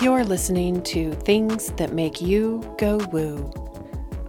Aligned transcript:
You're 0.00 0.24
listening 0.24 0.82
to 0.84 1.12
Things 1.12 1.72
That 1.72 1.92
Make 1.92 2.22
You 2.22 2.74
Go 2.78 2.96
Woo. 3.12 3.52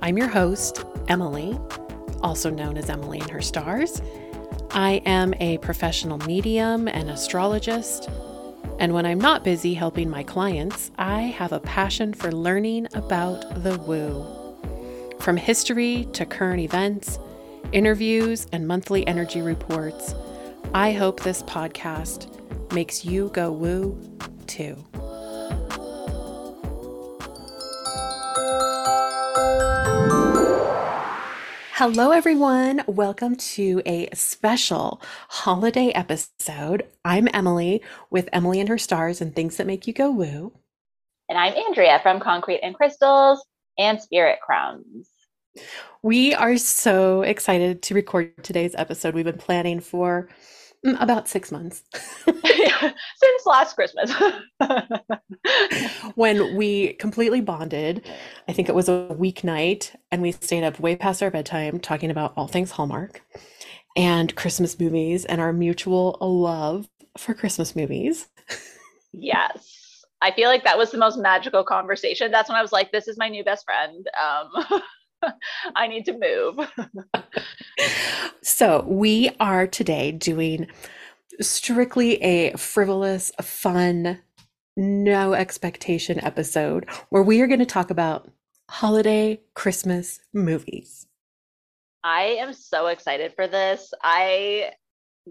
I'm 0.02 0.18
your 0.18 0.28
host, 0.28 0.84
Emily, 1.08 1.58
also 2.22 2.50
known 2.50 2.78
as 2.78 2.90
Emily 2.90 3.22
and 3.22 3.30
Her 3.30 3.42
Stars. 3.42 4.02
I 4.72 5.02
am 5.06 5.34
a 5.36 5.60
professional 5.60 6.18
medium 6.18 6.90
and 6.90 7.10
astrologist. 7.10 8.10
And 8.80 8.94
when 8.94 9.06
I'm 9.06 9.22
not 9.22 9.46
busy 9.46 9.74
helping 9.74 10.10
my 10.10 10.24
clients, 10.24 10.92
I 10.98 11.22
have 11.22 11.54
a 11.54 11.62
passion 11.62 12.14
for 12.14 12.34
learning 12.34 12.90
about 12.94 13.64
the 13.64 13.80
woo. 13.80 14.26
From 15.22 15.38
history 15.38 16.06
to 16.12 16.26
current 16.26 16.60
events, 16.60 17.18
interviews, 17.72 18.46
and 18.52 18.68
monthly 18.68 19.08
energy 19.08 19.42
reports, 19.42 20.16
I 20.74 20.92
hope 20.92 21.22
this 21.22 21.44
podcast 21.44 22.74
makes 22.74 23.06
you 23.06 23.30
go 23.30 23.54
woo 23.54 23.98
too. 24.48 24.76
Hello, 31.84 32.12
everyone. 32.12 32.84
Welcome 32.86 33.36
to 33.38 33.82
a 33.88 34.08
special 34.14 35.02
holiday 35.30 35.88
episode. 35.90 36.86
I'm 37.04 37.28
Emily 37.34 37.82
with 38.12 38.30
Emily 38.32 38.60
and 38.60 38.70
Her 38.70 38.78
Stars 38.78 39.20
and 39.20 39.36
Things 39.36 39.58
That 39.58 39.66
Make 39.66 39.88
You 39.88 39.94
Go 39.94 40.12
Woo. 40.12 40.54
And 41.28 41.40
I'm 41.40 41.54
Andrea 41.54 42.00
from 42.04 42.20
Concrete 42.20 42.60
and 42.60 42.76
Crystals 42.76 43.44
and 43.80 44.00
Spirit 44.00 44.38
Crowns. 44.46 45.10
We 46.04 46.36
are 46.36 46.56
so 46.58 47.24
excited 47.24 47.82
to 47.82 47.96
record 47.96 48.44
today's 48.44 48.76
episode. 48.76 49.16
We've 49.16 49.26
been 49.26 49.40
planning 49.40 49.80
for 49.80 50.30
about 51.00 51.28
six 51.28 51.52
months. 51.52 51.84
Since 52.26 53.46
last 53.46 53.76
Christmas. 53.76 54.12
when 56.16 56.56
we 56.56 56.94
completely 56.94 57.42
bonded, 57.42 58.08
I 58.48 58.54
think 58.54 58.70
it 58.70 58.76
was 58.76 58.90
a 58.90 59.08
weeknight, 59.12 59.96
and 60.12 60.22
we 60.22 60.32
stayed 60.32 60.64
up 60.64 60.80
way 60.80 60.96
past 60.96 61.22
our 61.22 61.32
bedtime 61.32 61.80
talking 61.80 62.10
about 62.10 62.34
all 62.36 62.48
things 62.48 62.72
Hallmark 62.72 63.22
and 63.96 64.36
Christmas 64.36 64.80
movies 64.80 65.26
and 65.26 65.42
our 65.42 65.54
mutual 65.54 66.18
love 66.22 66.90
for 67.18 67.34
Christmas 67.34 67.76
movies. 67.76 68.28
yes. 69.12 70.06
I 70.22 70.32
feel 70.32 70.50
like 70.50 70.64
that 70.64 70.78
was 70.78 70.92
the 70.92 71.00
most 71.00 71.18
magical 71.18 71.64
conversation. 71.64 72.32
That's 72.32 72.48
when 72.48 72.56
I 72.56 72.62
was 72.62 72.72
like, 72.72 72.92
this 72.92 73.08
is 73.08 73.18
my 73.18 73.28
new 73.28 73.44
best 73.44 73.66
friend. 73.66 74.08
Um, 74.22 74.82
I 75.76 75.88
need 75.88 76.06
to 76.06 76.18
move. 76.18 76.68
so, 78.42 78.84
we 78.88 79.30
are 79.40 79.68
today 79.68 80.12
doing 80.12 80.68
strictly 81.40 82.22
a 82.22 82.56
frivolous, 82.58 83.32
fun, 83.42 84.20
no 84.78 85.34
expectation 85.34 86.24
episode 86.24 86.88
where 87.10 87.24
we 87.24 87.42
are 87.42 87.48
going 87.48 87.60
to 87.60 87.66
talk 87.66 87.90
about 87.90 88.30
holiday 88.70 89.40
Christmas 89.54 90.20
movies. 90.34 91.08
I 92.04 92.38
am 92.40 92.54
so 92.54 92.88
excited 92.88 93.34
for 93.36 93.48
this. 93.48 93.94
I 94.02 94.72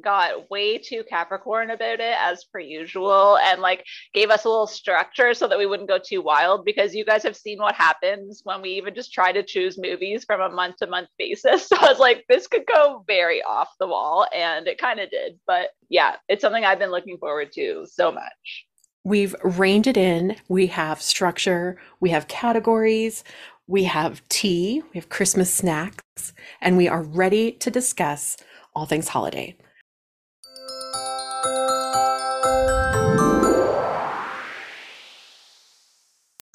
got 0.02 0.50
way 0.50 0.78
too 0.78 1.02
Capricorn 1.08 1.70
about 1.70 2.00
it 2.00 2.14
as 2.19 2.44
per 2.44 2.60
usual 2.60 3.38
and 3.38 3.60
like 3.60 3.84
gave 4.14 4.30
us 4.30 4.44
a 4.44 4.48
little 4.48 4.66
structure 4.66 5.34
so 5.34 5.48
that 5.48 5.58
we 5.58 5.66
wouldn't 5.66 5.88
go 5.88 5.98
too 5.98 6.22
wild 6.22 6.64
because 6.64 6.94
you 6.94 7.05
guys 7.05 7.22
have 7.22 7.36
seen 7.36 7.58
what 7.58 7.74
happens 7.74 8.41
when 8.44 8.62
we 8.62 8.70
even 8.70 8.94
just 8.94 9.12
try 9.12 9.32
to 9.32 9.42
choose 9.42 9.78
movies 9.78 10.24
from 10.24 10.41
a 10.41 10.55
month 10.55 10.77
to 10.77 10.86
month 10.86 11.08
basis. 11.19 11.69
So 11.70 11.77
I 11.77 11.88
was 11.88 11.98
like, 12.00 12.24
this 12.28 12.48
could 12.48 12.64
go 12.66 13.05
very 13.06 13.42
off 13.42 13.69
the 13.78 13.86
wall 13.86 14.27
and 14.34 14.66
it 14.66 14.78
kind 14.78 14.98
of 14.98 15.09
did. 15.10 15.38
But 15.47 15.69
yeah, 15.88 16.16
it's 16.28 16.41
something 16.41 16.64
I've 16.64 16.81
been 16.81 16.91
looking 16.91 17.16
forward 17.19 17.53
to 17.53 17.87
so 17.88 18.10
much. 18.10 18.66
We've 19.04 19.37
reined 19.44 19.87
it 19.87 19.97
in. 19.97 20.37
We 20.48 20.66
have 20.69 21.00
structure, 21.00 21.78
we 22.00 22.10
have 22.10 22.28
categories, 22.28 23.25
we 23.66 23.84
have 23.84 24.26
tea, 24.28 24.82
we 24.93 24.98
have 24.98 25.09
Christmas 25.09 25.54
snacks, 25.54 26.32
and 26.60 26.76
we 26.76 26.88
are 26.88 27.03
ready 27.03 27.53
to 27.53 27.70
discuss 27.70 28.37
all 28.75 28.84
things 28.84 29.09
holiday. 29.09 29.56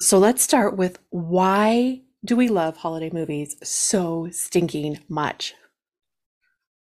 So 0.06 0.18
let's 0.18 0.40
start 0.40 0.76
with 0.76 1.00
why 1.10 2.02
do 2.24 2.36
we 2.36 2.46
love 2.46 2.76
holiday 2.76 3.10
movies 3.12 3.56
so 3.68 4.28
stinking 4.30 5.00
much? 5.08 5.52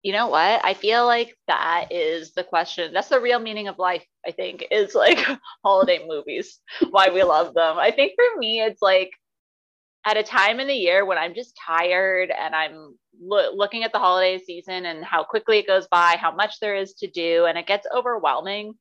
You 0.03 0.13
know 0.13 0.28
what? 0.28 0.63
I 0.63 0.74
feel 0.74 1.06
like 1.06 1.35
that 1.50 1.88
is 1.91 2.31
the 2.31 2.46
question. 2.46 2.94
That's 2.94 3.09
the 3.09 3.19
real 3.19 3.40
meaning 3.40 3.68
of 3.68 3.78
life, 3.78 4.06
I 4.25 4.31
think, 4.31 4.63
is 4.72 4.96
like 4.96 5.19
holiday 5.66 6.06
movies, 6.08 6.62
why 6.91 7.09
we 7.09 7.24
love 7.24 7.53
them. 7.53 7.78
I 7.78 7.91
think 7.91 8.13
for 8.16 8.40
me, 8.40 8.62
it's 8.62 8.81
like 8.81 9.12
at 10.06 10.16
a 10.16 10.24
time 10.24 10.62
in 10.62 10.68
the 10.68 10.74
year 10.74 11.03
when 11.03 11.18
I'm 11.18 11.35
just 11.35 11.59
tired 11.68 12.31
and 12.31 12.56
I'm 12.56 12.97
lo- 13.22 13.53
looking 13.53 13.84
at 13.84 13.91
the 13.91 14.00
holiday 14.00 14.41
season 14.41 14.85
and 14.85 15.03
how 15.03 15.25
quickly 15.25 15.58
it 15.59 15.68
goes 15.68 15.88
by, 15.91 16.16
how 16.18 16.34
much 16.34 16.62
there 16.62 16.78
is 16.78 16.94
to 16.94 17.08
do, 17.09 17.47
and 17.47 17.58
it 17.58 17.68
gets 17.68 17.85
overwhelming. 17.94 18.75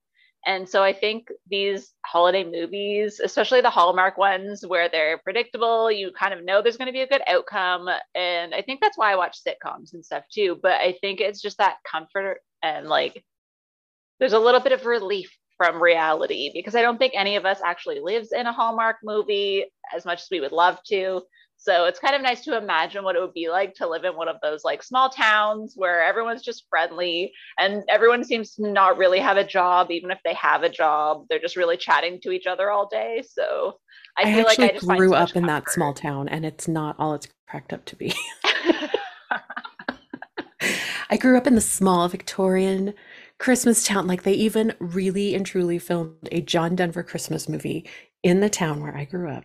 And 0.47 0.69
so 0.69 0.82
I 0.82 0.93
think 0.93 1.28
these 1.50 1.93
holiday 2.06 2.44
movies, 2.44 3.21
especially 3.22 3.60
the 3.60 3.71
Hallmark 3.71 4.16
ones 4.16 4.65
where 4.66 4.88
they're 4.88 5.19
predictable, 5.19 5.91
you 5.91 6.12
kind 6.19 6.32
of 6.32 6.44
know 6.44 6.62
there's 6.62 6.76
going 6.76 6.87
to 6.87 6.93
be 6.93 7.03
a 7.03 7.09
good 7.09 7.22
outcome. 7.26 7.88
And 8.15 8.54
I 8.54 8.62
think 8.62 8.81
that's 8.81 8.97
why 8.97 9.12
I 9.12 9.16
watch 9.16 9.38
sitcoms 9.44 9.93
and 9.93 10.04
stuff 10.04 10.25
too. 10.32 10.59
But 10.62 10.81
I 10.81 10.97
think 11.00 11.21
it's 11.21 11.43
just 11.43 11.59
that 11.59 11.78
comfort 11.91 12.41
and 12.62 12.87
like 12.87 13.25
there's 14.21 14.32
a 14.32 14.38
little 14.38 14.60
bit 14.60 14.72
of 14.72 14.87
relief 14.87 15.37
from 15.56 15.82
reality 15.82 16.50
because 16.54 16.75
I 16.75 16.82
don't 16.82 16.98
think 16.98 17.15
any 17.16 17.37
of 17.37 17.44
us 17.44 17.60
actually 17.65 18.00
lives 18.00 18.32
in 18.32 18.47
a 18.47 18.53
Hallmark 18.53 18.97
movie 19.03 19.65
as 19.94 20.04
much 20.04 20.22
as 20.22 20.28
we 20.31 20.41
would 20.41 20.53
love 20.53 20.78
to. 20.87 21.22
So 21.60 21.86
it's 21.86 21.98
kind 21.98 22.14
of 22.14 22.22
nice 22.22 22.42
to 22.44 22.56
imagine 22.56 23.02
what 23.02 23.16
it 23.16 23.20
would 23.20 23.34
be 23.34 23.50
like 23.50 23.74
to 23.74 23.88
live 23.88 24.04
in 24.04 24.14
one 24.16 24.28
of 24.28 24.36
those 24.42 24.62
like 24.64 24.80
small 24.80 25.10
towns 25.10 25.74
where 25.76 26.04
everyone's 26.04 26.42
just 26.42 26.66
friendly 26.70 27.32
and 27.58 27.82
everyone 27.88 28.22
seems 28.22 28.54
to 28.54 28.70
not 28.70 28.96
really 28.96 29.19
have 29.19 29.36
a 29.36 29.44
job, 29.44 29.91
even 29.91 30.12
if 30.12 30.18
they 30.24 30.34
have 30.34 30.62
a 30.62 30.68
job. 30.68 31.26
They're 31.28 31.41
just 31.41 31.56
really 31.56 31.76
chatting 31.76 32.20
to 32.22 32.30
each 32.30 32.47
other 32.47 32.70
all 32.70 32.88
day. 32.88 33.24
So 33.28 33.80
I, 34.16 34.30
I 34.30 34.34
feel 34.34 34.44
like 34.44 34.60
I 34.60 34.68
just 34.68 34.86
grew 34.86 35.14
up 35.14 35.34
in 35.34 35.47
that 35.47 35.68
small 35.68 35.92
town 35.92 36.28
and 36.28 36.47
it's 36.47 36.68
not 36.68 36.94
all 36.97 37.14
it's 37.14 37.26
cracked 37.48 37.72
up 37.72 37.84
to 37.86 37.97
be. 37.97 38.14
I 41.10 41.16
grew 41.16 41.36
up 41.36 41.47
in 41.47 41.56
the 41.56 41.60
small 41.60 42.06
Victorian 42.08 42.94
Christmas 43.38 43.84
town. 43.84 44.06
Like 44.06 44.22
they 44.22 44.32
even 44.34 44.74
really 44.78 45.34
and 45.34 45.44
truly 45.44 45.78
filmed 45.80 46.28
a 46.30 46.41
John 46.41 46.76
Denver 46.76 47.02
Christmas 47.02 47.48
movie 47.48 47.84
in 48.22 48.41
the 48.41 48.50
town 48.50 48.80
where 48.82 48.97
I 48.97 49.04
grew 49.04 49.30
up. 49.30 49.44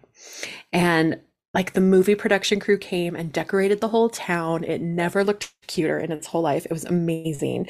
And 0.72 1.22
like 1.54 1.74
the 1.74 1.82
movie 1.82 2.16
production 2.16 2.60
crew 2.60 2.78
came 2.78 3.16
and 3.16 3.32
decorated 3.32 3.80
the 3.80 3.88
whole 3.90 4.10
town. 4.10 4.64
It 4.64 4.82
never 4.82 5.24
looked 5.24 5.54
cuter 5.68 6.00
in 6.00 6.12
its 6.12 6.28
whole 6.28 6.42
life. 6.42 6.66
It 6.66 6.72
was 6.72 6.86
amazing. 6.86 7.68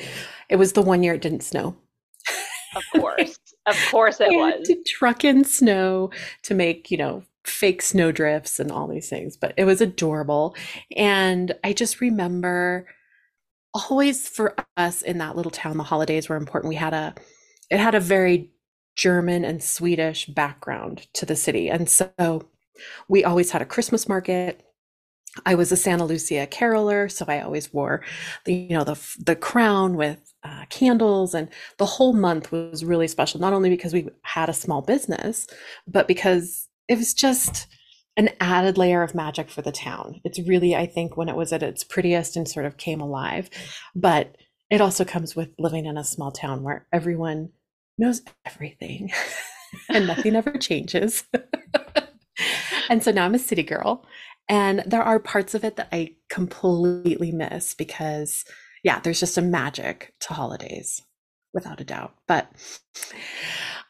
It 0.49 0.55
was 0.55 0.73
the 0.73 0.81
one 0.81 1.03
year 1.03 1.13
it 1.13 1.21
didn't 1.21 1.43
snow. 1.43 1.75
Of 2.75 2.83
course. 2.95 3.37
of 3.65 3.77
course 3.91 4.19
it 4.19 4.29
was. 4.31 4.67
To 4.67 4.83
truck 4.83 5.23
in 5.25 5.43
snow 5.43 6.11
to 6.43 6.53
make, 6.53 6.89
you 6.91 6.97
know, 6.97 7.23
fake 7.45 7.81
snow 7.81 8.11
drifts 8.11 8.59
and 8.59 8.71
all 8.71 8.87
these 8.87 9.09
things, 9.09 9.35
but 9.35 9.53
it 9.57 9.65
was 9.65 9.81
adorable. 9.81 10.55
And 10.95 11.53
I 11.63 11.73
just 11.73 11.99
remember 11.99 12.87
always 13.73 14.29
for 14.29 14.55
us 14.77 15.01
in 15.01 15.17
that 15.17 15.35
little 15.35 15.51
town, 15.51 15.77
the 15.77 15.83
holidays 15.83 16.29
were 16.29 16.37
important. 16.37 16.69
We 16.69 16.75
had 16.75 16.93
a, 16.93 17.13
it 17.69 17.79
had 17.79 17.95
a 17.95 17.99
very 17.99 18.49
German 18.95 19.43
and 19.43 19.61
Swedish 19.61 20.27
background 20.27 21.07
to 21.13 21.25
the 21.25 21.35
city. 21.35 21.69
And 21.69 21.89
so 21.89 22.47
we 23.07 23.23
always 23.23 23.51
had 23.51 23.61
a 23.61 23.65
Christmas 23.65 24.07
market. 24.07 24.63
I 25.45 25.55
was 25.55 25.71
a 25.71 25.77
Santa 25.77 26.05
Lucia 26.05 26.45
caroler, 26.45 27.09
so 27.09 27.25
I 27.27 27.41
always 27.41 27.73
wore 27.73 28.03
the 28.45 28.53
you 28.53 28.77
know 28.77 28.83
the 28.83 28.99
the 29.19 29.35
crown 29.35 29.95
with 29.95 30.33
uh, 30.43 30.65
candles, 30.69 31.33
and 31.33 31.49
the 31.77 31.85
whole 31.85 32.13
month 32.13 32.51
was 32.51 32.85
really 32.85 33.07
special. 33.07 33.39
Not 33.39 33.53
only 33.53 33.69
because 33.69 33.93
we 33.93 34.09
had 34.21 34.49
a 34.49 34.53
small 34.53 34.81
business, 34.81 35.47
but 35.87 36.07
because 36.07 36.69
it 36.87 36.97
was 36.97 37.13
just 37.13 37.67
an 38.15 38.29
added 38.39 38.77
layer 38.77 39.01
of 39.01 39.15
magic 39.15 39.49
for 39.49 39.61
the 39.61 39.71
town. 39.71 40.21
It's 40.23 40.39
really, 40.39 40.75
I 40.75 40.85
think, 40.85 41.17
when 41.17 41.29
it 41.29 41.35
was 41.35 41.51
at 41.51 41.63
its 41.63 41.83
prettiest 41.83 42.35
and 42.35 42.47
sort 42.47 42.65
of 42.65 42.77
came 42.77 43.01
alive. 43.01 43.49
But 43.95 44.37
it 44.69 44.81
also 44.81 45.03
comes 45.03 45.35
with 45.35 45.49
living 45.57 45.85
in 45.85 45.97
a 45.97 46.03
small 46.03 46.31
town 46.31 46.63
where 46.63 46.87
everyone 46.91 47.49
knows 47.97 48.21
everything 48.45 49.11
and 49.89 50.07
nothing 50.07 50.35
ever 50.35 50.57
changes. 50.57 51.23
and 52.89 53.03
so 53.03 53.11
now 53.11 53.25
I'm 53.25 53.35
a 53.35 53.39
city 53.39 53.63
girl. 53.63 54.05
And 54.49 54.83
there 54.85 55.03
are 55.03 55.19
parts 55.19 55.55
of 55.55 55.63
it 55.63 55.77
that 55.77 55.89
I 55.91 56.15
completely 56.29 57.31
miss 57.31 57.73
because, 57.73 58.43
yeah, 58.83 58.99
there's 58.99 59.19
just 59.19 59.37
a 59.37 59.41
magic 59.41 60.13
to 60.21 60.33
holidays 60.33 61.01
without 61.53 61.79
a 61.79 61.85
doubt. 61.85 62.13
But 62.27 62.51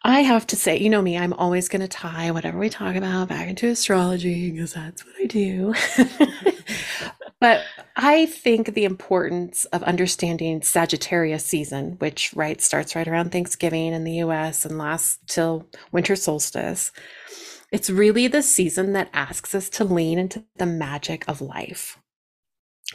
I 0.03 0.19
have 0.21 0.45
to 0.47 0.55
say, 0.55 0.77
you 0.77 0.89
know 0.89 1.01
me, 1.01 1.17
I'm 1.17 1.33
always 1.33 1.69
going 1.69 1.81
to 1.81 1.87
tie 1.87 2.29
whatever 2.31 2.57
we 2.59 2.69
talk 2.69 2.95
about 2.95 3.29
back 3.29 3.47
into 3.47 3.69
astrology 3.69 4.51
because 4.51 4.73
that's 4.73 5.05
what 5.05 5.15
I 5.21 5.25
do. 5.25 5.73
but 7.39 7.63
I 7.95 8.25
think 8.25 8.73
the 8.73 8.83
importance 8.83 9.63
of 9.65 9.81
understanding 9.83 10.61
Sagittarius 10.61 11.45
season, 11.45 11.93
which 11.99 12.33
right 12.35 12.61
starts 12.61 12.95
right 12.95 13.07
around 13.07 13.31
Thanksgiving 13.31 13.93
in 13.93 14.03
the 14.03 14.15
US 14.15 14.65
and 14.65 14.77
lasts 14.77 15.19
till 15.27 15.67
winter 15.93 16.17
solstice. 16.17 16.91
It's 17.73 17.89
really 17.89 18.27
the 18.27 18.43
season 18.43 18.93
that 18.93 19.09
asks 19.13 19.55
us 19.55 19.67
to 19.71 19.83
lean 19.83 20.19
into 20.19 20.45
the 20.57 20.67
magic 20.67 21.25
of 21.27 21.41
life. 21.41 21.97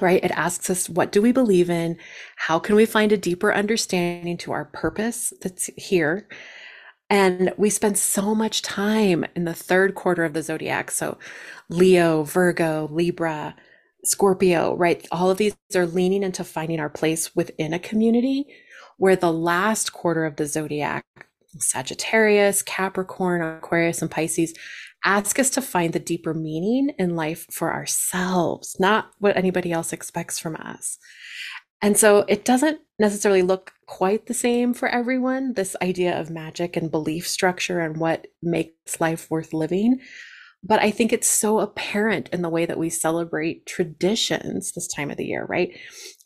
Right? 0.01 0.23
It 0.23 0.31
asks 0.31 0.71
us, 0.71 0.89
what 0.89 1.11
do 1.11 1.21
we 1.21 1.33
believe 1.33 1.69
in? 1.69 1.99
How 2.37 2.61
can 2.61 2.77
we 2.77 2.87
find 2.87 3.11
a 3.11 3.17
deeper 3.17 3.53
understanding 3.53 4.37
to 4.39 4.53
our 4.53 4.67
purpose 4.67 5.33
that's 5.41 5.69
here? 5.77 6.29
And 7.11 7.53
we 7.57 7.71
spend 7.71 7.99
so 7.99 8.37
much 8.37 8.63
time 8.63 9.25
in 9.35 9.45
the 9.45 9.55
third 9.55 9.97
quarter 9.97 10.25
of 10.25 10.33
the 10.33 10.43
zodiac. 10.43 10.93
So, 10.93 11.19
Leo, 11.69 12.23
Virgo, 12.23 12.89
Libra, 12.93 13.57
Scorpio, 14.05 14.77
right? 14.77 15.05
All 15.11 15.29
of 15.29 15.39
these 15.39 15.57
are 15.75 15.87
leaning 15.87 16.23
into 16.23 16.45
finding 16.45 16.79
our 16.79 16.91
place 16.91 17.35
within 17.35 17.73
a 17.73 17.81
community 17.81 18.47
where 18.99 19.17
the 19.17 19.33
last 19.33 19.93
quarter 19.93 20.25
of 20.25 20.37
the 20.37 20.47
zodiac, 20.47 21.05
Sagittarius, 21.61 22.63
Capricorn, 22.63 23.43
Aquarius, 23.43 24.03
and 24.03 24.11
Pisces, 24.11 24.55
ask 25.05 25.39
us 25.39 25.51
to 25.51 25.63
find 25.63 25.93
the 25.93 25.99
deeper 26.01 26.35
meaning 26.35 26.91
in 26.99 27.17
life 27.17 27.47
for 27.51 27.73
ourselves, 27.73 28.77
not 28.79 29.11
what 29.19 29.37
anybody 29.37 29.73
else 29.73 29.93
expects 29.93 30.39
from 30.39 30.57
us. 30.57 30.99
And 31.81 31.97
so 31.97 32.25
it 32.29 32.45
doesn't 32.45 32.81
necessarily 32.99 33.43
look 33.43 33.73
quite 33.87 34.27
the 34.27 34.35
same 34.35 34.75
for 34.75 34.89
everyone, 34.89 35.55
this 35.55 35.77
idea 35.81 36.21
of 36.21 36.31
magic 36.31 36.77
and 36.77 36.91
belief 36.91 37.29
structure 37.29 37.81
and 37.81 37.99
what 37.99 38.27
makes 38.43 39.01
life 39.01 39.31
worth 39.31 39.53
living. 39.53 40.01
But 40.65 40.81
I 40.81 40.91
think 40.91 41.13
it's 41.13 41.31
so 41.31 41.61
apparent 41.61 42.29
in 42.31 42.43
the 42.43 42.49
way 42.49 42.67
that 42.67 42.79
we 42.79 42.91
celebrate 42.91 43.65
traditions 43.65 44.73
this 44.73 44.89
time 44.89 45.09
of 45.09 45.17
the 45.17 45.27
year, 45.27 45.47
right? 45.49 45.71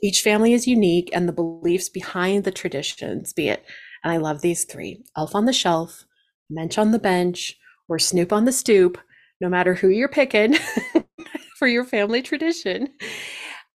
Each 0.03 0.23
family 0.23 0.55
is 0.55 0.67
unique 0.67 1.11
and 1.13 1.29
the 1.29 1.35
beliefs 1.35 1.91
behind 1.91 2.45
the 2.45 2.51
traditions, 2.51 3.35
be 3.35 3.49
it, 3.49 3.63
and 4.03 4.13
I 4.13 4.17
love 4.19 4.41
these 4.41 4.65
three 4.65 5.05
Elf 5.17 5.35
on 5.35 5.45
the 5.45 5.53
Shelf, 5.53 6.05
Mensch 6.51 6.79
on 6.79 6.91
the 6.91 6.99
Bench, 6.99 7.57
or 7.89 7.99
Snoop 7.99 8.33
on 8.33 8.45
the 8.45 8.53
Stoop, 8.53 8.99
no 9.41 9.49
matter 9.49 9.75
who 9.75 9.89
you're 9.89 10.09
picking 10.09 10.57
for 11.59 11.69
your 11.69 11.85
family 11.85 12.23
tradition 12.23 12.89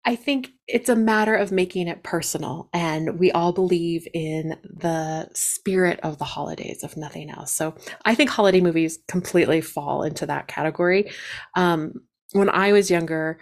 I 0.05 0.15
think 0.15 0.51
it's 0.67 0.87
a 0.87 0.95
matter 0.95 1.35
of 1.35 1.51
making 1.51 1.87
it 1.87 2.03
personal. 2.03 2.69
And 2.73 3.19
we 3.19 3.31
all 3.31 3.51
believe 3.51 4.07
in 4.13 4.55
the 4.63 5.27
spirit 5.33 5.99
of 6.03 6.19
the 6.19 6.25
holidays, 6.25 6.83
if 6.83 6.95
nothing 6.95 7.31
else. 7.31 7.51
So 7.51 7.75
I 8.05 8.13
think 8.13 8.29
holiday 8.29 8.61
movies 8.61 8.99
completely 9.07 9.61
fall 9.61 10.03
into 10.03 10.27
that 10.27 10.47
category. 10.47 11.11
Um, 11.55 12.01
when 12.33 12.49
I 12.49 12.71
was 12.71 12.91
younger, 12.91 13.39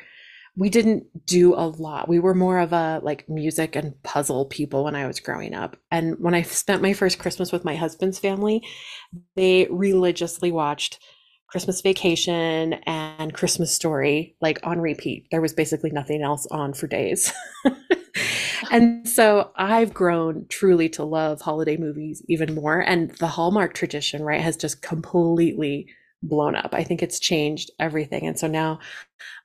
we 0.56 0.70
didn't 0.70 1.26
do 1.26 1.56
a 1.56 1.66
lot. 1.66 2.08
We 2.08 2.20
were 2.20 2.36
more 2.36 2.60
of 2.60 2.74
a 2.74 3.00
like 3.04 3.28
music 3.28 3.76
and 3.76 4.02
puzzle 4.04 4.46
people 4.46 4.84
when 4.84 4.96
I 4.96 5.08
was 5.08 5.20
growing 5.20 5.56
up. 5.56 5.78
And 5.90 6.20
when 6.20 6.36
I 6.36 6.44
spent 6.44 6.82
my 6.82 6.94
first 6.94 7.18
Christmas 7.18 7.52
with 7.52 7.66
my 7.66 7.76
husband's 7.76 8.20
family, 8.20 8.64
they 9.36 9.68
religiously 9.72 10.52
watched 10.52 11.00
Christmas 11.48 11.82
Vacation 11.82 12.74
and 12.86 13.34
Christmas 13.34 13.74
Story 13.74 14.36
like 14.42 14.60
on 14.64 14.80
repeat. 14.80 15.28
There 15.32 15.42
was 15.42 15.54
basically 15.54 15.92
nothing 15.92 16.22
else 16.22 16.48
on 16.52 16.74
for 16.74 16.88
days. 16.88 17.32
and 18.72 19.08
so 19.08 19.52
I've 19.56 19.94
grown 19.94 20.46
truly 20.50 20.90
to 20.90 21.04
love 21.04 21.42
holiday 21.42 21.78
movies 21.78 22.24
even 22.28 22.54
more. 22.54 22.80
And 22.80 23.12
the 23.18 23.28
Hallmark 23.28 23.74
tradition, 23.74 24.24
right, 24.24 24.42
has 24.42 24.58
just 24.58 24.82
completely 24.82 25.88
blown 26.24 26.56
up. 26.56 26.74
I 26.74 26.84
think 26.84 27.04
it's 27.04 27.20
changed 27.20 27.72
everything. 27.80 28.26
And 28.26 28.40
so 28.40 28.48
now 28.48 28.80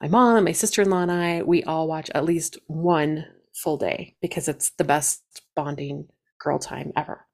my 0.01 0.09
mom, 0.09 0.45
my 0.45 0.53
sister 0.53 0.83
in 0.83 0.91
law, 0.91 1.03
and 1.03 1.13
I, 1.13 1.43
we 1.43 1.63
all 1.65 1.89
watch 1.89 2.11
at 2.15 2.25
least 2.25 2.59
one 2.67 3.27
full 3.55 3.77
day 3.77 4.17
because 4.23 4.49
it's 4.49 4.71
the 4.71 4.85
best 4.85 5.23
bonding 5.55 6.09
girl 6.39 6.59
time 6.59 6.93
ever. 6.97 7.27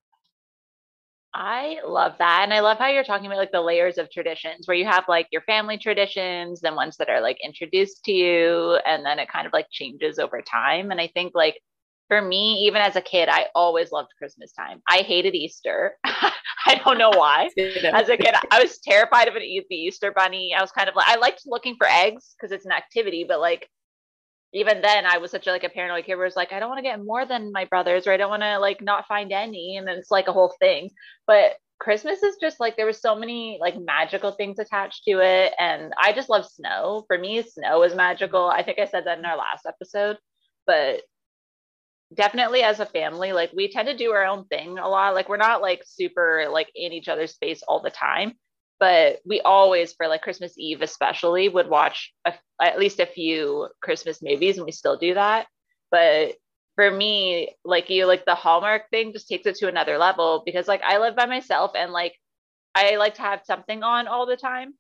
I 1.37 1.79
love 1.85 2.15
that. 2.21 2.43
And 2.45 2.55
I 2.55 2.61
love 2.61 2.79
how 2.79 2.87
you're 2.87 3.03
talking 3.03 3.27
about 3.27 3.39
like 3.39 3.51
the 3.51 3.61
layers 3.61 3.99
of 3.99 4.09
traditions 4.09 4.69
where 4.69 4.77
you 4.77 4.85
have 4.85 5.05
like 5.09 5.27
your 5.33 5.43
family 5.43 5.77
traditions, 5.77 6.61
then 6.61 6.77
ones 6.77 6.97
that 6.99 7.09
are 7.09 7.21
like 7.21 7.39
introduced 7.45 8.05
to 8.05 8.13
you, 8.13 8.79
and 8.87 9.05
then 9.05 9.19
it 9.19 9.29
kind 9.29 9.47
of 9.47 9.53
like 9.53 9.67
changes 9.71 10.21
over 10.21 10.41
time. 10.43 10.93
And 10.93 11.01
I 11.01 11.09
think 11.09 11.33
like 11.35 11.61
for 12.09 12.21
me, 12.21 12.65
even 12.67 12.83
as 12.83 12.97
a 12.97 13.01
kid, 13.01 13.29
I 13.29 13.47
always 13.55 13.93
loved 13.93 14.11
Christmas 14.19 14.53
time. 14.53 14.81
I 14.89 14.99
hated 14.99 15.35
Easter. 15.35 15.97
I 16.05 16.81
don't 16.85 16.99
know 16.99 17.11
why. 17.11 17.49
As 17.59 18.09
a 18.09 18.17
kid, 18.17 18.35
I 18.51 18.63
was 18.63 18.79
terrified 18.79 19.29
of 19.29 19.37
an, 19.37 19.43
the 19.43 19.77
Easter 19.77 20.13
bunny. 20.13 20.55
I 20.57 20.63
was 20.63 20.71
kind 20.71 20.89
of 20.89 20.95
like, 20.95 21.09
I 21.09 21.17
liked 21.17 21.43
looking 21.47 21.77
for 21.77 21.87
eggs 21.87 22.35
because 22.37 22.53
it's 22.53 22.65
an 22.65 22.73
activity, 22.73 23.25
but 23.29 23.39
like 23.39 23.69
even 24.55 24.81
then 24.81 25.05
I 25.05 25.19
was 25.19 25.31
such 25.31 25.47
a, 25.47 25.51
like 25.51 25.65
a 25.65 25.69
paranoid 25.69 26.07
kid 26.07 26.15
where 26.15 26.27
it's 26.27 26.37
like, 26.37 26.53
I 26.53 26.61
don't 26.61 26.69
want 26.69 26.79
to 26.79 26.83
get 26.83 27.05
more 27.05 27.27
than 27.27 27.53
my 27.53 27.65
brothers, 27.65 28.07
or 28.07 28.13
I 28.13 28.17
don't 28.17 28.31
want 28.31 28.43
to 28.43 28.59
like 28.59 28.81
not 28.81 29.07
find 29.07 29.33
any. 29.33 29.77
And 29.77 29.87
then 29.87 29.99
it's 29.99 30.11
like 30.11 30.29
a 30.29 30.33
whole 30.33 30.55
thing. 30.61 30.91
But 31.27 31.55
Christmas 31.81 32.23
is 32.23 32.37
just 32.41 32.61
like 32.61 32.77
there 32.77 32.87
was 32.87 33.01
so 33.01 33.17
many 33.17 33.59
like 33.61 33.75
magical 33.79 34.31
things 34.31 34.59
attached 34.59 35.05
to 35.05 35.19
it. 35.21 35.53
And 35.59 35.93
I 36.01 36.13
just 36.13 36.31
love 36.31 36.47
snow. 36.47 37.05
For 37.09 37.19
me, 37.19 37.43
snow 37.43 37.83
is 37.83 37.95
magical. 37.95 38.47
I 38.47 38.63
think 38.63 38.79
I 38.79 38.87
said 38.87 39.05
that 39.07 39.19
in 39.19 39.25
our 39.25 39.37
last 39.37 39.67
episode, 39.67 40.19
but 40.67 41.03
definitely 42.13 42.63
as 42.63 42.81
a 42.81 42.87
family, 42.87 43.33
like 43.33 43.53
we 43.55 43.71
tend 43.71 43.89
to 43.89 43.97
do 43.97 44.11
our 44.13 44.25
own 44.25 44.45
thing 44.47 44.79
a 44.79 44.89
lot. 44.89 45.15
Like 45.15 45.29
we're 45.29 45.37
not 45.37 45.63
like 45.63 45.83
super 45.87 46.47
like 46.51 46.71
in 46.75 46.93
each 46.93 47.09
other's 47.09 47.33
space 47.33 47.63
all 47.63 47.81
the 47.81 47.91
time 47.91 48.35
but 48.81 49.21
we 49.25 49.41
always 49.41 49.93
for 49.93 50.09
like 50.09 50.23
christmas 50.23 50.55
eve 50.59 50.83
especially 50.83 51.49
would 51.49 51.69
watch 51.69 52.13
a, 52.25 52.35
at 52.61 52.79
least 52.79 53.01
a 53.01 53.07
few 53.07 53.69
christmas 53.81 54.23
movies 54.23 54.57
and 54.57 54.67
we 54.67 54.73
still 54.73 54.97
do 54.97 55.15
that 55.15 55.47
but 55.91 56.35
for 56.75 56.91
me 56.91 57.55
like 57.65 57.89
you 57.89 58.07
like 58.07 58.25
the 58.25 58.35
hallmark 58.35 58.91
thing 58.91 59.13
just 59.13 59.29
takes 59.29 59.47
it 59.47 59.55
to 59.57 59.69
another 59.69 59.99
level 59.99 60.43
because 60.45 60.69
like 60.69 60.83
i 60.83 60.99
live 60.99 61.17
by 61.17 61.27
myself 61.27 61.73
and 61.77 61.93
like 61.93 62.15
i 62.75 62.97
like 62.97 63.15
to 63.15 63.23
have 63.23 63.41
something 63.45 63.83
on 63.83 64.09
all 64.09 64.27
the 64.27 64.37
time 64.37 64.75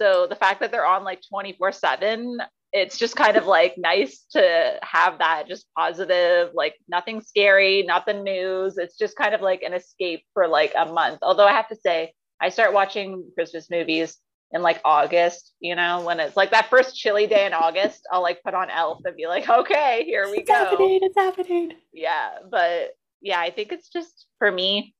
so 0.00 0.26
the 0.28 0.36
fact 0.36 0.60
that 0.60 0.70
they're 0.70 0.86
on 0.86 1.04
like 1.04 1.20
24 1.28 1.72
7 1.72 2.38
it's 2.72 2.98
just 2.98 3.16
kind 3.16 3.36
of 3.36 3.46
like 3.46 3.76
nice 3.78 4.26
to 4.30 4.78
have 4.82 5.18
that 5.18 5.44
just 5.48 5.66
positive 5.76 6.50
like 6.54 6.74
nothing 6.88 7.20
scary 7.20 7.82
not 7.82 8.04
the 8.04 8.12
news 8.12 8.76
it's 8.76 8.98
just 8.98 9.16
kind 9.16 9.34
of 9.34 9.40
like 9.40 9.62
an 9.62 9.72
escape 9.72 10.22
for 10.34 10.46
like 10.46 10.72
a 10.76 10.84
month 10.84 11.18
although 11.22 11.46
i 11.46 11.52
have 11.52 11.68
to 11.68 11.76
say 11.76 12.12
I 12.40 12.50
start 12.50 12.72
watching 12.72 13.30
Christmas 13.34 13.70
movies 13.70 14.16
in 14.52 14.62
like 14.62 14.80
August, 14.84 15.52
you 15.60 15.74
know, 15.74 16.02
when 16.02 16.20
it's 16.20 16.36
like 16.36 16.52
that 16.52 16.70
first 16.70 16.96
chilly 16.96 17.26
day 17.26 17.46
in 17.46 17.52
August, 17.52 18.06
I'll 18.10 18.22
like 18.22 18.42
put 18.42 18.54
on 18.54 18.70
Elf 18.70 19.00
and 19.04 19.16
be 19.16 19.26
like, 19.26 19.48
okay, 19.48 20.04
here 20.06 20.30
we 20.30 20.38
it's 20.38 20.48
go. 20.48 20.54
Happening, 20.54 21.00
it's 21.02 21.16
happening. 21.16 21.72
Yeah. 21.92 22.30
But 22.50 22.92
yeah, 23.20 23.40
I 23.40 23.50
think 23.50 23.72
it's 23.72 23.88
just 23.88 24.26
for 24.38 24.50
me 24.50 24.94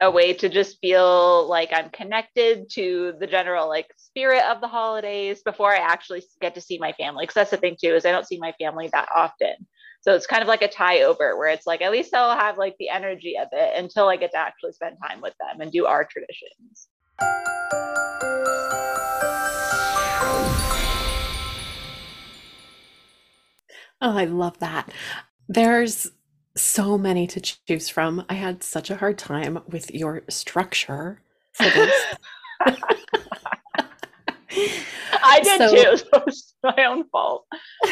a 0.00 0.10
way 0.10 0.32
to 0.32 0.48
just 0.48 0.78
feel 0.80 1.48
like 1.48 1.70
I'm 1.72 1.90
connected 1.90 2.70
to 2.70 3.14
the 3.18 3.26
general 3.26 3.68
like 3.68 3.92
spirit 3.96 4.44
of 4.44 4.60
the 4.60 4.68
holidays 4.68 5.42
before 5.42 5.74
I 5.74 5.78
actually 5.78 6.22
get 6.40 6.54
to 6.54 6.60
see 6.60 6.78
my 6.78 6.92
family. 6.92 7.26
Cause 7.26 7.34
that's 7.34 7.50
the 7.50 7.56
thing 7.56 7.76
too, 7.80 7.94
is 7.94 8.06
I 8.06 8.12
don't 8.12 8.26
see 8.26 8.38
my 8.38 8.52
family 8.60 8.88
that 8.92 9.08
often. 9.14 9.66
So 10.02 10.14
it's 10.14 10.26
kind 10.26 10.42
of 10.42 10.48
like 10.48 10.62
a 10.62 10.68
tie 10.68 11.02
over 11.02 11.36
where 11.36 11.48
it's 11.48 11.66
like, 11.66 11.82
at 11.82 11.90
least 11.90 12.14
I'll 12.14 12.38
have 12.38 12.56
like 12.56 12.76
the 12.78 12.88
energy 12.88 13.36
of 13.36 13.48
it 13.50 13.76
until 13.76 14.08
I 14.08 14.16
get 14.16 14.30
to 14.30 14.38
actually 14.38 14.72
spend 14.72 14.96
time 15.02 15.20
with 15.20 15.34
them 15.40 15.60
and 15.60 15.72
do 15.72 15.86
our 15.86 16.04
traditions. 16.04 16.86
Oh, 24.00 24.16
I 24.16 24.26
love 24.26 24.60
that. 24.60 24.92
There's 25.48 26.12
so 26.60 26.98
many 26.98 27.26
to 27.28 27.40
choose 27.40 27.88
from. 27.88 28.24
I 28.28 28.34
had 28.34 28.62
such 28.62 28.90
a 28.90 28.96
hard 28.96 29.18
time 29.18 29.60
with 29.68 29.94
your 29.94 30.22
structure 30.28 31.20
for 31.52 31.64
this. 31.64 32.04
I 35.22 35.40
did 35.42 35.58
so, 35.58 35.74
too. 35.74 35.96
So 36.12 36.22
it's 36.26 36.54
my 36.62 36.84
own 36.84 37.04
fault. 37.08 37.46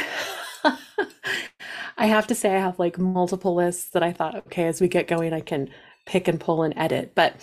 I 1.99 2.07
have 2.07 2.27
to 2.29 2.35
say, 2.35 2.55
I 2.55 2.61
have 2.61 2.79
like 2.79 2.99
multiple 2.99 3.55
lists 3.55 3.91
that 3.91 4.03
I 4.03 4.13
thought, 4.13 4.35
okay, 4.35 4.67
as 4.67 4.81
we 4.81 4.89
get 4.89 5.09
going, 5.09 5.33
I 5.33 5.41
can 5.41 5.71
pick 6.07 6.29
and 6.29 6.41
pull 6.41 6.63
and 6.63 6.75
edit. 6.77 7.13
But 7.15 7.37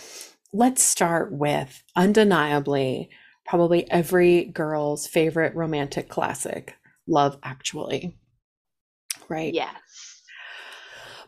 let's 0.52 0.84
start 0.84 1.32
with 1.32 1.84
undeniably 1.96 3.10
probably 3.46 3.90
every 3.92 4.46
girl's 4.46 5.08
favorite 5.08 5.56
romantic 5.56 6.10
classic, 6.10 6.76
Love 7.08 7.38
Actually. 7.44 8.18
Right? 9.30 9.54
Yes. 9.54 9.76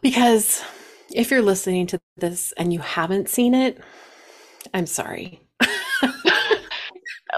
Because 0.05 0.63
if 1.12 1.31
you're 1.31 1.41
listening 1.41 1.88
to 1.88 2.00
this 2.17 2.53
and 2.57 2.71
you 2.71 2.77
haven't 2.79 3.27
seen 3.27 3.55
it, 3.55 3.81
I'm 4.71 4.85
sorry. 4.85 5.41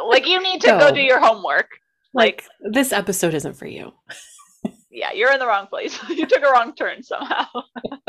like 0.06 0.28
you 0.28 0.42
need 0.44 0.60
to 0.62 0.68
go 0.68 0.94
do 0.94 1.00
your 1.00 1.22
homework. 1.22 1.70
Like, 2.14 2.44
like 2.62 2.74
this 2.74 2.92
episode 2.92 3.34
isn't 3.34 3.54
for 3.54 3.68
you 3.68 3.94
yeah, 4.98 5.12
you're 5.14 5.32
in 5.32 5.40
the 5.40 5.46
wrong 5.46 5.68
place. 5.68 5.98
you 6.10 6.26
took 6.26 6.44
a 6.44 6.52
wrong 6.52 6.74
turn 6.74 7.04
somehow. 7.04 7.46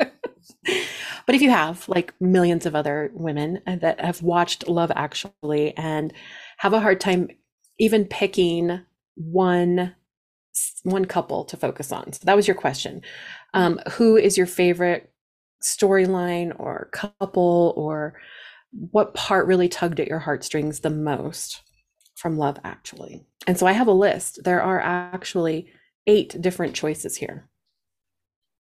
but 0.00 1.34
if 1.34 1.40
you 1.40 1.50
have 1.50 1.88
like 1.88 2.12
millions 2.20 2.66
of 2.66 2.74
other 2.74 3.10
women 3.14 3.60
that 3.66 4.00
have 4.00 4.22
watched 4.22 4.68
Love 4.68 4.90
Actually 4.94 5.76
and 5.76 6.12
have 6.58 6.72
a 6.72 6.80
hard 6.80 7.00
time 7.00 7.28
even 7.78 8.04
picking 8.04 8.80
one 9.14 9.94
one 10.82 11.04
couple 11.04 11.44
to 11.46 11.56
focus 11.56 11.92
on. 11.92 12.12
So 12.12 12.20
that 12.24 12.36
was 12.36 12.46
your 12.46 12.54
question. 12.56 13.02
Um, 13.54 13.80
who 13.92 14.16
is 14.16 14.36
your 14.36 14.46
favorite 14.46 15.10
storyline 15.62 16.58
or 16.58 16.88
couple 16.92 17.72
or 17.76 18.14
what 18.90 19.14
part 19.14 19.46
really 19.46 19.68
tugged 19.68 20.00
at 20.00 20.08
your 20.08 20.18
heartstrings 20.18 20.80
the 20.80 20.90
most 20.90 21.62
from 22.16 22.38
Love 22.38 22.58
Actually? 22.64 23.24
And 23.46 23.58
so 23.58 23.66
I 23.66 23.72
have 23.72 23.88
a 23.88 23.92
list. 23.92 24.44
There 24.44 24.62
are 24.62 24.80
actually 24.80 25.70
eight 26.06 26.40
different 26.40 26.74
choices 26.74 27.16
here. 27.16 27.48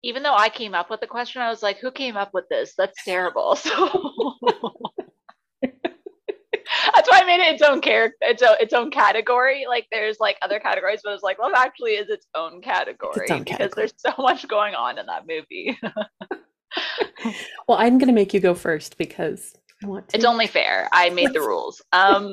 Even 0.03 0.23
though 0.23 0.37
I 0.37 0.49
came 0.49 0.75
up 0.75 0.91
with 0.91 1.01
the 1.01 1.07
question, 1.07 1.43
I 1.43 1.49
was 1.49 1.63
like, 1.63 1.79
who 1.79 1.91
came 1.91 2.17
up 2.17 2.33
with 2.33 2.49
this? 2.49 2.75
That's 2.77 3.03
terrible. 3.05 3.57
So 3.67 4.73
why 7.17 7.25
I 7.25 7.37
made 7.37 7.43
it 7.43 7.55
its 7.55 7.63
own 7.63 7.81
character, 7.81 8.17
its 8.23 8.43
own, 8.43 8.57
its 8.61 8.73
own 8.73 8.91
category. 8.91 9.67
Like 9.69 9.87
there's 9.91 10.19
like 10.21 10.37
other 10.43 10.61
categories, 10.61 11.01
but 11.03 11.15
it's 11.15 11.23
like 11.23 11.39
Love 11.39 11.53
Actually 11.57 11.93
is 11.93 12.09
its 12.09 12.27
own 12.35 12.61
category 12.61 13.23
its 13.23 13.31
own 13.31 13.45
because 13.45 13.73
there's 13.73 13.95
so 13.97 14.13
much 14.19 14.47
going 14.49 14.75
on 14.75 14.99
in 14.99 15.07
that 15.07 15.27
movie. 15.27 15.79
well, 17.69 17.79
I'm 17.79 17.99
going 17.99 18.09
to 18.09 18.15
make 18.15 18.35
you 18.35 18.41
go 18.41 18.55
first 18.55 18.99
because 18.99 19.55
I 19.83 19.87
want 19.87 20.09
to. 20.09 20.17
It's 20.17 20.25
only 20.25 20.47
fair. 20.47 20.89
I 20.93 21.11
made 21.11 21.33
the 21.33 21.41
rules. 21.47 21.83
Um, 21.93 22.33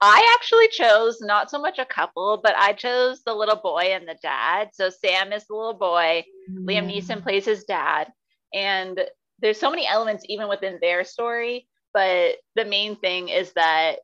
I 0.00 0.36
actually 0.38 0.68
chose 0.68 1.20
not 1.20 1.50
so 1.50 1.58
much 1.58 1.78
a 1.78 1.86
couple, 1.86 2.40
but 2.42 2.54
I 2.56 2.72
chose 2.72 3.22
the 3.24 3.34
little 3.34 3.56
boy 3.56 3.92
and 3.92 4.06
the 4.06 4.18
dad. 4.22 4.70
So 4.72 4.90
Sam 4.90 5.32
is 5.32 5.46
the 5.46 5.54
little 5.54 5.74
boy, 5.74 6.24
mm. 6.50 6.66
Liam 6.66 6.90
Neeson 6.90 7.22
plays 7.22 7.46
his 7.46 7.64
dad, 7.64 8.12
and 8.52 9.00
there's 9.40 9.58
so 9.58 9.70
many 9.70 9.86
elements 9.86 10.24
even 10.28 10.48
within 10.48 10.78
their 10.80 11.04
story. 11.04 11.68
But 11.94 12.36
the 12.56 12.64
main 12.64 12.96
thing 12.96 13.28
is 13.28 13.52
that 13.52 14.00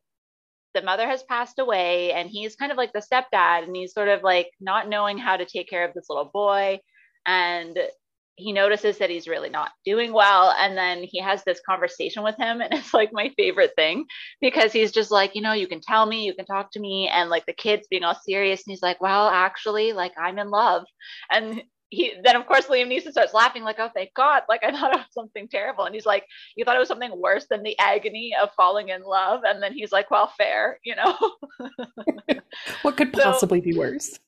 the 0.75 0.83
mother 0.83 1.07
has 1.07 1.23
passed 1.25 1.59
away, 1.59 2.13
and 2.13 2.29
he's 2.29 2.57
kind 2.57 2.73
of 2.73 2.79
like 2.79 2.93
the 2.93 3.01
stepdad, 3.01 3.65
and 3.65 3.75
he's 3.75 3.93
sort 3.93 4.09
of 4.09 4.23
like 4.23 4.51
not 4.61 4.89
knowing 4.89 5.19
how 5.19 5.37
to 5.37 5.45
take 5.45 5.69
care 5.69 5.87
of 5.87 5.95
this 5.95 6.07
little 6.09 6.31
boy. 6.33 6.81
And 7.27 7.79
he 8.41 8.53
notices 8.53 8.99
that 8.99 9.11
he's 9.11 9.29
really 9.29 9.51
not 9.51 9.71
doing 9.85 10.13
well. 10.13 10.51
And 10.59 10.77
then 10.77 11.03
he 11.03 11.21
has 11.21 11.45
this 11.45 11.61
conversation 11.69 12.25
with 12.25 12.37
him 12.37 12.61
and 12.63 12.73
it's 12.73 12.95
like 12.95 13.11
my 13.13 13.31
favorite 13.37 13.73
thing 13.77 14.07
because 14.41 14.73
he's 14.73 14.93
just 14.93 15.11
like 15.11 15.35
you 15.35 15.43
know 15.43 15.53
you 15.53 15.69
can 15.69 15.81
tell 15.81 16.07
me 16.07 16.25
you 16.25 16.35
can 16.35 16.47
talk 16.47 16.73
to 16.73 16.81
me. 16.81 17.09
And 17.09 17.31
like 17.31 17.47
the 17.47 17.53
kids 17.53 17.87
being 17.89 18.03
all 18.05 18.19
serious 18.27 18.61
and 18.67 18.73
he's 18.73 18.83
like 18.83 19.01
well 19.01 19.29
actually 19.29 19.93
like 19.93 20.13
i'm 20.19 20.39
in 20.39 20.51
love. 20.51 20.85
And 21.31 21.63
he 21.91 22.15
then 22.23 22.37
of 22.37 22.47
course 22.47 22.67
Liam 22.67 22.87
Neeson 22.87 23.11
starts 23.11 23.35
laughing 23.35 23.63
like 23.63 23.77
oh 23.79 23.91
thank 23.93 24.15
god 24.15 24.43
like 24.49 24.63
I 24.65 24.71
thought 24.73 24.93
it 24.95 24.99
was 24.99 25.07
something 25.13 25.49
terrible. 25.49 25.85
And 25.85 25.95
he's 25.95 26.07
like 26.07 26.25
you 26.57 26.65
thought 26.65 26.77
it 26.77 26.81
was 26.81 26.89
something 26.89 27.13
worse 27.15 27.47
than 27.51 27.63
the 27.63 27.79
agony 27.79 28.33
of 28.41 28.51
falling 28.57 28.89
in 28.89 29.03
love? 29.03 29.43
And 29.45 29.63
then 29.63 29.73
he's 29.73 29.93
like 29.93 30.11
well 30.11 30.33
fair 30.39 30.79
you 30.85 30.95
know? 30.97 31.17
What 32.83 32.97
could 32.97 33.13
possibly 33.13 33.61
so, 33.61 33.65
be 33.65 33.79
worse? 33.79 34.19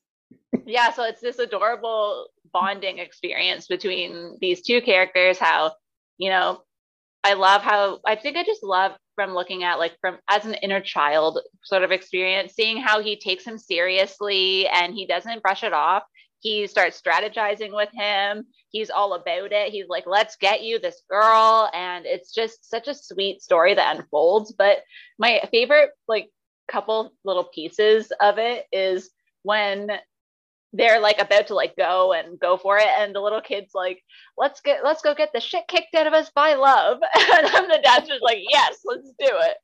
Yeah 0.65 0.91
so 0.91 1.03
it's 1.03 1.21
this 1.21 1.39
adorable 1.39 2.27
bonding 2.53 2.99
experience 2.99 3.67
between 3.67 4.37
these 4.39 4.61
two 4.61 4.81
characters 4.81 5.39
how 5.39 5.73
you 6.17 6.29
know 6.29 6.61
i 7.23 7.33
love 7.33 7.63
how 7.63 7.99
i 8.05 8.15
think 8.15 8.37
i 8.37 8.43
just 8.43 8.63
love 8.63 8.93
from 9.15 9.33
looking 9.33 9.63
at 9.63 9.79
like 9.79 9.93
from 9.99 10.17
as 10.29 10.45
an 10.45 10.53
inner 10.55 10.79
child 10.79 11.39
sort 11.63 11.83
of 11.83 11.91
experience 11.91 12.53
seeing 12.53 12.77
how 12.77 13.01
he 13.01 13.19
takes 13.19 13.45
him 13.45 13.57
seriously 13.57 14.67
and 14.67 14.93
he 14.93 15.05
doesn't 15.05 15.41
brush 15.41 15.63
it 15.63 15.73
off 15.73 16.03
he 16.43 16.67
starts 16.67 17.01
strategizing 17.01 17.73
with 17.73 17.89
him. 17.93 18.45
He's 18.69 18.89
all 18.89 19.13
about 19.13 19.53
it. 19.53 19.71
He's 19.71 19.87
like 19.87 20.05
let's 20.05 20.35
get 20.35 20.61
you 20.61 20.77
this 20.77 21.01
girl. 21.09 21.69
And 21.73 22.05
it's 22.05 22.33
just 22.33 22.69
such 22.69 22.87
a 22.87 22.93
sweet 22.93 23.41
story 23.41 23.73
that 23.73 23.95
unfolds. 23.97 24.51
But 24.51 24.79
my 25.17 25.41
favorite 25.49 25.91
like 26.07 26.29
couple 26.67 27.13
little 27.23 27.45
pieces 27.45 28.11
of 28.21 28.37
it 28.37 28.65
is 28.71 29.09
when 29.43 29.89
they're 30.73 30.99
like 30.99 31.19
about 31.19 31.47
to 31.47 31.55
like 31.55 31.75
go 31.77 32.13
and 32.13 32.39
go 32.39 32.57
for 32.57 32.77
it 32.77 32.87
and 32.97 33.13
the 33.13 33.19
little 33.19 33.41
kid's 33.41 33.75
like 33.75 34.01
let's 34.37 34.59
get 34.61 34.83
let's 34.83 35.03
go 35.03 35.13
get 35.13 35.29
the 35.31 35.39
shit 35.39 35.67
kicked 35.67 35.93
out 35.95 36.07
of 36.07 36.13
us 36.13 36.31
by 36.35 36.55
love. 36.55 36.99
And 37.33 37.47
then 37.47 37.67
the 37.67 37.79
dad's 37.83 38.07
just 38.07 38.23
like 38.23 38.39
yes 38.49 38.79
let's 38.83 39.09
do 39.19 39.29
it. 39.29 39.57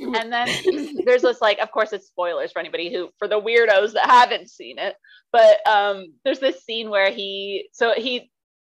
And 0.00 0.32
then 0.32 1.04
there's 1.04 1.22
this 1.22 1.40
like 1.40 1.58
of 1.60 1.70
course 1.70 1.92
it's 1.92 2.08
spoilers 2.08 2.52
for 2.52 2.58
anybody 2.58 2.92
who 2.92 3.10
for 3.18 3.28
the 3.28 3.40
weirdos 3.40 3.92
that 3.92 4.06
haven't 4.06 4.50
seen 4.50 4.78
it 4.78 4.96
but 5.32 5.66
um 5.66 6.14
there's 6.24 6.40
this 6.40 6.64
scene 6.64 6.90
where 6.90 7.10
he 7.10 7.68
so 7.72 7.92
he 7.96 8.30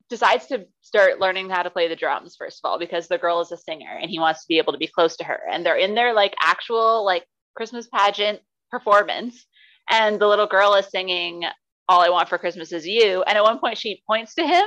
decides 0.08 0.46
to 0.46 0.66
start 0.82 1.20
learning 1.20 1.48
how 1.48 1.62
to 1.62 1.70
play 1.70 1.88
the 1.88 1.96
drums 1.96 2.36
first 2.36 2.60
of 2.62 2.68
all 2.68 2.78
because 2.78 3.08
the 3.08 3.18
girl 3.18 3.40
is 3.40 3.50
a 3.50 3.56
singer 3.56 3.98
and 4.00 4.10
he 4.10 4.18
wants 4.18 4.42
to 4.42 4.48
be 4.48 4.58
able 4.58 4.72
to 4.72 4.78
be 4.78 4.86
close 4.86 5.16
to 5.16 5.24
her 5.24 5.40
and 5.50 5.64
they're 5.64 5.76
in 5.76 5.94
their 5.94 6.12
like 6.12 6.34
actual 6.40 7.04
like 7.04 7.24
christmas 7.56 7.88
pageant 7.88 8.40
performance 8.70 9.46
and 9.90 10.20
the 10.20 10.26
little 10.26 10.46
girl 10.46 10.74
is 10.74 10.86
singing 10.86 11.44
all 11.92 12.00
I 12.00 12.08
want 12.08 12.28
for 12.28 12.38
Christmas 12.38 12.72
is 12.72 12.86
you. 12.86 13.22
And 13.24 13.36
at 13.36 13.44
one 13.44 13.58
point, 13.58 13.76
she 13.76 14.02
points 14.06 14.34
to 14.36 14.46
him, 14.46 14.64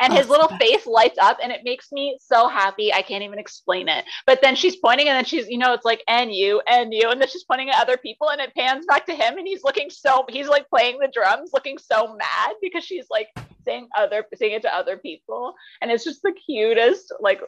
and 0.00 0.12
his 0.12 0.26
oh, 0.28 0.30
little 0.30 0.48
face 0.58 0.86
lights 0.86 1.18
up, 1.18 1.38
and 1.42 1.50
it 1.50 1.62
makes 1.64 1.90
me 1.90 2.16
so 2.22 2.46
happy. 2.46 2.94
I 2.94 3.02
can't 3.02 3.24
even 3.24 3.40
explain 3.40 3.88
it. 3.88 4.04
But 4.26 4.40
then 4.42 4.54
she's 4.54 4.76
pointing, 4.76 5.08
and 5.08 5.16
then 5.16 5.24
she's, 5.24 5.48
you 5.48 5.58
know, 5.58 5.72
it's 5.72 5.84
like, 5.84 6.04
and 6.06 6.32
you, 6.32 6.62
and 6.68 6.94
you. 6.94 7.10
And 7.10 7.20
then 7.20 7.28
she's 7.28 7.44
pointing 7.44 7.68
at 7.68 7.82
other 7.82 7.96
people, 7.96 8.30
and 8.30 8.40
it 8.40 8.54
pans 8.54 8.86
back 8.86 9.06
to 9.06 9.14
him, 9.14 9.38
and 9.38 9.46
he's 9.46 9.64
looking 9.64 9.90
so, 9.90 10.24
he's 10.28 10.48
like 10.48 10.68
playing 10.70 10.98
the 11.00 11.10
drums, 11.12 11.50
looking 11.52 11.78
so 11.78 12.14
mad 12.16 12.54
because 12.62 12.84
she's 12.84 13.06
like 13.10 13.26
saying 13.64 13.88
other, 13.96 14.24
saying 14.36 14.52
it 14.52 14.62
to 14.62 14.74
other 14.74 14.96
people. 14.98 15.54
And 15.82 15.90
it's 15.90 16.04
just 16.04 16.22
the 16.22 16.32
cutest, 16.46 17.12
like, 17.18 17.40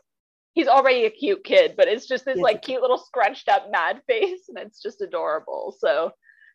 he's 0.55 0.67
already 0.67 1.05
a 1.05 1.11
cute 1.11 1.45
kid, 1.45 1.75
but 1.77 1.87
it's 1.87 2.09
just 2.09 2.25
this 2.25 2.37
like 2.37 2.63
cute 2.63 2.83
little 2.83 2.99
scrunched 2.99 3.49
up 3.49 3.71
mad 3.71 4.03
face, 4.09 4.49
and 4.49 4.59
it's 4.59 4.83
just 4.83 5.01
adorable. 5.01 5.77
So, 5.79 6.11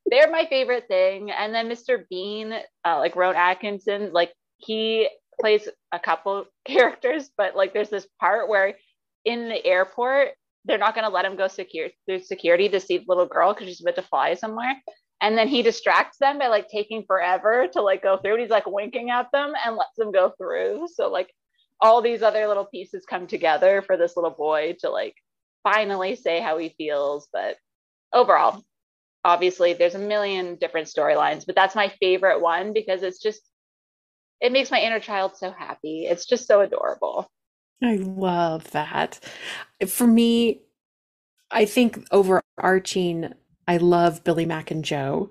they're 0.05 0.29
my 0.29 0.45
favorite 0.49 0.87
thing. 0.87 1.31
And 1.31 1.53
then 1.53 1.69
Mr. 1.69 2.05
Bean, 2.09 2.53
uh, 2.85 2.99
like 2.99 3.15
Rowan 3.15 3.35
Atkinson, 3.35 4.11
like 4.13 4.31
he 4.57 5.09
plays 5.39 5.67
a 5.91 5.99
couple 5.99 6.45
characters, 6.65 7.29
but 7.37 7.55
like 7.55 7.73
there's 7.73 7.89
this 7.89 8.07
part 8.19 8.49
where 8.49 8.75
in 9.23 9.49
the 9.49 9.65
airport, 9.65 10.29
they're 10.65 10.77
not 10.77 10.95
going 10.95 11.05
to 11.05 11.13
let 11.13 11.25
him 11.25 11.35
go 11.35 11.47
secure 11.47 11.89
through 12.05 12.19
security 12.19 12.69
to 12.69 12.79
see 12.79 12.97
the 12.97 13.05
little 13.07 13.25
girl 13.27 13.53
because 13.53 13.67
she's 13.67 13.81
about 13.81 13.95
to 13.95 14.01
fly 14.01 14.33
somewhere. 14.33 14.75
And 15.21 15.37
then 15.37 15.47
he 15.47 15.61
distracts 15.61 16.17
them 16.17 16.39
by 16.39 16.47
like 16.47 16.67
taking 16.67 17.03
forever 17.05 17.67
to 17.73 17.81
like 17.81 18.03
go 18.03 18.17
through. 18.17 18.33
And 18.33 18.41
he's 18.41 18.49
like 18.49 18.65
winking 18.65 19.09
at 19.11 19.31
them 19.31 19.53
and 19.63 19.75
lets 19.75 19.95
them 19.97 20.11
go 20.11 20.33
through. 20.37 20.87
So 20.93 21.09
like 21.09 21.31
all 21.81 22.01
these 22.01 22.21
other 22.21 22.47
little 22.47 22.65
pieces 22.65 23.05
come 23.07 23.27
together 23.27 23.81
for 23.81 23.97
this 23.97 24.15
little 24.15 24.31
boy 24.31 24.75
to 24.79 24.89
like 24.89 25.15
finally 25.63 26.15
say 26.15 26.41
how 26.41 26.57
he 26.57 26.69
feels. 26.77 27.27
But 27.31 27.57
overall, 28.13 28.63
obviously 29.25 29.73
there's 29.73 29.95
a 29.95 29.99
million 29.99 30.55
different 30.55 30.87
storylines 30.87 31.45
but 31.45 31.55
that's 31.55 31.75
my 31.75 31.89
favorite 31.99 32.39
one 32.39 32.71
because 32.71 33.03
it's 33.03 33.21
just 33.21 33.41
it 34.39 34.51
makes 34.51 34.71
my 34.71 34.79
inner 34.79 34.99
child 34.99 35.35
so 35.35 35.51
happy. 35.51 36.05
It's 36.05 36.25
just 36.25 36.45
so 36.45 36.61
adorable. 36.61 37.27
I 37.81 37.95
love 37.95 38.69
that. 38.71 39.19
For 39.87 40.07
me 40.07 40.61
i 41.51 41.63
think 41.65 42.05
overarching 42.11 43.33
i 43.67 43.77
love 43.77 44.23
billy 44.23 44.45
mack 44.45 44.71
and 44.71 44.83
joe 44.83 45.29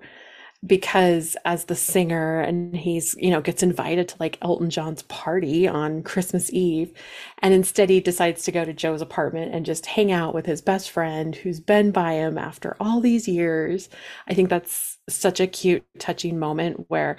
because 0.65 1.37
as 1.45 1.65
the 1.65 1.75
singer 1.75 2.39
and 2.41 2.75
he's 2.75 3.15
you 3.19 3.29
know 3.29 3.41
gets 3.41 3.61
invited 3.63 4.07
to 4.07 4.15
like 4.19 4.37
Elton 4.41 4.69
John's 4.69 5.03
party 5.03 5.67
on 5.67 6.01
Christmas 6.03 6.51
Eve 6.51 6.93
and 7.39 7.53
instead 7.53 7.89
he 7.89 7.99
decides 7.99 8.43
to 8.43 8.51
go 8.51 8.65
to 8.65 8.73
Joe's 8.73 9.01
apartment 9.01 9.53
and 9.53 9.65
just 9.65 9.85
hang 9.85 10.11
out 10.11 10.33
with 10.33 10.45
his 10.45 10.61
best 10.61 10.89
friend 10.91 11.35
who's 11.35 11.59
been 11.59 11.91
by 11.91 12.13
him 12.13 12.37
after 12.37 12.75
all 12.79 13.01
these 13.01 13.27
years. 13.27 13.89
I 14.27 14.33
think 14.33 14.49
that's 14.49 14.97
such 15.09 15.39
a 15.39 15.47
cute 15.47 15.83
touching 15.99 16.39
moment 16.39 16.85
where 16.89 17.17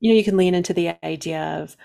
you 0.00 0.10
know 0.10 0.16
you 0.16 0.24
can 0.24 0.36
lean 0.36 0.54
into 0.54 0.74
the 0.74 0.94
idea 1.04 1.60
of 1.62 1.76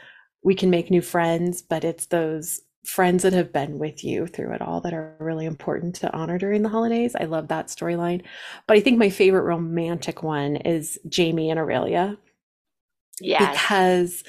we 0.43 0.55
can 0.55 0.69
make 0.69 0.91
new 0.91 1.01
friends 1.01 1.61
but 1.61 1.83
it's 1.83 2.07
those 2.07 2.61
friends 2.85 3.23
that 3.23 3.33
have 3.33 3.51
been 3.51 3.77
with 3.77 4.03
you 4.03 4.25
through 4.27 4.53
it 4.53 4.61
all 4.61 4.81
that 4.81 4.93
are 4.93 5.15
really 5.19 5.45
important 5.45 5.95
to 5.95 6.13
honor 6.13 6.37
during 6.37 6.61
the 6.61 6.69
holidays. 6.69 7.15
I 7.19 7.25
love 7.25 7.49
that 7.49 7.67
storyline. 7.67 8.23
But 8.67 8.77
I 8.77 8.79
think 8.79 8.97
my 8.97 9.09
favorite 9.09 9.43
romantic 9.43 10.23
one 10.23 10.55
is 10.57 10.97
Jamie 11.07 11.49
and 11.49 11.59
Aurelia. 11.59 12.17
Yeah. 13.19 13.51
Because 13.51 14.23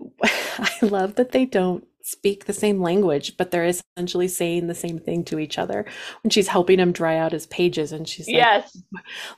I 0.22 0.78
love 0.82 1.16
that 1.16 1.32
they 1.32 1.46
don't 1.46 1.84
speak 2.08 2.46
the 2.46 2.52
same 2.54 2.80
language, 2.80 3.36
but 3.36 3.50
they're 3.50 3.66
essentially 3.66 4.28
saying 4.28 4.66
the 4.66 4.74
same 4.74 4.98
thing 4.98 5.22
to 5.24 5.38
each 5.38 5.58
other. 5.58 5.84
When 6.22 6.30
she's 6.30 6.48
helping 6.48 6.78
him 6.78 6.92
dry 6.92 7.18
out 7.18 7.32
his 7.32 7.46
pages, 7.46 7.92
and 7.92 8.08
she's 8.08 8.26
like, 8.26 8.36
"Yes, 8.36 8.82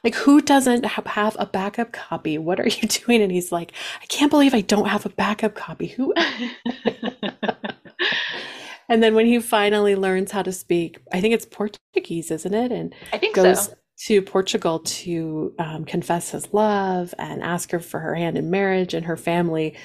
like 0.04 0.14
who 0.14 0.40
doesn't 0.40 0.84
have 0.84 1.36
a 1.38 1.46
backup 1.46 1.92
copy? 1.92 2.38
What 2.38 2.60
are 2.60 2.68
you 2.68 2.88
doing?" 2.88 3.22
And 3.22 3.32
he's 3.32 3.50
like, 3.50 3.72
"I 4.00 4.06
can't 4.06 4.30
believe 4.30 4.54
I 4.54 4.60
don't 4.60 4.88
have 4.88 5.04
a 5.04 5.10
backup 5.10 5.54
copy. 5.54 5.88
Who?" 5.88 6.14
and 8.88 9.02
then 9.02 9.14
when 9.14 9.26
he 9.26 9.40
finally 9.40 9.94
learns 9.94 10.32
how 10.32 10.42
to 10.42 10.52
speak, 10.52 10.98
I 11.12 11.20
think 11.20 11.34
it's 11.34 11.46
Portuguese, 11.46 12.30
isn't 12.30 12.54
it? 12.54 12.72
And 12.72 12.94
I 13.12 13.18
think 13.18 13.36
goes 13.36 13.66
so. 13.66 13.74
to 14.06 14.22
Portugal 14.22 14.80
to 14.80 15.54
um, 15.58 15.84
confess 15.84 16.30
his 16.30 16.52
love 16.52 17.14
and 17.18 17.42
ask 17.42 17.70
her 17.70 17.80
for 17.80 18.00
her 18.00 18.14
hand 18.14 18.36
in 18.36 18.50
marriage 18.50 18.94
and 18.94 19.06
her 19.06 19.16
family. 19.16 19.76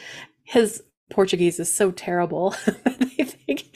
His 0.43 0.83
Portuguese 1.09 1.59
is 1.59 1.71
so 1.71 1.91
terrible. 1.91 2.55
I 2.67 3.23
think 3.23 3.69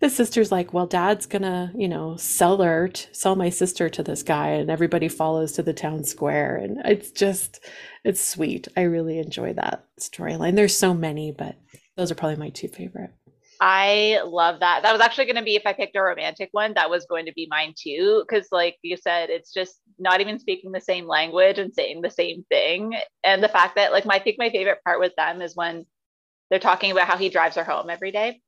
the 0.00 0.10
sister's 0.10 0.52
like, 0.52 0.72
well, 0.72 0.86
dad's 0.86 1.26
gonna, 1.26 1.72
you 1.74 1.88
know, 1.88 2.16
sell 2.16 2.62
her, 2.62 2.88
t- 2.88 3.06
sell 3.12 3.34
my 3.34 3.48
sister 3.48 3.88
to 3.88 4.02
this 4.02 4.22
guy, 4.22 4.48
and 4.48 4.70
everybody 4.70 5.08
follows 5.08 5.52
to 5.52 5.62
the 5.62 5.72
town 5.72 6.04
square. 6.04 6.56
And 6.56 6.78
it's 6.84 7.10
just, 7.10 7.60
it's 8.04 8.20
sweet. 8.20 8.68
I 8.76 8.82
really 8.82 9.18
enjoy 9.18 9.54
that 9.54 9.86
storyline. 9.98 10.54
There's 10.54 10.76
so 10.76 10.92
many, 10.92 11.32
but 11.32 11.56
those 11.96 12.10
are 12.10 12.14
probably 12.14 12.36
my 12.36 12.50
two 12.50 12.68
favorite. 12.68 13.10
I 13.60 14.20
love 14.24 14.60
that. 14.60 14.82
That 14.82 14.92
was 14.92 15.00
actually 15.00 15.26
going 15.26 15.36
to 15.36 15.42
be 15.42 15.56
if 15.56 15.66
I 15.66 15.72
picked 15.72 15.96
a 15.96 16.02
romantic 16.02 16.48
one, 16.52 16.74
that 16.74 16.90
was 16.90 17.06
going 17.06 17.26
to 17.26 17.32
be 17.32 17.48
mine 17.50 17.74
too. 17.76 18.24
Cause 18.30 18.48
like 18.52 18.76
you 18.82 18.96
said, 18.96 19.30
it's 19.30 19.52
just 19.52 19.80
not 19.98 20.20
even 20.20 20.38
speaking 20.38 20.72
the 20.72 20.80
same 20.80 21.06
language 21.06 21.58
and 21.58 21.72
saying 21.72 22.02
the 22.02 22.10
same 22.10 22.44
thing. 22.50 22.94
And 23.24 23.42
the 23.42 23.48
fact 23.48 23.76
that 23.76 23.92
like 23.92 24.04
my, 24.04 24.14
I 24.14 24.18
think 24.18 24.36
my 24.38 24.50
favorite 24.50 24.82
part 24.84 25.00
with 25.00 25.14
them 25.16 25.42
is 25.42 25.56
when 25.56 25.86
they're 26.50 26.58
talking 26.58 26.90
about 26.90 27.08
how 27.08 27.16
he 27.16 27.28
drives 27.28 27.56
her 27.56 27.64
home 27.64 27.90
every 27.90 28.12
day. 28.12 28.40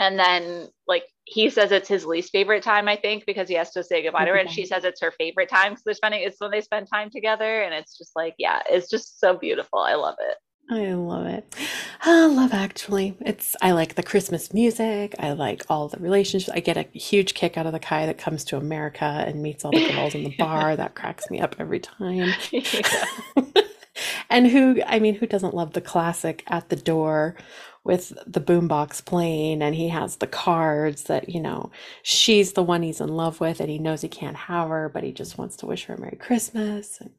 And 0.00 0.18
then 0.18 0.68
like 0.86 1.04
he 1.24 1.50
says 1.50 1.70
it's 1.70 1.88
his 1.88 2.04
least 2.04 2.32
favorite 2.32 2.62
time, 2.62 2.88
I 2.88 2.96
think, 2.96 3.24
because 3.26 3.48
he 3.48 3.54
has 3.54 3.70
to 3.72 3.84
say 3.84 4.02
goodbye 4.02 4.24
to 4.24 4.32
her. 4.32 4.36
And 4.36 4.50
she 4.50 4.62
mm-hmm. 4.62 4.74
says 4.74 4.84
it's 4.84 5.00
her 5.00 5.12
favorite 5.12 5.48
time 5.48 5.72
because 5.72 5.84
they're 5.84 5.94
spending 5.94 6.22
it's 6.22 6.40
when 6.40 6.50
they 6.50 6.60
spend 6.60 6.88
time 6.92 7.10
together. 7.10 7.62
And 7.62 7.72
it's 7.72 7.96
just 7.96 8.12
like, 8.16 8.34
yeah, 8.38 8.62
it's 8.68 8.90
just 8.90 9.20
so 9.20 9.36
beautiful. 9.36 9.78
I 9.78 9.94
love 9.94 10.16
it. 10.20 10.36
I 10.70 10.94
love 10.94 11.26
it. 11.26 11.54
I 12.02 12.26
love 12.26 12.52
actually. 12.54 13.14
It's 13.20 13.54
I 13.60 13.72
like 13.72 13.94
the 13.94 14.02
Christmas 14.02 14.54
music. 14.54 15.14
I 15.18 15.32
like 15.32 15.64
all 15.68 15.88
the 15.88 15.98
relationships. 15.98 16.50
I 16.54 16.60
get 16.60 16.76
a 16.78 16.86
huge 16.98 17.34
kick 17.34 17.58
out 17.58 17.66
of 17.66 17.72
the 17.72 17.78
guy 17.78 18.06
that 18.06 18.18
comes 18.18 18.44
to 18.44 18.56
America 18.56 19.04
and 19.04 19.42
meets 19.42 19.64
all 19.64 19.72
the 19.72 19.92
girls 19.92 20.14
in 20.14 20.24
the 20.24 20.34
bar. 20.38 20.76
That 20.76 20.94
cracks 20.94 21.30
me 21.30 21.40
up 21.40 21.56
every 21.58 21.80
time. 21.80 22.32
Yeah. 22.52 22.64
and 24.30 24.46
who 24.48 24.80
I 24.86 24.98
mean, 24.98 25.14
who 25.16 25.26
doesn't 25.26 25.54
love 25.54 25.74
the 25.74 25.80
classic 25.80 26.42
at 26.48 26.68
the 26.70 26.76
door 26.76 27.36
with 27.84 28.12
the 28.26 28.40
boombox 28.40 29.04
playing 29.04 29.62
and 29.62 29.74
he 29.74 29.88
has 29.88 30.16
the 30.16 30.26
cards 30.26 31.04
that, 31.04 31.28
you 31.28 31.40
know, 31.40 31.70
she's 32.02 32.52
the 32.54 32.62
one 32.62 32.82
he's 32.82 33.00
in 33.00 33.08
love 33.08 33.40
with 33.40 33.60
and 33.60 33.68
he 33.70 33.78
knows 33.78 34.00
he 34.02 34.08
can't 34.08 34.36
have 34.36 34.68
her, 34.68 34.88
but 34.88 35.02
he 35.04 35.12
just 35.12 35.36
wants 35.38 35.56
to 35.56 35.66
wish 35.66 35.84
her 35.84 35.94
a 35.94 36.00
Merry 36.00 36.16
Christmas. 36.16 37.00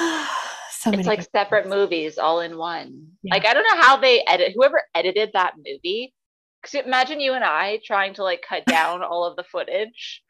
And, 0.00 0.47
so 0.78 0.92
it's 0.92 1.08
like 1.08 1.26
separate 1.32 1.68
movies 1.68 2.18
all 2.18 2.38
in 2.38 2.56
one. 2.56 3.08
Yeah. 3.24 3.34
Like 3.34 3.46
I 3.46 3.52
don't 3.52 3.64
know 3.64 3.82
how 3.82 3.96
they 3.96 4.22
edit 4.28 4.52
whoever 4.54 4.80
edited 4.94 5.30
that 5.34 5.54
movie. 5.56 6.14
Because 6.62 6.86
imagine 6.86 7.18
you 7.18 7.34
and 7.34 7.44
I 7.44 7.80
trying 7.84 8.14
to 8.14 8.22
like 8.22 8.44
cut 8.48 8.64
down 8.64 9.02
all 9.02 9.24
of 9.24 9.34
the 9.34 9.42
footage. 9.42 10.22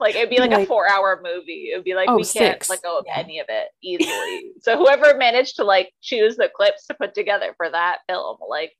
Like 0.00 0.16
it'd 0.16 0.30
be 0.30 0.38
like, 0.38 0.50
like 0.50 0.64
a 0.64 0.66
four 0.66 0.90
hour 0.90 1.20
movie. 1.22 1.70
It'd 1.72 1.84
be 1.84 1.94
like 1.94 2.08
oh, 2.08 2.16
we 2.16 2.24
can't 2.24 2.68
let 2.68 2.82
go 2.82 2.98
of 2.98 3.04
yeah. 3.06 3.18
any 3.18 3.38
of 3.38 3.46
it 3.48 3.68
easily. 3.82 4.52
so 4.60 4.76
whoever 4.76 5.16
managed 5.16 5.56
to 5.56 5.64
like 5.64 5.92
choose 6.02 6.36
the 6.36 6.50
clips 6.54 6.86
to 6.86 6.94
put 6.94 7.14
together 7.14 7.54
for 7.56 7.70
that 7.70 7.98
film, 8.08 8.38
like 8.48 8.72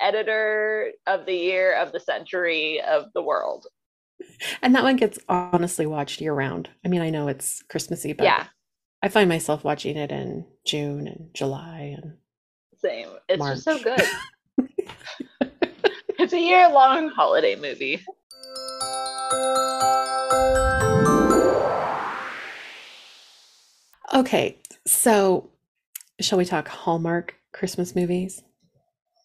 editor 0.00 0.92
of 1.06 1.24
the 1.24 1.34
year 1.34 1.74
of 1.74 1.92
the 1.92 2.00
century 2.00 2.80
of 2.82 3.06
the 3.14 3.22
world. 3.22 3.66
And 4.60 4.74
that 4.74 4.82
one 4.82 4.96
gets 4.96 5.18
honestly 5.28 5.86
watched 5.86 6.20
year 6.20 6.34
round. 6.34 6.68
I 6.84 6.88
mean, 6.88 7.00
I 7.00 7.10
know 7.10 7.28
it's 7.28 7.62
Christmassy, 7.68 8.12
but 8.12 8.24
yeah. 8.24 8.46
I 9.04 9.08
find 9.08 9.28
myself 9.28 9.64
watching 9.64 9.98
it 9.98 10.10
in 10.10 10.46
June 10.64 11.06
and 11.06 11.28
July 11.34 11.94
and 11.94 12.14
same. 12.78 13.08
It's 13.28 13.38
March. 13.38 13.56
just 13.56 13.64
so 13.64 13.78
good. 13.78 14.00
it's 16.18 16.32
a 16.32 16.40
year 16.40 16.70
long 16.70 17.10
holiday 17.10 17.54
movie. 17.54 18.02
Okay, 24.14 24.58
so 24.86 25.50
shall 26.22 26.38
we 26.38 26.46
talk 26.46 26.66
Hallmark 26.66 27.34
Christmas 27.52 27.94
movies? 27.94 28.42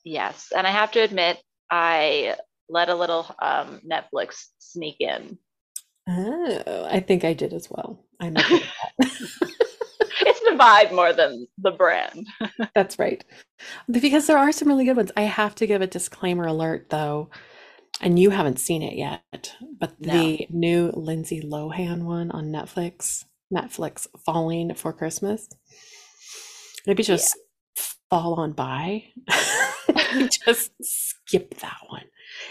Yes, 0.03 0.51
and 0.53 0.67
I 0.67 0.71
have 0.71 0.91
to 0.91 0.99
admit, 0.99 1.41
I 1.71 2.35
let 2.67 2.89
a 2.89 2.95
little 2.95 3.33
um, 3.41 3.79
Netflix 3.89 4.47
sneak 4.57 4.97
in. 4.99 5.37
Oh, 6.05 6.85
I 6.91 6.99
think 6.99 7.23
I 7.23 7.31
did 7.31 7.53
as 7.53 7.69
well. 7.71 8.03
I'm 8.19 8.35
the 10.49 10.57
vibe 10.57 10.93
more 10.93 11.13
than 11.13 11.47
the 11.57 11.71
brand. 11.71 12.27
That's 12.75 12.99
right. 12.99 13.23
Because 13.89 14.27
there 14.27 14.37
are 14.37 14.51
some 14.51 14.67
really 14.67 14.85
good 14.85 14.97
ones. 14.97 15.11
I 15.17 15.21
have 15.21 15.55
to 15.55 15.67
give 15.67 15.81
a 15.81 15.87
disclaimer 15.87 16.45
alert 16.45 16.89
though, 16.89 17.29
and 18.01 18.19
you 18.19 18.29
haven't 18.29 18.59
seen 18.59 18.81
it 18.81 18.95
yet, 18.95 19.55
but 19.79 19.99
no. 19.99 20.13
the 20.13 20.47
new 20.49 20.91
Lindsay 20.93 21.41
Lohan 21.41 22.03
one 22.03 22.31
on 22.31 22.45
Netflix, 22.45 23.25
Netflix 23.53 24.07
Falling 24.25 24.73
for 24.75 24.93
Christmas. 24.93 25.49
Maybe 26.87 27.03
just 27.03 27.35
yeah. 27.35 27.83
fall 28.09 28.35
on 28.35 28.53
by. 28.53 29.05
just 30.45 30.71
skip 30.81 31.59
that 31.59 31.77
one. 31.87 32.05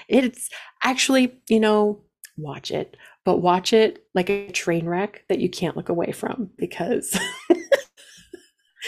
It's 0.08 0.48
actually, 0.82 1.40
you 1.48 1.60
know, 1.60 2.02
watch 2.36 2.70
it, 2.70 2.96
but 3.24 3.38
watch 3.38 3.72
it 3.72 4.04
like 4.14 4.30
a 4.30 4.50
train 4.50 4.86
wreck 4.86 5.24
that 5.28 5.40
you 5.40 5.48
can't 5.48 5.76
look 5.76 5.88
away 5.88 6.12
from 6.12 6.50
because 6.56 7.18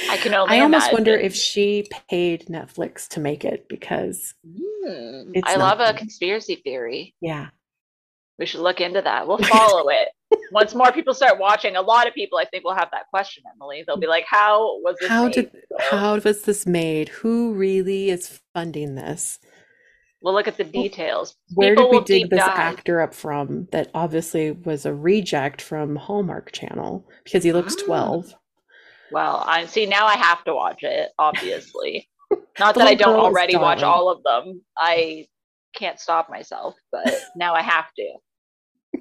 I 0.08 0.16
can 0.16 0.34
only. 0.34 0.56
I 0.56 0.60
almost 0.60 0.88
imagine. 0.88 0.94
wonder 0.94 1.16
if 1.16 1.34
she 1.34 1.86
paid 2.08 2.46
Netflix 2.46 3.08
to 3.08 3.20
make 3.20 3.44
it 3.44 3.68
because 3.68 4.34
mm, 4.46 5.40
I 5.44 5.56
love 5.56 5.80
a 5.80 5.94
conspiracy 5.94 6.56
theory. 6.56 7.14
Yeah, 7.20 7.48
we 8.38 8.46
should 8.46 8.60
look 8.60 8.80
into 8.80 9.02
that. 9.02 9.26
We'll 9.26 9.38
follow 9.42 9.88
it. 9.88 10.08
Once 10.52 10.74
more 10.74 10.92
people 10.92 11.12
start 11.12 11.38
watching, 11.38 11.76
a 11.76 11.82
lot 11.82 12.06
of 12.06 12.14
people 12.14 12.38
I 12.38 12.44
think 12.44 12.64
will 12.64 12.74
have 12.74 12.90
that 12.92 13.08
question, 13.10 13.42
Emily. 13.54 13.82
They'll 13.86 13.96
be 13.96 14.06
like, 14.06 14.26
"How 14.26 14.80
was 14.80 14.96
this? 15.00 15.08
How 15.08 15.24
made? 15.24 15.32
did? 15.32 15.50
How 15.78 16.18
was 16.18 16.42
this 16.42 16.66
made? 16.66 17.08
Who 17.08 17.52
really 17.54 18.10
is 18.10 18.40
funding 18.54 18.94
this?" 18.94 19.38
We'll 20.22 20.34
look 20.34 20.48
at 20.48 20.58
the 20.58 20.64
details. 20.64 21.34
Where 21.54 21.74
People 21.74 22.02
did 22.02 22.14
we 22.14 22.20
dig 22.20 22.30
this 22.30 22.40
dive. 22.40 22.58
actor 22.58 23.00
up 23.00 23.14
from 23.14 23.68
that 23.72 23.90
obviously 23.94 24.50
was 24.50 24.84
a 24.84 24.94
reject 24.94 25.62
from 25.62 25.96
Hallmark 25.96 26.52
Channel 26.52 27.08
because 27.24 27.42
he 27.42 27.52
looks 27.52 27.74
12? 27.74 28.34
Well, 29.12 29.42
I 29.46 29.66
see 29.66 29.86
now 29.86 30.06
I 30.06 30.16
have 30.16 30.44
to 30.44 30.54
watch 30.54 30.82
it, 30.82 31.10
obviously. 31.18 32.08
Not 32.58 32.74
that 32.76 32.86
I 32.86 32.94
don't 32.94 33.18
already 33.18 33.56
watch 33.56 33.82
all 33.82 34.10
of 34.10 34.22
them. 34.22 34.62
I 34.76 35.26
can't 35.74 35.98
stop 35.98 36.30
myself, 36.30 36.74
but 36.92 37.08
now 37.36 37.54
I 37.54 37.62
have 37.62 37.86
to. 37.96 38.14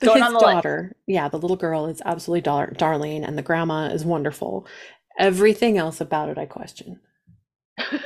but 0.00 0.16
his 0.16 0.32
daughter, 0.32 0.90
list. 0.90 1.02
yeah, 1.06 1.28
the 1.28 1.38
little 1.38 1.56
girl 1.56 1.86
is 1.86 2.02
absolutely 2.04 2.42
dar- 2.42 2.72
darling, 2.76 3.24
and 3.24 3.36
the 3.36 3.42
grandma 3.42 3.86
is 3.86 4.04
wonderful. 4.04 4.66
Everything 5.18 5.78
else 5.78 6.00
about 6.00 6.28
it, 6.28 6.38
I 6.38 6.46
question. 6.46 7.00
I 7.78 8.00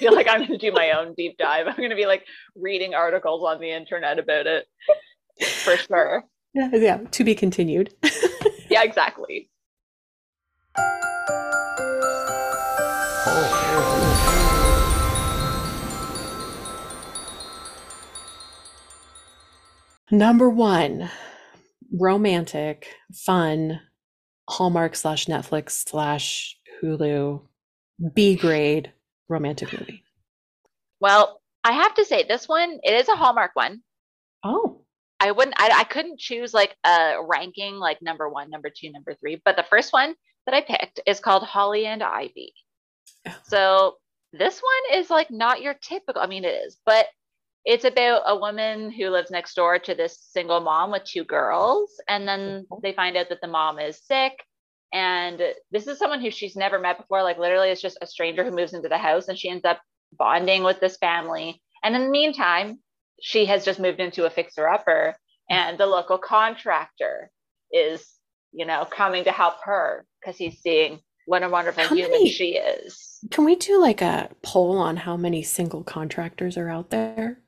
feel 0.00 0.14
like 0.14 0.28
I'm 0.28 0.46
going 0.46 0.50
to 0.50 0.58
do 0.58 0.72
my 0.72 0.92
own 0.92 1.14
deep 1.16 1.36
dive. 1.38 1.66
I'm 1.66 1.76
going 1.76 1.90
to 1.90 1.96
be 1.96 2.06
like 2.06 2.24
reading 2.54 2.94
articles 2.94 3.42
on 3.44 3.60
the 3.60 3.70
internet 3.70 4.18
about 4.18 4.46
it 4.46 4.66
for 5.64 5.76
sure. 5.76 6.24
Yeah, 6.54 6.70
yeah 6.72 6.96
to 6.98 7.24
be 7.24 7.34
continued. 7.34 7.94
yeah, 8.70 8.82
exactly. 8.84 9.47
Number 20.10 20.48
one, 20.48 21.10
romantic, 21.92 22.88
fun, 23.14 23.80
Hallmark 24.48 24.96
slash 24.96 25.26
Netflix 25.26 25.86
slash 25.86 26.56
Hulu, 26.82 27.42
B 28.14 28.34
grade 28.34 28.92
romantic 29.28 29.72
movie. 29.78 30.02
Well, 30.98 31.40
I 31.62 31.72
have 31.72 31.94
to 31.94 32.06
say 32.06 32.24
this 32.26 32.48
one, 32.48 32.78
it 32.82 32.94
is 32.94 33.08
a 33.08 33.16
Hallmark 33.16 33.50
one. 33.54 33.82
Oh. 34.42 34.80
I 35.20 35.32
wouldn't 35.32 35.60
I, 35.60 35.80
I 35.80 35.84
couldn't 35.84 36.18
choose 36.18 36.54
like 36.54 36.74
a 36.84 37.16
ranking 37.26 37.74
like 37.74 38.00
number 38.00 38.28
one, 38.28 38.48
number 38.48 38.70
two, 38.74 38.90
number 38.90 39.14
three. 39.14 39.42
But 39.44 39.56
the 39.56 39.64
first 39.64 39.92
one 39.92 40.14
that 40.48 40.56
I 40.56 40.62
picked 40.62 41.00
is 41.06 41.20
called 41.20 41.42
Holly 41.42 41.84
and 41.84 42.02
Ivy. 42.02 42.54
So 43.44 43.96
this 44.32 44.60
one 44.60 44.98
is 44.98 45.10
like 45.10 45.30
not 45.30 45.60
your 45.60 45.74
typical, 45.74 46.22
I 46.22 46.26
mean, 46.26 46.44
it 46.44 46.64
is, 46.66 46.78
but 46.86 47.06
it's 47.66 47.84
about 47.84 48.22
a 48.24 48.38
woman 48.38 48.90
who 48.90 49.10
lives 49.10 49.30
next 49.30 49.54
door 49.54 49.78
to 49.78 49.94
this 49.94 50.18
single 50.32 50.60
mom 50.60 50.90
with 50.90 51.04
two 51.04 51.24
girls. 51.24 52.00
And 52.08 52.26
then 52.26 52.66
they 52.82 52.92
find 52.92 53.14
out 53.16 53.28
that 53.28 53.42
the 53.42 53.48
mom 53.48 53.78
is 53.78 54.00
sick. 54.02 54.32
And 54.90 55.38
this 55.70 55.86
is 55.86 55.98
someone 55.98 56.22
who 56.22 56.30
she's 56.30 56.56
never 56.56 56.78
met 56.78 56.96
before. 56.96 57.22
Like, 57.22 57.38
literally, 57.38 57.68
it's 57.68 57.82
just 57.82 57.98
a 58.00 58.06
stranger 58.06 58.42
who 58.42 58.50
moves 58.50 58.72
into 58.72 58.88
the 58.88 58.96
house 58.96 59.28
and 59.28 59.38
she 59.38 59.50
ends 59.50 59.66
up 59.66 59.82
bonding 60.16 60.62
with 60.62 60.80
this 60.80 60.96
family. 60.96 61.60
And 61.84 61.94
in 61.94 62.04
the 62.04 62.10
meantime, 62.10 62.78
she 63.20 63.44
has 63.46 63.66
just 63.66 63.80
moved 63.80 64.00
into 64.00 64.24
a 64.24 64.30
fixer 64.30 64.66
upper, 64.66 65.14
and 65.50 65.76
the 65.76 65.86
local 65.86 66.16
contractor 66.16 67.30
is, 67.70 68.06
you 68.52 68.64
know, 68.64 68.86
coming 68.90 69.24
to 69.24 69.32
help 69.32 69.56
her 69.64 70.06
because 70.28 70.38
he's 70.38 70.60
seeing 70.60 71.00
what 71.26 71.42
a 71.42 71.48
wonderful 71.48 71.84
how 71.84 71.94
human 71.94 72.12
many, 72.12 72.30
she 72.30 72.56
is. 72.56 73.18
Can 73.30 73.44
we 73.44 73.56
do 73.56 73.80
like 73.80 74.02
a 74.02 74.28
poll 74.42 74.76
on 74.76 74.96
how 74.96 75.16
many 75.16 75.42
single 75.42 75.82
contractors 75.82 76.58
are 76.58 76.68
out 76.68 76.90
there? 76.90 77.40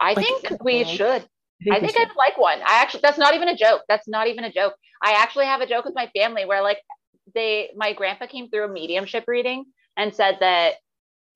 I 0.00 0.14
like, 0.14 0.26
think 0.26 0.62
we 0.62 0.84
should. 0.84 1.24
I 1.70 1.80
think, 1.80 1.96
I 1.96 2.02
I'd 2.02 2.16
like 2.16 2.36
one. 2.36 2.58
I 2.60 2.82
actually, 2.82 3.00
that's 3.02 3.18
not 3.18 3.34
even 3.34 3.48
a 3.48 3.56
joke. 3.56 3.82
That's 3.88 4.08
not 4.08 4.26
even 4.26 4.44
a 4.44 4.52
joke. 4.52 4.74
I 5.02 5.12
actually 5.12 5.46
have 5.46 5.60
a 5.60 5.66
joke 5.66 5.84
with 5.84 5.94
my 5.94 6.10
family 6.16 6.44
where 6.44 6.62
like 6.62 6.78
they, 7.34 7.70
my 7.76 7.92
grandpa 7.92 8.26
came 8.26 8.50
through 8.50 8.64
a 8.64 8.68
mediumship 8.68 9.24
reading 9.28 9.64
and 9.96 10.12
said 10.12 10.38
that 10.40 10.74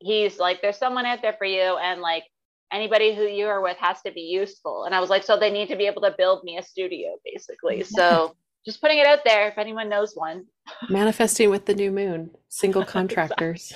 he's 0.00 0.38
like, 0.38 0.60
there's 0.60 0.76
someone 0.76 1.06
out 1.06 1.22
there 1.22 1.34
for 1.38 1.46
you. 1.46 1.76
And 1.78 2.00
like, 2.00 2.24
anybody 2.72 3.14
who 3.14 3.22
you 3.22 3.46
are 3.46 3.62
with 3.62 3.78
has 3.78 4.02
to 4.02 4.12
be 4.12 4.22
useful. 4.22 4.84
And 4.84 4.94
I 4.94 5.00
was 5.00 5.08
like, 5.08 5.22
so 5.22 5.38
they 5.38 5.50
need 5.50 5.68
to 5.68 5.76
be 5.76 5.86
able 5.86 6.02
to 6.02 6.14
build 6.18 6.44
me 6.44 6.58
a 6.58 6.62
studio, 6.62 7.16
basically. 7.24 7.78
Yeah. 7.78 7.84
So 7.84 8.36
just 8.64 8.80
putting 8.80 8.98
it 8.98 9.06
out 9.06 9.20
there 9.24 9.48
if 9.48 9.58
anyone 9.58 9.88
knows 9.88 10.14
one. 10.14 10.46
Manifesting 10.88 11.50
with 11.50 11.66
the 11.66 11.74
new 11.74 11.90
moon, 11.90 12.30
single 12.48 12.84
contractors. 12.96 13.72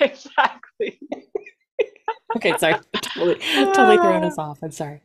exactly. 0.00 0.98
exactly. 1.00 1.00
okay, 2.36 2.56
sorry. 2.58 2.76
Totally, 3.00 3.38
totally 3.72 3.96
throwing 3.96 4.24
us 4.24 4.38
off. 4.38 4.58
I'm 4.62 4.70
sorry. 4.70 5.02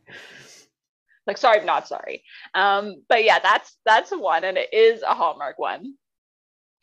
Like, 1.26 1.38
sorry, 1.38 1.60
I'm 1.60 1.66
not 1.66 1.88
sorry. 1.88 2.24
Um, 2.54 3.02
but 3.08 3.24
yeah, 3.24 3.40
that's 3.40 3.78
that's 3.86 4.12
one, 4.12 4.44
and 4.44 4.58
it 4.58 4.74
is 4.74 5.02
a 5.04 5.14
Hallmark 5.14 5.58
one. 5.58 5.94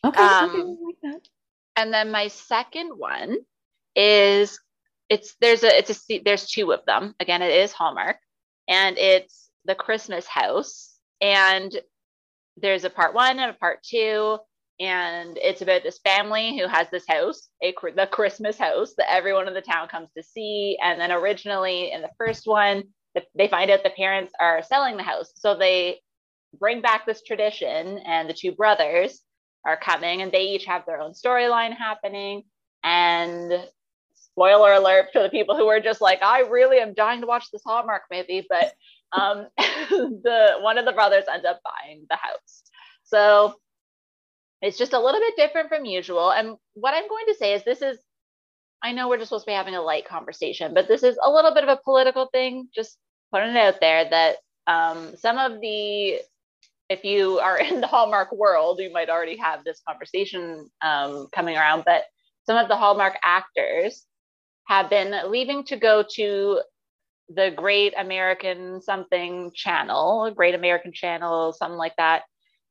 Okay, 0.04 0.22
um, 0.22 0.50
okay 0.50 0.62
like 0.62 0.96
that. 1.02 1.28
And 1.76 1.92
then 1.92 2.10
my 2.10 2.28
second 2.28 2.90
one 2.96 3.36
is 3.94 4.58
it's 5.08 5.34
there's 5.40 5.62
a 5.62 5.76
it's 5.76 5.90
a 6.10 6.22
there's 6.24 6.46
two 6.46 6.72
of 6.72 6.84
them. 6.86 7.14
Again, 7.20 7.42
it 7.42 7.52
is 7.52 7.72
Hallmark, 7.72 8.16
and 8.68 8.96
it's 8.96 9.50
the 9.66 9.74
Christmas 9.74 10.26
House, 10.26 10.96
and 11.20 11.78
there's 12.60 12.84
a 12.84 12.90
part 12.90 13.14
one 13.14 13.38
and 13.38 13.50
a 13.50 13.54
part 13.54 13.82
two, 13.82 14.38
and 14.78 15.36
it's 15.36 15.62
about 15.62 15.82
this 15.82 15.98
family 16.04 16.58
who 16.58 16.66
has 16.66 16.88
this 16.90 17.04
house, 17.06 17.48
a 17.62 17.74
the 17.94 18.08
Christmas 18.10 18.58
house 18.58 18.94
that 18.96 19.12
everyone 19.12 19.48
in 19.48 19.54
the 19.54 19.60
town 19.60 19.88
comes 19.88 20.08
to 20.16 20.22
see. 20.22 20.78
And 20.82 21.00
then 21.00 21.12
originally 21.12 21.92
in 21.92 22.00
the 22.02 22.10
first 22.18 22.46
one, 22.46 22.84
they 23.34 23.48
find 23.48 23.70
out 23.70 23.82
the 23.82 23.90
parents 23.90 24.32
are 24.40 24.62
selling 24.62 24.96
the 24.96 25.02
house, 25.02 25.32
so 25.34 25.56
they 25.56 26.00
bring 26.58 26.80
back 26.80 27.06
this 27.06 27.22
tradition, 27.22 27.98
and 27.98 28.28
the 28.28 28.34
two 28.34 28.52
brothers 28.52 29.20
are 29.64 29.76
coming, 29.76 30.22
and 30.22 30.32
they 30.32 30.44
each 30.44 30.64
have 30.64 30.86
their 30.86 31.00
own 31.00 31.12
storyline 31.12 31.76
happening. 31.76 32.42
And 32.82 33.52
spoiler 34.14 34.72
alert 34.72 35.08
for 35.12 35.22
the 35.22 35.28
people 35.28 35.56
who 35.56 35.66
are 35.66 35.80
just 35.80 36.00
like, 36.00 36.22
I 36.22 36.40
really 36.40 36.78
am 36.78 36.94
dying 36.94 37.20
to 37.20 37.26
watch 37.26 37.50
this 37.52 37.62
Hallmark 37.64 38.02
movie, 38.10 38.46
but 38.48 38.72
um, 39.12 39.46
the 39.58 40.58
one 40.60 40.78
of 40.78 40.84
the 40.84 40.92
brothers 40.92 41.24
ends 41.32 41.46
up 41.46 41.60
buying 41.64 42.06
the 42.08 42.16
house. 42.16 42.62
So 43.04 43.54
it's 44.62 44.78
just 44.78 44.92
a 44.92 45.00
little 45.00 45.20
bit 45.20 45.36
different 45.36 45.68
from 45.68 45.84
usual. 45.84 46.30
And 46.32 46.56
what 46.74 46.94
I'm 46.94 47.08
going 47.08 47.26
to 47.28 47.34
say 47.34 47.54
is 47.54 47.64
this 47.64 47.82
is, 47.82 47.98
I 48.82 48.92
know 48.92 49.08
we're 49.08 49.18
just 49.18 49.28
supposed 49.28 49.44
to 49.46 49.50
be 49.50 49.54
having 49.54 49.74
a 49.74 49.82
light 49.82 50.06
conversation, 50.06 50.74
but 50.74 50.88
this 50.88 51.02
is 51.02 51.18
a 51.22 51.30
little 51.30 51.54
bit 51.54 51.64
of 51.64 51.70
a 51.70 51.80
political 51.82 52.26
thing. 52.32 52.68
Just 52.74 52.98
putting 53.32 53.50
it 53.50 53.56
out 53.56 53.80
there 53.80 54.08
that 54.08 54.36
um, 54.66 55.14
some 55.16 55.38
of 55.38 55.60
the, 55.60 56.18
if 56.88 57.04
you 57.04 57.38
are 57.38 57.58
in 57.60 57.80
the 57.80 57.86
Hallmark 57.86 58.32
world, 58.32 58.80
you 58.80 58.92
might 58.92 59.08
already 59.08 59.36
have 59.36 59.64
this 59.64 59.80
conversation 59.88 60.70
um, 60.82 61.28
coming 61.32 61.56
around, 61.56 61.84
but 61.86 62.04
some 62.44 62.56
of 62.56 62.68
the 62.68 62.76
Hallmark 62.76 63.16
actors 63.22 64.04
have 64.66 64.90
been 64.90 65.14
leaving 65.30 65.64
to 65.64 65.76
go 65.76 66.04
to 66.14 66.60
the 67.32 67.52
Great 67.54 67.94
American 67.96 68.82
something 68.82 69.52
channel, 69.54 70.30
Great 70.34 70.54
American 70.54 70.92
channel, 70.92 71.52
something 71.52 71.78
like 71.78 71.94
that, 71.96 72.22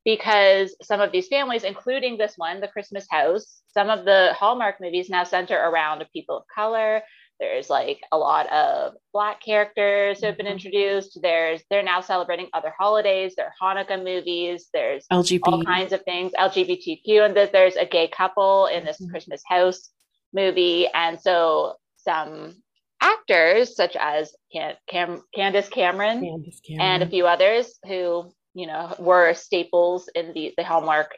because 0.05 0.75
some 0.81 1.01
of 1.01 1.11
these 1.11 1.27
families, 1.27 1.63
including 1.63 2.17
this 2.17 2.33
one, 2.35 2.61
the 2.61 2.67
Christmas 2.67 3.05
House, 3.09 3.61
some 3.73 3.89
of 3.89 4.05
the 4.05 4.33
Hallmark 4.33 4.81
movies 4.81 5.09
now 5.09 5.23
center 5.23 5.57
around 5.57 6.03
people 6.13 6.37
of 6.37 6.43
color. 6.53 7.01
There's 7.39 7.69
like 7.69 8.01
a 8.11 8.17
lot 8.17 8.51
of 8.51 8.95
black 9.13 9.41
characters 9.41 10.19
who 10.19 10.25
have 10.25 10.35
been 10.35 10.45
mm-hmm. 10.45 10.53
introduced. 10.53 11.19
There's 11.21 11.61
they're 11.69 11.83
now 11.83 12.01
celebrating 12.01 12.49
other 12.53 12.73
holidays. 12.77 13.35
There 13.35 13.45
are 13.45 13.75
Hanukkah 13.75 14.03
movies. 14.03 14.67
There's 14.73 15.05
LGBT. 15.11 15.39
all 15.43 15.63
kinds 15.63 15.93
of 15.93 16.03
things, 16.03 16.33
LGBTQ, 16.37 17.25
and 17.25 17.35
there's 17.53 17.77
a 17.77 17.85
gay 17.85 18.09
couple 18.09 18.65
in 18.65 18.83
this 18.83 18.97
mm-hmm. 18.97 19.11
Christmas 19.11 19.41
House 19.47 19.89
movie. 20.33 20.87
And 20.93 21.19
so 21.19 21.75
some 21.95 22.61
actors 23.01 23.75
such 23.75 23.95
as 23.95 24.33
Cam- 24.51 24.77
Cam- 24.89 25.23
Candace 25.33 25.69
Cameron, 25.69 26.21
Candace 26.21 26.61
Cameron 26.67 26.91
and 26.91 27.03
a 27.03 27.07
few 27.07 27.27
others 27.27 27.79
who 27.87 28.31
you 28.53 28.67
know 28.67 28.95
were 28.99 29.33
staples 29.33 30.09
in 30.15 30.33
the, 30.33 30.53
the 30.57 30.63
Hallmark 30.63 31.15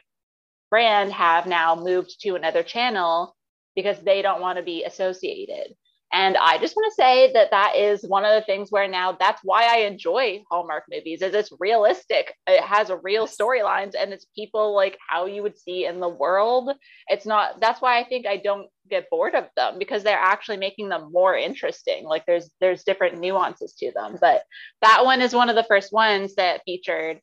brand 0.70 1.12
have 1.12 1.46
now 1.46 1.74
moved 1.74 2.20
to 2.22 2.34
another 2.34 2.62
channel 2.62 3.36
because 3.74 3.98
they 4.00 4.22
don't 4.22 4.40
want 4.40 4.58
to 4.58 4.64
be 4.64 4.84
associated 4.84 5.74
and 6.12 6.36
I 6.36 6.58
just 6.58 6.76
want 6.76 6.92
to 6.92 6.94
say 6.94 7.32
that 7.32 7.50
that 7.52 7.74
is 7.74 8.04
one 8.06 8.26
of 8.26 8.34
the 8.34 8.44
things 8.44 8.70
where 8.70 8.86
now 8.86 9.12
that's 9.12 9.40
why 9.42 9.64
I 9.64 9.86
enjoy 9.86 10.42
Hallmark 10.50 10.84
movies 10.90 11.22
is 11.22 11.32
it's 11.32 11.50
realistic. 11.58 12.34
It 12.46 12.62
has 12.62 12.90
a 12.90 12.98
real 12.98 13.26
storylines 13.26 13.94
and 13.98 14.12
it's 14.12 14.26
people 14.36 14.74
like 14.74 14.98
how 15.08 15.24
you 15.24 15.42
would 15.42 15.58
see 15.58 15.86
in 15.86 16.00
the 16.00 16.08
world. 16.08 16.70
It's 17.08 17.24
not 17.24 17.60
that's 17.60 17.80
why 17.80 17.98
I 17.98 18.04
think 18.04 18.26
I 18.26 18.36
don't 18.36 18.68
get 18.90 19.08
bored 19.08 19.34
of 19.34 19.46
them 19.56 19.78
because 19.78 20.02
they're 20.02 20.18
actually 20.18 20.58
making 20.58 20.90
them 20.90 21.10
more 21.12 21.34
interesting. 21.34 22.04
Like 22.04 22.26
there's 22.26 22.50
there's 22.60 22.84
different 22.84 23.18
nuances 23.18 23.72
to 23.78 23.90
them. 23.92 24.18
But 24.20 24.42
that 24.82 25.06
one 25.06 25.22
is 25.22 25.34
one 25.34 25.48
of 25.48 25.56
the 25.56 25.64
first 25.64 25.94
ones 25.94 26.34
that 26.34 26.60
featured 26.66 27.20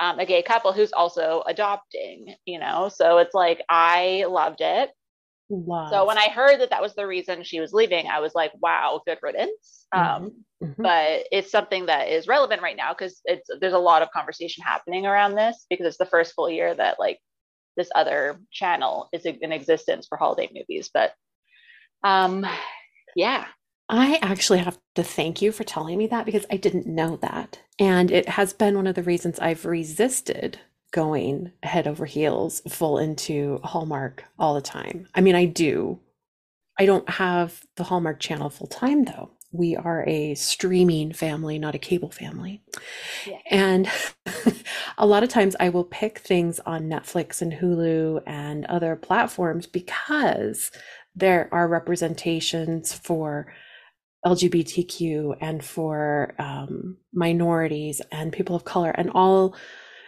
um, 0.00 0.18
a 0.18 0.26
gay 0.26 0.42
couple 0.42 0.72
who's 0.72 0.92
also 0.92 1.44
adopting, 1.46 2.34
you 2.44 2.58
know. 2.58 2.90
So 2.92 3.18
it's 3.18 3.34
like 3.34 3.62
I 3.68 4.24
loved 4.28 4.60
it. 4.60 4.90
Love. 5.52 5.90
So 5.90 6.06
when 6.06 6.16
I 6.16 6.28
heard 6.28 6.60
that 6.60 6.70
that 6.70 6.80
was 6.80 6.94
the 6.94 7.06
reason 7.06 7.42
she 7.42 7.60
was 7.60 7.74
leaving, 7.74 8.06
I 8.06 8.20
was 8.20 8.34
like, 8.34 8.52
wow, 8.60 9.02
good 9.06 9.18
riddance. 9.22 9.86
Mm-hmm. 9.94 10.24
Um, 10.24 10.32
mm-hmm. 10.62 10.82
But 10.82 11.26
it's 11.30 11.50
something 11.50 11.86
that 11.86 12.08
is 12.08 12.26
relevant 12.26 12.62
right 12.62 12.76
now 12.76 12.94
because 12.94 13.20
it's 13.26 13.50
there's 13.60 13.74
a 13.74 13.78
lot 13.78 14.00
of 14.00 14.10
conversation 14.12 14.64
happening 14.64 15.04
around 15.04 15.34
this 15.34 15.66
because 15.68 15.84
it's 15.84 15.98
the 15.98 16.06
first 16.06 16.34
full 16.34 16.48
year 16.48 16.74
that 16.74 16.98
like 16.98 17.18
this 17.76 17.90
other 17.94 18.40
channel 18.50 19.10
is 19.12 19.26
in 19.26 19.52
existence 19.52 20.06
for 20.08 20.16
holiday 20.16 20.48
movies. 20.54 20.90
But 20.92 21.12
um, 22.02 22.46
yeah. 23.14 23.46
I 23.90 24.18
actually 24.22 24.60
have 24.60 24.78
to 24.94 25.02
thank 25.02 25.42
you 25.42 25.52
for 25.52 25.64
telling 25.64 25.98
me 25.98 26.06
that 26.06 26.24
because 26.24 26.46
I 26.50 26.56
didn't 26.56 26.86
know 26.86 27.16
that. 27.16 27.60
And 27.78 28.10
it 28.10 28.30
has 28.30 28.54
been 28.54 28.76
one 28.76 28.86
of 28.86 28.94
the 28.94 29.02
reasons 29.02 29.38
I've 29.38 29.66
resisted 29.66 30.60
going 30.92 31.52
head 31.62 31.88
over 31.88 32.06
heels 32.06 32.62
full 32.68 32.98
into 32.98 33.58
Hallmark 33.64 34.24
all 34.38 34.54
the 34.54 34.60
time. 34.60 35.08
I 35.14 35.20
mean, 35.20 35.34
I 35.34 35.46
do. 35.46 35.98
I 36.78 36.86
don't 36.86 37.08
have 37.08 37.62
the 37.76 37.84
Hallmark 37.84 38.20
channel 38.20 38.50
full 38.50 38.68
time 38.68 39.04
though. 39.04 39.30
We 39.54 39.76
are 39.76 40.04
a 40.06 40.34
streaming 40.34 41.12
family, 41.12 41.58
not 41.58 41.74
a 41.74 41.78
cable 41.78 42.10
family. 42.10 42.62
Yeah. 43.26 43.38
And 43.50 43.90
a 44.98 45.06
lot 45.06 45.22
of 45.22 45.28
times 45.28 45.56
I 45.60 45.68
will 45.68 45.84
pick 45.84 46.20
things 46.20 46.58
on 46.60 46.88
Netflix 46.88 47.42
and 47.42 47.52
Hulu 47.52 48.22
and 48.26 48.64
other 48.66 48.96
platforms 48.96 49.66
because 49.66 50.70
there 51.14 51.50
are 51.52 51.68
representations 51.68 52.94
for 52.94 53.52
LGBTQ 54.24 55.36
and 55.40 55.62
for 55.62 56.34
um, 56.38 56.96
minorities 57.12 58.00
and 58.10 58.32
people 58.32 58.56
of 58.56 58.64
color 58.64 58.90
and 58.90 59.10
all 59.10 59.54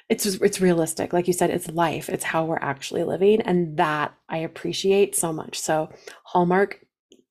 it's 0.09 0.25
just, 0.25 0.43
it's 0.43 0.61
realistic. 0.61 1.13
Like 1.13 1.27
you 1.27 1.33
said 1.33 1.51
it's 1.51 1.69
life. 1.71 2.09
It's 2.09 2.25
how 2.25 2.45
we're 2.45 2.57
actually 2.57 3.05
living. 3.05 3.41
And 3.43 3.77
that 3.79 4.15
i 4.29 4.39
appreciate 4.39 5.17
so 5.17 5.33
much. 5.33 5.59
So 5.59 5.91
hallmark 6.25 6.81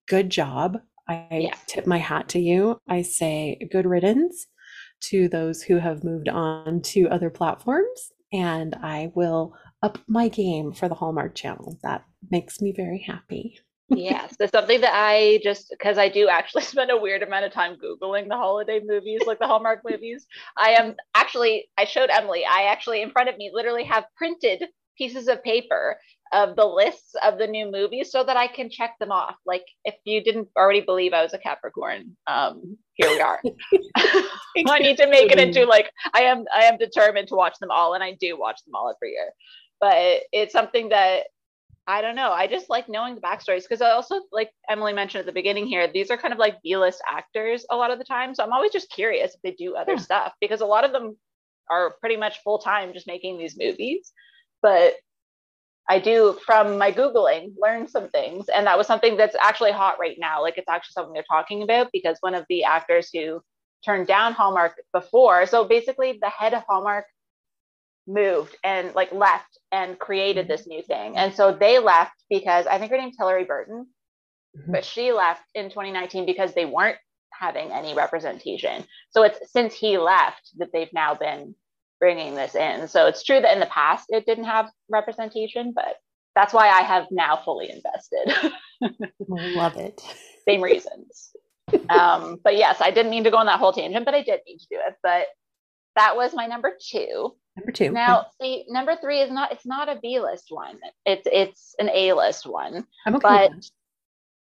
good 0.08 0.30
job. 0.30 0.80
I 1.08 1.28
yeah. 1.32 1.56
tip 1.68 1.86
my 1.86 1.98
hat 1.98 2.30
to 2.30 2.40
you. 2.40 2.78
I 2.88 3.02
say 3.02 3.60
good 3.72 3.86
riddance 3.86 4.48
to 5.02 5.28
those 5.28 5.62
who 5.62 5.78
have 5.78 6.04
moved 6.04 6.30
on 6.30 6.82
to 6.82 7.10
other 7.10 7.30
platforms. 7.30 8.12
And 8.32 8.76
i 8.82 9.12
will 9.14 9.54
up 9.84 10.00
my 10.08 10.30
game 10.30 10.72
for 10.72 10.88
the 10.88 10.96
hallmark 10.96 11.36
channel. 11.36 11.78
That 11.84 12.06
makes 12.32 12.62
me 12.62 12.74
very 12.76 13.00
happy 13.00 13.60
yes, 13.90 14.36
it's 14.40 14.52
something 14.52 14.82
that 14.82 14.94
I 14.94 15.40
just 15.44 15.70
because 15.70 15.98
I 15.98 16.10
do 16.10 16.28
actually 16.28 16.64
spend 16.64 16.92
a 16.92 16.98
weird 16.98 17.24
amount 17.24 17.46
of 17.46 17.52
time 17.52 17.76
googling 17.76 18.28
the 18.30 18.38
holiday 18.38 18.82
movies, 18.84 19.22
like 19.26 19.40
the 19.40 19.48
Hallmark 19.48 19.82
movies. 19.88 20.26
I 20.58 20.72
am 20.72 20.96
actually 21.16 21.70
I 21.78 21.86
showed 21.86 22.10
Emily. 22.10 22.44
I 22.46 22.64
actually 22.64 23.02
in 23.02 23.12
front 23.12 23.30
of 23.30 23.38
me 23.38 23.52
literally 23.54 23.84
have 23.86 24.06
printed 24.16 24.64
pieces 24.98 25.28
of 25.28 25.44
paper 25.44 25.98
of 26.34 26.56
the 26.56 26.66
lists 26.66 27.14
of 27.24 27.38
the 27.38 27.46
new 27.46 27.72
movies 27.72 28.12
so 28.12 28.24
that 28.24 28.36
I 28.36 28.48
can 28.48 28.70
check 28.70 28.96
them 29.00 29.12
off. 29.12 29.36
Like 29.46 29.66
if 29.86 29.96
you 30.04 30.24
didn't 30.24 30.50
already 30.58 30.82
believe 30.82 31.14
I 31.14 31.22
was 31.22 31.34
a 31.34 31.38
Capricorn, 31.38 32.18
um, 32.26 32.78
here 32.96 33.10
we 33.10 33.22
are. 33.22 33.40
I 33.96 34.80
need 34.80 34.98
to 34.98 35.08
make 35.08 35.32
it 35.32 35.40
into 35.40 35.66
like 35.66 35.92
I 36.14 36.24
am 36.24 36.46
I 36.54 36.64
am 36.64 36.78
determined 36.78 37.28
to 37.30 37.36
watch 37.36 37.58
them 37.60 37.72
all 37.72 37.94
and 37.94 38.04
I 38.04 38.18
do 38.20 38.38
watch 38.38 38.64
them 38.66 38.76
all 38.76 38.92
every 38.96 39.12
year. 39.12 39.32
But 39.80 40.24
it's 40.32 40.54
something 40.54 40.90
that 40.90 41.26
I 41.86 42.02
don't 42.02 42.16
know. 42.16 42.32
I 42.32 42.48
just 42.48 42.70
like 42.70 42.88
knowing 42.88 43.16
the 43.16 43.22
backstories 43.22 43.64
because 43.64 43.82
I 43.82 43.92
also, 43.92 44.22
like 44.32 44.52
Emily 44.70 44.94
mentioned 44.94 45.20
at 45.20 45.26
the 45.26 45.34
beginning 45.34 45.68
here, 45.68 45.88
these 45.88 46.10
are 46.12 46.18
kind 46.18 46.34
of 46.34 46.40
like 46.40 46.62
B 46.64 46.78
list 46.78 47.02
actors 47.10 47.66
a 47.70 47.76
lot 47.76 47.92
of 47.92 48.00
the 48.00 48.06
time. 48.06 48.34
So 48.34 48.44
I'm 48.44 48.54
always 48.54 48.72
just 48.72 48.90
curious 48.90 49.36
if 49.36 49.42
they 49.42 49.52
do 49.52 49.76
other 49.76 49.94
yeah. 49.94 50.00
stuff 50.00 50.34
because 50.40 50.62
a 50.62 50.66
lot 50.66 50.86
of 50.86 50.94
them 50.94 51.18
are 51.70 51.96
pretty 52.00 52.16
much 52.16 52.40
full 52.44 52.60
time 52.60 52.94
just 52.94 53.08
making 53.08 53.38
these 53.38 53.58
movies. 53.58 54.14
But 54.62 54.94
I 55.90 56.00
do, 56.00 56.40
from 56.46 56.78
my 56.78 56.92
Googling, 56.92 57.54
learn 57.62 57.90
some 57.90 58.08
things. 58.10 58.48
And 58.48 58.66
that 58.68 58.78
was 58.78 58.88
something 58.88 59.18
that's 59.18 59.36
actually 59.42 59.74
hot 59.74 60.00
right 60.00 60.16
now. 60.18 60.42
Like 60.42 60.58
it's 60.58 60.70
actually 60.70 60.94
something 60.94 61.14
they're 61.14 61.26
talking 61.30 61.64
about 61.64 61.90
because 61.92 62.18
one 62.22 62.36
of 62.36 62.46
the 62.48 62.64
actors 62.64 63.10
who 63.14 63.42
turned 63.84 64.08
down 64.08 64.32
Hallmark 64.32 64.76
before, 64.94 65.46
so 65.46 65.66
basically 65.66 66.18
the 66.22 66.30
head 66.30 66.54
of 66.54 66.64
Hallmark 66.70 67.06
moved 68.08 68.56
and 68.64 68.94
like 68.96 69.12
left 69.12 69.60
and 69.72 69.98
created 69.98 70.48
this 70.48 70.68
new 70.68 70.82
thing. 70.84 71.18
And 71.18 71.34
so 71.34 71.54
they 71.54 71.80
left 71.80 72.14
because 72.30 72.68
I 72.68 72.78
think 72.78 72.92
her 72.92 72.98
name's 72.98 73.16
Hillary 73.18 73.46
Burton, 73.46 73.88
mm-hmm. 74.58 74.72
but 74.72 74.86
she 74.86 75.12
left 75.12 75.44
in 75.56 75.70
2019 75.70 76.26
because 76.26 76.54
they 76.54 76.66
weren't 76.66 76.98
having 77.32 77.72
any 77.72 77.94
representation. 77.94 78.84
So 79.12 79.24
it's 79.24 79.52
since 79.52 79.74
he 79.74 79.98
left 79.98 80.52
that 80.58 80.70
they've 80.74 80.94
now 80.94 81.16
been 81.16 81.56
bringing 82.00 82.36
this 82.36 82.56
in. 82.56 82.88
So 82.88 83.08
it's 83.08 83.24
true 83.24 83.40
that 83.40 83.54
in 83.54 83.60
the 83.60 83.66
past 83.68 84.08
it 84.10 84.26
didn't 84.26 84.46
have 84.46 84.70
representation, 84.90 85.74
but 85.74 85.96
that's 86.36 86.54
why 86.54 86.68
I 86.68 86.82
have 86.82 87.06
now 87.12 87.42
fully 87.44 87.70
invested. 87.70 88.54
Love 89.28 89.78
it. 89.78 90.02
Same 90.48 90.62
reasons. 90.62 91.32
um, 91.90 92.40
but 92.44 92.58
yes, 92.58 92.82
I 92.82 92.92
didn't 92.92 93.12
mean 93.12 93.24
to 93.24 93.32
go 93.32 93.38
on 93.38 93.46
that 93.46 93.60
whole 93.60 93.72
tangent, 93.72 94.06
but 94.06 94.14
I 94.14 94.24
did 94.24 94.42
need 94.46 94.58
to 94.58 94.68
do 94.70 94.78
it. 94.86 94.96
But 95.02 95.28
that 95.96 96.16
was 96.16 96.34
my 96.34 96.48
number 96.48 96.74
two. 96.80 97.36
Number 97.56 97.72
two. 97.72 97.92
Now, 97.92 98.26
see, 98.42 98.66
number 98.68 98.96
three 99.00 99.22
is 99.22 99.32
not. 99.32 99.52
It's 99.52 99.66
not 99.66 99.90
a 99.90 100.00
B 100.02 100.20
list 100.20 100.48
one. 100.50 100.80
It's 101.06 101.28
it's 101.32 101.76
an 101.80 101.90
A 101.90 102.14
list 102.14 102.48
one. 102.48 102.86
I'm 103.06 103.16
okay 103.16 103.22
but 103.22 103.52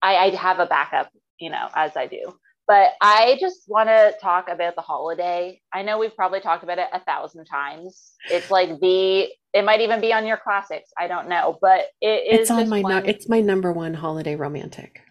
I, 0.01 0.15
I 0.17 0.29
have 0.35 0.59
a 0.59 0.65
backup, 0.65 1.11
you 1.39 1.49
know, 1.49 1.67
as 1.75 1.95
I 1.95 2.07
do. 2.07 2.33
But 2.67 2.91
I 3.01 3.37
just 3.39 3.67
want 3.67 3.89
to 3.89 4.13
talk 4.21 4.47
about 4.47 4.75
the 4.75 4.81
holiday. 4.81 5.59
I 5.73 5.81
know 5.81 5.97
we've 5.97 6.15
probably 6.15 6.39
talked 6.39 6.63
about 6.63 6.77
it 6.77 6.87
a 6.93 6.99
thousand 7.01 7.45
times. 7.45 8.13
It's 8.29 8.49
like 8.49 8.79
the. 8.79 9.27
It 9.53 9.65
might 9.65 9.81
even 9.81 9.99
be 9.99 10.13
on 10.13 10.25
your 10.25 10.37
classics. 10.37 10.89
I 10.97 11.07
don't 11.07 11.27
know, 11.27 11.57
but 11.59 11.87
it 11.99 12.33
is. 12.33 12.39
It's 12.41 12.51
on 12.51 12.69
my. 12.69 12.81
one, 12.81 13.03
No, 13.03 13.09
it's 13.09 13.27
my 13.27 13.41
number 13.41 13.73
one 13.73 13.93
holiday 13.93 14.35
romantic. 14.35 15.01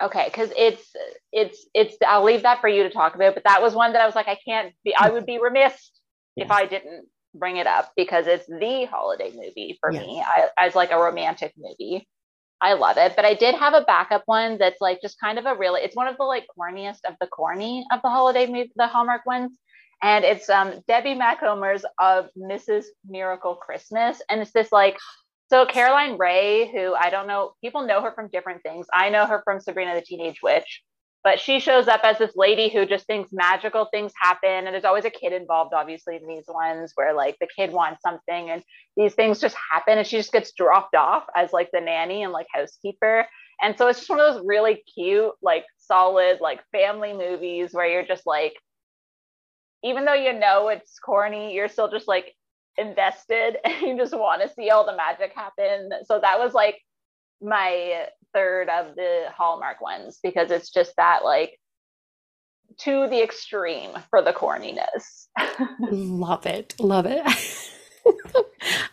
Okay 0.00 0.24
because 0.26 0.50
it's 0.56 0.94
it's 1.32 1.66
it's 1.74 1.96
i'll 2.06 2.24
leave 2.24 2.42
that 2.42 2.60
for 2.60 2.68
you 2.68 2.84
to 2.84 2.90
talk 2.90 3.14
about 3.14 3.34
but 3.34 3.44
that 3.44 3.62
was 3.62 3.74
one 3.74 3.92
that 3.92 4.02
i 4.02 4.06
was 4.06 4.14
like 4.14 4.28
i 4.28 4.38
can't 4.44 4.72
be 4.84 4.94
i 4.94 5.10
would 5.10 5.26
be 5.26 5.38
remiss 5.38 5.90
if 6.38 6.50
i 6.50 6.66
didn't 6.66 7.06
bring 7.34 7.56
it 7.56 7.66
up 7.66 7.92
because 7.96 8.26
it's 8.26 8.46
the 8.46 8.86
holiday 8.90 9.30
movie 9.34 9.76
for 9.80 9.92
Yes. 9.92 10.02
me 10.06 10.22
I, 10.26 10.48
as 10.58 10.74
like 10.74 10.90
a 10.92 10.98
romantic 10.98 11.54
movie. 11.56 12.06
I 12.60 12.74
love 12.74 12.96
it 12.96 13.14
but 13.16 13.24
i 13.24 13.34
did 13.34 13.54
have 13.56 13.74
a 13.74 13.82
backup 13.82 14.22
one 14.26 14.58
that's 14.58 14.80
like 14.80 15.00
just 15.02 15.18
kind 15.20 15.38
of 15.38 15.46
a 15.46 15.54
really 15.56 15.80
it's 15.80 15.96
one 15.96 16.08
of 16.08 16.16
the 16.16 16.24
like 16.24 16.46
corniest 16.58 17.04
of 17.08 17.14
the 17.20 17.26
corny 17.26 17.84
of 17.92 18.00
the 18.02 18.08
holiday 18.10 18.46
movie 18.46 18.72
the 18.76 18.86
hallmark 18.86 19.26
ones. 19.26 19.58
And 20.02 20.24
it's 20.24 20.48
um 20.48 20.82
debbie 20.88 21.14
macomber's 21.14 21.84
of 21.98 22.28
mrs 22.36 22.84
miracle 23.08 23.54
christmas. 23.56 24.20
And 24.28 24.40
it's 24.40 24.52
this 24.52 24.70
like 24.72 24.98
so 25.52 25.66
Caroline 25.66 26.16
Rhea, 26.16 26.66
who 26.72 26.94
I 26.94 27.10
don't 27.10 27.26
know, 27.26 27.52
people 27.60 27.86
know 27.86 28.00
her 28.00 28.12
from 28.14 28.28
different 28.28 28.62
things. 28.62 28.86
I 28.90 29.10
know 29.10 29.26
her 29.26 29.42
from 29.44 29.60
Sabrina 29.60 29.94
the 29.94 30.00
Teenage 30.00 30.40
Witch, 30.42 30.82
but 31.22 31.38
she 31.38 31.60
shows 31.60 31.88
up 31.88 32.00
as 32.04 32.16
this 32.16 32.32
lady 32.36 32.70
who 32.70 32.86
just 32.86 33.06
thinks 33.06 33.34
magical 33.34 33.86
things 33.92 34.12
happen, 34.18 34.48
and 34.48 34.68
there's 34.68 34.86
always 34.86 35.04
a 35.04 35.10
kid 35.10 35.34
involved, 35.34 35.74
obviously, 35.74 36.16
in 36.16 36.26
these 36.26 36.46
ones 36.48 36.92
where 36.94 37.12
like 37.12 37.36
the 37.38 37.48
kid 37.54 37.70
wants 37.70 38.00
something 38.00 38.48
and 38.48 38.62
these 38.96 39.12
things 39.12 39.40
just 39.40 39.54
happen, 39.70 39.98
and 39.98 40.06
she 40.06 40.16
just 40.16 40.32
gets 40.32 40.52
dropped 40.52 40.96
off 40.96 41.24
as 41.36 41.52
like 41.52 41.68
the 41.70 41.82
nanny 41.82 42.22
and 42.22 42.32
like 42.32 42.46
housekeeper. 42.50 43.26
And 43.60 43.76
so 43.76 43.88
it's 43.88 43.98
just 43.98 44.08
one 44.08 44.20
of 44.20 44.34
those 44.34 44.44
really 44.46 44.82
cute, 44.94 45.32
like 45.42 45.66
solid, 45.76 46.40
like 46.40 46.62
family 46.72 47.12
movies 47.12 47.74
where 47.74 47.86
you're 47.86 48.06
just 48.06 48.24
like, 48.24 48.54
even 49.84 50.06
though 50.06 50.14
you 50.14 50.32
know 50.32 50.68
it's 50.68 50.98
corny, 50.98 51.54
you're 51.54 51.68
still 51.68 51.90
just 51.90 52.08
like 52.08 52.32
invested 52.78 53.56
and 53.64 53.82
you 53.82 53.96
just 53.96 54.16
want 54.16 54.42
to 54.42 54.48
see 54.54 54.70
all 54.70 54.86
the 54.86 54.96
magic 54.96 55.32
happen. 55.34 55.90
So 56.04 56.18
that 56.20 56.38
was 56.38 56.54
like 56.54 56.78
my 57.40 58.06
third 58.32 58.68
of 58.68 58.94
the 58.94 59.24
Hallmark 59.36 59.80
ones 59.80 60.18
because 60.22 60.50
it's 60.50 60.70
just 60.70 60.94
that 60.96 61.24
like 61.24 61.58
to 62.78 63.08
the 63.08 63.22
extreme 63.22 63.90
for 64.08 64.22
the 64.22 64.32
corniness. 64.32 65.26
Love 65.90 66.46
it. 66.46 66.74
Love 66.80 67.06
it. 67.06 67.22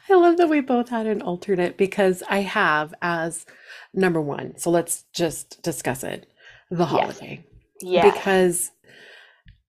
I 0.09 0.15
love 0.15 0.37
that 0.37 0.49
we 0.49 0.61
both 0.61 0.89
had 0.89 1.05
an 1.07 1.21
alternate 1.21 1.77
because 1.77 2.23
I 2.29 2.39
have 2.39 2.93
as 3.01 3.45
number 3.93 4.19
one. 4.19 4.57
So 4.57 4.69
let's 4.71 5.05
just 5.13 5.61
discuss 5.61 6.03
it. 6.03 6.27
The 6.71 6.77
Yes. 6.85 6.89
holiday. 6.89 7.45
yeah. 7.81 8.11
Because 8.11 8.71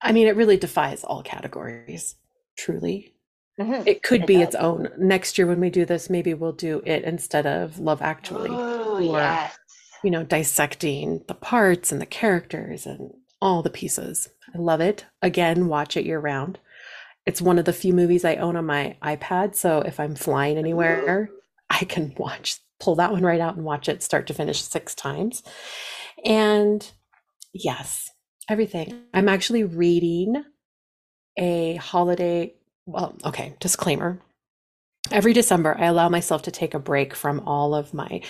I 0.03 0.13
mean, 0.13 0.27
it 0.27 0.37
really 0.37 0.57
defies 0.57 1.05
all 1.05 1.23
categories, 1.23 2.17
truly. 2.57 3.15
Mhm. 3.61 3.87
It 3.87 4.03
could 4.03 4.23
It 4.23 4.27
be 4.27 4.35
does. 4.37 4.49
its 4.49 4.55
own. 4.57 4.89
Next 4.99 5.37
year, 5.37 5.47
when 5.47 5.61
we 5.61 5.71
do 5.71 5.85
this, 5.85 6.09
maybe 6.09 6.33
we'll 6.35 6.53
do 6.53 6.83
it 6.87 7.05
instead 7.05 7.47
of 7.47 7.79
Love 7.79 8.01
Actually, 8.01 8.49
Oh, 8.51 8.97
or- 8.97 9.19
yes. 9.19 9.59
you 10.03 10.11
know, 10.11 10.23
dissecting 10.25 11.23
the 11.29 11.35
parts 11.35 11.93
and 11.93 12.01
the 12.01 12.07
characters 12.07 12.87
and 12.87 13.13
all 13.43 13.63
the 13.63 13.71
pieces. 13.71 14.29
I 14.55 14.59
love 14.59 14.81
it. 14.81 15.05
Again, 15.23 15.69
watch 15.69 15.97
it 15.97 16.07
year 16.07 16.19
round. 16.19 16.59
It's 17.27 17.43
one 17.43 17.59
of 17.59 17.67
the 17.67 17.73
few 17.75 17.93
movies 17.93 18.25
I 18.25 18.37
own 18.37 18.57
on 18.57 18.65
my 18.67 18.97
iPad. 19.03 19.55
So 19.55 19.81
if 19.83 20.01
I'm 20.01 20.15
flying 20.15 20.57
anywhere, 20.57 21.29
I 21.69 21.85
can 21.85 22.15
watch, 22.17 22.59
pull 22.81 22.95
that 22.97 23.13
one 23.13 23.23
right 23.23 23.41
out 23.41 23.57
and 23.57 23.65
watch 23.65 23.89
it 23.91 24.03
start 24.03 24.27
to 24.29 24.35
finish 24.35 24.63
six 24.63 24.95
times. 24.95 25.43
And 26.25 26.91
yes, 27.53 28.11
everything. 28.49 29.03
I'm 29.13 29.29
actually 29.29 29.65
reading 29.65 30.43
a 31.39 31.75
holiday. 31.77 32.55
Well, 32.91 33.17
okay, 33.25 33.55
disclaimer. 33.61 34.21
Every 35.13 35.33
December, 35.33 35.77
I 35.79 35.87
allow 35.87 36.09
myself 36.09 36.43
to 36.43 36.51
take 36.51 36.75
a 36.75 36.79
break 36.79 37.15
from 37.15 37.41
all 37.47 37.75
of 37.75 37.95
my 37.95 38.21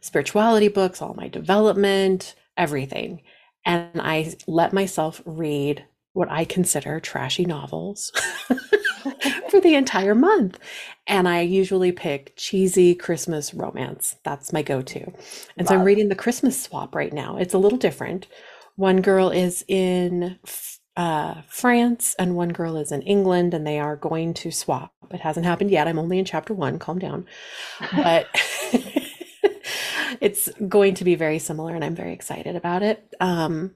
spirituality 0.00 0.68
books, 0.68 1.00
all 1.00 1.14
my 1.14 1.28
development, 1.28 2.34
everything. 2.56 3.22
And 3.64 4.00
I 4.00 4.34
let 4.46 4.72
myself 4.72 5.22
read 5.24 5.84
what 6.12 6.30
I 6.30 6.44
consider 6.44 7.00
trashy 7.00 7.44
novels 7.46 8.12
for 9.50 9.60
the 9.60 9.74
entire 9.74 10.14
month. 10.14 10.58
And 11.06 11.28
I 11.28 11.40
usually 11.40 11.92
pick 11.92 12.34
cheesy 12.36 12.94
Christmas 12.94 13.54
romance. 13.54 14.16
That's 14.24 14.52
my 14.52 14.62
go 14.62 14.82
to. 14.82 15.12
And 15.56 15.66
so 15.66 15.74
I'm 15.74 15.84
reading 15.84 16.08
The 16.08 16.14
Christmas 16.14 16.62
Swap 16.62 16.94
right 16.94 17.12
now. 17.12 17.36
It's 17.38 17.54
a 17.54 17.58
little 17.58 17.78
different. 17.78 18.26
One 18.76 19.00
girl 19.00 19.30
is 19.30 19.64
in 19.68 20.38
f- 20.46 20.79
uh, 21.00 21.40
France 21.46 22.14
and 22.18 22.36
one 22.36 22.50
girl 22.50 22.76
is 22.76 22.92
in 22.92 23.00
England, 23.00 23.54
and 23.54 23.66
they 23.66 23.80
are 23.80 23.96
going 23.96 24.34
to 24.34 24.50
swap. 24.50 24.92
It 25.10 25.20
hasn't 25.20 25.46
happened 25.46 25.70
yet. 25.70 25.88
I'm 25.88 25.98
only 25.98 26.18
in 26.18 26.26
chapter 26.26 26.52
one. 26.52 26.78
Calm 26.78 26.98
down. 26.98 27.24
But 27.96 28.26
it's 30.20 30.50
going 30.68 30.92
to 30.96 31.04
be 31.04 31.14
very 31.14 31.38
similar, 31.38 31.74
and 31.74 31.82
I'm 31.82 31.94
very 31.94 32.12
excited 32.12 32.54
about 32.54 32.82
it. 32.82 33.14
Um, 33.18 33.74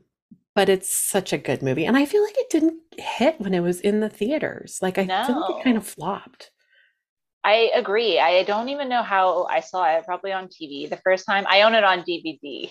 but 0.55 0.69
it's 0.69 0.95
such 0.95 1.33
a 1.33 1.39
good 1.39 1.63
movie. 1.63 1.87
And 1.87 1.97
I 1.97 2.05
feel 2.05 2.23
like 2.23 2.37
it 2.37 2.51
didn't 2.51 2.79
hit 2.99 3.41
when 3.41 3.55
it 3.55 3.61
was 3.61 3.81
in 3.81 4.01
the 4.01 4.11
theaters. 4.11 4.81
Like, 4.83 4.99
I 4.99 5.07
feel 5.27 5.41
like 5.41 5.61
it 5.61 5.65
kind 5.65 5.79
of 5.79 5.87
flopped. 5.87 6.51
I 7.43 7.71
agree. 7.75 8.21
I 8.21 8.43
don't 8.43 8.69
even 8.69 8.91
know 8.91 9.03
how 9.03 9.45
I 9.45 9.61
saw 9.61 9.97
it. 9.97 10.05
Probably 10.05 10.33
on 10.33 10.49
TV 10.49 10.91
the 10.91 11.01
first 11.03 11.25
time. 11.25 11.47
I 11.49 11.63
own 11.63 11.75
it 11.75 11.85
on 11.85 12.03
DVD 12.03 12.71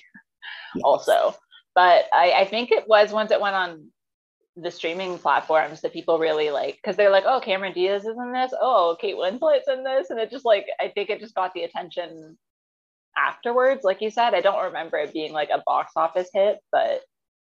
also, 0.83 1.35
but 1.73 2.05
I, 2.13 2.33
I 2.41 2.45
think 2.45 2.71
it 2.71 2.87
was 2.87 3.11
once 3.11 3.31
it 3.31 3.41
went 3.41 3.55
on 3.55 3.87
the 4.55 4.71
streaming 4.71 5.17
platforms 5.17 5.81
that 5.81 5.93
people 5.93 6.19
really 6.19 6.51
like 6.51 6.75
because 6.75 6.95
they're 6.95 7.09
like, 7.09 7.23
oh, 7.25 7.39
Cameron 7.39 7.73
Diaz 7.73 8.05
is 8.05 8.17
in 8.17 8.31
this. 8.31 8.53
Oh, 8.59 8.95
Kate 8.99 9.17
Winslet's 9.17 9.67
in 9.67 9.83
this, 9.83 10.09
and 10.09 10.19
it 10.19 10.29
just 10.29 10.45
like 10.45 10.67
I 10.79 10.89
think 10.89 11.09
it 11.09 11.19
just 11.19 11.35
got 11.35 11.53
the 11.53 11.63
attention 11.63 12.37
afterwards. 13.17 13.83
Like 13.83 14.01
you 14.01 14.09
said, 14.09 14.33
I 14.33 14.41
don't 14.41 14.65
remember 14.65 14.97
it 14.97 15.13
being 15.13 15.33
like 15.33 15.49
a 15.49 15.63
box 15.65 15.93
office 15.95 16.29
hit, 16.33 16.59
but 16.71 17.01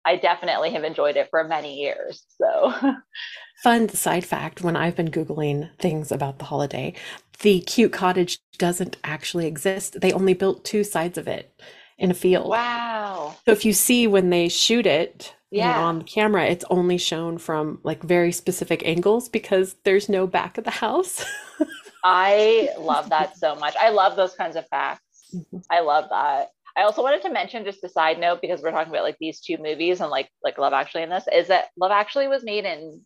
I 0.05 0.15
definitely 0.15 0.71
have 0.71 0.83
enjoyed 0.83 1.17
it 1.17 1.29
for 1.29 1.43
many 1.43 1.81
years. 1.81 2.23
So 2.37 2.73
Fun 3.63 3.89
side 3.89 4.25
fact 4.25 4.61
when 4.61 4.75
I've 4.75 4.95
been 4.95 5.09
Googling 5.09 5.69
things 5.79 6.11
about 6.11 6.39
the 6.39 6.45
holiday, 6.45 6.93
the 7.41 7.61
cute 7.61 7.93
cottage 7.93 8.39
doesn't 8.57 8.97
actually 9.03 9.47
exist. 9.47 9.99
They 10.01 10.11
only 10.11 10.33
built 10.33 10.63
two 10.63 10.83
sides 10.83 11.17
of 11.17 11.27
it 11.27 11.59
in 11.97 12.12
a 12.12 12.13
field. 12.13 12.49
wow. 12.49 13.36
So 13.45 13.51
if 13.51 13.63
you 13.65 13.73
see 13.73 14.08
when 14.08 14.29
they 14.29 14.49
shoot 14.49 14.86
it, 14.86 15.34
you 15.51 15.62
know, 15.62 15.67
Yeah. 15.67 15.81
on 15.86 15.99
the 15.99 16.03
camera, 16.05 16.45
it's 16.45 16.65
only 16.69 16.97
shown 16.97 17.38
from 17.38 17.79
like 17.84 18.03
very 18.03 18.31
specific 18.31 18.86
angles 18.86 19.29
because 19.29 19.75
there's 19.84 20.10
no 20.10 20.27
back 20.27 20.58
of 20.58 20.63
the 20.65 20.71
house. 20.71 21.23
I 22.03 22.69
love 22.77 23.10
that 23.10 23.38
so 23.38 23.55
much. 23.55 23.75
I 23.79 23.89
love 23.89 24.15
those 24.15 24.36
kinds 24.36 24.55
of 24.55 24.67
facts. 24.67 25.01
Mhm. 25.34 25.63
I 25.69 25.79
love 25.79 26.10
that. 26.10 26.49
I 26.77 26.84
also 26.84 27.01
wanted 27.01 27.21
to 27.21 27.29
mention 27.31 27.63
just 27.63 27.84
a 27.84 27.89
side 27.89 28.19
note 28.19 28.41
because 28.41 28.62
we're 28.62 28.71
talking 28.71 28.91
about 28.91 29.03
like 29.03 29.17
these 29.19 29.39
two 29.39 29.58
movies 29.58 30.01
and 30.01 30.12
like 30.12 30.29
like 30.43 30.58
Love 30.58 30.73
Actually 30.73 31.03
in 31.03 31.10
this 31.10 31.25
is 31.31 31.47
that 31.47 31.69
Love 31.77 31.91
Actually 31.91 32.27
was 32.27 32.43
made 32.43 32.65
in 32.65 33.01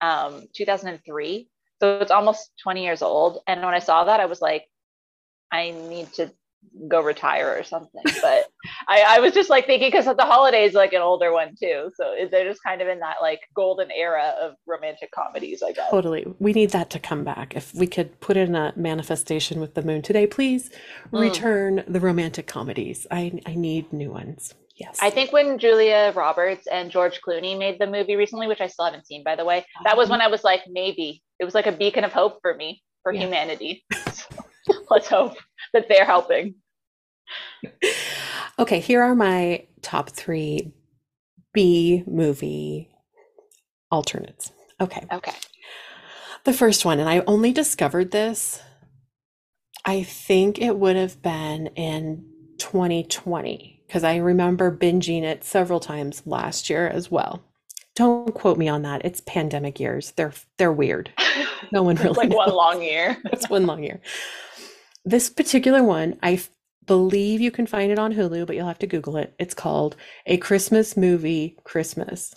um 0.00 0.42
2003. 0.54 1.48
So 1.80 1.98
it's 2.00 2.10
almost 2.10 2.50
20 2.62 2.82
years 2.82 3.02
old. 3.02 3.40
And 3.46 3.60
when 3.62 3.74
I 3.74 3.78
saw 3.78 4.04
that, 4.04 4.18
I 4.20 4.26
was 4.26 4.40
like, 4.42 4.66
I 5.52 5.70
need 5.70 6.12
to 6.14 6.32
go 6.88 7.00
retire 7.00 7.56
or 7.58 7.62
something. 7.62 8.02
But 8.22 8.46
I, 8.88 9.02
I 9.16 9.20
was 9.20 9.32
just 9.32 9.50
like 9.50 9.66
thinking 9.66 9.88
because 9.90 10.04
the 10.04 10.24
holidays 10.24 10.74
like 10.74 10.92
an 10.92 11.02
older 11.02 11.32
one 11.32 11.54
too. 11.60 11.90
So 11.94 12.14
they're 12.30 12.48
just 12.48 12.62
kind 12.62 12.80
of 12.82 12.88
in 12.88 12.98
that 13.00 13.16
like 13.22 13.40
golden 13.54 13.90
era 13.90 14.34
of 14.40 14.54
romantic 14.66 15.10
comedies, 15.12 15.62
I 15.62 15.72
guess. 15.72 15.90
Totally. 15.90 16.26
We 16.38 16.52
need 16.52 16.70
that 16.70 16.90
to 16.90 16.98
come 16.98 17.24
back. 17.24 17.54
If 17.56 17.74
we 17.74 17.86
could 17.86 18.20
put 18.20 18.36
in 18.36 18.54
a 18.54 18.72
manifestation 18.76 19.60
with 19.60 19.74
the 19.74 19.82
moon 19.82 20.02
today, 20.02 20.26
please 20.26 20.70
Mm. 21.12 21.20
return 21.20 21.84
the 21.86 22.00
romantic 22.00 22.46
comedies. 22.46 23.06
I 23.10 23.40
I 23.46 23.54
need 23.54 23.92
new 23.92 24.10
ones. 24.10 24.54
Yes. 24.76 24.98
I 25.00 25.10
think 25.10 25.32
when 25.32 25.58
Julia 25.58 26.12
Roberts 26.16 26.66
and 26.66 26.90
George 26.90 27.20
Clooney 27.20 27.56
made 27.56 27.78
the 27.78 27.86
movie 27.86 28.16
recently, 28.16 28.48
which 28.48 28.60
I 28.60 28.66
still 28.66 28.86
haven't 28.86 29.06
seen, 29.06 29.22
by 29.22 29.36
the 29.36 29.44
way, 29.44 29.64
that 29.84 29.96
was 29.96 30.08
when 30.10 30.20
I 30.20 30.26
was 30.26 30.42
like, 30.42 30.62
maybe 30.68 31.22
it 31.38 31.44
was 31.44 31.54
like 31.54 31.66
a 31.68 31.72
beacon 31.72 32.02
of 32.02 32.12
hope 32.12 32.38
for 32.42 32.54
me, 32.54 32.82
for 33.02 33.12
Yeah. 33.12 33.20
humanity. 33.22 33.84
So, 34.66 34.74
let's 34.90 35.08
hope 35.08 35.34
that 35.74 35.88
they're 35.88 36.06
helping. 36.06 36.54
Okay, 38.58 38.80
here 38.80 39.02
are 39.02 39.14
my 39.14 39.66
top 39.82 40.10
three 40.10 40.72
B 41.52 42.02
movie 42.06 42.88
alternates. 43.90 44.52
Okay. 44.80 45.06
Okay. 45.12 45.34
The 46.44 46.52
first 46.52 46.84
one, 46.84 46.98
and 46.98 47.08
I 47.08 47.20
only 47.26 47.52
discovered 47.52 48.10
this, 48.10 48.62
I 49.84 50.02
think 50.02 50.60
it 50.60 50.76
would 50.76 50.96
have 50.96 51.22
been 51.22 51.68
in 51.68 52.26
2020, 52.58 53.82
because 53.86 54.04
I 54.04 54.16
remember 54.16 54.76
binging 54.76 55.22
it 55.22 55.44
several 55.44 55.80
times 55.80 56.22
last 56.26 56.68
year 56.68 56.86
as 56.88 57.10
well. 57.10 57.42
Don't 57.96 58.34
quote 58.34 58.58
me 58.58 58.68
on 58.68 58.82
that. 58.82 59.04
It's 59.04 59.20
pandemic 59.20 59.78
years. 59.78 60.12
They're 60.12 60.32
they're 60.58 60.72
weird. 60.72 61.10
No 61.72 61.82
one 61.82 61.96
really 61.96 62.28
like 62.28 62.30
one 62.30 62.50
long 62.50 62.82
year. 62.82 63.16
It's 63.32 63.48
one 63.48 63.66
long 63.66 63.82
year. 63.82 63.98
This 65.04 65.28
particular 65.28 65.82
one, 65.82 66.18
I 66.22 66.34
f- 66.34 66.50
believe 66.86 67.40
you 67.40 67.50
can 67.50 67.66
find 67.66 67.92
it 67.92 67.98
on 67.98 68.14
Hulu, 68.14 68.46
but 68.46 68.56
you'll 68.56 68.66
have 68.66 68.78
to 68.78 68.86
Google 68.86 69.16
it. 69.16 69.34
It's 69.38 69.54
called 69.54 69.96
A 70.26 70.38
Christmas 70.38 70.96
Movie 70.96 71.58
Christmas. 71.64 72.34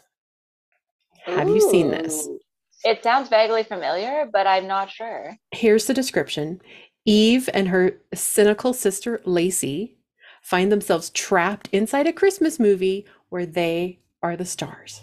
Have 1.26 1.50
you 1.50 1.62
seen 1.62 1.92
this? 1.92 2.28
It 2.84 3.04
sounds 3.04 3.30
vaguely 3.30 3.64
familiar, 3.64 4.30
but 4.32 4.48
I'm 4.48 4.68
not 4.68 4.90
sure. 4.90 5.36
Here's 5.52 5.86
the 5.86 5.94
description 5.94 6.62
Eve 7.06 7.50
and 7.54 7.70
her 7.70 8.02
cynical 8.14 8.74
sister 8.74 9.22
Lacey 9.26 9.98
find 10.42 10.72
themselves 10.72 11.10
trapped 11.10 11.70
inside 11.72 12.08
a 12.08 12.14
Christmas 12.14 12.60
movie 12.60 13.06
where 13.30 13.46
they 13.46 14.00
are 14.22 14.38
the 14.38 14.46
stars. 14.46 15.02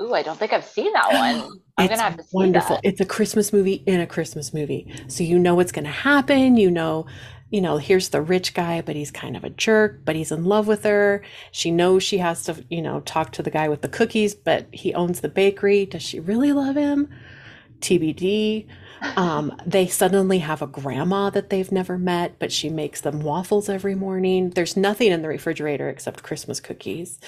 Ooh, 0.00 0.14
I 0.14 0.22
don't 0.22 0.38
think 0.38 0.52
I've 0.52 0.64
seen 0.64 0.92
that 0.92 1.12
one. 1.12 1.60
I'm 1.78 1.88
It's 1.88 1.90
gonna 1.90 2.02
have 2.02 2.16
to 2.18 2.24
wonderful. 2.32 2.80
that. 2.82 2.84
It's 2.84 3.00
a 3.00 3.04
Christmas 3.06 3.52
movie 3.52 3.82
in 3.86 4.00
a 4.00 4.06
Christmas 4.06 4.52
movie. 4.54 4.92
So 5.08 5.24
you 5.24 5.38
know 5.38 5.54
what's 5.54 5.72
going 5.72 5.84
to 5.86 5.90
happen. 5.90 6.56
You 6.56 6.70
know, 6.70 7.06
you 7.50 7.60
know, 7.60 7.78
here's 7.78 8.10
the 8.10 8.22
rich 8.22 8.54
guy, 8.54 8.80
but 8.82 8.96
he's 8.96 9.10
kind 9.10 9.36
of 9.36 9.44
a 9.44 9.50
jerk, 9.50 10.00
but 10.04 10.16
he's 10.16 10.32
in 10.32 10.44
love 10.44 10.66
with 10.66 10.84
her. 10.84 11.22
She 11.50 11.70
knows 11.70 12.02
she 12.02 12.18
has 12.18 12.44
to, 12.44 12.64
you 12.70 12.82
know, 12.82 13.00
talk 13.00 13.32
to 13.32 13.42
the 13.42 13.50
guy 13.50 13.68
with 13.68 13.82
the 13.82 13.88
cookies, 13.88 14.34
but 14.34 14.68
he 14.72 14.94
owns 14.94 15.20
the 15.20 15.28
bakery. 15.28 15.86
Does 15.86 16.02
she 16.02 16.20
really 16.20 16.52
love 16.52 16.76
him? 16.76 17.08
TBD. 17.80 18.66
Um, 19.16 19.56
they 19.66 19.88
suddenly 19.88 20.38
have 20.38 20.62
a 20.62 20.66
grandma 20.68 21.30
that 21.30 21.50
they've 21.50 21.72
never 21.72 21.98
met, 21.98 22.38
but 22.38 22.52
she 22.52 22.68
makes 22.70 23.00
them 23.00 23.20
waffles 23.20 23.68
every 23.68 23.94
morning. 23.96 24.50
There's 24.50 24.76
nothing 24.76 25.10
in 25.10 25.22
the 25.22 25.28
refrigerator 25.28 25.88
except 25.88 26.22
Christmas 26.22 26.60
cookies. 26.60 27.18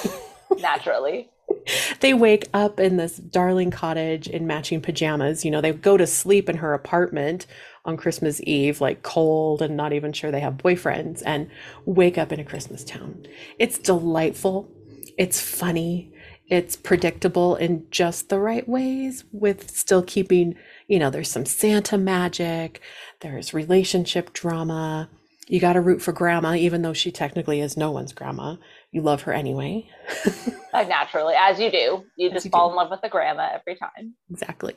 Naturally. 0.56 1.30
they 2.00 2.14
wake 2.14 2.48
up 2.54 2.80
in 2.80 2.96
this 2.96 3.16
darling 3.16 3.70
cottage 3.70 4.28
in 4.28 4.46
matching 4.46 4.80
pajamas. 4.80 5.44
You 5.44 5.50
know, 5.50 5.60
they 5.60 5.72
go 5.72 5.96
to 5.96 6.06
sleep 6.06 6.48
in 6.48 6.56
her 6.58 6.74
apartment 6.74 7.46
on 7.84 7.96
Christmas 7.96 8.40
Eve, 8.44 8.80
like 8.80 9.02
cold 9.02 9.62
and 9.62 9.76
not 9.76 9.92
even 9.92 10.12
sure 10.12 10.30
they 10.30 10.40
have 10.40 10.54
boyfriends, 10.54 11.22
and 11.24 11.50
wake 11.86 12.18
up 12.18 12.32
in 12.32 12.40
a 12.40 12.44
Christmas 12.44 12.84
town. 12.84 13.26
It's 13.58 13.78
delightful. 13.78 14.68
It's 15.16 15.40
funny. 15.40 16.12
It's 16.48 16.76
predictable 16.76 17.56
in 17.56 17.86
just 17.90 18.28
the 18.28 18.38
right 18.38 18.66
ways, 18.68 19.24
with 19.32 19.70
still 19.70 20.02
keeping, 20.02 20.54
you 20.86 20.98
know, 20.98 21.10
there's 21.10 21.30
some 21.30 21.44
Santa 21.44 21.98
magic, 21.98 22.80
there's 23.20 23.52
relationship 23.52 24.32
drama. 24.32 25.10
You 25.46 25.60
got 25.60 25.74
to 25.74 25.80
root 25.80 26.02
for 26.02 26.12
grandma, 26.12 26.54
even 26.54 26.82
though 26.82 26.92
she 26.92 27.10
technically 27.10 27.60
is 27.60 27.76
no 27.76 27.90
one's 27.90 28.12
grandma. 28.12 28.56
You 28.92 29.02
love 29.02 29.22
her 29.22 29.32
anyway. 29.32 29.88
Naturally, 30.72 31.34
as 31.38 31.58
you 31.60 31.70
do. 31.70 32.04
You 32.16 32.28
As 32.28 32.34
just 32.34 32.44
you 32.46 32.50
fall 32.50 32.68
do. 32.68 32.72
in 32.72 32.76
love 32.76 32.90
with 32.90 33.02
the 33.02 33.08
grandma 33.08 33.50
every 33.54 33.74
time. 33.76 34.14
Exactly. 34.30 34.74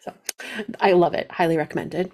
So 0.00 0.12
I 0.80 0.92
love 0.92 1.14
it. 1.14 1.30
Highly 1.30 1.56
recommended. 1.56 2.12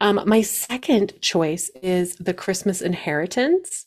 Um, 0.00 0.20
my 0.26 0.42
second 0.42 1.20
choice 1.20 1.70
is 1.82 2.16
The 2.16 2.34
Christmas 2.34 2.80
Inheritance. 2.82 3.86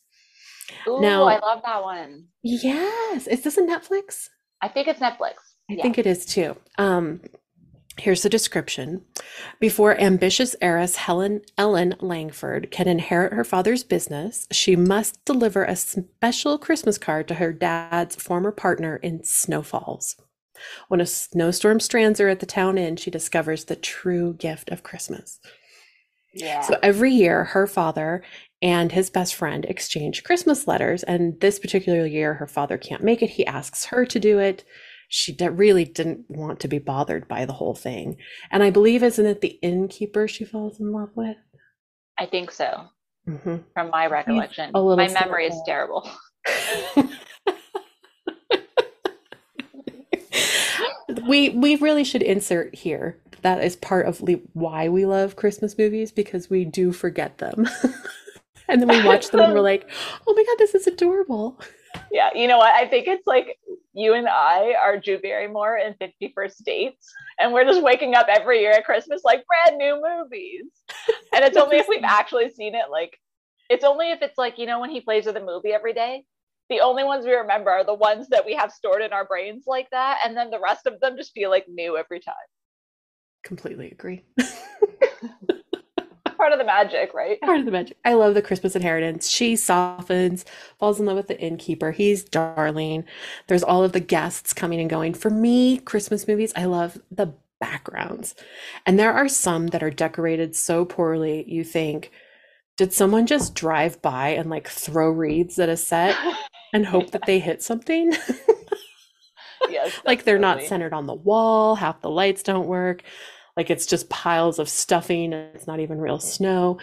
Ooh, 0.87 1.01
Now- 1.01 1.23
I 1.25 1.39
love 1.39 1.61
that 1.65 1.83
one. 1.83 2.25
Yes. 2.43 3.27
Is 3.27 3.41
this 3.41 3.57
a 3.57 3.61
Netflix? 3.61 4.27
I 4.61 4.67
think 4.67 4.87
it's 4.87 4.99
Netflix. 4.99 5.33
I 5.69 5.73
Yeah. 5.75 5.83
think 5.83 5.97
it 5.97 6.05
is 6.07 6.25
too. 6.25 6.55
Um, 6.77 7.21
here's 8.01 8.23
the 8.23 8.29
description. 8.29 9.03
Before 9.59 9.99
ambitious 9.99 10.55
heiress 10.61 10.95
Helen 10.97 11.41
Ellen 11.57 11.95
Langford 11.99 12.69
can 12.71 12.87
inherit 12.87 13.33
her 13.33 13.43
father's 13.43 13.83
business, 13.83 14.47
she 14.51 14.75
must 14.75 15.23
deliver 15.23 15.63
a 15.63 15.75
special 15.75 16.57
Christmas 16.57 16.97
card 16.97 17.27
to 17.27 17.35
her 17.35 17.53
dad's 17.53 18.15
former 18.15 18.51
partner 18.51 18.97
in 18.97 19.23
Snowfalls. 19.23 20.15
When 20.87 21.01
a 21.01 21.05
snowstorm 21.05 21.79
strands 21.79 22.19
her 22.19 22.27
at 22.27 22.39
the 22.39 22.45
town 22.45 22.77
inn, 22.77 22.95
she 22.95 23.09
discovers 23.11 23.65
the 23.65 23.75
true 23.75 24.33
gift 24.33 24.69
of 24.69 24.83
Christmas. 24.83 25.39
Yeah. 26.33 26.61
So 26.61 26.77
every 26.81 27.11
year, 27.11 27.45
her 27.45 27.67
father 27.67 28.23
and 28.61 28.91
his 28.91 29.09
best 29.09 29.35
friend 29.35 29.65
exchange 29.65 30.23
Christmas 30.23 30.67
letters. 30.67 31.03
And 31.03 31.39
this 31.41 31.59
particular 31.59 32.05
year, 32.05 32.35
her 32.35 32.47
father 32.47 32.77
can't 32.77 33.03
make 33.03 33.21
it. 33.21 33.31
He 33.31 33.45
asks 33.45 33.85
her 33.85 34.05
to 34.05 34.19
do 34.19 34.39
it. 34.39 34.63
She 35.13 35.33
d- 35.33 35.49
really 35.49 35.83
didn't 35.83 36.23
want 36.29 36.61
to 36.61 36.69
be 36.69 36.79
bothered 36.79 37.27
by 37.27 37.43
the 37.43 37.51
whole 37.51 37.75
thing. 37.75 38.15
And 38.49 38.63
I 38.63 38.69
believe, 38.69 39.03
isn't 39.03 39.25
it 39.25 39.41
the 39.41 39.59
innkeeper 39.61 40.25
she 40.25 40.45
falls 40.45 40.79
in 40.79 40.93
love 40.93 41.09
with? 41.15 41.35
I 42.17 42.25
think 42.25 42.49
so, 42.49 42.85
hmm 43.27 43.57
from 43.73 43.89
my 43.89 44.07
recollection. 44.07 44.71
My 44.73 45.09
memory 45.09 45.47
is 45.47 45.61
terrible. 45.65 46.09
we 51.27 51.49
we 51.49 51.75
really 51.75 52.05
should 52.05 52.23
insert 52.23 52.73
here 52.73 53.19
that 53.41 53.61
is 53.61 53.75
part 53.75 54.05
of 54.05 54.21
le- 54.21 54.39
why 54.53 54.87
we 54.87 55.05
love 55.05 55.35
Christmas 55.35 55.77
movies 55.77 56.13
because 56.13 56.49
we 56.49 56.63
do 56.63 56.93
forget 56.93 57.37
them. 57.39 57.67
and 58.69 58.81
then 58.81 58.87
we 58.87 59.05
watch 59.05 59.29
them 59.29 59.41
and 59.41 59.53
we're 59.53 59.59
like, 59.73 59.89
"Oh 60.25 60.33
my 60.33 60.43
god, 60.43 60.55
this 60.57 60.73
is 60.73 60.87
adorable." 60.87 61.59
Yeah, 62.11 62.29
you 62.35 62.47
know 62.47 62.57
what? 62.57 62.73
I 62.73 62.87
think 62.87 63.07
it's 63.07 63.25
like 63.25 63.57
you 63.93 64.13
and 64.13 64.27
I 64.27 64.75
are 64.81 64.99
Drew 64.99 65.17
Barrymore 65.19 65.77
in 65.77 65.93
50 65.93 66.33
First 66.35 66.63
Dates, 66.65 67.11
and 67.39 67.53
we're 67.53 67.63
just 67.63 67.81
waking 67.81 68.15
up 68.15 68.27
every 68.29 68.59
year 68.59 68.71
at 68.71 68.85
Christmas 68.85 69.21
like 69.23 69.45
brand 69.47 69.77
new 69.77 70.01
movies. 70.01 70.65
And 71.33 71.45
it's 71.45 71.57
only 71.57 71.77
if 71.77 71.87
we've 71.87 72.03
actually 72.05 72.49
seen 72.49 72.75
it, 72.75 72.91
like, 72.91 73.17
it's 73.69 73.85
only 73.85 74.11
if 74.11 74.21
it's 74.21 74.37
like, 74.37 74.57
you 74.59 74.65
know, 74.65 74.81
when 74.81 74.89
he 74.89 74.99
plays 74.99 75.25
with 75.25 75.37
a 75.37 75.43
movie 75.43 75.71
every 75.71 75.93
day. 75.93 76.25
The 76.69 76.81
only 76.81 77.03
ones 77.03 77.25
we 77.25 77.33
remember 77.33 77.69
are 77.69 77.85
the 77.85 77.93
ones 77.93 78.27
that 78.29 78.45
we 78.45 78.55
have 78.55 78.71
stored 78.71 79.01
in 79.01 79.11
our 79.13 79.25
brains 79.25 79.63
like 79.67 79.89
that. 79.91 80.19
And 80.25 80.35
then 80.35 80.49
the 80.51 80.59
rest 80.59 80.87
of 80.87 80.99
them 80.99 81.17
just 81.17 81.33
feel 81.33 81.49
like 81.49 81.65
new 81.67 81.97
every 81.97 82.19
time. 82.19 82.35
Completely 83.43 83.91
agree. 83.91 84.23
Part 86.41 86.53
of 86.53 86.57
the 86.57 86.65
magic, 86.65 87.13
right? 87.13 87.39
Part 87.41 87.59
of 87.59 87.65
the 87.65 87.71
magic. 87.71 87.97
I 88.03 88.15
love 88.15 88.33
the 88.33 88.41
Christmas 88.41 88.75
inheritance. 88.75 89.29
She 89.29 89.55
softens, 89.55 90.43
falls 90.79 90.99
in 90.99 91.05
love 91.05 91.17
with 91.17 91.27
the 91.27 91.39
innkeeper. 91.39 91.91
He's 91.91 92.23
darling. 92.23 93.03
There's 93.45 93.61
all 93.61 93.83
of 93.83 93.91
the 93.91 93.99
guests 93.99 94.51
coming 94.51 94.79
and 94.79 94.89
going. 94.89 95.13
For 95.13 95.29
me, 95.29 95.77
Christmas 95.77 96.27
movies, 96.27 96.51
I 96.55 96.65
love 96.65 96.99
the 97.11 97.35
backgrounds. 97.59 98.33
And 98.87 98.97
there 98.97 99.13
are 99.13 99.27
some 99.27 99.67
that 99.67 99.83
are 99.83 99.91
decorated 99.91 100.55
so 100.55 100.83
poorly, 100.83 101.45
you 101.47 101.63
think, 101.63 102.11
did 102.75 102.91
someone 102.91 103.27
just 103.27 103.53
drive 103.53 104.01
by 104.01 104.29
and 104.29 104.49
like 104.49 104.67
throw 104.67 105.11
reeds 105.11 105.59
at 105.59 105.69
a 105.69 105.77
set 105.77 106.17
and 106.73 106.87
hope 106.87 107.11
that 107.11 107.27
they 107.27 107.37
hit 107.37 107.61
something? 107.61 108.15
yes. 109.69 110.01
like 110.05 110.23
they're 110.23 110.39
not 110.39 110.63
centered 110.63 110.91
on 110.91 111.05
the 111.05 111.13
wall, 111.13 111.75
half 111.75 112.01
the 112.01 112.09
lights 112.09 112.41
don't 112.41 112.65
work. 112.65 113.03
Like 113.57 113.69
it's 113.69 113.85
just 113.85 114.09
piles 114.09 114.59
of 114.59 114.69
stuffing 114.69 115.33
and 115.33 115.55
it's 115.55 115.67
not 115.67 115.79
even 115.79 115.99
real 115.99 116.19
snow. 116.19 116.77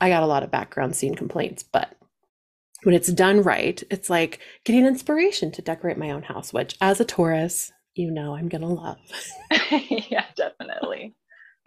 I 0.00 0.08
got 0.08 0.22
a 0.22 0.26
lot 0.26 0.42
of 0.42 0.50
background 0.50 0.96
scene 0.96 1.14
complaints, 1.14 1.62
but 1.62 1.94
when 2.82 2.94
it's 2.94 3.12
done 3.12 3.42
right, 3.42 3.82
it's 3.90 4.08
like 4.08 4.40
getting 4.64 4.86
inspiration 4.86 5.50
to 5.52 5.62
decorate 5.62 5.98
my 5.98 6.10
own 6.10 6.22
house, 6.22 6.52
which 6.52 6.76
as 6.80 7.00
a 7.00 7.04
Taurus, 7.04 7.72
you 7.94 8.10
know 8.10 8.34
I'm 8.34 8.48
gonna 8.48 8.68
love. 8.68 8.98
yeah, 9.70 10.24
definitely. 10.36 11.14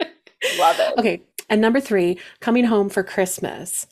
Love 0.58 0.76
it. 0.78 0.98
Okay, 0.98 1.22
and 1.48 1.60
number 1.60 1.80
three, 1.80 2.18
coming 2.40 2.64
home 2.64 2.90
for 2.90 3.02
Christmas. 3.02 3.86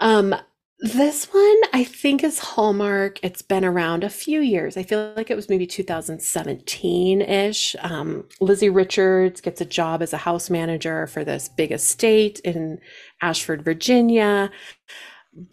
Um, 0.00 0.34
this 0.80 1.26
one 1.32 1.60
I 1.72 1.84
think 1.84 2.24
is 2.24 2.38
Hallmark. 2.38 3.18
It's 3.22 3.42
been 3.42 3.64
around 3.64 4.04
a 4.04 4.10
few 4.10 4.40
years. 4.40 4.76
I 4.76 4.82
feel 4.82 5.12
like 5.16 5.30
it 5.30 5.36
was 5.36 5.48
maybe 5.48 5.66
2017-ish. 5.66 7.76
Um, 7.80 8.28
Lizzie 8.40 8.70
Richards 8.70 9.40
gets 9.40 9.60
a 9.60 9.66
job 9.66 10.02
as 10.02 10.12
a 10.12 10.18
house 10.18 10.50
manager 10.50 11.06
for 11.06 11.24
this 11.24 11.48
big 11.48 11.72
estate 11.72 12.40
in 12.40 12.78
Ashford, 13.22 13.64
Virginia. 13.64 14.50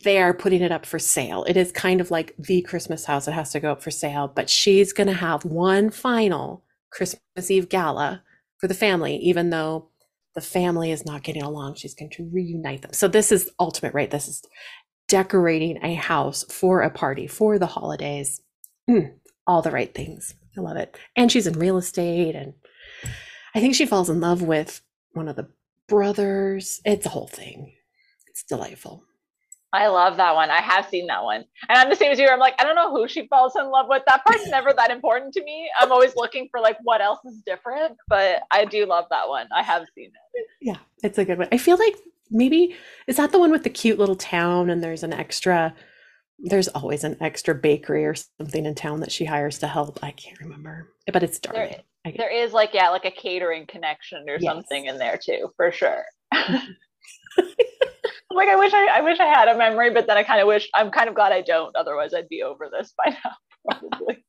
They 0.03 0.21
are 0.21 0.33
putting 0.33 0.61
it 0.61 0.71
up 0.71 0.85
for 0.85 0.99
sale. 0.99 1.43
It 1.45 1.57
is 1.57 1.71
kind 1.71 2.01
of 2.01 2.11
like 2.11 2.35
the 2.37 2.61
Christmas 2.63 3.05
house. 3.05 3.27
It 3.27 3.33
has 3.33 3.51
to 3.51 3.59
go 3.59 3.71
up 3.71 3.83
for 3.83 3.91
sale, 3.91 4.27
but 4.27 4.49
she's 4.49 4.93
going 4.93 5.07
to 5.07 5.13
have 5.13 5.45
one 5.45 5.89
final 5.91 6.63
Christmas 6.91 7.49
Eve 7.49 7.69
gala 7.69 8.23
for 8.59 8.67
the 8.67 8.73
family, 8.73 9.15
even 9.17 9.49
though 9.49 9.89
the 10.33 10.41
family 10.41 10.91
is 10.91 11.05
not 11.05 11.23
getting 11.23 11.43
along. 11.43 11.75
She's 11.75 11.93
going 11.93 12.11
to 12.11 12.29
reunite 12.31 12.83
them. 12.83 12.93
So 12.93 13.07
this 13.07 13.31
is 13.31 13.49
ultimate, 13.59 13.93
right? 13.93 14.09
This 14.09 14.27
is 14.27 14.43
decorating 15.11 15.77
a 15.83 15.93
house 15.93 16.45
for 16.45 16.81
a 16.81 16.89
party 16.89 17.27
for 17.27 17.59
the 17.59 17.67
holidays. 17.67 18.39
Mm, 18.89 19.13
all 19.45 19.61
the 19.61 19.69
right 19.69 19.93
things. 19.93 20.35
I 20.57 20.61
love 20.61 20.77
it. 20.77 20.97
And 21.17 21.29
she's 21.29 21.47
in 21.47 21.59
real 21.59 21.77
estate, 21.77 22.33
and 22.33 22.53
I 23.53 23.59
think 23.59 23.75
she 23.75 23.85
falls 23.85 24.09
in 24.09 24.21
love 24.21 24.41
with 24.41 24.81
one 25.11 25.27
of 25.27 25.35
the 25.35 25.49
brothers. 25.89 26.79
It's 26.85 27.05
a 27.05 27.09
whole 27.09 27.27
thing. 27.27 27.73
It's 28.27 28.43
delightful. 28.43 29.03
I 29.73 29.87
love 29.87 30.15
that 30.17 30.33
one. 30.33 30.49
I 30.49 30.61
have 30.61 30.87
seen 30.87 31.07
that 31.07 31.23
one. 31.23 31.43
And 31.67 31.77
I'm 31.77 31.89
the 31.89 31.95
same 31.95 32.11
as 32.11 32.19
you. 32.19 32.27
I'm 32.27 32.39
like, 32.39 32.55
I 32.59 32.63
don't 32.63 32.75
know 32.75 32.91
who 32.91 33.07
she 33.07 33.27
falls 33.27 33.55
in 33.57 33.69
love 33.69 33.87
with. 33.89 34.03
That 34.07 34.23
part's 34.25 34.47
never 34.49 34.71
that 34.73 34.91
important 34.91 35.33
to 35.33 35.43
me. 35.43 35.69
I'm 35.77 35.91
always 35.91 36.15
looking 36.15 36.47
for 36.51 36.61
like 36.61 36.77
what 36.83 37.01
else 37.01 37.19
is 37.25 37.41
different, 37.45 37.97
but 38.07 38.43
I 38.49 38.63
do 38.63 38.85
love 38.85 39.05
that 39.11 39.27
one. 39.27 39.47
I 39.53 39.61
have 39.63 39.83
seen 39.93 40.07
it. 40.07 40.47
Yeah, 40.61 40.77
it's 41.03 41.17
a 41.17 41.25
good 41.25 41.37
one. 41.37 41.49
I 41.51 41.57
feel 41.57 41.77
like 41.77 41.95
maybe 42.31 42.75
is 43.07 43.17
that 43.17 43.31
the 43.31 43.39
one 43.39 43.51
with 43.51 43.63
the 43.63 43.69
cute 43.69 43.99
little 43.99 44.15
town 44.15 44.69
and 44.69 44.83
there's 44.83 45.03
an 45.03 45.13
extra 45.13 45.73
there's 46.43 46.67
always 46.69 47.03
an 47.03 47.17
extra 47.21 47.53
bakery 47.53 48.05
or 48.05 48.15
something 48.15 48.65
in 48.65 48.73
town 48.73 48.99
that 49.01 49.11
she 49.11 49.25
hires 49.25 49.59
to 49.59 49.67
help. 49.67 49.99
I 50.01 50.09
can't 50.11 50.39
remember. 50.39 50.89
But 51.11 51.21
it's 51.21 51.37
dark. 51.37 51.55
There, 51.55 52.13
there 52.17 52.31
is 52.31 52.51
like 52.51 52.71
yeah, 52.73 52.89
like 52.89 53.05
a 53.05 53.11
catering 53.11 53.67
connection 53.67 54.27
or 54.27 54.37
yes. 54.39 54.51
something 54.51 54.85
in 54.85 54.97
there 54.97 55.19
too, 55.23 55.51
for 55.55 55.71
sure. 55.71 56.03
like 58.31 58.49
I 58.49 58.55
wish 58.55 58.73
I, 58.73 58.87
I 58.87 59.01
wish 59.01 59.19
I 59.19 59.25
had 59.25 59.47
a 59.47 59.57
memory, 59.57 59.91
but 59.91 60.07
then 60.07 60.17
I 60.17 60.23
kind 60.23 60.41
of 60.41 60.47
wish 60.47 60.69
I'm 60.73 60.91
kind 60.91 61.09
of 61.09 61.15
glad 61.15 61.31
I 61.31 61.41
don't. 61.41 61.75
Otherwise, 61.75 62.13
I'd 62.13 62.29
be 62.29 62.43
over 62.43 62.69
this 62.71 62.93
by 62.97 63.11
now, 63.23 63.31
probably. 63.69 64.25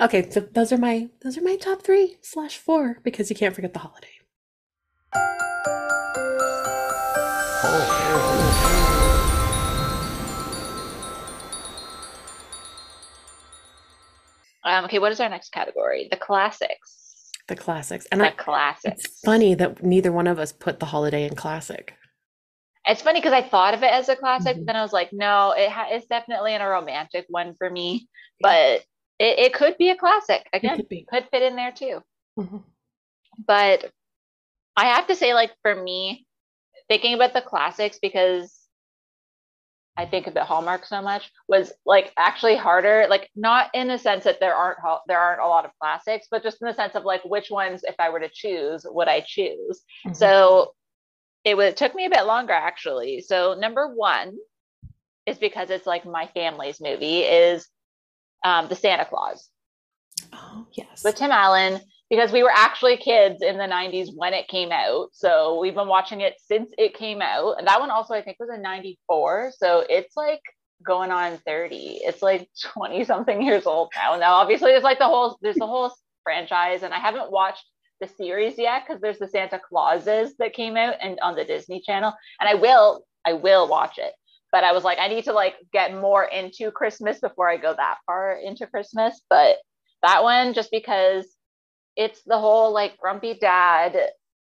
okay, 0.00 0.30
so 0.30 0.40
those 0.40 0.72
are 0.72 0.78
my 0.78 1.08
those 1.22 1.36
are 1.36 1.42
my 1.42 1.56
top 1.56 1.82
three 1.82 2.16
slash 2.22 2.58
four 2.58 2.98
because 3.02 3.30
you 3.30 3.36
can't 3.36 3.54
forget 3.54 3.72
the 3.72 3.80
holiday. 3.80 4.08
Um, 7.60 7.74
okay, 14.84 15.00
what 15.00 15.10
is 15.10 15.18
our 15.18 15.28
next 15.28 15.50
category? 15.50 16.06
The 16.08 16.16
classics. 16.16 17.32
The 17.48 17.56
classics. 17.56 18.06
And 18.12 18.20
the 18.20 18.26
I, 18.26 18.30
classics. 18.30 19.04
It's 19.04 19.20
funny 19.20 19.54
that 19.54 19.82
neither 19.82 20.12
one 20.12 20.28
of 20.28 20.38
us 20.38 20.52
put 20.52 20.78
the 20.78 20.86
holiday 20.86 21.26
in 21.26 21.34
classic. 21.34 21.94
It's 22.86 23.02
funny 23.02 23.18
because 23.18 23.32
I 23.32 23.42
thought 23.42 23.74
of 23.74 23.82
it 23.82 23.90
as 23.90 24.08
a 24.08 24.14
classic, 24.14 24.52
mm-hmm. 24.52 24.60
but 24.60 24.66
then 24.66 24.76
I 24.76 24.82
was 24.82 24.92
like, 24.92 25.12
no, 25.12 25.50
it 25.50 25.68
ha- 25.68 25.88
it's 25.90 26.06
definitely 26.06 26.54
in 26.54 26.60
a 26.60 26.68
romantic 26.68 27.26
one 27.28 27.54
for 27.54 27.68
me. 27.68 28.08
But 28.40 28.84
it, 29.18 29.38
it 29.40 29.52
could 29.52 29.76
be 29.78 29.90
a 29.90 29.96
classic. 29.96 30.48
Again, 30.52 30.86
could, 30.88 31.08
could, 31.08 31.28
fit 31.32 31.42
in 31.42 31.56
there 31.56 31.72
too. 31.72 32.04
Mm-hmm. 32.38 32.58
But 33.44 33.90
I 34.76 34.94
have 34.94 35.08
to 35.08 35.16
say, 35.16 35.34
like, 35.34 35.50
for 35.62 35.74
me, 35.74 36.27
thinking 36.88 37.14
about 37.14 37.34
the 37.34 37.42
classics 37.42 37.98
because 38.00 38.54
I 39.98 40.06
think 40.06 40.28
about 40.28 40.46
Hallmark 40.46 40.86
so 40.86 41.02
much 41.02 41.30
was 41.48 41.72
like 41.84 42.12
actually 42.16 42.54
harder. 42.54 43.06
Like 43.10 43.28
not 43.34 43.68
in 43.74 43.88
the 43.88 43.98
sense 43.98 44.24
that 44.24 44.38
there 44.38 44.54
aren't 44.54 44.78
there 45.08 45.18
aren't 45.18 45.40
a 45.40 45.46
lot 45.48 45.64
of 45.64 45.72
classics, 45.80 46.28
but 46.30 46.44
just 46.44 46.62
in 46.62 46.68
the 46.68 46.74
sense 46.74 46.94
of 46.94 47.04
like 47.04 47.24
which 47.24 47.50
ones, 47.50 47.82
if 47.82 47.96
I 47.98 48.10
were 48.10 48.20
to 48.20 48.30
choose, 48.32 48.86
would 48.88 49.08
I 49.08 49.24
choose? 49.26 49.82
Mm-hmm. 50.06 50.14
So 50.14 50.74
it, 51.44 51.56
would, 51.56 51.66
it 51.66 51.76
took 51.76 51.96
me 51.96 52.06
a 52.06 52.10
bit 52.10 52.26
longer 52.26 52.52
actually. 52.52 53.22
So 53.22 53.56
number 53.58 53.92
one 53.92 54.36
is 55.26 55.36
because 55.36 55.68
it's 55.70 55.86
like 55.86 56.06
my 56.06 56.28
family's 56.32 56.80
movie 56.80 57.20
is 57.20 57.66
um, 58.44 58.68
the 58.68 58.76
Santa 58.76 59.04
Claus. 59.04 59.48
Oh 60.32 60.66
yes, 60.72 61.02
with 61.04 61.16
Tim 61.16 61.32
Allen 61.32 61.80
because 62.10 62.32
we 62.32 62.42
were 62.42 62.52
actually 62.52 62.96
kids 62.96 63.42
in 63.42 63.58
the 63.58 63.64
90s 63.64 64.08
when 64.14 64.32
it 64.32 64.48
came 64.48 64.72
out. 64.72 65.08
So 65.12 65.60
we've 65.60 65.74
been 65.74 65.88
watching 65.88 66.20
it 66.22 66.34
since 66.46 66.70
it 66.78 66.94
came 66.94 67.20
out. 67.20 67.58
And 67.58 67.66
that 67.66 67.80
one 67.80 67.90
also, 67.90 68.14
I 68.14 68.22
think, 68.22 68.38
was 68.40 68.48
in 68.54 68.62
94. 68.62 69.52
So 69.56 69.84
it's 69.88 70.16
like 70.16 70.40
going 70.86 71.10
on 71.10 71.38
30. 71.38 72.00
It's 72.02 72.22
like 72.22 72.48
20 72.74 73.04
something 73.04 73.42
years 73.42 73.66
old 73.66 73.90
now. 73.94 74.16
Now, 74.16 74.34
obviously, 74.34 74.70
there's 74.70 74.84
like 74.84 74.98
the 74.98 75.04
whole, 75.04 75.38
there's 75.42 75.56
the 75.56 75.66
whole 75.66 75.92
franchise. 76.22 76.82
And 76.82 76.94
I 76.94 76.98
haven't 76.98 77.30
watched 77.30 77.64
the 78.00 78.08
series 78.08 78.56
yet 78.56 78.84
because 78.86 79.02
there's 79.02 79.18
the 79.18 79.28
Santa 79.28 79.60
Clauses 79.68 80.34
that 80.38 80.54
came 80.54 80.76
out 80.76 80.94
and 81.02 81.18
on 81.20 81.36
the 81.36 81.44
Disney 81.44 81.80
Channel. 81.80 82.14
And 82.40 82.48
I 82.48 82.54
will, 82.54 83.04
I 83.26 83.34
will 83.34 83.68
watch 83.68 83.98
it. 83.98 84.12
But 84.50 84.64
I 84.64 84.72
was 84.72 84.82
like, 84.82 84.98
I 84.98 85.08
need 85.08 85.24
to 85.24 85.34
like 85.34 85.56
get 85.74 85.94
more 85.94 86.24
into 86.24 86.70
Christmas 86.70 87.20
before 87.20 87.50
I 87.50 87.58
go 87.58 87.74
that 87.74 87.98
far 88.06 88.32
into 88.32 88.66
Christmas. 88.66 89.20
But 89.28 89.56
that 90.02 90.22
one, 90.22 90.54
just 90.54 90.70
because 90.70 91.26
it's 91.98 92.22
the 92.24 92.38
whole 92.38 92.72
like 92.72 92.96
grumpy 92.96 93.34
dad 93.34 93.98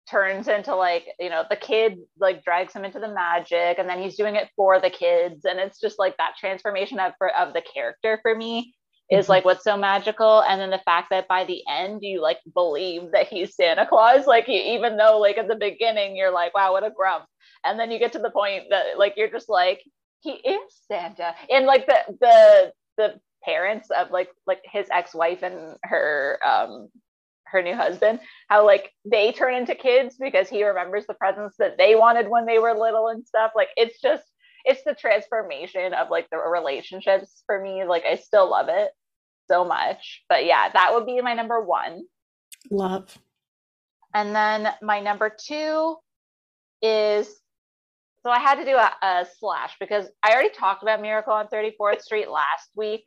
turns 0.08 0.48
into 0.48 0.74
like 0.74 1.06
you 1.20 1.28
know 1.28 1.44
the 1.50 1.56
kid 1.56 1.98
like 2.18 2.44
drags 2.44 2.72
him 2.72 2.84
into 2.84 2.98
the 2.98 3.12
magic 3.12 3.78
and 3.78 3.88
then 3.88 4.00
he's 4.00 4.16
doing 4.16 4.36
it 4.36 4.48
for 4.56 4.80
the 4.80 4.90
kids 4.90 5.44
and 5.44 5.58
it's 5.58 5.80
just 5.80 5.98
like 5.98 6.16
that 6.16 6.34
transformation 6.38 6.98
of 6.98 7.12
of 7.38 7.52
the 7.52 7.62
character 7.74 8.18
for 8.22 8.34
me 8.34 8.74
is 9.10 9.24
mm-hmm. 9.24 9.32
like 9.32 9.44
what's 9.44 9.64
so 9.64 9.76
magical. 9.76 10.42
And 10.42 10.60
then 10.60 10.70
the 10.70 10.80
fact 10.84 11.08
that 11.10 11.28
by 11.28 11.44
the 11.44 11.62
end 11.68 12.00
you 12.02 12.22
like 12.22 12.38
believe 12.54 13.12
that 13.12 13.28
he's 13.28 13.54
santa 13.54 13.86
claus 13.86 14.26
like 14.26 14.48
even 14.48 14.96
though 14.96 15.18
like 15.18 15.38
at 15.38 15.48
the 15.48 15.56
beginning 15.56 16.16
you're 16.16 16.32
like 16.32 16.54
wow 16.54 16.72
what 16.72 16.84
a 16.84 16.90
grump. 16.90 17.24
And 17.64 17.78
then 17.78 17.90
you 17.90 17.98
get 17.98 18.12
to 18.12 18.18
the 18.18 18.30
point 18.30 18.64
that 18.70 18.98
like 18.98 19.14
you're 19.16 19.30
just 19.30 19.48
like 19.48 19.82
he 20.20 20.30
is 20.32 20.72
santa. 20.88 21.34
And 21.50 21.66
like 21.66 21.86
the 21.86 21.98
the 22.20 22.72
the 22.96 23.20
parents 23.44 23.90
of 23.90 24.10
like 24.10 24.30
like 24.46 24.62
his 24.64 24.86
ex-wife 24.90 25.42
and 25.42 25.76
her 25.82 26.38
um 26.46 26.88
her 27.52 27.62
new 27.62 27.76
husband 27.76 28.18
how 28.48 28.66
like 28.66 28.90
they 29.04 29.30
turn 29.30 29.54
into 29.54 29.74
kids 29.74 30.16
because 30.18 30.48
he 30.48 30.64
remembers 30.64 31.06
the 31.06 31.14
presents 31.14 31.56
that 31.58 31.78
they 31.78 31.94
wanted 31.94 32.28
when 32.28 32.46
they 32.46 32.58
were 32.58 32.74
little 32.74 33.08
and 33.08 33.26
stuff. 33.26 33.52
Like 33.54 33.68
it's 33.76 34.00
just 34.00 34.24
it's 34.64 34.82
the 34.84 34.94
transformation 34.94 35.94
of 35.94 36.10
like 36.10 36.28
the 36.30 36.38
relationships 36.38 37.42
for 37.46 37.60
me. 37.62 37.84
Like 37.84 38.04
i 38.04 38.16
still 38.16 38.50
love 38.50 38.68
it 38.68 38.90
so 39.48 39.64
much. 39.64 40.24
But 40.28 40.44
yeah 40.44 40.70
that 40.72 40.92
would 40.94 41.06
be 41.06 41.20
my 41.20 41.34
number 41.34 41.60
one. 41.60 42.02
Love. 42.70 43.16
And 44.14 44.34
then 44.34 44.68
my 44.82 45.00
number 45.00 45.30
two 45.30 45.96
is 46.82 47.41
so 48.22 48.30
I 48.30 48.38
had 48.38 48.56
to 48.56 48.64
do 48.64 48.76
a, 48.76 48.92
a, 49.02 49.26
slash 49.38 49.74
because 49.80 50.06
I 50.22 50.32
already 50.32 50.50
talked 50.50 50.82
about 50.82 51.02
Miracle 51.02 51.32
on 51.32 51.48
34th 51.48 52.02
Street 52.02 52.28
last 52.28 52.70
week. 52.76 53.04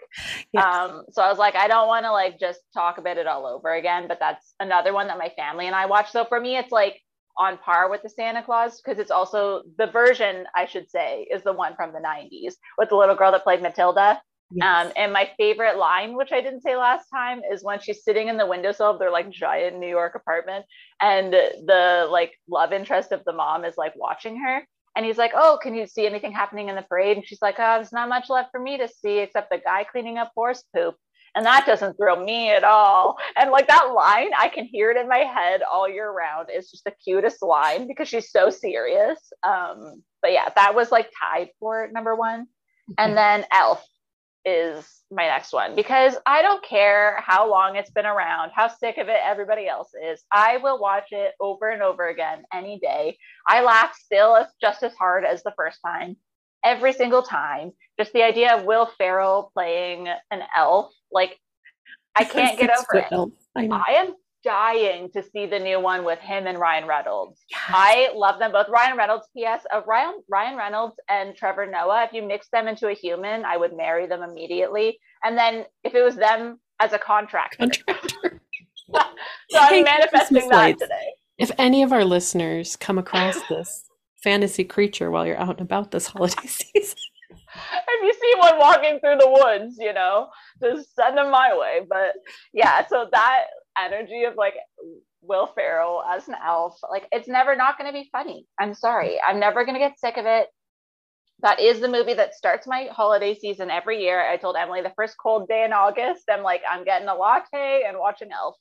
Yes. 0.52 0.64
Um, 0.64 1.04
so 1.12 1.22
I 1.22 1.30
was 1.30 1.38
like, 1.38 1.56
I 1.56 1.68
don't 1.68 1.88
want 1.88 2.06
to 2.06 2.12
like 2.12 2.40
just 2.40 2.60
talk 2.74 2.98
about 2.98 3.18
it 3.18 3.28
all 3.28 3.46
over 3.46 3.74
again, 3.74 4.08
but 4.08 4.20
that's 4.20 4.54
another 4.60 4.94
one 4.94 5.08
that 5.08 5.18
my 5.18 5.32
family 5.38 5.68
and 5.68 5.76
I 5.76 5.86
watch. 5.86 6.12
So 6.12 6.26
for 6.26 6.40
me, 6.40 6.58
it's 6.58 6.72
like 6.72 7.02
on 7.38 7.58
par 7.58 7.90
with 7.90 8.02
the 8.02 8.10
Santa 8.10 8.44
Claus 8.44 8.82
because 8.82 9.00
it's 9.00 9.12
also 9.12 9.64
the 9.78 9.88
version, 9.88 10.46
I 10.56 10.66
should 10.66 10.90
say, 10.90 11.28
is 11.32 11.44
the 11.44 11.54
one 11.54 11.76
from 11.76 11.94
the 11.94 12.00
90s 12.00 12.56
with 12.78 12.90
the 12.90 12.96
little 12.96 13.16
girl 13.16 13.32
that 13.32 13.44
played 13.44 13.62
Matilda. 13.62 14.22
Yes. 14.52 14.88
Um, 14.88 14.94
and 14.96 15.12
my 15.12 15.30
favorite 15.38 15.78
line, 15.78 16.16
which 16.16 16.32
I 16.32 16.42
didn't 16.42 16.62
say 16.62 16.76
last 16.76 17.08
time, 17.10 17.42
is 17.52 17.64
when 17.64 17.80
she's 17.80 18.04
sitting 18.04 18.28
in 18.28 18.38
the 18.38 18.46
windowsill 18.46 18.92
of 18.92 19.00
their 19.00 19.12
like 19.12 19.30
giant 19.30 19.80
New 19.80 19.88
York 19.88 20.14
apartment, 20.16 20.66
and 21.02 21.34
the 21.34 22.08
like 22.12 22.34
love 22.48 22.72
interest 22.72 23.12
of 23.12 23.24
the 23.26 23.34
mom 23.34 23.66
is 23.66 23.76
like 23.76 23.94
watching 23.96 24.40
her, 24.42 24.62
and 24.96 25.06
he's 25.06 25.18
like, 25.18 25.32
Oh, 25.36 25.60
can 25.62 25.76
you 25.76 25.88
see 25.88 26.06
anything 26.06 26.32
happening 26.32 26.70
in 26.70 26.76
the 26.76 26.82
parade? 26.82 27.18
And 27.18 27.26
she's 27.26 27.42
like, 27.42 27.56
Oh, 27.60 27.76
there's 27.76 27.92
not 27.92 28.10
much 28.10 28.30
left 28.30 28.52
for 28.52 28.60
me 28.60 28.78
to 28.78 28.88
see 28.88 29.20
except 29.20 29.50
the 29.50 29.60
guy 29.64 29.84
cleaning 29.84 30.18
up 30.18 30.32
horse 30.36 30.64
poop. 30.76 30.96
And 31.36 31.46
that 31.46 31.66
doesn't 31.66 31.98
thrill 31.98 32.24
me 32.24 32.50
at 32.52 32.64
all. 32.64 33.18
And 33.38 33.52
like 33.52 33.68
that 33.68 33.92
line, 33.94 34.30
I 34.38 34.48
can 34.48 34.66
hear 34.66 34.92
it 34.92 34.98
in 34.98 35.10
my 35.10 35.20
head 35.20 35.62
all 35.62 35.90
year 35.90 36.10
round. 36.10 36.48
It's 36.50 36.72
just 36.72 36.86
the 36.86 36.94
cutest 37.04 37.42
line 37.42 37.88
because 37.88 38.08
she's 38.08 38.32
so 38.32 38.50
serious. 38.50 39.20
Um, 39.44 40.02
but 40.22 40.32
yeah, 40.32 40.48
that 40.56 40.74
was 40.74 40.92
like 40.92 41.10
tied 41.22 41.50
for 41.60 41.90
number 41.92 42.16
one. 42.16 42.48
And 42.98 43.18
then 43.18 43.46
Elf 43.52 43.84
is 44.46 44.86
my 45.12 45.26
next 45.26 45.54
one 45.54 45.76
because 45.76 46.16
I 46.26 46.42
don't 46.42 46.64
care 46.64 47.22
how 47.26 47.50
long 47.50 47.76
it's 47.76 47.90
been 47.90 48.06
around, 48.06 48.52
how 48.56 48.68
sick 48.68 48.98
of 48.98 49.08
it 49.08 49.18
everybody 49.24 49.68
else 49.68 49.90
is. 50.04 50.24
I 50.32 50.58
will 50.58 50.80
watch 50.80 51.08
it 51.12 51.34
over 51.40 51.70
and 51.70 51.82
over 51.82 52.08
again 52.08 52.44
any 52.54 52.80
day. 52.80 53.18
I 53.48 53.62
laugh 53.62 53.96
still 53.96 54.36
as, 54.36 54.48
just 54.62 54.84
as 54.84 54.94
hard 54.94 55.26
as 55.26 55.44
the 55.44 55.54
first 55.56 55.80
time, 55.86 56.18
every 56.64 56.94
single 56.94 57.22
time. 57.22 57.72
Just 58.00 58.14
the 58.14 58.24
idea 58.24 58.56
of 58.56 58.66
Will 58.66 58.90
Ferrell 58.98 59.52
playing 59.54 60.08
an 60.32 60.42
elf, 60.56 60.92
like 61.12 61.38
I 62.16 62.24
can't 62.24 62.58
get 62.58 62.72
over 62.72 62.98
it. 62.98 63.32
I, 63.56 63.68
I 63.68 63.94
am 63.94 64.16
dying 64.46 65.10
to 65.12 65.24
see 65.24 65.48
the 65.48 65.60
new 65.60 65.80
one 65.80 66.06
with 66.06 66.20
him 66.20 66.46
and 66.46 66.58
Ryan 66.58 66.88
Reynolds. 66.88 67.44
Yes. 67.50 67.60
I 67.68 68.12
love 68.16 68.40
them 68.40 68.52
both. 68.52 68.70
Ryan 68.70 68.96
Reynolds, 68.96 69.28
P.S. 69.36 69.64
Of 69.74 69.84
uh, 69.84 69.86
Ryan 69.88 70.22
Ryan 70.30 70.56
Reynolds 70.56 70.96
and 71.10 71.36
Trevor 71.36 71.66
Noah, 71.66 72.04
if 72.04 72.14
you 72.14 72.22
mix 72.22 72.48
them 72.50 72.68
into 72.68 72.88
a 72.88 72.94
human, 72.94 73.44
I 73.44 73.58
would 73.58 73.76
marry 73.76 74.08
them 74.08 74.22
immediately. 74.22 75.00
And 75.24 75.38
then 75.38 75.66
if 75.84 75.96
it 75.96 76.04
was 76.04 76.16
them 76.16 76.60
as 76.80 76.94
a 76.94 77.00
contractor. 77.00 77.58
contractor. 77.58 78.42
so 79.50 79.60
I'm 79.60 79.74
hey, 79.74 79.84
manifesting 79.84 80.48
that 80.50 80.56
lights. 80.56 80.82
today. 80.82 81.14
If 81.40 81.52
any 81.58 81.82
of 81.82 81.92
our 81.92 82.06
listeners 82.06 82.76
come 82.76 83.00
across 83.00 83.38
this 83.50 83.86
fantasy 84.24 84.64
creature 84.64 85.10
while 85.10 85.26
you're 85.26 85.38
out 85.38 85.58
and 85.58 85.62
about 85.62 85.92
this 85.92 86.08
holiday 86.08 86.36
season. 86.48 86.98
if 87.88 88.04
you 88.04 88.14
see 88.14 88.40
one 88.40 88.60
walking 88.60 89.00
through 89.00 89.18
the 89.18 89.30
woods, 89.30 89.78
you 89.80 89.92
know, 89.92 90.28
just 90.62 90.96
send 90.96 91.18
them 91.18 91.32
my 91.32 91.58
way. 91.58 91.82
But 91.90 92.14
yeah, 92.54 92.86
so 92.88 93.08
that 93.12 93.46
energy 93.78 94.24
of 94.24 94.36
like 94.36 94.56
Will 95.22 95.48
Ferrell 95.48 96.04
as 96.08 96.28
an 96.28 96.36
elf, 96.44 96.78
like 96.90 97.08
it's 97.12 97.28
never 97.28 97.56
not 97.56 97.78
going 97.78 97.92
to 97.92 97.94
be 97.94 98.10
funny. 98.12 98.46
I'm 98.60 98.74
sorry. 98.74 99.18
I'm 99.22 99.40
never 99.40 99.66
going 99.66 99.76
to 99.76 99.80
get 99.80 100.00
sick 100.00 100.18
of 100.18 100.26
it. 100.26 100.48
That 101.42 101.60
is 101.60 101.80
the 101.80 101.90
movie 101.90 102.14
that 102.14 102.34
starts 102.34 102.66
my 102.66 102.88
holiday 102.92 103.38
season 103.38 103.70
every 103.70 104.02
year. 104.02 104.22
I 104.22 104.38
told 104.38 104.56
Emily 104.56 104.82
the 104.82 104.94
first 104.96 105.16
cold 105.22 105.48
day 105.48 105.66
in 105.66 105.74
August, 105.74 106.24
I'm 106.30 106.44
like, 106.44 106.62
I'm 106.70 106.86
getting 106.86 107.08
a 107.08 107.16
latte 107.16 107.84
and 107.88 108.00
watching 108.00 108.30
Elf. 108.32 108.56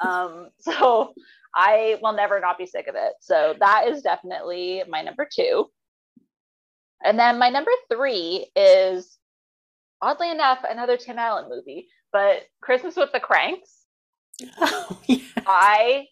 Um, 0.00 0.48
so 0.58 1.12
I 1.54 1.98
will 2.02 2.14
never 2.14 2.40
not 2.40 2.58
be 2.58 2.66
sick 2.66 2.86
of 2.88 2.94
it. 2.94 3.12
So 3.20 3.54
that 3.60 3.88
is 3.88 4.02
definitely 4.02 4.82
my 4.88 5.02
number 5.02 5.28
two. 5.30 5.66
And 7.04 7.18
then 7.18 7.38
my 7.38 7.50
number 7.50 7.70
three 7.92 8.50
is 8.56 9.18
oddly 10.00 10.30
enough 10.30 10.60
another 10.68 10.96
Tim 10.96 11.18
Allen 11.18 11.50
movie, 11.50 11.88
but 12.12 12.42
Christmas 12.62 12.96
with 12.96 13.12
the 13.12 13.20
Cranks. 13.20 13.83
Oh, 14.60 15.00
yes. 15.06 15.20
I 15.46 16.06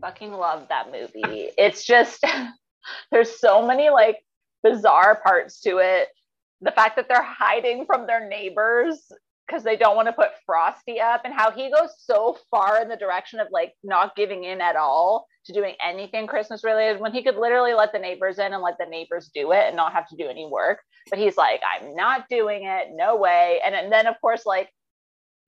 fucking 0.00 0.32
love 0.32 0.66
that 0.68 0.90
movie. 0.90 1.50
It's 1.56 1.84
just 1.84 2.24
there's 3.12 3.38
so 3.38 3.66
many 3.66 3.90
like 3.90 4.18
bizarre 4.62 5.20
parts 5.22 5.60
to 5.62 5.78
it. 5.78 6.08
The 6.60 6.72
fact 6.72 6.96
that 6.96 7.06
they're 7.08 7.22
hiding 7.22 7.86
from 7.86 8.06
their 8.06 8.28
neighbors 8.28 9.10
because 9.46 9.62
they 9.62 9.76
don't 9.76 9.96
want 9.96 10.08
to 10.08 10.12
put 10.12 10.30
Frosty 10.44 11.00
up, 11.00 11.22
and 11.24 11.32
how 11.32 11.50
he 11.50 11.70
goes 11.70 11.90
so 11.98 12.36
far 12.50 12.82
in 12.82 12.88
the 12.88 12.96
direction 12.96 13.38
of 13.38 13.46
like 13.52 13.74
not 13.84 14.16
giving 14.16 14.44
in 14.44 14.60
at 14.60 14.76
all 14.76 15.26
to 15.44 15.52
doing 15.52 15.74
anything 15.80 16.26
Christmas 16.26 16.64
related 16.64 17.00
when 17.00 17.12
he 17.12 17.22
could 17.22 17.36
literally 17.36 17.72
let 17.74 17.92
the 17.92 17.98
neighbors 17.98 18.38
in 18.38 18.52
and 18.52 18.62
let 18.62 18.76
the 18.78 18.86
neighbors 18.86 19.30
do 19.32 19.52
it 19.52 19.66
and 19.66 19.76
not 19.76 19.92
have 19.92 20.08
to 20.08 20.16
do 20.16 20.26
any 20.28 20.48
work. 20.50 20.80
But 21.10 21.20
he's 21.20 21.36
like, 21.36 21.60
I'm 21.62 21.94
not 21.94 22.28
doing 22.28 22.64
it, 22.64 22.88
no 22.92 23.16
way. 23.16 23.60
And, 23.64 23.74
and 23.74 23.92
then 23.92 24.08
of 24.08 24.20
course, 24.20 24.44
like 24.44 24.70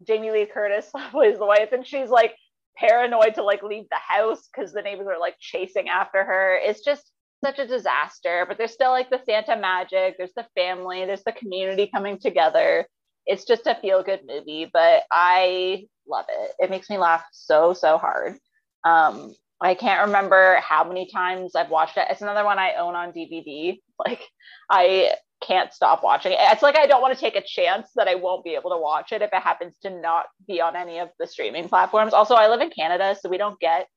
Jamie 0.07 0.30
Lee 0.30 0.46
Curtis 0.46 0.90
plays 1.11 1.38
the 1.38 1.46
wife, 1.46 1.72
and 1.72 1.86
she's 1.86 2.11
like 2.11 2.34
paranoid 2.76 3.34
to 3.34 3.42
like 3.42 3.62
leave 3.62 3.86
the 3.90 3.96
house 3.96 4.49
because 4.53 4.72
the 4.72 4.82
neighbors 4.82 5.09
are 5.09 5.20
like 5.20 5.36
chasing 5.40 5.88
after 5.88 6.24
her. 6.24 6.57
It's 6.62 6.84
just 6.84 7.11
such 7.44 7.59
a 7.59 7.66
disaster. 7.66 8.44
But 8.46 8.59
there's 8.59 8.72
still 8.72 8.90
like 8.90 9.11
the 9.11 9.20
Santa 9.24 9.57
magic, 9.57 10.16
there's 10.18 10.34
the 10.34 10.46
family, 10.55 11.05
there's 11.05 11.24
the 11.24 11.32
community 11.32 11.90
coming 11.92 12.18
together. 12.18 12.86
It's 13.26 13.44
just 13.44 13.66
a 13.66 13.76
feel 13.80 14.03
good 14.03 14.20
movie, 14.26 14.70
but 14.72 15.03
I 15.11 15.84
love 16.09 16.26
it. 16.28 16.53
It 16.59 16.70
makes 16.70 16.88
me 16.88 16.99
laugh 16.99 17.24
so, 17.32 17.74
so 17.74 17.99
hard. 17.99 18.38
Um, 18.84 19.34
I 19.61 19.75
can't 19.75 20.07
remember 20.07 20.57
how 20.61 20.85
many 20.85 21.11
times 21.11 21.57
I've 21.57 21.71
watched 21.71 21.97
it. 21.97 22.07
It's 22.11 22.23
another 22.23 22.45
one 22.45 22.59
I 22.59 22.75
own 22.75 22.95
on 22.95 23.13
DVD. 23.13 23.79
Like 24.07 24.23
I 24.71 25.15
can't 25.45 25.73
stop 25.73 26.05
watching 26.05 26.31
it. 26.31 26.39
It's 26.41 26.63
like 26.63 26.77
I 26.77 26.87
don't 26.87 27.03
want 27.03 27.15
to 27.15 27.21
take 27.21 27.35
a 27.35 27.43
chance 27.45 27.91
that 27.97 28.07
I 28.07 28.15
won't 28.15 28.45
be 28.45 28.55
able 28.55 28.71
to 28.71 28.77
watch 28.77 29.11
it 29.11 29.23
if 29.23 29.31
it 29.33 29.43
happens 29.43 29.75
to 29.83 29.91
not 29.91 30.27
be 30.47 30.61
on 30.61 30.77
any 30.77 31.01
of 31.01 31.09
the 31.19 31.27
streaming 31.27 31.69
platforms. 31.69 32.13
Also, 32.13 32.37
I 32.37 32.47
live 32.47 32.61
in 32.61 32.71
Canada, 32.71 33.17
so 33.21 33.29
we 33.29 33.39
don't 33.39 33.59
get 33.59 33.89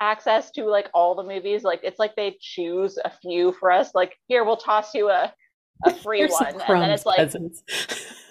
access 0.00 0.50
to 0.50 0.64
like 0.64 0.88
all 0.94 1.14
the 1.14 1.22
movies. 1.22 1.62
Like 1.62 1.80
it's 1.84 2.00
like 2.00 2.16
they 2.16 2.36
choose 2.40 2.98
a 3.04 3.10
few 3.22 3.52
for 3.52 3.70
us. 3.70 3.94
Like 3.94 4.16
here, 4.26 4.42
we'll 4.42 4.56
toss 4.56 4.94
you 4.94 5.10
a 5.10 5.32
a 5.84 5.94
free 5.94 6.26
one, 6.26 6.60
and 6.60 6.82
then 6.82 6.90
it's 6.90 7.06
like 7.06 7.30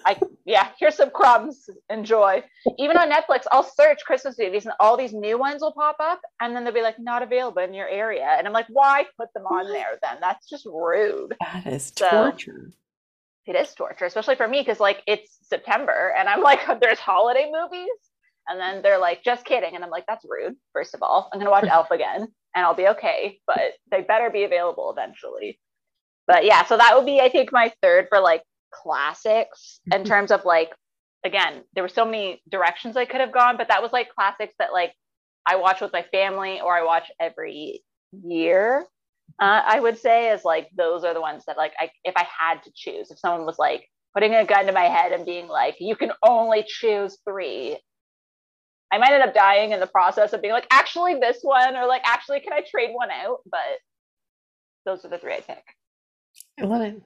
I 0.06 0.18
yeah, 0.44 0.68
here's 0.78 0.96
some 0.96 1.10
crumbs. 1.10 1.68
Enjoy. 1.88 2.42
Even 2.78 2.96
on 2.96 3.10
Netflix, 3.10 3.44
I'll 3.50 3.62
search 3.62 4.04
Christmas 4.04 4.38
movies 4.38 4.66
and 4.66 4.74
all 4.78 4.96
these 4.96 5.12
new 5.12 5.38
ones 5.38 5.62
will 5.62 5.72
pop 5.72 5.96
up 6.00 6.20
and 6.40 6.54
then 6.54 6.64
they'll 6.64 6.74
be 6.74 6.82
like 6.82 6.98
not 6.98 7.22
available 7.22 7.62
in 7.62 7.72
your 7.72 7.88
area. 7.88 8.26
And 8.36 8.46
I'm 8.46 8.52
like, 8.52 8.66
why 8.68 9.06
put 9.18 9.32
them 9.32 9.44
on 9.46 9.72
there 9.72 9.98
then? 10.02 10.18
That's 10.20 10.48
just 10.48 10.66
rude. 10.66 11.34
That 11.40 11.66
is 11.66 11.90
torture. 11.90 12.72
It 13.46 13.56
is 13.56 13.74
torture, 13.74 14.04
especially 14.04 14.36
for 14.36 14.48
me 14.48 14.60
because 14.60 14.80
like 14.80 15.02
it's 15.06 15.38
September 15.42 16.14
and 16.18 16.28
I'm 16.28 16.42
like, 16.42 16.60
there's 16.80 16.98
holiday 16.98 17.50
movies. 17.50 17.88
And 18.46 18.60
then 18.60 18.82
they're 18.82 18.98
like, 18.98 19.24
just 19.24 19.46
kidding. 19.46 19.74
And 19.74 19.82
I'm 19.82 19.90
like, 19.90 20.04
that's 20.06 20.26
rude, 20.28 20.56
first 20.74 20.94
of 20.94 21.02
all. 21.02 21.30
I'm 21.32 21.40
gonna 21.40 21.50
watch 21.50 21.64
Elf 21.70 21.90
again 21.90 22.28
and 22.54 22.64
I'll 22.64 22.74
be 22.74 22.88
okay, 22.88 23.38
but 23.46 23.72
they 23.90 24.02
better 24.02 24.28
be 24.28 24.44
available 24.44 24.90
eventually. 24.90 25.58
But 26.26 26.44
yeah, 26.44 26.64
so 26.64 26.76
that 26.76 26.96
would 26.96 27.06
be, 27.06 27.20
I 27.20 27.28
think, 27.28 27.52
my 27.52 27.72
third 27.82 28.06
for 28.08 28.20
like 28.20 28.42
classics 28.82 29.80
in 29.86 30.00
mm-hmm. 30.00 30.04
terms 30.04 30.30
of 30.30 30.44
like 30.44 30.70
again 31.24 31.62
there 31.74 31.82
were 31.82 31.88
so 31.88 32.04
many 32.04 32.42
directions 32.50 32.96
i 32.96 33.04
could 33.04 33.20
have 33.20 33.32
gone 33.32 33.56
but 33.56 33.68
that 33.68 33.82
was 33.82 33.92
like 33.92 34.14
classics 34.14 34.54
that 34.58 34.72
like 34.72 34.92
i 35.46 35.56
watch 35.56 35.80
with 35.80 35.92
my 35.92 36.02
family 36.12 36.60
or 36.60 36.74
i 36.74 36.82
watch 36.82 37.10
every 37.20 37.82
year 38.24 38.84
uh, 39.40 39.62
i 39.66 39.80
would 39.80 39.98
say 39.98 40.30
is 40.30 40.44
like 40.44 40.68
those 40.76 41.04
are 41.04 41.14
the 41.14 41.20
ones 41.20 41.44
that 41.46 41.56
like 41.56 41.72
I, 41.78 41.90
if 42.04 42.14
i 42.16 42.26
had 42.38 42.62
to 42.64 42.72
choose 42.74 43.10
if 43.10 43.18
someone 43.18 43.46
was 43.46 43.58
like 43.58 43.88
putting 44.12 44.34
a 44.34 44.44
gun 44.44 44.66
to 44.66 44.72
my 44.72 44.84
head 44.84 45.12
and 45.12 45.24
being 45.24 45.48
like 45.48 45.76
you 45.80 45.96
can 45.96 46.12
only 46.22 46.64
choose 46.66 47.18
three 47.28 47.78
i 48.92 48.98
might 48.98 49.12
end 49.12 49.22
up 49.22 49.34
dying 49.34 49.72
in 49.72 49.80
the 49.80 49.86
process 49.86 50.32
of 50.32 50.42
being 50.42 50.52
like 50.52 50.66
actually 50.70 51.14
this 51.14 51.38
one 51.42 51.76
or 51.76 51.86
like 51.86 52.02
actually 52.04 52.40
can 52.40 52.52
i 52.52 52.60
trade 52.68 52.90
one 52.92 53.10
out 53.10 53.38
but 53.50 53.78
those 54.84 55.04
are 55.04 55.08
the 55.08 55.18
three 55.18 55.34
i 55.34 55.40
pick 55.40 55.64
i 56.60 56.64
love 56.64 56.82
it 56.82 57.02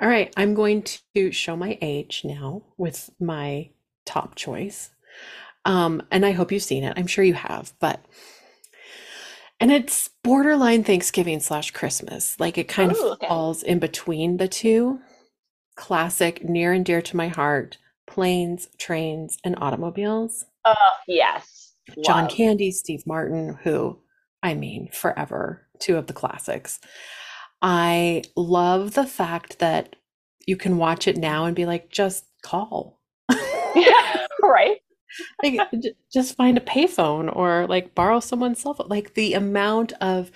all 0.00 0.08
right, 0.08 0.32
I'm 0.36 0.54
going 0.54 0.84
to 1.14 1.32
show 1.32 1.56
my 1.56 1.76
age 1.80 2.22
now 2.24 2.62
with 2.76 3.10
my 3.18 3.70
top 4.06 4.36
choice. 4.36 4.90
Um, 5.64 6.02
and 6.12 6.24
I 6.24 6.30
hope 6.30 6.52
you've 6.52 6.62
seen 6.62 6.84
it. 6.84 6.94
I'm 6.96 7.08
sure 7.08 7.24
you 7.24 7.34
have, 7.34 7.72
but 7.80 8.04
and 9.60 9.72
it's 9.72 10.08
borderline 10.22 10.84
Thanksgiving 10.84 11.40
slash 11.40 11.72
Christmas. 11.72 12.38
Like 12.38 12.58
it 12.58 12.68
kind 12.68 12.92
Ooh, 12.92 13.06
of 13.06 13.12
okay. 13.14 13.26
falls 13.26 13.64
in 13.64 13.80
between 13.80 14.36
the 14.36 14.46
two. 14.46 15.00
Classic, 15.74 16.48
near 16.48 16.72
and 16.72 16.84
dear 16.84 17.02
to 17.02 17.16
my 17.16 17.28
heart, 17.28 17.78
planes, 18.06 18.68
trains, 18.78 19.36
and 19.42 19.56
automobiles. 19.60 20.44
Oh, 20.64 20.70
uh, 20.70 20.94
yes. 21.08 21.74
John 22.04 22.28
Candy, 22.28 22.70
Steve 22.70 23.04
Martin, 23.04 23.58
who 23.64 23.98
I 24.44 24.54
mean, 24.54 24.90
forever, 24.92 25.66
two 25.80 25.96
of 25.96 26.06
the 26.06 26.12
classics. 26.12 26.78
I 27.62 28.22
love 28.36 28.94
the 28.94 29.06
fact 29.06 29.58
that 29.58 29.96
you 30.46 30.56
can 30.56 30.78
watch 30.78 31.08
it 31.08 31.16
now 31.16 31.44
and 31.44 31.56
be 31.56 31.66
like, 31.66 31.90
just 31.90 32.24
call. 32.42 33.00
yeah, 33.74 34.26
right. 34.42 34.78
like 35.42 35.60
just 36.12 36.36
find 36.36 36.56
a 36.58 36.62
payphone 36.62 37.34
or 37.34 37.66
like 37.66 37.94
borrow 37.94 38.20
someone's 38.20 38.60
cell 38.60 38.74
phone. 38.74 38.88
Like 38.88 39.14
the 39.14 39.34
amount 39.34 39.92
of 40.00 40.30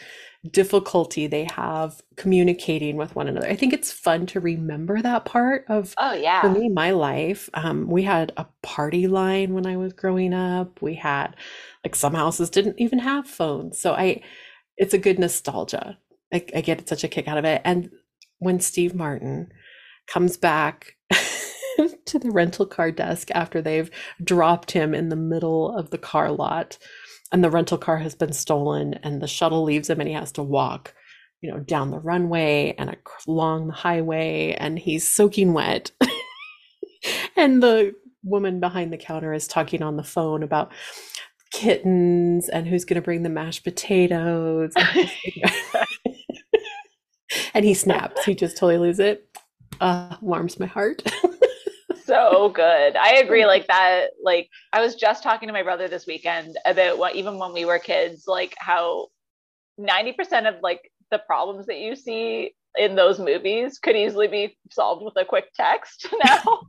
difficulty 0.51 1.29
they 1.29 1.47
have 1.53 2.01
communicating 2.17 2.97
with 2.97 3.15
one 3.15 3.29
another. 3.29 3.47
I 3.49 3.55
think 3.55 3.73
it's 3.73 3.93
fun 3.93 4.27
to 4.27 4.41
remember 4.41 5.01
that 5.01 5.25
part 5.25 5.65
of 5.69 5.95
oh 5.99 6.15
yeah 6.15 6.41
for 6.43 6.51
me 6.51 6.69
my 6.69 6.91
life. 6.91 7.49
Um, 7.55 7.89
we 7.89 8.03
had 8.03 8.33
a 8.37 8.47
party 8.63 9.07
line 9.07 9.55
when 9.55 9.67
I 9.67 9.77
was 9.77 9.93
growing 9.93 10.35
up. 10.35 10.83
We 10.83 10.95
had 10.95 11.37
like 11.85 11.95
some 11.95 12.15
houses 12.15 12.51
didn't 12.51 12.81
even 12.81 12.99
have 12.99 13.27
phones, 13.27 13.79
so 13.79 13.93
I 13.93 14.23
it's 14.77 14.95
a 14.95 14.99
good 14.99 15.19
nostalgia 15.19 15.99
I, 16.33 16.45
I 16.55 16.61
get 16.61 16.89
such 16.89 17.05
a 17.05 17.09
kick 17.09 17.29
out 17.29 17.39
of 17.39 17.45
it. 17.45 17.63
And 17.65 17.91
when 18.39 18.61
Steve 18.61 18.95
Martin 18.95 19.53
comes 20.07 20.37
back 20.37 20.97
to 22.07 22.19
the 22.19 22.31
rental 22.31 22.67
car 22.67 22.91
desk 22.91 23.31
after 23.33 23.63
they've 23.63 23.91
dropped 24.23 24.73
him 24.73 24.95
in 24.95 25.09
the 25.09 25.17
middle 25.17 25.77
of 25.77 25.91
the 25.91 25.99
car 25.99 26.31
lot 26.31 26.79
and 27.31 27.43
the 27.43 27.51
rental 27.51 27.79
car 27.79 27.99
has 27.99 28.15
been 28.15 28.33
stolen 28.33 28.95
and 29.03 29.23
the 29.23 29.29
shuttle 29.29 29.63
leaves 29.63 29.89
him 29.89 30.01
and 30.01 30.09
he 30.09 30.15
has 30.15 30.33
to 30.33 30.43
walk 30.43 30.95
you 31.41 31.51
know 31.51 31.59
down 31.59 31.91
the 31.91 31.99
runway 31.99 32.75
and 32.79 32.97
along 33.27 33.67
the 33.67 33.73
highway 33.73 34.57
and 34.59 34.79
he's 34.79 35.07
soaking 35.07 35.53
wet 35.53 35.91
and 37.37 37.63
the 37.63 37.95
woman 38.25 38.61
behind 38.61 38.93
the 38.93 38.99
counter 38.99 39.33
is 39.33 39.49
talking 39.49 39.83
on 39.83 39.97
the 39.97 40.05
phone 40.05 40.43
about 40.43 40.71
kittens 41.53 42.49
and 42.49 42.67
who's 42.67 42.85
going 42.85 42.95
to 42.95 43.03
bring 43.05 43.23
the 43.23 43.29
mashed 43.29 43.65
potatoes 43.65 44.73
and 47.55 47.65
he 47.65 47.75
snaps. 47.75 48.25
He 48.25 48.35
just 48.35 48.57
totally 48.57 48.79
loses 48.79 49.01
it. 49.01 49.29
Uh, 49.81 50.17
warms 50.21 50.61
my 50.61 50.67
heart. 50.67 51.03
so 52.05 52.51
good. 52.51 52.97
I 52.97 53.17
agree. 53.17 53.47
Like 53.47 53.67
that. 53.69 54.09
Like 54.23 54.49
I 54.73 54.81
was 54.81 54.95
just 54.95 55.23
talking 55.23 55.49
to 55.49 55.53
my 55.53 55.63
brother 55.63 55.89
this 55.89 56.07
weekend 56.07 56.57
about 56.65 56.99
what 56.99 57.15
even 57.15 57.39
when 57.39 57.53
we 57.53 57.65
were 57.65 57.79
kids, 57.79 58.25
like 58.27 58.55
how 58.59 59.09
ninety 59.79 60.13
percent 60.13 60.47
of 60.47 60.57
like 60.63 60.91
the 61.11 61.19
problems 61.19 61.67
that 61.67 61.79
you 61.79 61.95
see 61.97 62.55
in 62.77 62.95
those 62.95 63.19
movies 63.19 63.79
could 63.79 63.97
easily 63.97 64.29
be 64.29 64.57
solved 64.71 65.03
with 65.05 65.15
a 65.17 65.25
quick 65.25 65.47
text 65.55 66.07
now. 66.25 66.61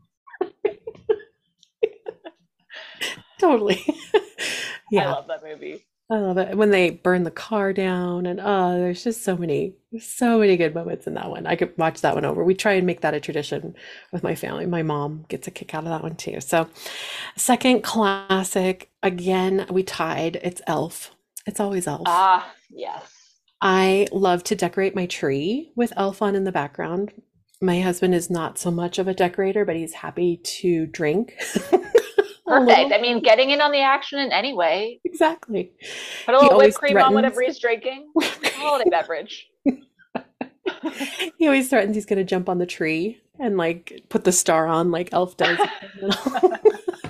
totally. 3.40 3.84
yeah. 4.92 5.10
I 5.10 5.12
love 5.12 5.28
that 5.28 5.44
movie. 5.44 5.86
I 6.14 6.20
love 6.20 6.38
it 6.38 6.56
when 6.56 6.70
they 6.70 6.92
burn 6.92 7.24
the 7.24 7.32
car 7.32 7.74
down, 7.74 8.28
and 8.28 8.40
oh, 8.40 8.78
there's 8.78 9.04
just 9.04 9.24
so 9.24 9.36
many, 9.36 9.74
so 10.00 10.38
many 10.38 10.56
good 10.58 10.76
moments 10.76 11.08
in 11.08 11.16
that 11.16 11.32
one. 11.32 11.48
I 11.48 11.56
could 11.56 11.76
watch 11.76 12.02
that 12.02 12.14
one 12.14 12.24
over. 12.24 12.44
We 12.44 12.54
try 12.54 12.74
and 12.74 12.86
make 12.86 13.02
that 13.02 13.16
a 13.16 13.20
tradition 13.20 13.74
with 14.12 14.22
my 14.22 14.36
family. 14.36 14.68
My 14.68 14.84
mom 14.84 15.26
gets 15.28 15.48
a 15.48 15.52
kick 15.52 15.74
out 15.74 15.86
of 15.86 15.90
that 15.90 16.04
one 16.04 16.16
too. 16.16 16.40
So, 16.40 16.70
second 17.36 17.82
classic 17.82 18.92
again, 19.02 19.66
we 19.72 19.82
tied. 19.82 20.36
It's 20.44 20.62
Elf. 20.68 21.16
It's 21.48 21.60
always 21.60 21.88
Elf. 21.88 22.04
Ah, 22.06 22.54
yes. 22.70 23.40
I 23.60 24.08
love 24.12 24.44
to 24.46 24.56
decorate 24.56 24.94
my 24.94 25.08
tree 25.08 25.72
with 25.76 25.94
Elf 25.98 26.22
on 26.22 26.36
in 26.36 26.44
the 26.44 26.52
background. 26.52 27.12
My 27.60 27.82
husband 27.82 28.14
is 28.14 28.30
not 28.30 28.60
so 28.60 28.70
much 28.70 29.00
of 29.00 29.08
a 29.08 29.16
decorator, 29.16 29.66
but 29.66 29.78
he's 29.78 29.94
happy 29.94 30.38
to 30.38 30.86
drink. 30.86 31.34
Perfect. 32.46 32.94
I 32.94 33.00
mean, 33.00 33.22
getting 33.22 33.52
in 33.52 33.62
on 33.62 33.72
the 33.72 33.80
action 33.80 34.20
in 34.20 34.32
any 34.32 34.54
way. 34.54 35.00
Exactly. 35.06 35.72
Put 36.26 36.36
a 36.36 36.40
little 36.40 36.58
whipped 36.58 36.76
cream 36.76 36.92
threatens. 36.92 37.08
on 37.08 37.14
whatever 37.14 37.42
he's 37.42 37.60
drinking. 37.60 38.12
Holiday 38.22 38.90
beverage. 38.90 39.50
he 39.64 41.46
always 41.46 41.70
threatens 41.70 41.96
he's 41.96 42.06
going 42.06 42.18
to 42.18 42.26
jump 42.26 42.50
on 42.50 42.58
the 42.58 42.66
tree 42.66 43.22
and 43.40 43.58
like 43.58 44.04
put 44.10 44.24
the 44.24 44.32
star 44.32 44.68
on 44.68 44.92
like 44.92 45.10
Elf 45.14 45.38
does. 45.38 45.58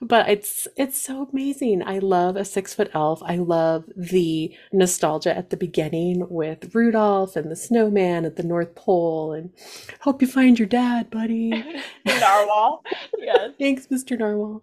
but 0.00 0.28
it's 0.28 0.68
it's 0.76 1.00
so 1.00 1.28
amazing. 1.32 1.82
I 1.82 1.98
love 1.98 2.36
a 2.36 2.44
six 2.44 2.74
foot 2.74 2.90
elf. 2.94 3.22
I 3.24 3.36
love 3.36 3.84
the 3.96 4.54
nostalgia 4.72 5.36
at 5.36 5.50
the 5.50 5.56
beginning 5.56 6.26
with 6.28 6.74
Rudolph 6.74 7.36
and 7.36 7.50
the 7.50 7.56
snowman 7.56 8.24
at 8.24 8.36
the 8.36 8.42
North 8.42 8.74
Pole 8.74 9.32
and 9.32 9.50
hope 10.00 10.22
you 10.22 10.28
find 10.28 10.58
your 10.58 10.68
dad, 10.68 11.10
buddy. 11.10 11.50
Narwhal. 12.06 12.84
Yes. 13.18 13.52
Thanks, 13.58 13.86
Mr. 13.88 14.18
Narwhal. 14.18 14.62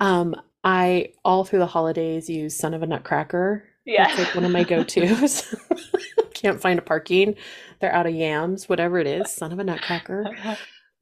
Um, 0.00 0.34
I 0.64 1.12
all 1.24 1.44
through 1.44 1.60
the 1.60 1.66
holidays 1.66 2.28
use 2.28 2.56
Son 2.56 2.74
of 2.74 2.82
a 2.82 2.86
Nutcracker. 2.86 3.64
Yeah. 3.84 4.10
It's 4.10 4.18
like 4.18 4.34
one 4.34 4.44
of 4.44 4.50
my 4.50 4.64
go-tos. 4.64 5.54
Can't 6.34 6.60
find 6.60 6.78
a 6.78 6.82
parking. 6.82 7.34
They're 7.80 7.92
out 7.92 8.06
of 8.06 8.14
yams, 8.14 8.68
whatever 8.68 8.98
it 8.98 9.06
is. 9.06 9.30
Son 9.30 9.50
of 9.50 9.58
a 9.58 9.64
Nutcracker. 9.64 10.26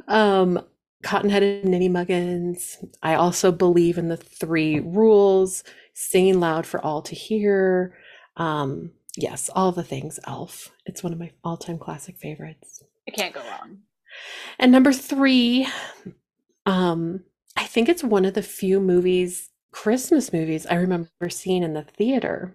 Um, 0.06 0.60
Cotton-headed 1.02 1.64
Ninny 1.64 1.88
Muggins. 1.88 2.78
I 3.02 3.14
also 3.14 3.52
believe 3.52 3.98
in 3.98 4.08
the 4.08 4.16
three 4.16 4.80
rules: 4.80 5.62
singing 5.94 6.40
loud 6.40 6.66
for 6.66 6.84
all 6.84 7.02
to 7.02 7.14
hear. 7.14 7.96
Um, 8.36 8.92
yes, 9.16 9.50
all 9.54 9.72
the 9.72 9.82
things. 9.82 10.18
Elf. 10.26 10.70
It's 10.84 11.02
one 11.02 11.12
of 11.12 11.18
my 11.18 11.30
all-time 11.44 11.78
classic 11.78 12.16
favorites. 12.16 12.82
You 13.06 13.12
can't 13.12 13.34
go 13.34 13.40
wrong. 13.40 13.78
And 14.58 14.72
number 14.72 14.92
three, 14.92 15.68
um, 16.64 17.24
I 17.56 17.64
think 17.64 17.88
it's 17.88 18.04
one 18.04 18.24
of 18.24 18.34
the 18.34 18.42
few 18.42 18.80
movies, 18.80 19.50
Christmas 19.72 20.32
movies, 20.32 20.66
I 20.66 20.74
remember 20.76 21.28
seeing 21.28 21.62
in 21.62 21.74
the 21.74 21.82
theater 21.82 22.54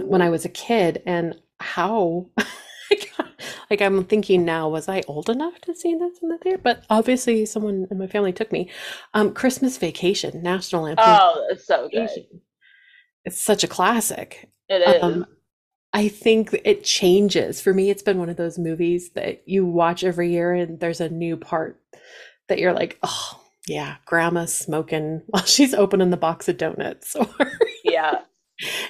when 0.00 0.22
I 0.22 0.30
was 0.30 0.44
a 0.44 0.48
kid. 0.48 1.02
And 1.06 1.40
how, 1.60 2.26
like, 3.70 3.80
I'm 3.80 4.04
thinking 4.04 4.44
now, 4.44 4.68
was 4.68 4.88
I 4.88 5.02
old 5.06 5.28
enough 5.28 5.60
to 5.62 5.74
see 5.74 5.94
this 5.94 6.18
in 6.22 6.28
the 6.28 6.38
theater? 6.38 6.60
But 6.62 6.84
obviously, 6.90 7.46
someone 7.46 7.86
in 7.90 7.98
my 7.98 8.06
family 8.06 8.32
took 8.32 8.52
me. 8.52 8.70
Um, 9.14 9.32
Christmas 9.32 9.78
Vacation, 9.78 10.42
National 10.42 10.82
Lampoon. 10.82 11.04
Oh, 11.06 11.46
it's 11.50 11.66
so 11.66 11.88
good. 11.88 12.10
It's 13.24 13.40
such 13.40 13.64
a 13.64 13.68
classic. 13.68 14.50
It 14.68 14.82
is. 14.82 15.02
Um, 15.02 15.26
I 15.94 16.08
think 16.08 16.58
it 16.64 16.82
changes. 16.82 17.60
For 17.60 17.72
me, 17.72 17.88
it's 17.88 18.02
been 18.02 18.18
one 18.18 18.28
of 18.28 18.36
those 18.36 18.58
movies 18.58 19.10
that 19.10 19.42
you 19.46 19.64
watch 19.64 20.02
every 20.02 20.32
year 20.32 20.52
and 20.52 20.80
there's 20.80 21.00
a 21.00 21.08
new 21.08 21.36
part 21.36 21.80
that 22.48 22.58
you're 22.58 22.72
like, 22.72 22.98
oh, 23.04 23.40
yeah, 23.66 23.96
grandma's 24.04 24.54
smoking 24.54 25.22
while 25.28 25.44
she's 25.44 25.72
opening 25.72 26.10
the 26.10 26.16
box 26.16 26.48
of 26.48 26.58
donuts. 26.58 27.16
Or, 27.38 27.52
yeah. 27.84 28.22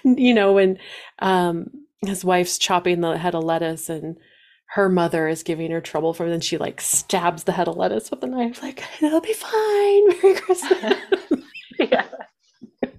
you 0.05 0.33
know, 0.33 0.55
when 0.55 0.79
um, 1.19 1.71
his 2.01 2.25
wife's 2.25 2.59
chopping 2.59 3.01
the 3.01 3.19
head 3.19 3.35
of 3.35 3.45
lettuce 3.45 3.89
and 3.89 4.17
her 4.67 4.89
mother 4.89 5.29
is 5.29 5.43
giving 5.43 5.71
her 5.71 5.81
trouble 5.81 6.15
for 6.15 6.27
and 6.27 6.43
she 6.43 6.59
like 6.59 6.81
stabs 6.81 7.45
the 7.45 7.53
head 7.53 7.69
of 7.69 7.77
lettuce 7.77 8.11
with 8.11 8.23
a 8.23 8.27
knife, 8.27 8.63
like, 8.63 8.83
it'll 9.01 9.21
be 9.21 9.33
fine. 9.33 10.09
Merry 10.23 10.35
Christmas. 10.35 10.95
yeah. 11.79 12.07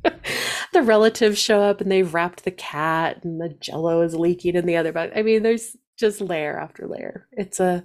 the 0.73 0.81
relatives 0.81 1.37
show 1.37 1.61
up 1.61 1.81
and 1.81 1.91
they've 1.91 2.13
wrapped 2.13 2.43
the 2.43 2.51
cat 2.51 3.23
and 3.23 3.41
the 3.41 3.49
jello 3.49 4.01
is 4.01 4.15
leaking 4.15 4.55
in 4.55 4.65
the 4.65 4.77
other 4.77 4.91
bag. 4.91 5.11
I 5.15 5.21
mean, 5.21 5.43
there's 5.43 5.75
just 5.97 6.21
layer 6.21 6.59
after 6.59 6.87
layer. 6.87 7.27
It's 7.31 7.59
a 7.59 7.83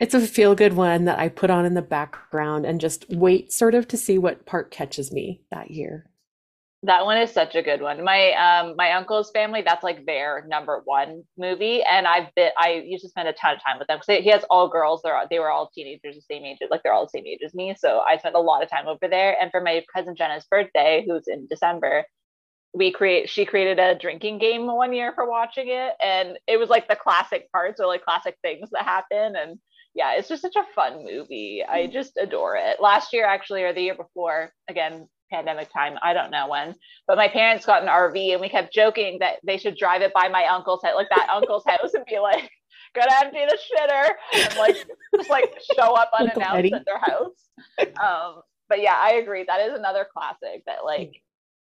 it's 0.00 0.14
a 0.14 0.20
feel 0.20 0.54
good 0.54 0.74
one 0.74 1.06
that 1.06 1.18
I 1.18 1.28
put 1.28 1.50
on 1.50 1.64
in 1.64 1.74
the 1.74 1.82
background 1.82 2.64
and 2.64 2.80
just 2.80 3.04
wait 3.10 3.52
sort 3.52 3.74
of 3.74 3.88
to 3.88 3.96
see 3.96 4.16
what 4.16 4.46
part 4.46 4.70
catches 4.70 5.10
me 5.10 5.42
that 5.50 5.72
year. 5.72 6.06
That 6.84 7.04
one 7.04 7.18
is 7.18 7.32
such 7.32 7.56
a 7.56 7.62
good 7.62 7.82
one. 7.82 8.04
My 8.04 8.32
um 8.34 8.74
my 8.76 8.92
uncle's 8.92 9.32
family, 9.32 9.62
that's 9.62 9.82
like 9.82 10.06
their 10.06 10.44
number 10.48 10.80
one 10.84 11.24
movie, 11.36 11.82
and 11.82 12.06
I've 12.06 12.32
been 12.36 12.50
I 12.56 12.84
used 12.86 13.02
to 13.02 13.08
spend 13.08 13.26
a 13.28 13.32
ton 13.32 13.56
of 13.56 13.64
time 13.64 13.78
with 13.80 13.88
them 13.88 13.98
because 13.98 14.22
he 14.22 14.30
has 14.30 14.44
all 14.48 14.68
girls. 14.68 15.00
They're 15.02 15.16
all, 15.16 15.26
they 15.28 15.40
were 15.40 15.50
all 15.50 15.70
teenagers, 15.74 16.14
the 16.14 16.22
same 16.22 16.44
age, 16.44 16.58
like 16.70 16.82
they're 16.84 16.92
all 16.92 17.04
the 17.06 17.10
same 17.10 17.26
age 17.26 17.40
as 17.44 17.52
me. 17.52 17.74
So 17.76 18.00
I 18.08 18.16
spent 18.18 18.36
a 18.36 18.40
lot 18.40 18.62
of 18.62 18.70
time 18.70 18.86
over 18.86 19.08
there. 19.08 19.36
And 19.40 19.50
for 19.50 19.60
my 19.60 19.84
cousin 19.94 20.14
Jenna's 20.16 20.46
birthday, 20.48 21.04
who's 21.06 21.26
in 21.26 21.48
December, 21.48 22.04
we 22.74 22.92
create 22.92 23.28
she 23.28 23.44
created 23.44 23.78
a 23.78 23.98
drinking 23.98 24.38
game 24.38 24.66
one 24.66 24.92
year 24.92 25.12
for 25.14 25.28
watching 25.28 25.68
it, 25.68 25.94
and 26.04 26.38
it 26.46 26.58
was 26.58 26.68
like 26.70 26.88
the 26.88 26.96
classic 26.96 27.50
parts 27.52 27.80
or 27.80 27.86
like 27.86 28.04
classic 28.04 28.36
things 28.42 28.68
that 28.72 28.84
happen 28.84 29.36
and 29.36 29.58
yeah, 29.94 30.12
it's 30.14 30.28
just 30.28 30.42
such 30.42 30.54
a 30.56 30.64
fun 30.74 31.04
movie. 31.04 31.64
I 31.68 31.88
just 31.88 32.12
adore 32.20 32.56
it. 32.56 32.80
Last 32.80 33.12
year, 33.12 33.24
actually, 33.26 33.64
or 33.64 33.72
the 33.72 33.80
year 33.82 33.96
before, 33.96 34.52
again, 34.68 35.08
pandemic 35.30 35.72
time, 35.72 35.98
I 36.02 36.12
don't 36.12 36.30
know 36.30 36.48
when, 36.48 36.74
but 37.06 37.16
my 37.16 37.28
parents 37.28 37.66
got 37.66 37.82
an 37.82 37.88
RV 37.88 38.32
and 38.32 38.40
we 38.40 38.48
kept 38.48 38.72
joking 38.72 39.18
that 39.20 39.36
they 39.44 39.58
should 39.58 39.76
drive 39.76 40.02
it 40.02 40.12
by 40.12 40.28
my 40.28 40.44
uncle's 40.46 40.82
house, 40.82 40.94
like 40.94 41.08
that 41.10 41.28
uncle's 41.34 41.64
house, 41.66 41.94
and 41.94 42.04
be 42.06 42.18
like, 42.18 42.50
"Gonna 42.94 43.12
empty 43.22 43.44
the 43.48 43.58
shitter," 43.58 44.10
and 44.34 44.56
like 44.58 44.76
just 45.16 45.30
like 45.30 45.54
show 45.76 45.94
up 45.94 46.10
unannounced 46.18 46.72
at 46.72 46.84
their 46.84 46.98
house. 46.98 47.48
Um, 48.02 48.42
but 48.68 48.82
yeah, 48.82 48.96
I 48.96 49.14
agree. 49.14 49.44
That 49.46 49.60
is 49.60 49.74
another 49.76 50.06
classic 50.12 50.62
that 50.66 50.84
like 50.84 51.22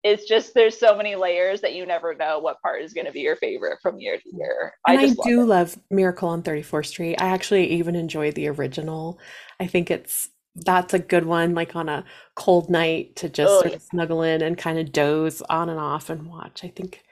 it's 0.04 0.26
just 0.26 0.54
there's 0.54 0.78
so 0.78 0.96
many 0.96 1.16
layers 1.16 1.60
that 1.60 1.74
you 1.74 1.84
never 1.84 2.14
know 2.14 2.38
what 2.38 2.60
part 2.62 2.82
is 2.82 2.92
going 2.92 3.06
to 3.06 3.12
be 3.12 3.20
your 3.20 3.36
favorite 3.36 3.78
from 3.82 3.98
year 3.98 4.16
to 4.16 4.36
year. 4.36 4.72
And 4.86 4.98
I, 4.98 5.06
just 5.06 5.20
do 5.24 5.40
love, 5.40 5.48
love 5.48 5.78
Miracle 5.90 6.28
on 6.28 6.42
34th 6.42 6.86
Street. 6.86 7.16
I 7.20 7.28
actually 7.28 7.70
even 7.72 7.96
enjoy 7.96 8.30
the 8.30 8.48
original. 8.48 9.18
I 9.58 9.66
think 9.66 9.90
it's 9.90 10.28
that's 10.64 10.94
a 10.94 10.98
good 10.98 11.24
one, 11.26 11.54
like 11.54 11.74
on 11.76 11.88
a 11.88 12.04
cold 12.34 12.70
night 12.70 13.16
to 13.16 13.28
just 13.28 13.58
Oh, 13.58 13.60
sort 13.60 13.74
of 13.74 13.82
snuggle 13.82 14.22
in 14.22 14.42
and 14.42 14.56
kind 14.58 14.78
of 14.78 14.92
doze 14.92 15.42
on 15.42 15.68
and 15.68 15.78
off 15.80 16.10
and 16.10 16.26
watch. 16.28 16.64
I 16.64 16.68
think, 16.68 17.02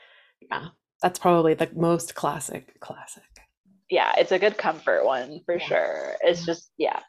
yeah, 0.51 0.69
that's 1.03 1.19
probably 1.19 1.55
the 1.55 1.71
most 1.75 2.15
classic 2.15 2.79
classic. 2.81 3.23
yeah, 3.91 4.13
it's 4.19 4.33
a 4.33 4.39
good 4.39 4.59
comfort 4.59 5.05
one 5.05 5.41
for 5.47 5.59
Yeah. 5.59 5.67
sure. 5.67 6.17
It's 6.23 6.41
Yeah. 6.41 6.47
just 6.47 6.71
yeah, 6.77 7.01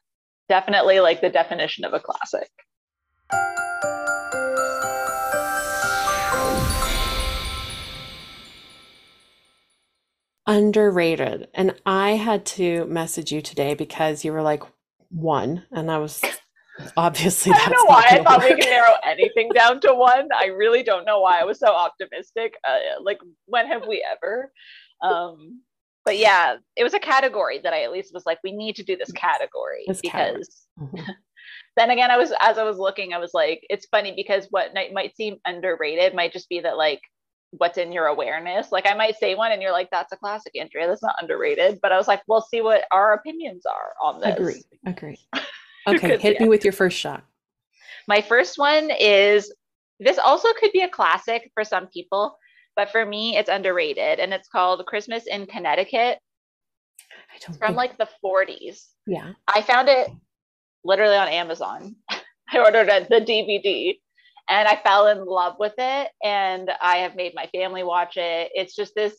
definitely 0.49 0.99
like 0.99 1.21
the 1.21 1.29
definition 1.29 1.85
of 1.85 1.93
a 1.93 1.99
classic. 1.99 2.49
Underrated. 10.45 11.49
And 11.53 11.75
I 11.85 12.11
had 12.11 12.45
to 12.47 12.85
message 12.85 13.31
you 13.31 13.41
today 13.41 13.73
because 13.73 14.23
you 14.23 14.31
were 14.31 14.41
like 14.41 14.63
one, 15.09 15.65
and 15.71 15.89
I 15.91 15.97
was 15.97 16.21
obviously 16.95 17.51
I 17.53 17.57
don't 17.57 17.69
that's 17.69 17.83
know 17.83 17.85
why 17.85 18.05
I 18.09 18.23
thought 18.23 18.43
we 18.43 18.49
could 18.55 18.65
narrow 18.69 18.93
anything 19.03 19.49
down 19.53 19.79
to 19.81 19.93
one. 19.93 20.29
I 20.35 20.47
really 20.47 20.83
don't 20.83 21.05
know 21.05 21.19
why 21.21 21.39
I 21.39 21.43
was 21.43 21.59
so 21.59 21.67
optimistic. 21.67 22.55
Uh, 22.67 23.01
like 23.01 23.19
when 23.45 23.67
have 23.67 23.87
we 23.87 24.05
ever? 24.11 24.51
Um, 25.01 25.61
but 26.05 26.17
yeah, 26.17 26.55
it 26.75 26.83
was 26.83 26.93
a 26.93 26.99
category 26.99 27.59
that 27.63 27.73
I 27.73 27.83
at 27.83 27.91
least 27.91 28.13
was 28.13 28.25
like, 28.25 28.39
we 28.43 28.51
need 28.51 28.75
to 28.77 28.83
do 28.83 28.95
this 28.95 29.11
category 29.11 29.83
This 29.87 30.01
category. 30.01 30.39
because 30.39 30.67
Mhm. 30.79 31.15
then 31.77 31.89
again, 31.91 32.11
I 32.11 32.17
was 32.17 32.31
as 32.39 32.57
I 32.57 32.63
was 32.63 32.77
looking, 32.77 33.13
I 33.13 33.17
was 33.17 33.31
like, 33.33 33.61
it's 33.69 33.87
funny 33.87 34.13
because 34.15 34.47
what 34.49 34.73
might 34.93 35.15
seem 35.15 35.37
underrated 35.45 36.13
might 36.15 36.31
just 36.33 36.49
be 36.49 36.61
that 36.61 36.77
like 36.77 37.01
what's 37.51 37.77
in 37.77 37.91
your 37.91 38.07
awareness. 38.07 38.71
Like 38.71 38.85
I 38.87 38.93
might 38.93 39.17
say 39.17 39.35
one 39.35 39.51
and 39.51 39.61
you're 39.61 39.71
like, 39.71 39.89
that's 39.89 40.11
a 40.11 40.17
classic, 40.17 40.53
Andrea. 40.59 40.87
That's 40.87 41.03
not 41.03 41.15
underrated. 41.21 41.79
But 41.81 41.91
I 41.91 41.97
was 41.97 42.07
like, 42.07 42.21
we'll 42.27 42.41
see 42.41 42.61
what 42.61 42.83
our 42.91 43.13
opinions 43.13 43.65
are 43.65 43.93
on 44.03 44.19
this. 44.19 44.35
Agree. 44.35 44.63
Agree. 44.85 45.19
Okay, 45.87 46.17
hit 46.17 46.33
yeah. 46.33 46.43
me 46.43 46.49
with 46.49 46.65
your 46.65 46.73
first 46.73 46.97
shot. 46.97 47.23
My 48.09 48.19
first 48.19 48.57
one 48.57 48.91
is 48.91 49.53
this 50.01 50.17
also 50.17 50.49
could 50.59 50.73
be 50.73 50.81
a 50.81 50.89
classic 50.89 51.49
for 51.53 51.63
some 51.63 51.87
people, 51.87 52.37
but 52.75 52.89
for 52.91 53.05
me, 53.05 53.37
it's 53.37 53.49
underrated 53.49 54.19
and 54.19 54.33
it's 54.33 54.49
called 54.49 54.85
Christmas 54.85 55.27
in 55.27 55.45
Connecticut 55.45 56.19
I 57.33 57.39
don't 57.39 57.57
from 57.57 57.67
think, 57.67 57.77
like 57.77 57.97
the 57.97 58.09
40s. 58.21 58.87
yeah. 59.05 59.31
I 59.47 59.61
found 59.61 59.87
it 59.87 60.09
literally 60.83 61.15
on 61.15 61.29
Amazon. 61.29 61.95
I 62.09 62.59
ordered 62.59 62.89
it, 62.89 63.07
the 63.07 63.21
DVD 63.21 63.97
and 64.49 64.67
I 64.67 64.75
fell 64.77 65.07
in 65.07 65.25
love 65.25 65.55
with 65.59 65.73
it. 65.77 66.09
And 66.23 66.71
I 66.81 66.97
have 66.97 67.15
made 67.15 67.33
my 67.35 67.47
family 67.47 67.83
watch 67.83 68.17
it. 68.17 68.51
It's 68.53 68.75
just 68.75 68.95
this. 68.95 69.15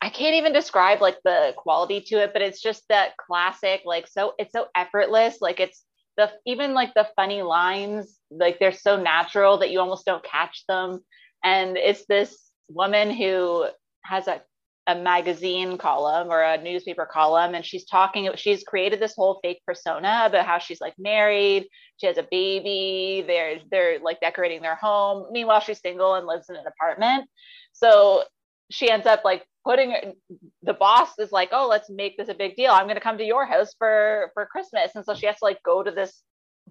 I 0.00 0.10
can't 0.10 0.36
even 0.36 0.52
describe 0.52 1.00
like 1.00 1.18
the 1.24 1.54
quality 1.56 2.00
to 2.02 2.22
it, 2.22 2.32
but 2.32 2.42
it's 2.42 2.62
just 2.62 2.84
that 2.88 3.16
classic, 3.16 3.82
like 3.84 4.06
so 4.06 4.34
it's 4.38 4.52
so 4.52 4.66
effortless. 4.76 5.38
Like 5.40 5.58
it's 5.58 5.82
the 6.16 6.30
even 6.46 6.72
like 6.72 6.94
the 6.94 7.08
funny 7.16 7.42
lines, 7.42 8.16
like 8.30 8.58
they're 8.58 8.72
so 8.72 8.96
natural 8.96 9.58
that 9.58 9.70
you 9.70 9.80
almost 9.80 10.06
don't 10.06 10.24
catch 10.24 10.64
them. 10.68 11.00
And 11.44 11.76
it's 11.76 12.06
this 12.06 12.50
woman 12.68 13.10
who 13.10 13.66
has 14.02 14.28
a 14.28 14.40
a 14.88 14.94
magazine 14.94 15.78
column 15.78 16.28
or 16.28 16.42
a 16.42 16.60
newspaper 16.62 17.06
column 17.06 17.54
and 17.54 17.64
she's 17.64 17.84
talking 17.84 18.28
she's 18.36 18.64
created 18.64 18.98
this 18.98 19.14
whole 19.14 19.38
fake 19.42 19.60
persona 19.66 20.22
about 20.24 20.46
how 20.46 20.58
she's 20.58 20.80
like 20.80 20.94
married 20.98 21.68
she 21.98 22.06
has 22.06 22.16
a 22.16 22.26
baby 22.30 23.22
they're 23.26 23.58
they're 23.70 23.98
like 24.00 24.18
decorating 24.20 24.62
their 24.62 24.76
home 24.76 25.26
meanwhile 25.30 25.60
she's 25.60 25.80
single 25.80 26.14
and 26.14 26.26
lives 26.26 26.48
in 26.48 26.56
an 26.56 26.64
apartment. 26.66 27.28
So 27.72 28.24
she 28.70 28.90
ends 28.90 29.06
up 29.06 29.24
like 29.24 29.46
putting 29.64 30.14
the 30.62 30.74
boss 30.74 31.18
is 31.18 31.32
like 31.32 31.50
oh 31.52 31.68
let's 31.68 31.90
make 31.90 32.16
this 32.16 32.28
a 32.28 32.34
big 32.34 32.56
deal. 32.56 32.72
I'm 32.72 32.84
going 32.84 32.96
to 32.96 33.00
come 33.00 33.18
to 33.18 33.24
your 33.24 33.46
house 33.46 33.74
for 33.78 34.30
for 34.34 34.46
christmas. 34.46 34.92
And 34.94 35.04
so 35.04 35.14
she 35.14 35.26
has 35.26 35.36
to 35.36 35.44
like 35.44 35.62
go 35.62 35.82
to 35.82 35.90
this 35.90 36.22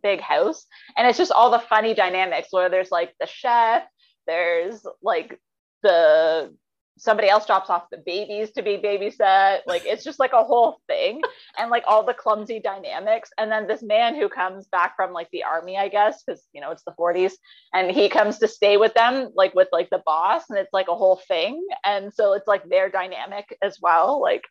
big 0.01 0.21
house. 0.21 0.65
And 0.95 1.07
it's 1.07 1.17
just 1.17 1.31
all 1.31 1.51
the 1.51 1.59
funny 1.59 1.93
dynamics 1.93 2.47
where 2.51 2.69
there's 2.69 2.91
like 2.91 3.13
the 3.19 3.27
chef 3.27 3.83
there's 4.27 4.85
like 5.01 5.39
the 5.83 6.53
somebody 6.97 7.29
else 7.29 7.45
drops 7.45 7.69
off 7.69 7.89
the 7.91 7.97
babies 7.97 8.51
to 8.51 8.61
be 8.61 8.77
babysat. 8.77 9.59
Like 9.65 9.83
it's 9.85 10.03
just 10.03 10.19
like 10.19 10.33
a 10.33 10.43
whole 10.43 10.81
thing 10.87 11.21
and 11.57 11.69
like 11.69 11.83
all 11.87 12.03
the 12.03 12.13
clumsy 12.13 12.59
dynamics. 12.59 13.29
And 13.37 13.51
then 13.51 13.67
this 13.67 13.83
man 13.83 14.15
who 14.15 14.29
comes 14.29 14.67
back 14.67 14.95
from 14.95 15.13
like 15.13 15.29
the 15.31 15.43
army, 15.43 15.77
I 15.77 15.87
guess, 15.87 16.23
because 16.23 16.43
you 16.53 16.61
know 16.61 16.71
it's 16.71 16.83
the 16.83 16.95
40s, 16.99 17.33
and 17.73 17.91
he 17.91 18.09
comes 18.09 18.39
to 18.39 18.47
stay 18.47 18.77
with 18.77 18.93
them, 18.93 19.29
like 19.35 19.53
with 19.55 19.69
like 19.71 19.89
the 19.89 20.01
boss, 20.05 20.43
and 20.49 20.57
it's 20.57 20.73
like 20.73 20.87
a 20.87 20.95
whole 20.95 21.21
thing. 21.27 21.65
And 21.85 22.13
so 22.13 22.33
it's 22.33 22.47
like 22.47 22.67
their 22.67 22.89
dynamic 22.89 23.55
as 23.61 23.77
well. 23.81 24.21
Like 24.21 24.43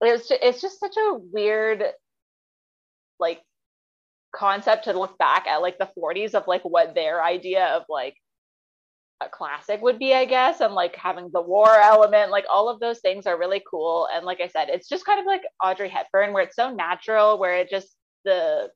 it's 0.00 0.28
just, 0.28 0.42
it's 0.42 0.60
just 0.60 0.80
such 0.80 0.96
a 0.96 1.18
weird 1.32 1.84
like 3.20 3.40
concept 4.34 4.84
to 4.84 4.98
look 4.98 5.16
back 5.18 5.46
at 5.46 5.62
like 5.62 5.78
the 5.78 5.90
40s 5.96 6.34
of 6.34 6.46
like 6.46 6.62
what 6.62 6.94
their 6.94 7.22
idea 7.22 7.66
of 7.66 7.84
like 7.88 8.16
classic 9.30 9.80
would 9.82 9.98
be, 9.98 10.14
I 10.14 10.24
guess, 10.24 10.60
and 10.60 10.74
like 10.74 10.96
having 10.96 11.30
the 11.32 11.40
war 11.40 11.68
element, 11.68 12.30
like 12.30 12.44
all 12.50 12.68
of 12.68 12.80
those 12.80 13.00
things 13.00 13.26
are 13.26 13.38
really 13.38 13.62
cool. 13.70 14.08
And 14.12 14.26
like 14.26 14.40
I 14.40 14.48
said, 14.48 14.68
it's 14.68 14.88
just 14.88 15.06
kind 15.06 15.20
of 15.20 15.26
like 15.26 15.42
Audrey 15.62 15.88
Hepburn, 15.88 16.32
where 16.32 16.42
it's 16.42 16.56
so 16.56 16.72
natural, 16.72 17.38
where 17.38 17.56
it 17.58 17.70
just 17.70 17.88
the 18.24 18.70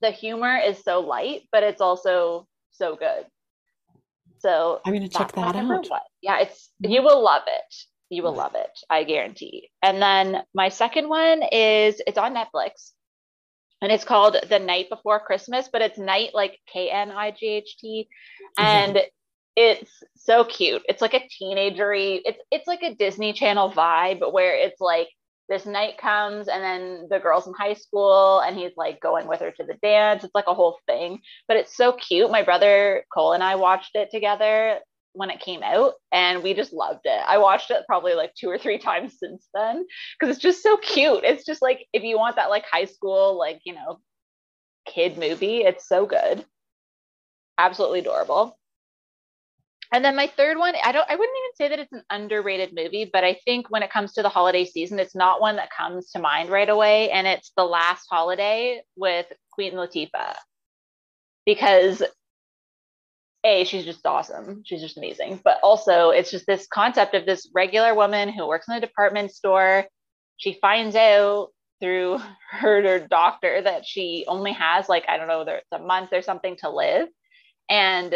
the 0.00 0.10
humor 0.10 0.56
is 0.56 0.82
so 0.82 1.00
light, 1.00 1.42
but 1.52 1.62
it's 1.62 1.80
also 1.80 2.46
so 2.70 2.96
good. 2.96 3.26
So 4.38 4.80
I'm 4.86 4.94
gonna 4.94 5.08
check 5.08 5.32
that 5.32 5.56
out. 5.56 5.90
One. 5.90 6.00
Yeah, 6.22 6.40
it's 6.40 6.70
you 6.80 7.02
will 7.02 7.22
love 7.22 7.42
it. 7.46 7.74
You 8.08 8.22
will 8.24 8.34
love 8.34 8.54
it, 8.56 8.70
I 8.88 9.04
guarantee. 9.04 9.70
And 9.82 10.02
then 10.02 10.42
my 10.52 10.68
second 10.68 11.08
one 11.08 11.42
is 11.52 12.02
it's 12.06 12.18
on 12.18 12.34
Netflix 12.34 12.90
and 13.82 13.92
it's 13.92 14.04
called 14.04 14.36
The 14.48 14.58
Knight 14.58 14.90
Before 14.90 15.20
Christmas, 15.20 15.68
but 15.72 15.80
it's 15.80 15.98
night 15.98 16.30
like 16.34 16.58
K 16.70 16.90
N 16.90 17.12
I 17.12 17.30
G 17.30 17.46
H 17.46 17.76
T. 17.78 18.08
And 18.58 19.00
it's 19.60 20.02
so 20.16 20.44
cute. 20.44 20.82
It's 20.88 21.02
like 21.02 21.12
a 21.12 21.20
teenagery. 21.20 22.20
It's 22.24 22.40
it's 22.50 22.66
like 22.66 22.82
a 22.82 22.94
Disney 22.94 23.34
Channel 23.34 23.70
vibe 23.70 24.32
where 24.32 24.54
it's 24.56 24.80
like 24.80 25.08
this 25.50 25.66
knight 25.66 25.98
comes 25.98 26.48
and 26.48 26.62
then 26.62 27.08
the 27.10 27.18
girl's 27.18 27.46
in 27.46 27.52
high 27.52 27.74
school 27.74 28.38
and 28.40 28.56
he's 28.56 28.72
like 28.76 29.00
going 29.00 29.26
with 29.26 29.40
her 29.40 29.50
to 29.50 29.64
the 29.64 29.74
dance. 29.82 30.24
It's 30.24 30.34
like 30.34 30.46
a 30.46 30.54
whole 30.54 30.78
thing, 30.86 31.20
but 31.46 31.58
it's 31.58 31.76
so 31.76 31.92
cute. 31.92 32.30
My 32.30 32.42
brother 32.42 33.04
Cole 33.12 33.32
and 33.34 33.42
I 33.42 33.56
watched 33.56 33.90
it 33.94 34.10
together 34.10 34.78
when 35.12 35.28
it 35.28 35.40
came 35.40 35.62
out 35.62 35.94
and 36.12 36.42
we 36.42 36.54
just 36.54 36.72
loved 36.72 37.00
it. 37.04 37.22
I 37.26 37.38
watched 37.38 37.70
it 37.70 37.84
probably 37.86 38.14
like 38.14 38.32
two 38.34 38.48
or 38.48 38.56
three 38.58 38.78
times 38.88 39.18
since 39.18 39.46
then 39.52 39.84
because 40.18 40.34
it's 40.34 40.42
just 40.42 40.62
so 40.62 40.78
cute. 40.78 41.24
It's 41.24 41.44
just 41.44 41.60
like 41.60 41.86
if 41.92 42.02
you 42.02 42.16
want 42.16 42.36
that 42.36 42.48
like 42.48 42.64
high 42.64 42.86
school 42.86 43.38
like, 43.38 43.60
you 43.64 43.74
know, 43.74 43.98
kid 44.86 45.18
movie, 45.18 45.58
it's 45.58 45.86
so 45.86 46.06
good. 46.06 46.46
Absolutely 47.58 47.98
adorable. 47.98 48.56
And 49.92 50.04
then 50.04 50.14
my 50.14 50.28
third 50.28 50.56
one, 50.56 50.74
I 50.82 50.92
don't 50.92 51.08
I 51.08 51.16
wouldn't 51.16 51.38
even 51.38 51.56
say 51.56 51.68
that 51.68 51.80
it's 51.80 51.92
an 51.92 52.04
underrated 52.10 52.72
movie, 52.74 53.10
but 53.12 53.24
I 53.24 53.38
think 53.44 53.70
when 53.70 53.82
it 53.82 53.90
comes 53.90 54.12
to 54.12 54.22
the 54.22 54.28
holiday 54.28 54.64
season, 54.64 54.98
it's 55.00 55.16
not 55.16 55.40
one 55.40 55.56
that 55.56 55.70
comes 55.76 56.10
to 56.12 56.20
mind 56.20 56.48
right 56.48 56.68
away. 56.68 57.10
And 57.10 57.26
it's 57.26 57.52
The 57.56 57.64
Last 57.64 58.06
Holiday 58.08 58.82
with 58.96 59.26
Queen 59.52 59.72
Latifah. 59.72 60.36
Because 61.44 62.02
a 63.44 63.64
she's 63.64 63.84
just 63.84 64.06
awesome 64.06 64.62
she's 64.64 64.80
just 64.80 64.98
amazing 64.98 65.40
but 65.42 65.58
also 65.62 66.10
it's 66.10 66.30
just 66.30 66.46
this 66.46 66.66
concept 66.66 67.14
of 67.14 67.26
this 67.26 67.48
regular 67.54 67.94
woman 67.94 68.28
who 68.28 68.46
works 68.46 68.68
in 68.68 68.74
a 68.74 68.80
department 68.80 69.30
store 69.30 69.86
she 70.36 70.58
finds 70.60 70.94
out 70.96 71.48
through 71.80 72.18
her, 72.50 72.82
her 72.82 72.98
doctor 72.98 73.62
that 73.62 73.86
she 73.86 74.24
only 74.28 74.52
has 74.52 74.88
like 74.88 75.04
i 75.08 75.16
don't 75.16 75.28
know 75.28 75.44
there's 75.44 75.62
a 75.72 75.78
month 75.78 76.12
or 76.12 76.22
something 76.22 76.56
to 76.56 76.68
live 76.68 77.08
and 77.68 78.14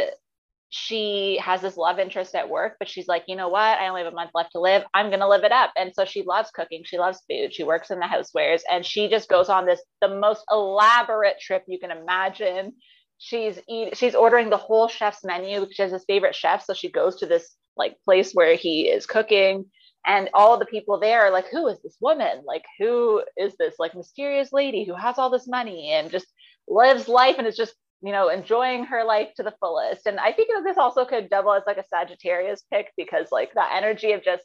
she 0.71 1.39
has 1.41 1.61
this 1.61 1.77
love 1.77 1.99
interest 1.99 2.35
at 2.35 2.49
work, 2.49 2.77
but 2.79 2.89
she's 2.89 3.07
like, 3.07 3.25
you 3.29 3.37
know 3.37 3.49
what? 3.49 3.79
I 3.79 3.89
only 3.89 4.03
have 4.03 4.13
a 4.13 4.17
month 4.17 4.33
left 4.35 4.53
to 4.53 4.61
live. 4.61 4.83
I'm 4.93 5.09
going 5.09 5.21
to 5.21 5.29
live 5.29 5.45
it 5.45 5.53
up. 5.53 5.71
And 5.77 5.93
so 5.95 6.05
she 6.05 6.23
loves 6.23 6.51
cooking. 6.51 6.83
She 6.85 6.99
loves 6.99 7.23
food. 7.31 7.55
She 7.55 7.63
works 7.63 7.91
in 7.91 8.01
the 8.01 8.07
housewares 8.07 8.63
and 8.71 8.85
she 8.85 9.09
just 9.09 9.29
goes 9.29 9.49
on 9.49 9.67
this, 9.67 9.81
the 10.01 10.09
most 10.09 10.43
elaborate 10.51 11.39
trip 11.41 11.65
you 11.69 11.79
can 11.79 11.91
imagine. 11.91 12.73
She's 13.19 13.61
eat, 13.69 13.97
she's 13.97 14.17
ordering 14.17 14.51
the 14.51 14.57
whole 14.57 14.89
chef's 14.89 15.25
menu 15.25 15.67
she 15.71 15.83
has 15.83 15.93
his 15.93 16.05
favorite 16.07 16.35
chef. 16.35 16.65
So 16.65 16.75
she 16.75 16.91
goes 16.91 17.17
to 17.17 17.27
this 17.27 17.55
like 17.77 17.97
place 18.05 18.33
where 18.33 18.57
he 18.57 18.89
is 18.89 19.07
cooking 19.07 19.67
and 20.07 20.29
all 20.35 20.59
the 20.59 20.67
people 20.67 20.99
there 21.01 21.23
are 21.23 21.31
like, 21.31 21.49
who 21.49 21.67
is 21.69 21.81
this 21.83 21.97
woman? 22.01 22.43
Like, 22.45 22.65
who 22.79 23.23
is 23.37 23.55
this 23.59 23.75
like 23.79 23.95
mysterious 23.95 24.53
lady 24.53 24.85
who 24.85 24.95
has 24.95 25.19
all 25.19 25.31
this 25.31 25.49
money 25.49 25.93
and 25.93 26.11
just 26.11 26.27
lives 26.69 27.09
life 27.09 27.37
and 27.39 27.47
is 27.47 27.57
just 27.57 27.75
you 28.03 28.13
know, 28.13 28.29
enjoying 28.29 28.85
her 28.85 29.05
life 29.05 29.29
to 29.37 29.43
the 29.43 29.55
fullest. 29.61 30.07
And 30.07 30.21
I 30.21 30.33
think 30.33 30.51
this 30.65 30.79
also 30.79 31.05
could 31.05 31.31
double 31.31 31.53
as 31.53 31.63
like 31.67 31.79
a 31.79 31.85
Sagittarius 31.85 32.63
pick 32.73 32.93
because 32.97 33.29
like 33.33 33.55
that 33.55 33.73
energy 33.75 34.13
of 34.13 34.23
just 34.23 34.45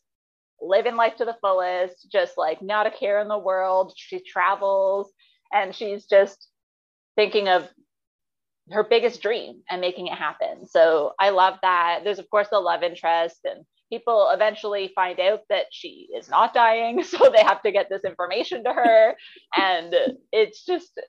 living 0.61 0.95
life 0.95 1.15
to 1.17 1.25
the 1.25 1.37
fullest, 1.41 2.09
just 2.11 2.37
like 2.37 2.61
not 2.61 2.87
a 2.87 2.91
care 2.91 3.19
in 3.19 3.27
the 3.27 3.37
world. 3.37 3.93
She 3.95 4.21
travels 4.21 5.11
and 5.51 5.75
she's 5.75 6.05
just 6.05 6.47
thinking 7.15 7.49
of 7.49 7.67
her 8.71 8.83
biggest 8.83 9.21
dream 9.21 9.61
and 9.69 9.81
making 9.81 10.07
it 10.07 10.17
happen. 10.17 10.67
So 10.67 11.13
I 11.19 11.31
love 11.31 11.55
that. 11.61 12.01
There's 12.03 12.19
of 12.19 12.29
course 12.29 12.47
the 12.49 12.59
love 12.59 12.83
interest 12.83 13.39
and 13.43 13.65
people 13.91 14.29
eventually 14.31 14.91
find 14.93 15.19
out 15.19 15.41
that 15.49 15.65
she 15.71 16.07
is 16.15 16.29
not 16.29 16.53
dying 16.53 17.03
so 17.03 17.29
they 17.29 17.43
have 17.43 17.61
to 17.63 17.71
get 17.71 17.89
this 17.89 18.03
information 18.03 18.63
to 18.63 18.71
her 18.71 19.15
and 19.57 19.95
it's 20.31 20.63
just 20.65 20.99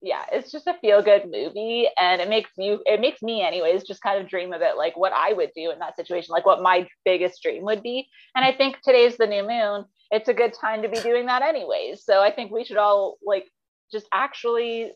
yeah, 0.00 0.24
it's 0.30 0.52
just 0.52 0.66
a 0.66 0.74
feel 0.80 1.02
good 1.02 1.24
movie 1.24 1.88
and 2.00 2.20
it 2.20 2.28
makes 2.28 2.50
you 2.56 2.80
it 2.86 3.00
makes 3.00 3.20
me 3.20 3.42
anyways 3.42 3.82
just 3.82 4.00
kind 4.00 4.20
of 4.20 4.28
dream 4.28 4.52
about 4.52 4.76
like 4.76 4.96
what 4.96 5.12
I 5.12 5.32
would 5.32 5.50
do 5.56 5.70
in 5.70 5.78
that 5.80 5.96
situation, 5.96 6.32
like 6.32 6.46
what 6.46 6.62
my 6.62 6.86
biggest 7.04 7.42
dream 7.42 7.64
would 7.64 7.82
be. 7.82 8.08
And 8.34 8.44
I 8.44 8.52
think 8.52 8.78
today's 8.84 9.16
the 9.16 9.26
new 9.26 9.46
moon. 9.46 9.84
It's 10.10 10.28
a 10.28 10.34
good 10.34 10.54
time 10.54 10.82
to 10.82 10.88
be 10.88 11.00
doing 11.00 11.26
that 11.26 11.42
anyways. 11.42 12.04
So 12.04 12.22
I 12.22 12.30
think 12.30 12.52
we 12.52 12.64
should 12.64 12.76
all 12.76 13.18
like 13.24 13.46
just 13.90 14.06
actually 14.12 14.92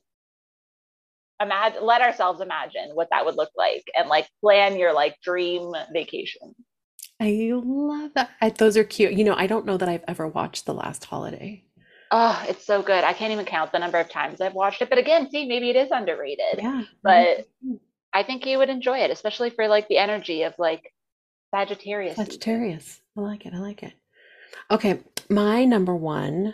imagine 1.41 1.85
let 1.85 2.01
ourselves 2.01 2.41
imagine 2.41 2.91
what 2.95 3.09
that 3.11 3.25
would 3.25 3.37
look 3.37 3.51
like 3.57 3.85
and 3.99 4.09
like 4.09 4.29
plan 4.41 4.79
your 4.79 4.93
like 4.93 5.17
dream 5.23 5.73
vacation. 5.93 6.55
I 7.19 7.51
love 7.53 8.13
that. 8.15 8.31
I, 8.41 8.51
those 8.51 8.77
are 8.77 8.85
cute. 8.85 9.13
You 9.13 9.25
know, 9.25 9.35
I 9.35 9.47
don't 9.47 9.67
know 9.67 9.77
that 9.77 9.89
I've 9.89 10.05
ever 10.09 10.27
watched 10.27 10.67
The 10.67 10.75
Last 10.75 11.05
Holiday. 11.05 11.65
Oh, 12.15 12.45
it's 12.47 12.67
so 12.67 12.83
good. 12.83 13.05
I 13.05 13.15
can't 13.15 13.33
even 13.33 13.47
count 13.47 13.73
the 13.73 13.79
number 13.79 13.99
of 13.99 14.11
times 14.11 14.43
I've 14.43 14.53
watched 14.55 14.83
it. 14.83 14.91
But 14.91 14.99
again, 14.99 15.31
see, 15.31 15.47
maybe 15.47 15.71
it 15.71 15.77
is 15.77 15.91
underrated. 15.91 16.59
Yeah. 16.59 16.83
But 17.03 17.49
I 18.13 18.23
think 18.23 18.45
you 18.45 18.59
would 18.59 18.69
enjoy 18.69 18.99
it, 18.99 19.11
especially 19.11 19.49
for 19.49 19.67
like 19.67 19.89
the 19.89 19.97
energy 19.97 20.43
of 20.43 20.53
like 20.59 20.93
Sagittarius. 21.55 22.17
Sagittarius. 22.17 23.01
I 23.17 23.23
like 23.23 23.47
it. 23.47 23.55
I 23.55 23.59
like 23.59 23.83
it. 23.83 23.95
Okay. 24.71 25.01
My 25.31 25.65
number 25.65 25.97
one, 25.97 26.53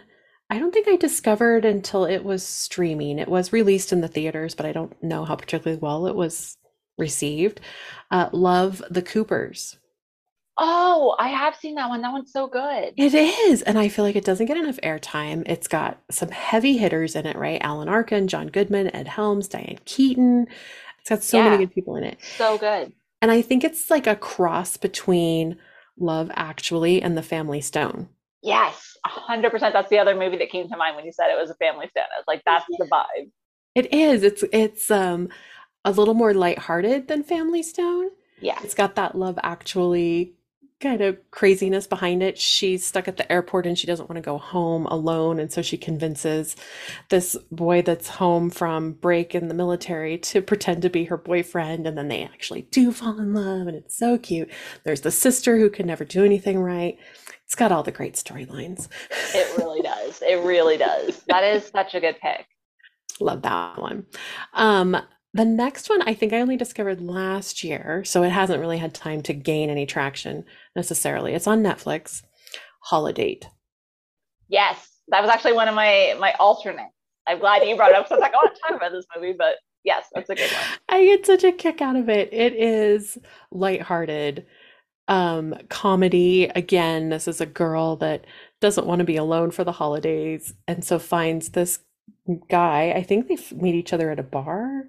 I 0.49 0.61
don't 0.61 0.73
think 0.73 0.87
I 0.87 0.95
discovered 0.95 1.65
until 1.65 2.05
it 2.05 2.23
was 2.23 2.47
streaming. 2.47 3.19
It 3.19 3.29
was 3.29 3.53
released 3.53 3.93
in 3.93 4.01
the 4.01 4.09
theaters, 4.09 4.55
but 4.55 4.65
I 4.65 4.73
don't 4.73 4.95
know 5.03 5.25
how 5.25 5.35
particularly 5.35 5.81
well 5.81 6.07
it 6.07 6.15
was 6.15 6.57
received. 6.97 7.61
Uh, 8.13 8.29
Love 8.33 8.81
the 8.89 9.03
Coopers. 9.03 9.77
Oh, 10.59 11.15
I 11.19 11.29
have 11.29 11.55
seen 11.55 11.77
that 11.77 11.89
one. 11.89 12.03
That 12.03 12.13
one's 12.13 12.33
so 12.33 12.49
good. 12.49 12.93
It 12.97 13.15
is. 13.15 13.63
And 13.63 13.79
I 13.79 13.89
feel 13.89 14.05
like 14.05 14.17
it 14.17 14.25
doesn't 14.25 14.47
get 14.47 14.57
enough 14.57 14.79
airtime. 14.83 15.45
It's 15.47 15.69
got 15.69 16.01
some 16.11 16.31
heavy 16.31 16.77
hitters 16.77 17.15
in 17.15 17.27
it, 17.27 17.37
right? 17.37 17.61
Alan 17.63 17.89
Arkin, 17.89 18.27
John 18.27 18.49
Goodman, 18.49 18.95
Ed 18.95 19.07
Helms, 19.07 19.47
Diane 19.47 19.79
Keaton. 19.85 20.49
It's 21.01 21.09
got 21.09 21.23
so 21.23 21.39
yeah, 21.39 21.45
many 21.45 21.59
good 21.59 21.73
people 21.73 21.95
in 21.97 22.05
it. 22.05 22.19
So 22.37 22.59
good. 22.59 22.93
And 23.23 23.31
I 23.31 23.41
think 23.41 23.63
it's 23.63 23.89
like 23.91 24.07
a 24.07 24.17
cross 24.17 24.77
between 24.77 25.59
Love 25.97 26.31
Actually 26.35 27.03
and 27.03 27.17
The 27.17 27.23
Family 27.23 27.61
Stone. 27.61 28.09
Yes, 28.43 28.97
100%. 29.07 29.61
That's 29.73 29.91
the 29.91 29.99
other 29.99 30.15
movie 30.15 30.39
that 30.39 30.51
came 30.51 30.69
to 30.69 30.77
mind 30.77 30.97
when 30.97 31.05
you 31.05 31.13
said 31.13 31.31
it 31.31 31.39
was 31.39 31.51
a 31.51 31.55
Family 31.55 31.89
Stone. 31.89 32.05
I 32.15 32.19
was 32.19 32.27
like, 32.27 32.43
that's 32.45 32.65
the 32.79 32.87
vibe. 32.87 33.31
It 33.75 33.93
is. 33.93 34.23
It's 34.25 34.45
it's 34.53 34.91
um 34.91 35.29
a 35.85 35.93
little 35.93 36.15
more 36.15 36.35
lighthearted 36.35 37.07
than 37.09 37.23
Family 37.23 37.63
Stone. 37.63 38.11
Yeah. 38.41 38.59
It's 38.63 38.75
got 38.75 38.97
that 38.97 39.15
Love 39.17 39.39
Actually 39.43 40.35
kind 40.81 41.01
of 41.01 41.19
craziness 41.31 41.87
behind 41.87 42.23
it. 42.23 42.39
She's 42.39 42.87
stuck 42.87 43.09
at 43.09 43.17
the 43.17 43.31
airport 43.31 43.67
and 43.67 43.79
she 43.79 43.87
doesn't 43.87 44.09
want 44.09 44.17
to 44.17 44.23
go 44.23 44.39
home 44.39 44.87
alone. 44.87 45.41
And 45.41 45.53
so 45.53 45.61
she 45.63 45.77
convinces 45.77 46.57
this 47.09 47.37
boy 47.51 47.83
that's 47.83 48.09
home 48.09 48.51
from 48.51 48.93
break 48.93 49.35
in 49.35 49.49
the 49.49 49.55
military 49.55 50.19
to 50.19 50.41
pretend 50.41 50.83
to 50.83 50.91
be 50.91 51.05
her 51.05 51.17
boyfriend. 51.17 51.87
And 51.87 51.99
then 51.99 52.09
they 52.09 52.23
actually 52.23 52.63
do 52.71 52.93
fall 52.93 53.19
in 53.19 53.35
love. 53.35 53.67
And 53.67 53.77
it's 53.77 53.97
so 53.97 54.19
cute. 54.19 54.51
There's 54.85 55.01
the 55.01 55.11
sister 55.11 55.59
who 55.59 55.71
can 55.71 55.87
never 55.87 56.05
do 56.05 56.25
anything 56.25 56.61
right. 56.61 56.99
It's 57.45 57.55
got 57.55 57.73
all 57.73 57.83
the 57.83 57.91
great 57.91 58.15
storylines. 58.15 58.89
It 59.35 59.59
really 59.59 59.81
does. 59.81 60.23
It 60.23 60.45
really 60.45 60.77
does. 60.77 61.23
That 61.29 61.45
is 61.45 61.67
such 61.67 61.95
a 61.95 62.01
good 62.01 62.17
pick. 62.21 62.47
Love 63.21 63.43
that 63.43 63.81
one. 63.81 64.07
Um, 64.53 64.97
the 65.35 65.45
next 65.45 65.91
one 65.91 66.03
I 66.03 66.15
think 66.15 66.33
I 66.33 66.41
only 66.41 66.57
discovered 66.57 67.01
last 67.01 67.63
year, 67.63 68.03
so 68.05 68.23
it 68.23 68.31
hasn't 68.31 68.61
really 68.61 68.79
had 68.79 68.95
time 68.95 69.23
to 69.23 69.33
gain 69.33 69.71
any 69.71 69.87
traction 69.87 70.45
necessarily. 70.75 71.35
It's 71.35 71.47
on 71.47 71.63
Netflix. 71.63 72.23
Holidate. 72.81 73.47
Yes, 74.49 74.89
that 75.09 75.21
was 75.21 75.31
actually 75.31 75.53
one 75.53 75.69
of 75.69 75.75
my 75.75 76.17
my 76.19 76.33
alternates. 76.35 76.95
I'm 77.27 77.39
glad 77.39 77.67
you 77.67 77.77
brought 77.77 77.91
it 77.91 77.97
up. 77.97 78.05
because 78.05 78.13
I 78.13 78.15
was 78.17 78.23
like, 78.23 78.33
I 78.33 78.37
want 78.37 78.55
to 78.55 78.61
talk 78.61 78.77
about 78.77 78.93
this 78.93 79.05
movie, 79.15 79.35
but 79.37 79.57
yes, 79.85 80.07
that's 80.15 80.31
a 80.31 80.35
good 80.35 80.51
one. 80.51 80.63
I 80.89 81.05
get 81.05 81.27
such 81.27 81.45
a 81.45 81.53
kick 81.53 81.83
out 81.83 81.97
of 81.97 82.09
it. 82.09 82.33
It 82.33 82.55
is 82.55 83.19
lighthearted. 83.51 84.47
Um, 85.09 85.55
comedy, 85.69 86.45
again, 86.55 87.09
this 87.09 87.29
is 87.29 87.41
a 87.41 87.47
girl 87.47 87.97
that 87.97 88.27
doesn't 88.61 88.87
want 88.87 88.99
to 89.01 89.05
be 89.05 89.17
alone 89.17 89.51
for 89.51 89.65
the 89.65 89.73
holidays 89.73 90.53
and 90.67 90.85
so 90.85 90.99
finds 90.99 91.51
this 91.51 91.81
guy. 92.51 92.93
I 92.93 93.03
think 93.03 93.29
they 93.29 93.39
meet 93.57 93.75
each 93.75 93.93
other 93.93 94.11
at 94.11 94.19
a 94.19 94.25
bar, 94.25 94.85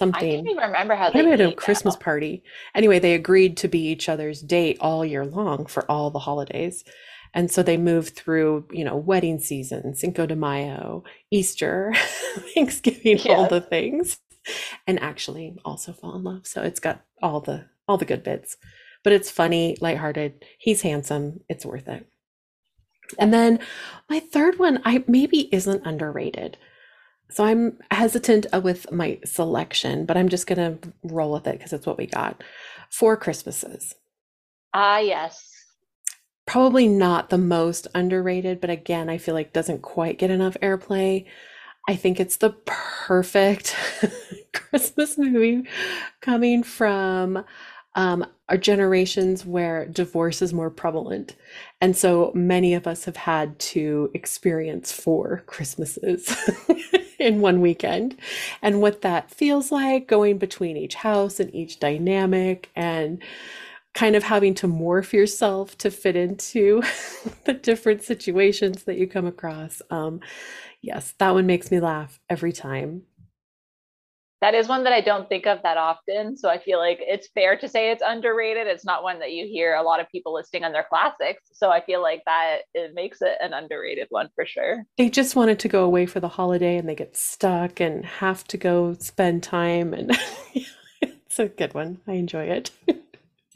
I 0.00 0.20
can't 0.20 0.22
something. 0.22 0.46
even 0.46 0.56
remember 0.56 0.94
how 0.96 1.10
they 1.10 1.30
at 1.32 1.40
a 1.40 1.52
Christmas 1.52 1.94
party. 1.96 2.42
Anyway, 2.74 2.98
they 2.98 3.14
agreed 3.14 3.56
to 3.58 3.68
be 3.68 3.78
each 3.88 4.08
other's 4.08 4.40
date 4.42 4.76
all 4.80 5.04
year 5.04 5.24
long 5.24 5.66
for 5.66 5.88
all 5.90 6.10
the 6.10 6.18
holidays. 6.18 6.84
And 7.32 7.50
so 7.50 7.62
they 7.62 7.76
move 7.76 8.10
through, 8.10 8.66
you 8.72 8.84
know, 8.84 8.96
wedding 8.96 9.38
season, 9.38 9.94
Cinco 9.94 10.26
de 10.26 10.36
Mayo, 10.36 11.04
Easter, 11.30 11.92
Thanksgiving, 12.54 13.20
all 13.28 13.48
the 13.48 13.60
things, 13.60 14.20
and 14.86 15.00
actually 15.00 15.56
also 15.64 15.92
fall 15.92 16.16
in 16.16 16.24
love. 16.24 16.46
So 16.46 16.62
it's 16.62 16.80
got 16.80 17.04
all 17.22 17.40
the 17.40 17.66
all 17.88 17.98
the 17.98 18.04
good 18.04 18.22
bits. 18.22 18.56
But 19.02 19.12
it's 19.12 19.30
funny, 19.30 19.76
lighthearted. 19.80 20.44
He's 20.58 20.82
handsome. 20.82 21.40
It's 21.48 21.66
worth 21.66 21.88
it. 21.88 22.06
And 23.18 23.34
then 23.34 23.58
my 24.08 24.18
third 24.20 24.58
one, 24.58 24.80
I 24.84 25.04
maybe 25.06 25.54
isn't 25.54 25.86
underrated. 25.86 26.56
So 27.30 27.44
I'm 27.44 27.78
hesitant 27.90 28.46
uh, 28.52 28.60
with 28.60 28.90
my 28.92 29.18
selection, 29.24 30.06
but 30.06 30.16
I'm 30.16 30.28
just 30.28 30.46
gonna 30.46 30.78
roll 31.02 31.32
with 31.32 31.46
it 31.46 31.58
because 31.58 31.72
it's 31.72 31.86
what 31.86 31.98
we 31.98 32.06
got. 32.06 32.42
Four 32.90 33.16
Christmases. 33.16 33.94
Ah, 34.72 34.98
yes. 34.98 35.50
Probably 36.46 36.88
not 36.88 37.30
the 37.30 37.38
most 37.38 37.88
underrated, 37.94 38.60
but 38.60 38.70
again, 38.70 39.08
I 39.08 39.18
feel 39.18 39.34
like 39.34 39.52
doesn't 39.52 39.82
quite 39.82 40.18
get 40.18 40.30
enough 40.30 40.56
airplay. 40.62 41.26
I 41.88 41.96
think 41.96 42.20
it's 42.20 42.36
the 42.36 42.50
perfect 42.66 43.76
Christmas 44.52 45.18
movie 45.18 45.68
coming 46.20 46.62
from 46.62 47.44
um, 47.94 48.26
our 48.48 48.56
generations 48.56 49.46
where 49.46 49.86
divorce 49.86 50.42
is 50.42 50.52
more 50.52 50.70
prevalent. 50.70 51.36
And 51.80 51.96
so 51.96 52.32
many 52.34 52.74
of 52.74 52.86
us 52.86 53.04
have 53.04 53.16
had 53.16 53.58
to 53.60 54.10
experience 54.14 54.92
four 54.92 55.44
Christmases 55.46 56.34
in 57.24 57.40
one 57.40 57.60
weekend 57.60 58.16
and 58.62 58.80
what 58.80 59.00
that 59.00 59.30
feels 59.30 59.72
like 59.72 60.06
going 60.06 60.38
between 60.38 60.76
each 60.76 60.94
house 60.94 61.40
and 61.40 61.52
each 61.54 61.80
dynamic 61.80 62.70
and 62.76 63.22
kind 63.94 64.16
of 64.16 64.24
having 64.24 64.54
to 64.54 64.68
morph 64.68 65.12
yourself 65.12 65.78
to 65.78 65.90
fit 65.90 66.16
into 66.16 66.82
the 67.44 67.54
different 67.54 68.02
situations 68.02 68.84
that 68.84 68.98
you 68.98 69.06
come 69.06 69.26
across. 69.26 69.80
Um, 69.90 70.20
yes, 70.82 71.14
that 71.18 71.32
one 71.32 71.46
makes 71.46 71.70
me 71.70 71.80
laugh 71.80 72.20
every 72.28 72.52
time. 72.52 73.02
That 74.44 74.54
is 74.54 74.68
one 74.68 74.84
that 74.84 74.92
I 74.92 75.00
don't 75.00 75.26
think 75.26 75.46
of 75.46 75.62
that 75.62 75.78
often. 75.78 76.36
So 76.36 76.50
I 76.50 76.58
feel 76.58 76.78
like 76.78 76.98
it's 77.00 77.28
fair 77.28 77.56
to 77.56 77.66
say 77.66 77.90
it's 77.90 78.02
underrated. 78.04 78.66
It's 78.66 78.84
not 78.84 79.02
one 79.02 79.18
that 79.20 79.32
you 79.32 79.46
hear 79.46 79.74
a 79.74 79.82
lot 79.82 80.00
of 80.00 80.08
people 80.10 80.34
listing 80.34 80.64
on 80.64 80.72
their 80.72 80.84
classics. 80.86 81.44
So 81.54 81.70
I 81.70 81.80
feel 81.80 82.02
like 82.02 82.20
that 82.26 82.58
it 82.74 82.92
makes 82.92 83.22
it 83.22 83.38
an 83.40 83.54
underrated 83.54 84.08
one 84.10 84.28
for 84.34 84.44
sure. 84.44 84.84
They 84.98 85.08
just 85.08 85.34
wanted 85.34 85.60
to 85.60 85.68
go 85.68 85.82
away 85.82 86.04
for 86.04 86.20
the 86.20 86.28
holiday 86.28 86.76
and 86.76 86.86
they 86.86 86.94
get 86.94 87.16
stuck 87.16 87.80
and 87.80 88.04
have 88.04 88.44
to 88.48 88.58
go 88.58 88.94
spend 88.98 89.42
time 89.42 89.94
and 89.94 90.14
it's 91.00 91.38
a 91.38 91.48
good 91.48 91.72
one. 91.72 92.02
I 92.06 92.12
enjoy 92.12 92.44
it. 92.44 92.70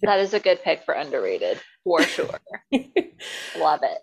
That 0.00 0.20
is 0.20 0.32
a 0.32 0.38
good 0.38 0.62
pick 0.62 0.84
for 0.84 0.94
underrated 0.94 1.60
for 1.82 2.00
sure. 2.04 2.38
Love 3.58 3.80
it. 3.82 3.98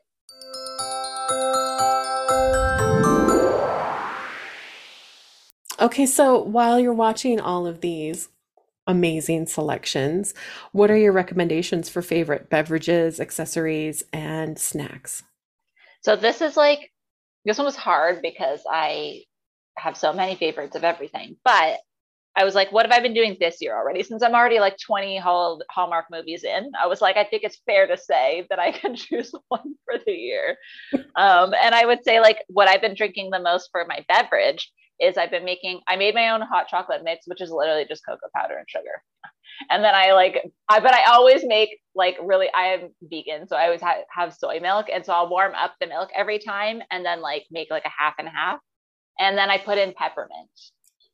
Okay, 5.80 6.06
so 6.06 6.42
while 6.42 6.80
you're 6.80 6.94
watching 6.94 7.40
all 7.40 7.68
of 7.68 7.82
these 7.82 8.30
amazing 8.88 9.46
selections, 9.48 10.34
what 10.72 10.90
are 10.90 10.98
your 10.98 11.12
recommendations 11.12 11.90
for 11.90 12.02
favorite 12.02 12.50
beverages, 12.50 13.20
accessories, 13.20 14.04
and 14.14 14.58
snacks? 14.58 15.24
So 16.02 16.16
this 16.16 16.42
is 16.42 16.56
like 16.56 16.92
this 17.44 17.58
one 17.58 17.66
was 17.66 17.76
hard 17.76 18.22
because 18.22 18.62
I 18.70 19.24
have 19.78 19.98
so 19.98 20.14
many 20.14 20.36
favorites 20.36 20.76
of 20.78 20.86
everything. 20.86 21.36
But 21.44 21.80
I 22.38 22.46
was 22.46 22.56
like, 22.56 22.72
what 22.72 22.86
have 22.86 22.98
I 22.98 23.02
been 23.02 23.14
doing 23.14 23.36
this 23.40 23.58
year 23.62 23.76
already? 23.76 24.04
Since 24.04 24.24
I'm 24.24 24.36
already 24.36 24.60
like 24.60 24.78
20 24.78 25.18
Hall- 25.18 25.62
Hallmark 25.70 26.06
movies 26.12 26.44
in, 26.44 26.72
I 26.82 26.88
was 26.88 27.02
like, 27.02 27.18
I 27.18 27.24
think 27.24 27.44
it's 27.44 27.62
fair 27.66 27.88
to 27.88 27.98
say 27.98 28.46
that 28.50 28.60
I 28.60 28.72
can 28.72 28.96
choose 28.96 29.34
one 29.50 29.76
for 29.84 29.96
the 30.06 30.14
year. 30.14 30.58
Um, 31.18 31.54
and 31.54 31.74
I 31.74 31.86
would 31.86 32.04
say 32.04 32.20
like 32.20 32.40
what 32.50 32.68
I've 32.68 32.82
been 32.82 32.94
drinking 32.94 33.30
the 33.30 33.40
most 33.40 33.70
for 33.72 33.86
my 33.88 34.04
beverage 34.10 34.70
is 35.00 35.18
I've 35.18 35.32
been 35.32 35.46
making, 35.46 35.82
I 35.88 35.96
made 35.98 36.16
my 36.16 36.30
own 36.30 36.42
hot 36.42 36.68
chocolate 36.68 37.04
mix, 37.04 37.28
which 37.28 37.42
is 37.42 37.52
literally 37.52 37.86
just 37.88 38.06
cocoa 38.06 38.28
powder 38.36 38.58
and 38.58 38.70
sugar. 38.70 39.04
And 39.70 39.84
then 39.84 39.96
I 39.96 40.14
like, 40.14 40.42
I, 40.70 40.80
but 40.80 40.94
I 40.94 41.06
always 41.14 41.44
make 41.46 41.80
like 41.96 42.18
really, 42.22 42.48
I 42.54 42.68
am 42.74 42.90
vegan. 43.02 43.48
So 43.48 43.56
I 43.56 43.66
always 43.66 43.82
ha- 43.82 44.04
have 44.12 44.34
soy 44.34 44.60
milk. 44.60 44.88
And 44.94 45.06
so 45.06 45.14
I'll 45.14 45.30
warm 45.30 45.54
up 45.56 45.76
the 45.80 45.88
milk 45.88 46.10
every 46.16 46.40
time 46.40 46.82
and 46.92 47.06
then 47.06 47.22
like 47.22 47.46
make 47.52 47.70
like 47.72 47.86
a 47.86 47.92
half 47.98 48.16
and 48.20 48.28
half. 48.28 48.60
And 49.20 49.38
then 49.38 49.50
I 49.50 49.58
put 49.58 49.78
in 49.78 49.94
peppermint 49.94 50.50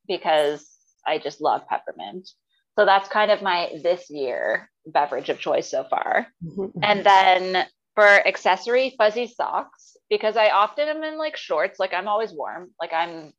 because 0.07 0.67
I 1.05 1.17
just 1.19 1.41
love 1.41 1.67
peppermint. 1.67 2.29
So 2.77 2.85
that's 2.85 3.09
kind 3.09 3.31
of 3.31 3.41
my 3.41 3.69
this 3.83 4.09
year 4.09 4.69
beverage 4.85 5.29
of 5.29 5.39
choice 5.39 5.69
so 5.69 5.83
far. 5.89 6.27
Mhm, 6.43 6.71
And 6.81 7.03
then 7.05 7.67
for 7.95 8.05
accessory, 8.27 8.95
fuzzy 8.97 9.27
socks, 9.27 9.95
because 10.09 10.37
I 10.37 10.49
often 10.49 10.87
am 10.87 11.03
in 11.03 11.17
like 11.17 11.37
shorts, 11.37 11.79
like 11.79 11.93
I'm 11.93 12.07
always 12.07 12.33
warm. 12.33 12.71
Like 12.79 12.93
I'm 12.93 13.33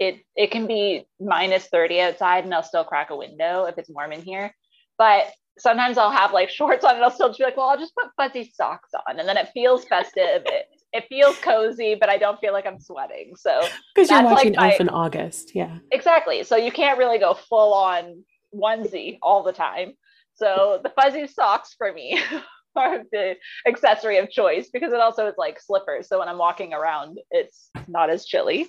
it 0.00 0.20
it 0.34 0.50
can 0.50 0.66
be 0.66 1.04
minus 1.20 1.66
30 1.66 2.00
outside 2.00 2.44
and 2.44 2.52
I'll 2.54 2.62
still 2.62 2.84
crack 2.84 3.10
a 3.10 3.16
window 3.16 3.66
if 3.66 3.78
it's 3.78 3.90
warm 3.90 4.12
in 4.12 4.22
here. 4.22 4.52
But 4.98 5.30
sometimes 5.58 5.98
I'll 5.98 6.10
have 6.10 6.32
like 6.32 6.48
shorts 6.58 6.84
on 6.84 6.96
and 6.96 7.04
I'll 7.04 7.10
still 7.10 7.28
just 7.28 7.38
be 7.38 7.44
like, 7.44 7.56
well, 7.56 7.68
I'll 7.68 7.78
just 7.78 7.94
put 7.94 8.10
fuzzy 8.16 8.50
socks 8.52 8.90
on. 9.06 9.20
And 9.20 9.28
then 9.28 9.36
it 9.36 9.50
feels 9.54 9.84
festive. 9.84 10.42
It 10.46 10.66
it 10.92 11.04
feels 11.08 11.38
cozy, 11.38 11.94
but 11.94 12.08
I 12.08 12.18
don't 12.18 12.40
feel 12.40 12.52
like 12.52 12.66
I'm 12.66 12.80
sweating. 12.80 13.34
So 13.36 13.60
Because 13.94 14.10
you're 14.10 14.22
like 14.22 14.34
watching 14.36 14.54
my- 14.56 14.72
Elf 14.72 14.80
in 14.80 14.88
August. 14.88 15.54
Yeah. 15.54 15.78
exactly. 15.92 16.42
So 16.42 16.56
you 16.56 16.72
can't 16.72 16.98
really 16.98 17.18
go 17.18 17.34
full 17.34 17.74
on 17.74 18.24
onesie 18.52 19.18
all 19.22 19.44
the 19.44 19.52
time. 19.52 19.92
So 20.34 20.80
the 20.82 20.88
fuzzy 20.90 21.26
socks 21.26 21.74
for 21.76 21.92
me 21.92 22.18
are 22.76 23.02
the 23.12 23.36
accessory 23.68 24.16
of 24.18 24.30
choice 24.30 24.70
because 24.72 24.92
it 24.92 25.00
also 25.00 25.26
is 25.26 25.34
like 25.36 25.60
slippers. 25.60 26.08
So 26.08 26.18
when 26.18 26.28
I'm 26.28 26.38
walking 26.38 26.72
around, 26.72 27.18
it's 27.30 27.68
not 27.86 28.08
as 28.10 28.24
chilly. 28.24 28.66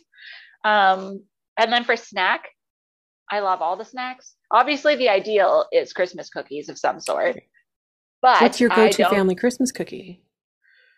Um, 0.63 1.23
and 1.57 1.71
then 1.71 1.83
for 1.83 1.95
snack, 1.95 2.47
I 3.29 3.39
love 3.39 3.61
all 3.61 3.77
the 3.77 3.85
snacks. 3.85 4.35
Obviously, 4.51 4.95
the 4.95 5.09
ideal 5.09 5.65
is 5.71 5.93
Christmas 5.93 6.29
cookies 6.29 6.69
of 6.69 6.77
some 6.77 6.99
sort. 6.99 7.39
But 8.21 8.41
What's 8.41 8.59
your 8.59 8.69
go-to 8.69 9.09
family 9.09 9.35
Christmas 9.35 9.71
cookie? 9.71 10.21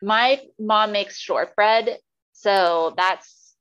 my 0.03 0.41
mom 0.59 0.91
makes 0.91 1.18
shortbread 1.18 1.97
so 2.34 2.93
that's 2.97 3.55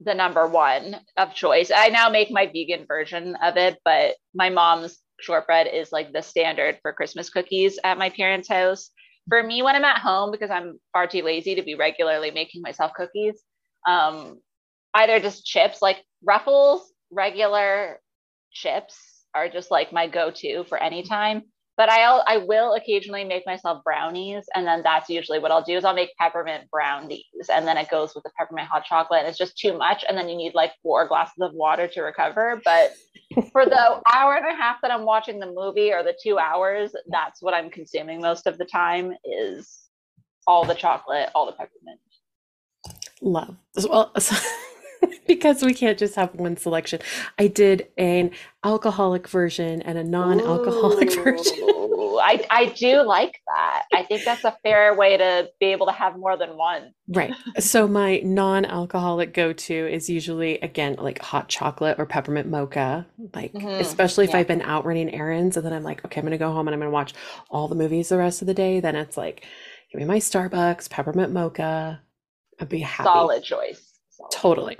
the 0.00 0.14
number 0.14 0.46
one 0.46 0.96
of 1.16 1.34
choice 1.34 1.72
i 1.74 1.88
now 1.88 2.08
make 2.08 2.30
my 2.30 2.46
vegan 2.46 2.86
version 2.86 3.36
of 3.42 3.56
it 3.56 3.76
but 3.84 4.14
my 4.32 4.48
mom's 4.48 4.98
shortbread 5.18 5.66
is 5.66 5.90
like 5.90 6.12
the 6.12 6.22
standard 6.22 6.78
for 6.82 6.92
christmas 6.92 7.28
cookies 7.30 7.80
at 7.82 7.98
my 7.98 8.08
parents 8.10 8.48
house 8.48 8.90
for 9.28 9.42
me 9.42 9.60
when 9.60 9.74
i'm 9.74 9.84
at 9.84 9.98
home 9.98 10.30
because 10.30 10.52
i'm 10.52 10.78
far 10.92 11.08
too 11.08 11.22
lazy 11.22 11.56
to 11.56 11.62
be 11.62 11.74
regularly 11.74 12.30
making 12.30 12.62
myself 12.62 12.92
cookies 12.94 13.42
um, 13.88 14.38
either 14.94 15.20
just 15.20 15.44
chips 15.44 15.80
like 15.82 16.02
ruffles 16.22 16.92
regular 17.10 18.00
chips 18.50 18.96
are 19.34 19.48
just 19.48 19.70
like 19.70 19.92
my 19.92 20.06
go-to 20.06 20.64
for 20.64 20.78
any 20.78 21.02
time 21.02 21.42
but 21.78 21.88
I'll 21.88 22.24
I 22.26 22.38
will 22.38 22.74
occasionally 22.74 23.22
make 23.22 23.46
myself 23.46 23.84
brownies, 23.84 24.44
and 24.52 24.66
then 24.66 24.82
that's 24.82 25.08
usually 25.08 25.38
what 25.38 25.52
I'll 25.52 25.62
do 25.62 25.76
is 25.76 25.84
I'll 25.84 25.94
make 25.94 26.10
peppermint 26.18 26.68
brownies, 26.72 27.22
and 27.48 27.68
then 27.68 27.76
it 27.76 27.88
goes 27.88 28.16
with 28.16 28.24
the 28.24 28.32
peppermint 28.36 28.66
hot 28.66 28.84
chocolate. 28.84 29.20
And 29.20 29.28
it's 29.28 29.38
just 29.38 29.56
too 29.56 29.78
much, 29.78 30.04
and 30.06 30.18
then 30.18 30.28
you 30.28 30.36
need 30.36 30.54
like 30.54 30.72
four 30.82 31.06
glasses 31.06 31.40
of 31.40 31.54
water 31.54 31.86
to 31.86 32.02
recover. 32.02 32.60
But 32.64 32.94
for 33.52 33.64
the 33.64 34.02
hour 34.12 34.34
and 34.34 34.46
a 34.46 34.60
half 34.60 34.78
that 34.82 34.90
I'm 34.90 35.04
watching 35.04 35.38
the 35.38 35.46
movie, 35.46 35.92
or 35.92 36.02
the 36.02 36.18
two 36.20 36.36
hours, 36.36 36.90
that's 37.06 37.40
what 37.40 37.54
I'm 37.54 37.70
consuming 37.70 38.20
most 38.20 38.48
of 38.48 38.58
the 38.58 38.64
time 38.64 39.14
is 39.24 39.78
all 40.48 40.64
the 40.64 40.74
chocolate, 40.74 41.30
all 41.32 41.46
the 41.46 41.52
peppermint. 41.52 42.00
Love. 43.22 43.54
As 43.76 43.86
well, 43.86 44.10
because 45.26 45.62
we 45.62 45.74
can't 45.74 45.98
just 45.98 46.14
have 46.16 46.34
one 46.34 46.56
selection. 46.56 47.00
I 47.38 47.48
did 47.48 47.88
an 47.96 48.30
alcoholic 48.64 49.28
version 49.28 49.82
and 49.82 49.98
a 49.98 50.04
non-alcoholic 50.04 51.12
version. 51.24 51.54
I 52.20 52.44
I 52.50 52.66
do 52.76 53.02
like 53.02 53.40
that. 53.54 53.84
I 53.94 54.02
think 54.02 54.24
that's 54.24 54.42
a 54.44 54.56
fair 54.64 54.94
way 54.94 55.16
to 55.16 55.50
be 55.60 55.66
able 55.66 55.86
to 55.86 55.92
have 55.92 56.16
more 56.18 56.36
than 56.36 56.56
one. 56.56 56.92
Right. 57.08 57.32
So 57.60 57.86
my 57.86 58.18
non-alcoholic 58.24 59.32
go-to 59.34 59.74
is 59.86 60.10
usually 60.10 60.58
again 60.58 60.96
like 60.98 61.20
hot 61.20 61.48
chocolate 61.48 61.96
or 61.98 62.06
peppermint 62.06 62.48
mocha. 62.48 63.06
Like 63.34 63.52
Mhm. 63.52 63.78
especially 63.80 64.24
if 64.24 64.30
Yeah. 64.32 64.38
I've 64.38 64.48
been 64.48 64.62
out 64.62 64.84
running 64.84 65.14
errands 65.14 65.56
and 65.56 65.64
then 65.64 65.72
I'm 65.72 65.84
like, 65.84 66.04
okay, 66.04 66.20
I'm 66.20 66.26
gonna 66.26 66.38
go 66.38 66.52
home 66.52 66.66
and 66.66 66.74
I'm 66.74 66.80
gonna 66.80 66.90
watch 66.90 67.14
all 67.50 67.68
the 67.68 67.76
movies 67.76 68.08
the 68.08 68.18
rest 68.18 68.42
of 68.42 68.46
the 68.48 68.54
day. 68.54 68.80
Then 68.80 68.96
it's 68.96 69.16
like, 69.16 69.44
give 69.92 70.00
me 70.00 70.06
my 70.06 70.18
Starbucks 70.18 70.90
peppermint 70.90 71.32
mocha. 71.32 72.02
I'd 72.60 72.68
be 72.68 72.80
happy. 72.80 73.06
Solid 73.06 73.44
choice. 73.44 73.87
Totally. 74.32 74.76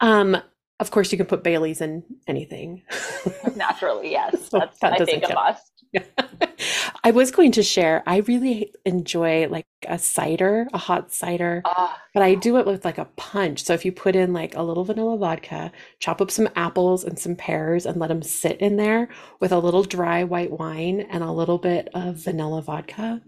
Um, 0.00 0.36
of 0.80 0.90
course 0.90 1.12
you 1.12 1.18
can 1.18 1.26
put 1.26 1.44
Bailey's 1.44 1.80
in 1.80 2.02
anything. 2.26 2.82
Naturally, 3.56 4.10
yes. 4.10 4.48
So 4.50 4.58
That's 4.58 4.78
that 4.80 5.00
I 5.00 5.04
think 5.04 5.24
a 5.28 5.34
must. 5.34 5.70
I 7.04 7.10
was 7.12 7.30
going 7.30 7.52
to 7.52 7.62
share, 7.62 8.02
I 8.06 8.18
really 8.18 8.72
enjoy 8.84 9.46
like 9.48 9.66
a 9.86 9.98
cider, 9.98 10.66
a 10.72 10.78
hot 10.78 11.12
cider, 11.12 11.62
Oh, 11.64 11.94
but 12.12 12.22
I 12.22 12.34
do 12.34 12.56
it 12.58 12.66
with 12.66 12.84
like 12.84 12.98
a 12.98 13.04
punch. 13.16 13.62
So 13.62 13.74
if 13.74 13.84
you 13.84 13.92
put 13.92 14.16
in 14.16 14.32
like 14.32 14.56
a 14.56 14.62
little 14.62 14.84
vanilla 14.84 15.16
vodka, 15.16 15.70
chop 16.00 16.20
up 16.20 16.30
some 16.30 16.48
apples 16.56 17.04
and 17.04 17.18
some 17.18 17.36
pears 17.36 17.86
and 17.86 18.00
let 18.00 18.08
them 18.08 18.22
sit 18.22 18.58
in 18.60 18.76
there 18.76 19.08
with 19.40 19.52
a 19.52 19.58
little 19.58 19.84
dry 19.84 20.24
white 20.24 20.50
wine 20.50 21.02
and 21.10 21.22
a 21.22 21.30
little 21.30 21.58
bit 21.58 21.88
of 21.94 22.16
vanilla 22.16 22.62
vodka, 22.62 23.20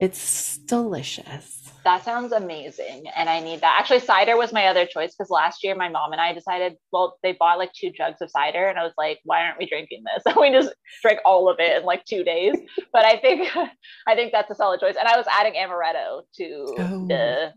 it's 0.00 0.58
delicious. 0.58 1.62
that 1.84 2.04
sounds 2.04 2.32
amazing. 2.32 3.04
And 3.14 3.28
I 3.28 3.40
need 3.40 3.60
that. 3.60 3.76
Actually, 3.80 4.00
cider 4.00 4.36
was 4.36 4.52
my 4.52 4.66
other 4.66 4.86
choice 4.86 5.14
because 5.14 5.30
last 5.30 5.62
year 5.64 5.74
my 5.76 5.88
mom 5.88 6.12
and 6.12 6.20
I 6.20 6.32
decided, 6.32 6.74
well, 6.92 7.16
they 7.22 7.32
bought 7.32 7.58
like 7.58 7.72
two 7.72 7.90
jugs 7.96 8.20
of 8.20 8.30
cider. 8.30 8.66
And 8.66 8.78
I 8.78 8.82
was 8.82 8.92
like, 8.98 9.20
why 9.24 9.42
aren't 9.42 9.58
we 9.58 9.66
drinking 9.68 10.02
this? 10.04 10.22
And 10.26 10.36
we 10.40 10.50
just 10.50 10.74
drank 11.02 11.20
all 11.24 11.48
of 11.48 11.58
it 11.60 11.78
in 11.78 11.84
like 11.84 12.04
two 12.04 12.24
days. 12.24 12.54
But 12.92 13.04
I 13.04 13.18
think 13.18 13.48
I 14.08 14.14
think 14.14 14.32
that's 14.32 14.50
a 14.50 14.54
solid 14.54 14.80
choice. 14.80 14.96
And 14.98 15.06
I 15.08 15.16
was 15.16 15.26
adding 15.30 15.54
amaretto 15.54 16.22
to 16.38 16.74
Oh. 16.78 17.06
the 17.08 17.52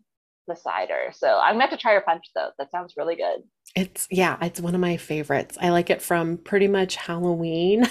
the 0.47 0.55
cider. 0.55 1.11
So 1.13 1.39
I'm 1.41 1.53
gonna 1.55 1.61
have 1.65 1.69
to 1.71 1.77
try 1.77 1.91
your 1.93 2.01
punch 2.01 2.25
though. 2.35 2.49
That 2.57 2.71
sounds 2.71 2.93
really 2.97 3.15
good. 3.15 3.41
It's, 3.75 4.07
yeah, 4.09 4.35
it's 4.41 4.59
one 4.59 4.73
of 4.73 4.81
my 4.81 4.97
favorites. 4.97 5.57
I 5.61 5.69
like 5.69 5.89
it 5.91 6.01
from 6.01 6.37
pretty 6.37 6.67
much 6.67 6.95
Halloween 6.95 7.85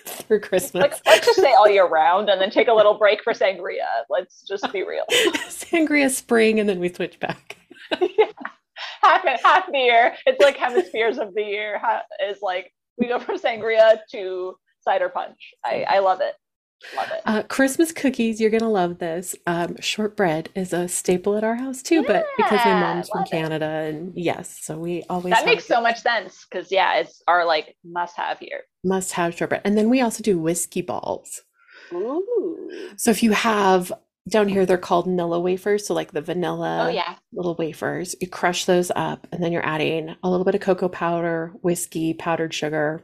through 0.06 0.40
Christmas. 0.40 0.82
Like 0.82 1.06
let's 1.06 1.26
just 1.26 1.40
say 1.40 1.52
all 1.52 1.68
year 1.68 1.86
round 1.86 2.28
and 2.28 2.40
then 2.40 2.50
take 2.50 2.68
a 2.68 2.72
little 2.72 2.94
break 2.94 3.22
for 3.22 3.32
sangria. 3.32 3.86
Let's 4.08 4.42
just 4.42 4.70
be 4.72 4.82
real. 4.82 5.04
Sangria 5.48 6.10
spring, 6.10 6.60
and 6.60 6.68
then 6.68 6.80
we 6.80 6.88
switch 6.88 7.18
back. 7.20 7.56
half 9.02 9.24
half 9.42 9.70
the 9.70 9.78
year. 9.78 10.14
It's 10.26 10.40
like 10.40 10.56
hemispheres 10.56 11.18
of 11.18 11.34
the 11.34 11.42
year 11.42 11.78
ha- 11.78 12.02
is 12.28 12.38
like 12.42 12.72
we 12.98 13.08
go 13.08 13.18
from 13.18 13.38
sangria 13.38 13.98
to 14.12 14.56
cider 14.80 15.08
punch. 15.08 15.54
I, 15.64 15.84
I 15.88 15.98
love 16.00 16.20
it. 16.20 16.34
Love 16.96 17.10
it. 17.12 17.20
Uh, 17.26 17.42
Christmas 17.44 17.92
cookies, 17.92 18.40
you're 18.40 18.50
gonna 18.50 18.70
love 18.70 18.98
this. 18.98 19.34
Um, 19.46 19.76
shortbread 19.80 20.48
is 20.54 20.72
a 20.72 20.88
staple 20.88 21.36
at 21.36 21.44
our 21.44 21.54
house 21.56 21.82
too, 21.82 22.02
but 22.06 22.24
because 22.36 22.60
my 22.64 22.80
mom's 22.80 23.08
from 23.10 23.22
it. 23.22 23.30
Canada, 23.30 23.66
and 23.66 24.12
yes, 24.16 24.58
so 24.62 24.78
we 24.78 25.02
always 25.10 25.32
That 25.34 25.44
makes 25.44 25.66
so 25.66 25.80
much 25.80 26.00
sense 26.00 26.46
because 26.50 26.72
yeah, 26.72 26.96
it's 26.96 27.22
our 27.28 27.44
like 27.44 27.76
must 27.84 28.16
have 28.16 28.38
here. 28.38 28.62
must 28.84 29.12
have 29.12 29.36
shortbread. 29.36 29.60
And 29.64 29.76
then 29.76 29.90
we 29.90 30.00
also 30.00 30.22
do 30.22 30.38
whiskey 30.38 30.80
balls. 30.82 31.42
Ooh. 31.92 32.70
So 32.96 33.10
if 33.10 33.22
you 33.22 33.32
have 33.32 33.92
down 34.28 34.48
here, 34.48 34.64
they're 34.64 34.78
called 34.78 35.06
Nilla 35.06 35.42
wafers, 35.42 35.86
so 35.86 35.94
like 35.94 36.12
the 36.12 36.20
vanilla 36.20 36.86
Oh 36.86 36.90
yeah. 36.90 37.16
little 37.32 37.54
wafers. 37.56 38.14
You 38.20 38.28
crush 38.28 38.64
those 38.64 38.90
up, 38.94 39.26
and 39.32 39.42
then 39.42 39.50
you're 39.52 39.66
adding 39.66 40.14
a 40.22 40.30
little 40.30 40.44
bit 40.44 40.54
of 40.54 40.60
cocoa 40.60 40.88
powder, 40.88 41.52
whiskey, 41.62 42.14
powdered 42.14 42.54
sugar. 42.54 43.02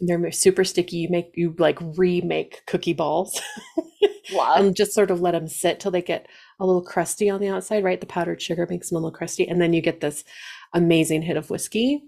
And 0.00 0.08
they're 0.08 0.32
super 0.32 0.64
sticky. 0.64 0.96
You 0.98 1.08
make 1.10 1.32
you 1.34 1.54
like 1.58 1.78
remake 1.96 2.62
cookie 2.66 2.92
balls. 2.92 3.40
Love. 4.32 4.60
and 4.60 4.76
just 4.76 4.92
sort 4.92 5.10
of 5.10 5.20
let 5.20 5.32
them 5.32 5.48
sit 5.48 5.80
till 5.80 5.90
they 5.90 6.02
get 6.02 6.26
a 6.60 6.66
little 6.66 6.82
crusty 6.82 7.28
on 7.28 7.40
the 7.40 7.48
outside, 7.48 7.82
right? 7.82 8.00
The 8.00 8.06
powdered 8.06 8.40
sugar 8.40 8.66
makes 8.68 8.88
them 8.88 8.96
a 8.96 9.00
little 9.00 9.16
crusty, 9.16 9.48
and 9.48 9.60
then 9.60 9.72
you 9.72 9.80
get 9.80 10.00
this 10.00 10.24
amazing 10.72 11.22
hit 11.22 11.36
of 11.36 11.50
whiskey. 11.50 12.02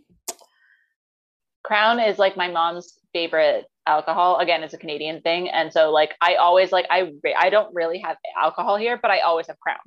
Crown 1.65 1.99
is 1.99 2.19
like 2.19 2.37
my 2.37 2.49
mom's 2.49 2.99
favorite 3.13 3.67
alcohol. 3.87 4.39
Again, 4.39 4.63
it's 4.63 4.75
a 4.75 4.79
Canadian 4.79 5.21
thing, 5.23 5.49
and 5.49 5.73
so 5.73 5.91
like 5.91 6.15
I 6.21 6.37
always 6.37 6.71
like 6.73 6.87
I 6.91 7.13
I 7.37 7.51
don't 7.51 7.75
really 7.75 7.99
have 7.99 8.17
alcohol 8.41 8.77
here, 8.77 8.99
but 9.01 9.11
I 9.11 9.21
always 9.21 9.47
have 9.49 9.59
Crown. 9.59 9.79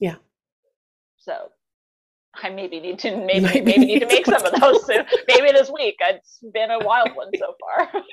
Yeah. 0.00 0.16
So 1.18 1.50
I 2.42 2.50
maybe 2.50 2.80
need 2.80 2.98
to 3.00 3.16
maybe 3.16 3.40
might 3.40 3.64
maybe 3.64 3.84
need 3.86 4.00
to 4.00 4.06
make 4.06 4.26
some 4.26 4.44
of 4.44 4.60
those 4.60 4.84
soon. 4.86 5.04
maybe 5.28 5.52
this 5.52 5.70
week. 5.70 5.96
It's 6.00 6.40
been 6.52 6.70
a 6.70 6.78
wild 6.80 7.10
one 7.14 7.30
so 7.38 7.54
far. 7.60 8.02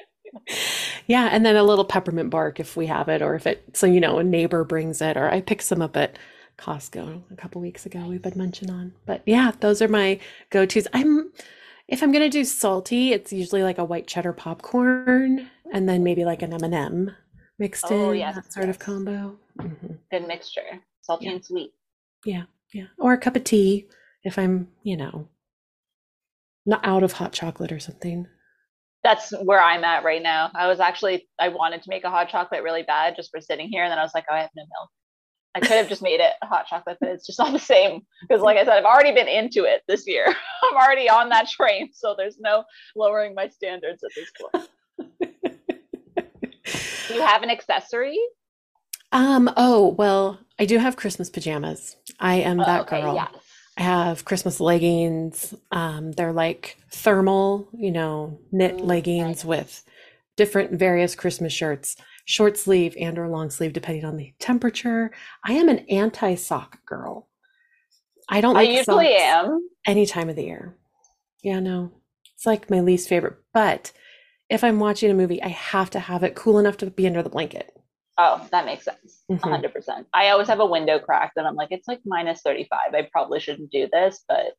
Yeah, 1.08 1.28
and 1.30 1.46
then 1.46 1.58
a 1.58 1.64
little 1.64 1.84
peppermint 1.84 2.30
bark 2.30 2.60
if 2.62 2.78
we 2.78 2.88
have 2.88 3.10
it, 3.10 3.22
or 3.22 3.36
if 3.36 3.46
it, 3.46 3.64
so 3.76 3.86
you 3.86 4.00
know, 4.00 4.18
a 4.20 4.24
neighbor 4.24 4.64
brings 4.64 5.02
it, 5.02 5.18
or 5.18 5.30
I 5.30 5.42
picked 5.42 5.64
some 5.64 5.82
up 5.82 5.98
at 5.98 6.18
Costco 6.58 7.24
a 7.32 7.36
couple 7.36 7.60
weeks 7.60 7.86
ago. 7.86 8.06
We've 8.08 8.22
been 8.22 8.38
munching 8.38 8.70
on, 8.70 8.94
but 9.06 9.24
yeah, 9.26 9.52
those 9.60 9.82
are 9.82 9.90
my 9.90 10.20
go-tos. 10.50 10.88
I'm 10.94 11.34
if 11.90 12.02
I'm 12.02 12.14
gonna 12.14 12.30
do 12.30 12.46
salty, 12.46 13.12
it's 13.12 13.34
usually 13.34 13.64
like 13.64 13.78
a 13.78 13.84
white 13.84 14.08
cheddar 14.08 14.32
popcorn, 14.32 15.50
and 15.74 15.90
then 15.90 16.02
maybe 16.04 16.24
like 16.24 16.44
an 16.44 16.54
M&M 16.54 17.12
mixed 17.60 17.86
Oh, 17.90 18.12
in, 18.12 18.20
yes, 18.20 18.36
that 18.36 18.54
sort 18.54 18.70
of 18.70 18.76
yes. 18.76 18.86
combo. 18.86 19.38
Mhm. 19.60 19.98
Good 20.12 20.28
mixture, 20.28 20.80
salty 21.02 21.26
Yeah. 21.26 21.32
and 21.34 21.44
sweet. 21.46 21.74
Yeah, 22.24 22.44
yeah, 22.74 22.86
or 23.00 23.12
a 23.14 23.18
cup 23.18 23.36
of 23.36 23.44
tea 23.44 23.88
if 24.24 24.38
I'm, 24.38 24.68
you 24.84 24.98
know, 24.98 25.28
not 26.66 26.86
out 26.86 27.04
of 27.04 27.14
hot 27.14 27.34
chocolate 27.34 27.72
or 27.72 27.80
something. 27.80 28.28
That's 29.04 29.32
where 29.44 29.62
I'm 29.62 29.84
at 29.84 30.04
right 30.04 30.22
now. 30.22 30.52
I 30.54 30.68
was 30.68 30.80
actually 30.80 31.28
I 31.40 31.50
wanted 31.50 31.82
to 31.84 31.90
make 31.90 32.04
a 32.04 32.10
hot 32.12 32.30
chocolate 32.30 32.62
really 32.64 32.84
bad 32.84 33.16
just 33.16 33.32
for 33.32 33.42
sitting 33.42 33.68
here, 33.70 33.84
and 33.84 33.92
then 33.92 33.98
I 33.98 34.04
was 34.04 34.12
like, 34.14 34.26
oh, 34.30 34.36
I 34.36 34.42
have 34.42 34.52
no 34.56 34.62
milk. 34.64 34.90
I 35.56 35.60
could 35.60 35.72
have 35.72 35.90
just 35.90 36.02
made 36.04 36.20
it 36.22 36.32
a 36.42 36.46
hot 36.46 36.68
chocolate, 36.68 36.98
but 37.02 37.10
it's 37.10 37.26
just 37.26 37.40
not 37.40 37.52
the 37.52 37.60
same. 37.60 38.02
Because, 38.22 38.42
like 38.42 38.58
I 38.58 38.64
said, 38.64 38.78
I've 38.78 38.86
already 38.86 39.12
been 39.14 39.28
into 39.28 39.66
it 39.66 39.82
this 39.88 40.06
year. 40.08 40.26
I'm 40.64 40.78
already 40.78 41.10
on 41.10 41.30
that 41.30 41.50
train, 41.50 41.90
so 41.94 42.14
there's 42.18 42.38
no 42.40 42.64
lowering 42.96 43.34
my 43.36 43.50
standards 43.50 44.02
at 44.04 44.12
this 44.16 44.32
point. 44.40 44.70
Do 47.08 47.14
you 47.16 47.22
have 47.22 47.44
an 47.44 47.50
accessory? 47.50 48.18
Um, 49.12 49.52
oh, 49.58 49.90
well, 49.98 50.40
I 50.58 50.66
do 50.66 50.78
have 50.78 50.96
Christmas 50.96 51.30
pajamas. 51.30 51.98
I 52.20 52.36
am 52.36 52.60
Oh, 52.62 52.66
that 52.66 52.82
okay, 52.84 53.02
girl. 53.02 53.16
yes. 53.16 53.30
Have 53.82 54.26
Christmas 54.26 54.60
leggings. 54.60 55.54
Um, 55.72 56.12
they're 56.12 56.34
like 56.34 56.78
thermal, 56.92 57.68
you 57.74 57.92
know, 57.92 58.40
knit 58.52 58.80
Ooh, 58.80 58.84
leggings 58.84 59.38
nice. 59.38 59.46
with 59.46 59.84
different 60.38 60.74
various 60.74 61.16
Christmas 61.16 61.52
shirts, 61.52 61.98
short 62.26 62.58
sleeve 62.58 62.96
and 63.00 63.18
or 63.18 63.28
long 63.28 63.50
sleeve, 63.50 63.74
depending 63.74 64.06
on 64.06 64.18
the 64.18 64.34
temperature. 64.40 65.12
I 65.44 65.54
am 65.54 65.68
an 65.68 65.80
anti-sock 65.90 66.86
girl. 66.86 67.28
I 68.30 68.40
don't 68.40 68.56
I 68.56 68.62
usually 68.62 69.18
socks 69.18 69.22
am. 69.22 69.70
any 69.86 70.06
time 70.06 70.30
of 70.30 70.36
the 70.36 70.46
year. 70.46 70.78
Yeah, 71.44 71.60
no, 71.60 71.92
it's 72.36 72.46
like 72.46 72.70
my 72.70 72.82
least 72.82 73.10
favorite. 73.10 73.38
But 73.54 73.92
if 74.50 74.64
I'm 74.64 74.80
watching 74.80 75.10
a 75.10 75.16
movie, 75.16 75.42
I 75.42 75.50
have 75.50 75.90
to 75.92 76.00
have 76.00 76.24
it 76.24 76.36
cool 76.36 76.60
enough 76.60 76.78
to 76.78 76.92
be 76.92 77.08
under 77.08 77.24
the 77.24 77.30
blanket. 77.30 77.76
Oh, 78.18 78.46
that 78.52 78.66
makes 78.66 78.86
sense. 78.86 79.24
A 79.30 79.34
Mhm. 79.34 79.40
100%. 79.40 80.08
I 80.14 80.30
always 80.30 80.48
have 80.48 80.60
a 80.60 80.66
window 80.66 81.00
cracked, 81.00 81.38
and 81.38 81.48
I'm 81.48 81.56
like, 81.56 81.72
it's 81.72 81.88
like 81.88 82.02
minus 82.06 82.42
35. 82.42 82.94
I 82.94 83.08
probably 83.12 83.40
shouldn't 83.40 83.72
do 83.72 83.88
this, 83.92 84.24
but 84.28 84.54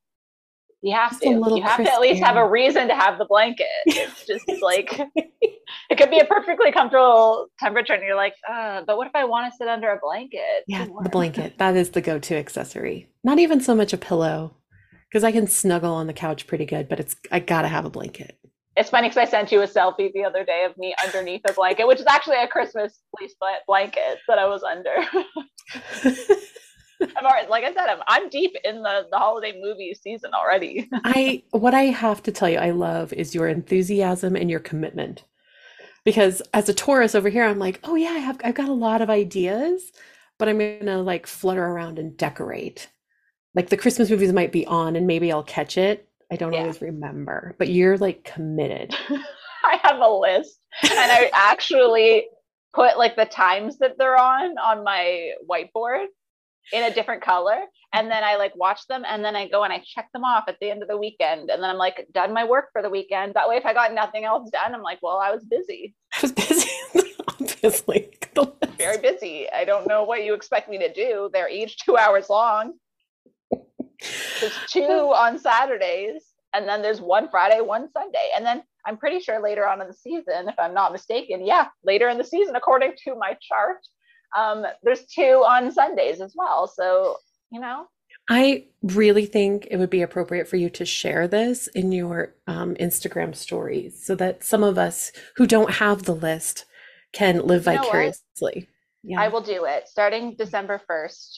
you 0.81 0.95
have 0.95 1.11
Just 1.11 1.23
to. 1.23 1.29
You 1.31 1.63
have 1.63 1.85
to 1.85 1.93
at 1.93 2.01
least 2.01 2.25
have 2.25 2.37
a 2.37 2.49
reason 2.49 2.89
to 2.89 2.95
have 2.95 3.19
the 3.19 3.25
blanket. 3.25 3.67
It's 3.87 4.27
just 4.27 4.45
like, 4.63 4.99
it 5.91 5.97
could 5.97 6.11
be 6.11 6.19
a 6.19 6.25
perfectly 6.25 6.73
comfortable 6.73 7.47
temperature, 7.59 7.93
and 7.93 8.03
you're 8.03 8.17
like, 8.17 8.35
uh, 8.49 8.83
but 8.87 8.97
what 8.97 9.07
if 9.07 9.15
I 9.15 9.25
want 9.25 9.53
to 9.53 9.57
sit 9.57 9.69
under 9.69 9.91
a 9.91 9.99
blanket? 10.03 10.65
Yeah, 10.67 10.87
the 11.03 11.09
blanket. 11.09 11.59
That 11.59 11.77
is 11.77 11.91
the 11.91 12.01
go-to 12.01 12.35
accessory. 12.37 13.09
Not 13.23 13.39
even 13.39 13.61
so 13.61 13.75
much 13.75 13.93
a 13.93 13.99
pillow, 13.99 14.57
because 15.09 15.23
I 15.25 15.31
can 15.31 15.47
snuggle 15.47 15.93
on 15.95 16.07
the 16.09 16.13
couch 16.13 16.47
pretty 16.47 16.65
good, 16.65 16.89
but 16.89 16.99
it's 16.99 17.15
I 17.31 17.39
gotta 17.39 17.69
have 17.69 17.85
a 17.85 17.91
blanket. 17.91 18.39
It's 18.77 18.89
funny 18.89 19.09
because 19.09 19.29
I 19.29 19.31
sent 19.31 19.53
you 19.53 19.61
a 19.63 19.67
selfie 19.67 20.13
the 20.13 20.25
other 20.25 20.45
day 20.45 20.65
of 20.65 20.77
me 20.79 20.95
underneath 21.05 21.43
a 21.47 21.53
blanket, 21.53 21.87
which 21.87 22.01
is 22.01 22.07
actually 22.09 22.37
a 22.37 22.49
Christmas 22.49 23.01
fleece 23.17 23.35
blanket 23.67 24.19
that 24.29 24.39
I 24.39 24.47
was 24.47 24.63
under. 24.63 24.95
I'm 27.17 27.27
already, 27.27 27.49
like 27.49 27.65
I 27.65 27.75
said, 27.75 27.89
I'm, 27.89 28.01
I'm 28.07 28.29
deep 28.29 28.55
in 28.65 28.83
the, 28.83 29.07
the 29.11 29.19
holiday 29.19 29.59
movie 29.61 29.95
season 29.95 30.33
already. 30.35 30.89
I 31.05 31.43
what 31.51 31.75
I 31.75 31.85
have 31.85 32.23
to 32.25 32.33
tell 32.33 32.49
you 32.49 32.59
I 32.59 32.71
love 32.71 33.13
is 33.13 33.35
your 33.35 33.49
enthusiasm 33.49 34.37
and 34.37 34.51
your 34.51 34.61
commitment. 34.61 35.25
Because 36.05 36.43
as 36.53 36.69
a 36.69 36.75
Taurus 36.75 37.15
over 37.15 37.29
here, 37.29 37.45
I'm 37.45 37.59
like, 37.59 37.81
oh 37.85 37.95
yeah, 37.95 38.11
I 38.11 38.19
have 38.19 38.41
I've 38.43 38.55
got 38.55 38.69
a 38.69 38.75
lot 38.75 39.03
of 39.03 39.11
ideas, 39.11 39.93
but 40.39 40.49
I'm 40.49 40.59
gonna 40.59 41.03
like 41.03 41.27
flutter 41.27 41.65
around 41.65 41.99
and 41.99 42.17
decorate. 42.17 42.89
Like 43.55 43.69
the 43.69 43.77
Christmas 43.77 44.11
movies 44.11 44.33
might 44.33 44.53
be 44.53 44.67
on 44.67 44.97
and 44.97 45.07
maybe 45.07 45.31
I'll 45.31 45.43
catch 45.43 45.77
it. 45.77 46.09
I 46.33 46.37
don't 46.37 46.53
Yeah. 46.55 46.61
always 46.61 46.81
remember, 46.81 47.55
but 47.59 47.69
you're 47.69 47.99
like 47.99 48.25
committed. 48.25 48.95
I 49.65 49.79
have 49.83 50.01
a 50.01 50.09
list 50.09 50.59
and 50.83 50.91
I 50.99 51.31
actually 51.35 52.27
put 52.73 52.97
like 52.97 53.17
the 53.17 53.27
times 53.27 53.79
that 53.79 53.99
they're 53.99 54.19
on 54.19 54.57
on 54.59 54.83
my 54.83 55.33
whiteboard 55.49 56.07
in 56.73 56.85
a 56.85 56.95
different 56.95 57.23
color. 57.23 57.61
And 57.93 58.11
then 58.11 58.25
I 58.25 58.37
like 58.37 58.57
watch 58.57 58.87
them 58.87 59.05
and 59.07 59.23
then 59.23 59.37
I 59.37 59.47
go 59.47 59.63
and 59.65 59.73
I 59.75 59.83
check 59.85 60.09
them 60.15 60.25
off 60.25 60.45
at 60.49 60.57
the 60.59 60.71
end 60.71 60.81
of 60.83 60.89
the 60.89 60.97
weekend. 60.97 61.51
And 61.51 61.63
then 61.63 61.69
I'm 61.69 61.77
like, 61.77 62.07
done 62.15 62.33
my 62.33 62.45
work 62.45 62.71
for 62.73 62.81
the 62.81 62.89
weekend. 62.89 63.35
That 63.35 63.47
way, 63.47 63.57
if 63.57 63.67
I 63.67 63.75
got 63.75 63.93
nothing 63.93 64.25
else 64.25 64.49
done, 64.51 64.75
I'm 64.75 64.83
like, 64.83 65.01
well, 65.03 65.19
I 65.19 65.31
was 65.33 65.45
busy, 65.45 65.95
I 66.15 66.19
was 66.23 66.33
busy, 66.33 66.71
obviously. 67.29 68.09
Very 68.79 68.99
busy. 68.99 69.49
I 69.53 69.65
don't 69.67 69.87
know 69.87 70.05
what 70.05 70.25
you 70.25 70.33
expect 70.33 70.71
me 70.71 70.79
to 70.79 70.93
do. 70.93 71.29
They're 71.33 71.51
each 71.51 71.77
two 71.85 71.99
hours 71.99 72.31
long. 72.31 72.73
There's 74.41 74.59
two 74.69 74.83
on 74.83 75.39
Saturdays, 75.39 76.23
and 76.55 76.69
then 76.69 76.83
there's 76.83 77.01
one 77.01 77.29
Friday, 77.29 77.61
one 77.61 77.91
Sunday. 77.93 78.31
And 78.35 78.45
then 78.45 78.63
I'm 78.87 78.97
pretty 78.97 79.21
sure 79.21 79.41
later 79.41 79.67
on 79.67 79.81
in 79.81 79.89
the 79.89 79.95
season, 79.95 80.49
if 80.49 80.59
I'm 80.59 80.75
not 80.75 80.93
mistaken, 80.93 81.47
yeah, 81.47 81.69
later 81.85 82.09
in 82.09 82.19
the 82.19 82.25
season, 82.25 82.57
according 82.57 82.93
to 83.05 83.15
my 83.15 83.37
chart, 83.41 83.79
um, 84.37 84.65
there's 84.83 85.07
two 85.07 85.45
on 85.47 85.71
Sundays 85.71 86.21
as 86.21 86.35
well. 86.37 86.67
So, 86.67 87.17
you 87.51 87.61
know, 87.61 87.87
I 88.31 88.67
really 88.83 89.27
think 89.27 89.67
it 89.71 89.77
would 89.77 89.91
be 89.91 90.03
appropriate 90.03 90.49
for 90.49 90.57
you 90.57 90.71
to 90.71 90.85
share 90.85 91.27
this 91.27 91.67
in 91.69 91.93
your 91.93 92.35
um, 92.47 92.75
Instagram 92.77 93.35
stories 93.35 94.05
so 94.05 94.15
that 94.17 94.45
some 94.45 94.63
of 94.63 94.79
us 94.79 95.13
who 95.37 95.47
don't 95.47 95.73
have 95.73 96.05
the 96.05 96.15
list 96.15 96.65
can 97.13 97.47
live 97.47 97.67
You 97.67 97.73
know 97.73 97.83
vicariously. 97.83 98.69
Yeah. 99.03 99.21
I 99.21 99.29
will 99.29 99.41
do 99.41 99.65
it 99.65 99.89
starting 99.89 100.37
December 100.37 100.81
1st, 100.89 101.37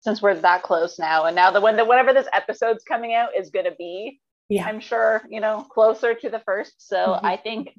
since 0.00 0.22
we're 0.22 0.34
that 0.34 0.62
close 0.62 0.98
now. 0.98 1.24
And 1.26 1.36
now 1.36 1.50
the 1.50 1.60
when 1.60 1.76
the 1.76 1.84
whenever 1.84 2.12
this 2.12 2.28
episode's 2.32 2.84
coming 2.84 3.14
out 3.14 3.30
is 3.36 3.50
gonna 3.50 3.74
be, 3.78 4.20
yeah. 4.48 4.66
I'm 4.66 4.80
sure, 4.80 5.22
you 5.28 5.40
know, 5.40 5.66
closer 5.70 6.14
to 6.14 6.30
the 6.30 6.40
first. 6.40 6.88
So 6.88 6.96
Mhm. 6.96 7.20
I 7.24 7.36
think 7.36 7.78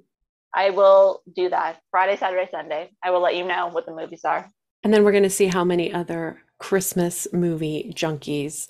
I 0.53 0.69
will 0.69 1.21
do 1.35 1.49
that 1.49 1.79
Friday, 1.91 2.17
Saturday, 2.17 2.49
Sunday. 2.51 2.91
I 3.03 3.11
will 3.11 3.21
let 3.21 3.35
you 3.35 3.45
know 3.45 3.67
what 3.67 3.85
the 3.85 3.93
movies 3.93 4.25
are. 4.25 4.49
And 4.83 4.93
then 4.93 5.03
we're 5.03 5.11
going 5.11 5.23
to 5.23 5.29
see 5.29 5.47
how 5.47 5.63
many 5.63 5.93
other 5.93 6.41
Christmas 6.59 7.27
movie 7.31 7.93
junkies 7.95 8.69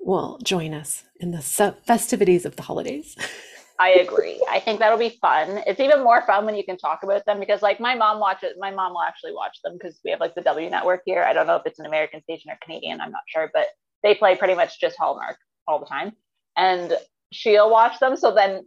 will 0.00 0.38
join 0.42 0.74
us 0.74 1.04
in 1.20 1.30
the 1.30 1.40
festivities 1.40 2.44
of 2.44 2.56
the 2.56 2.62
holidays. 2.62 3.16
I 3.84 3.90
agree. 3.90 4.42
I 4.50 4.60
think 4.60 4.78
that'll 4.78 4.98
be 4.98 5.18
fun. 5.20 5.62
It's 5.66 5.78
even 5.78 6.02
more 6.02 6.22
fun 6.22 6.46
when 6.46 6.54
you 6.54 6.64
can 6.64 6.78
talk 6.78 7.02
about 7.02 7.22
them 7.26 7.38
because 7.38 7.60
like 7.60 7.80
my 7.80 7.94
mom 7.94 8.18
watches 8.18 8.54
my 8.58 8.70
mom 8.70 8.92
will 8.92 9.02
actually 9.02 9.34
watch 9.34 9.58
them 9.62 9.74
because 9.74 10.00
we 10.02 10.10
have 10.10 10.20
like 10.20 10.34
the 10.34 10.40
W 10.40 10.70
network 10.70 11.02
here. 11.04 11.22
I 11.22 11.34
don't 11.34 11.46
know 11.46 11.56
if 11.56 11.66
it's 11.66 11.78
an 11.78 11.84
American 11.84 12.22
station 12.22 12.50
or 12.50 12.56
Canadian, 12.62 13.02
I'm 13.02 13.10
not 13.10 13.20
sure, 13.28 13.50
but 13.52 13.66
they 14.02 14.14
play 14.14 14.36
pretty 14.36 14.54
much 14.54 14.80
just 14.80 14.96
Hallmark 14.96 15.36
all 15.68 15.80
the 15.80 15.84
time. 15.84 16.12
And 16.56 16.94
she'll 17.30 17.70
watch 17.70 18.00
them. 18.00 18.16
So 18.16 18.34
then 18.34 18.66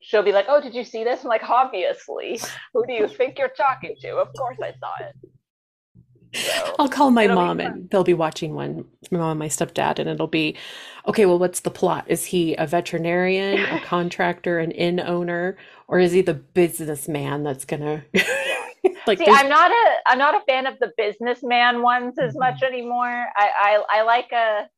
she'll 0.00 0.22
be 0.22 0.32
like, 0.32 0.46
Oh, 0.46 0.60
did 0.60 0.74
you 0.74 0.84
see 0.84 1.04
this? 1.04 1.22
I'm 1.22 1.28
like, 1.28 1.48
obviously. 1.48 2.38
Who 2.74 2.84
do 2.86 2.92
you 2.92 3.08
think 3.08 3.38
you're 3.38 3.48
talking 3.48 3.96
to? 4.02 4.16
Of 4.16 4.28
course 4.36 4.58
I 4.62 4.72
saw 4.72 5.06
it. 5.08 5.16
So 6.34 6.74
I'll 6.78 6.88
call 6.88 7.10
my 7.10 7.26
mom 7.28 7.60
and 7.60 7.90
they'll 7.90 8.04
be 8.04 8.14
watching 8.14 8.54
one, 8.54 8.84
my 9.10 9.18
mom 9.18 9.30
and 9.32 9.38
my 9.38 9.48
stepdad, 9.48 9.98
and 9.98 10.08
it'll 10.08 10.26
be, 10.28 10.56
okay, 11.06 11.26
well, 11.26 11.38
what's 11.38 11.60
the 11.60 11.70
plot? 11.70 12.04
Is 12.08 12.24
he 12.26 12.54
a 12.56 12.66
veterinarian, 12.66 13.58
a 13.66 13.80
contractor, 13.84 14.58
an 14.58 14.70
inn 14.72 15.00
owner, 15.00 15.56
or 15.88 15.98
is 16.00 16.12
he 16.12 16.22
the 16.22 16.34
businessman 16.34 17.44
that's 17.44 17.64
gonna 17.64 18.04
like 19.06 19.18
See, 19.18 19.24
there's- 19.24 19.40
I'm 19.40 19.48
not 19.48 19.70
a 19.70 19.94
I'm 20.06 20.18
not 20.18 20.34
a 20.36 20.40
fan 20.46 20.66
of 20.66 20.78
the 20.80 20.92
businessman 20.96 21.82
ones 21.82 22.18
as 22.18 22.30
Mm-hmm. 22.32 22.38
much 22.40 22.62
anymore. 22.62 23.26
I 23.36 23.50
I, 23.90 24.00
I 24.00 24.02
like 24.02 24.32
a 24.32 24.68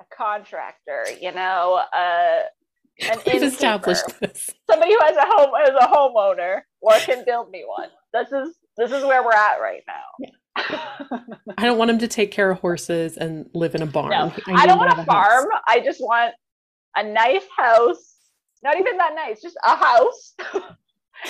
a 0.00 0.04
contractor, 0.16 1.04
you 1.20 1.32
know, 1.32 1.82
uh, 1.94 2.40
an 3.10 3.18
we've 3.26 3.42
established 3.42 4.20
this. 4.20 4.50
somebody 4.70 4.92
who 4.92 4.98
has 5.02 5.16
a 5.16 5.26
home 5.26 5.50
as 5.62 5.70
a 5.70 5.88
homeowner 5.88 6.62
or 6.80 7.00
can 7.00 7.24
build 7.26 7.50
me 7.50 7.64
one. 7.66 7.90
This 8.14 8.32
is 8.32 8.56
this 8.78 8.92
is 8.92 9.04
where 9.04 9.22
we're 9.24 9.32
at 9.32 9.60
right 9.60 9.82
now. 9.86 10.30
I 10.56 11.22
don't 11.58 11.78
want 11.78 11.90
him 11.90 11.98
to 11.98 12.08
take 12.08 12.30
care 12.30 12.50
of 12.50 12.58
horses 12.60 13.16
and 13.16 13.48
live 13.54 13.74
in 13.74 13.82
a 13.82 13.86
barn. 13.86 14.10
No, 14.10 14.32
I 14.48 14.62
I 14.62 14.66
don't 14.66 14.78
want 14.78 14.92
a 14.92 14.96
have 14.96 15.06
house. 15.06 15.06
farm. 15.06 15.46
I 15.66 15.80
just 15.80 16.00
want 16.00 16.34
a 16.96 17.02
nice 17.02 17.44
house. 17.56 18.16
Not 18.62 18.78
even 18.78 18.96
that 18.98 19.14
nice, 19.14 19.40
just 19.40 19.56
a 19.64 19.76
house. 19.76 20.34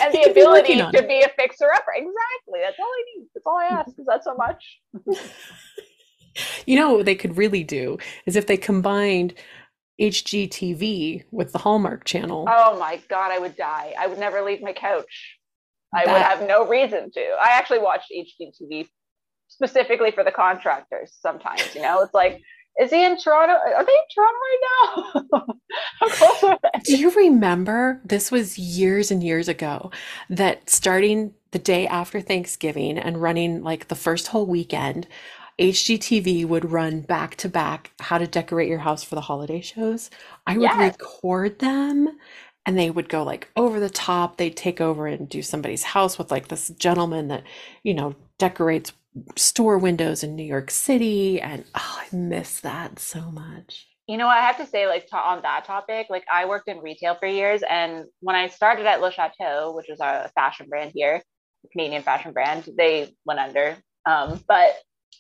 and 0.02 0.12
the 0.12 0.22
be 0.24 0.30
ability 0.30 0.76
to 0.76 1.04
be 1.06 1.22
a 1.22 1.28
fixer 1.38 1.66
upper. 1.74 1.92
Exactly. 1.94 2.60
That's 2.62 2.76
all 2.78 2.86
I 2.86 3.04
need. 3.16 3.26
That's 3.34 3.46
all 3.46 3.58
I 3.58 3.64
ask. 3.66 3.90
Is 3.98 4.06
that 4.06 4.24
so 4.24 4.34
much? 4.34 4.80
You 6.64 6.76
know 6.76 6.94
what 6.94 7.06
they 7.06 7.14
could 7.16 7.36
really 7.36 7.64
do 7.64 7.98
is 8.24 8.36
if 8.36 8.46
they 8.46 8.56
combined 8.56 9.34
HGTV 10.00 11.24
with 11.30 11.52
the 11.52 11.58
Hallmark 11.58 12.04
Channel. 12.04 12.46
Oh 12.48 12.78
my 12.78 13.00
god, 13.08 13.32
I 13.32 13.38
would 13.38 13.56
die. 13.56 13.94
I 13.98 14.06
would 14.06 14.18
never 14.18 14.42
leave 14.42 14.62
my 14.62 14.72
couch. 14.72 15.36
I 15.92 16.04
would 16.06 16.22
have 16.22 16.46
no 16.46 16.66
reason 16.68 17.10
to. 17.10 17.20
I 17.20 17.50
actually 17.50 17.80
watched 17.80 18.12
HGTV 18.16 18.86
specifically 19.50 20.12
for 20.12 20.24
the 20.24 20.32
contractors 20.32 21.12
sometimes, 21.20 21.74
you 21.74 21.82
know? 21.82 22.02
It's 22.02 22.14
like, 22.14 22.40
is 22.80 22.90
he 22.90 23.04
in 23.04 23.18
Toronto? 23.18 23.54
Are 23.54 23.84
they 23.84 23.92
in 23.92 24.08
Toronto 24.14 24.38
right 24.48 25.24
now? 25.32 25.46
How 26.00 26.08
close 26.10 26.42
are 26.44 26.58
they? 26.62 26.80
Do 26.82 26.96
you 26.96 27.10
remember 27.10 28.00
this 28.04 28.30
was 28.30 28.58
years 28.58 29.10
and 29.10 29.22
years 29.22 29.48
ago 29.48 29.90
that 30.30 30.70
starting 30.70 31.34
the 31.50 31.58
day 31.58 31.86
after 31.86 32.20
Thanksgiving 32.20 32.98
and 32.98 33.20
running 33.20 33.62
like 33.62 33.88
the 33.88 33.94
first 33.96 34.28
whole 34.28 34.46
weekend, 34.46 35.06
HGTV 35.58 36.46
would 36.46 36.70
run 36.72 37.02
back 37.02 37.36
to 37.36 37.48
back 37.48 37.90
how 38.00 38.16
to 38.18 38.26
decorate 38.26 38.68
your 38.68 38.78
house 38.78 39.02
for 39.04 39.14
the 39.14 39.20
holiday 39.20 39.60
shows. 39.60 40.10
I 40.46 40.56
would 40.58 40.74
Yes. 40.74 40.76
record 40.76 41.58
them 41.58 42.18
and 42.64 42.78
they 42.78 42.90
would 42.90 43.08
go 43.10 43.22
like 43.24 43.50
over 43.56 43.78
the 43.78 43.90
top. 43.90 44.36
They'd 44.36 44.56
take 44.56 44.80
over 44.80 45.06
and 45.06 45.28
do 45.28 45.42
somebody's 45.42 45.82
house 45.82 46.18
with 46.18 46.30
like 46.30 46.48
this 46.48 46.68
gentleman 46.70 47.28
that, 47.28 47.44
you 47.82 47.92
know, 47.94 48.14
decorates 48.38 48.92
store 49.36 49.78
windows 49.78 50.22
in 50.22 50.36
New 50.36 50.44
York 50.44 50.70
City. 50.70 51.40
And 51.40 51.64
oh, 51.74 52.00
I 52.00 52.14
miss 52.14 52.60
that 52.60 52.98
so 52.98 53.30
much. 53.30 53.86
You 54.06 54.16
know, 54.16 54.26
I 54.26 54.38
have 54.38 54.56
to 54.58 54.66
say, 54.66 54.86
like, 54.86 55.06
to, 55.08 55.16
on 55.16 55.42
that 55.42 55.64
topic, 55.64 56.08
like, 56.10 56.24
I 56.30 56.46
worked 56.46 56.68
in 56.68 56.78
retail 56.78 57.14
for 57.14 57.26
years. 57.26 57.62
And 57.68 58.06
when 58.20 58.34
I 58.34 58.48
started 58.48 58.86
at 58.86 59.00
Le 59.00 59.12
Chateau, 59.12 59.72
which 59.74 59.86
was 59.88 60.00
a 60.00 60.30
fashion 60.34 60.66
brand 60.68 60.92
here, 60.94 61.22
Canadian 61.72 62.02
fashion 62.02 62.32
brand, 62.32 62.68
they 62.76 63.14
went 63.24 63.38
under. 63.38 63.76
Um, 64.06 64.42
but 64.48 64.74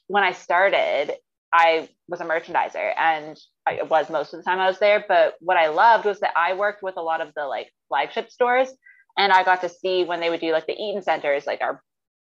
when 0.08 0.24
I 0.24 0.32
started, 0.32 1.12
I 1.52 1.88
was 2.08 2.20
a 2.20 2.24
merchandiser 2.24 2.92
and 2.96 3.38
I 3.66 3.82
was 3.82 4.08
most 4.10 4.32
of 4.32 4.40
the 4.40 4.44
time 4.44 4.60
I 4.60 4.66
was 4.66 4.78
there. 4.78 5.04
But 5.06 5.34
what 5.40 5.56
I 5.56 5.68
loved 5.68 6.04
was 6.04 6.20
that 6.20 6.32
I 6.36 6.54
worked 6.54 6.82
with 6.82 6.96
a 6.96 7.02
lot 7.02 7.20
of 7.20 7.32
the 7.34 7.44
like 7.46 7.70
flagship 7.88 8.30
stores 8.30 8.72
and 9.18 9.32
I 9.32 9.44
got 9.44 9.60
to 9.62 9.68
see 9.68 10.04
when 10.04 10.20
they 10.20 10.30
would 10.30 10.40
do 10.40 10.52
like 10.52 10.66
the 10.66 10.80
Eaton 10.80 11.02
Centers, 11.02 11.46
like 11.46 11.60
our 11.60 11.82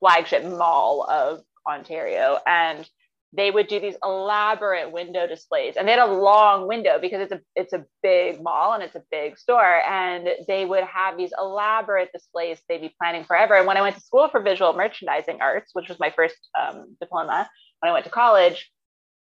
flagship 0.01 0.45
mall 0.45 1.07
of 1.09 1.43
Ontario. 1.67 2.39
And 2.47 2.89
they 3.33 3.51
would 3.51 3.69
do 3.69 3.79
these 3.79 3.97
elaborate 4.03 4.91
window 4.91 5.27
displays 5.27 5.77
and 5.77 5.87
they 5.87 5.93
had 5.93 6.01
a 6.01 6.13
long 6.13 6.67
window 6.67 6.99
because 6.99 7.21
it's 7.21 7.33
a 7.33 7.41
it's 7.55 7.73
a 7.75 7.85
big 8.03 8.43
mall 8.43 8.73
and 8.73 8.83
it's 8.83 8.95
a 8.95 9.03
big 9.11 9.37
store 9.39 9.83
and 9.87 10.29
they 10.47 10.65
would 10.65 10.85
have 10.85 11.17
these 11.19 11.33
elaborate 11.39 12.11
displays 12.13 12.59
they'd 12.69 12.81
be 12.81 12.95
planning 12.99 13.25
forever 13.25 13.55
and 13.55 13.67
when 13.67 13.77
i 13.77 13.83
went 13.83 13.95
to 13.95 14.01
school 14.01 14.29
for 14.29 14.41
visual 14.41 14.73
merchandising 14.73 15.39
arts 15.43 15.71
which 15.75 15.89
was 15.89 16.01
my 16.01 16.11
first 16.17 16.37
um, 16.59 16.97
diploma 17.01 17.49
when 17.81 17.91
i 17.91 17.93
went 17.93 18.05
to 18.05 18.11
college 18.11 18.71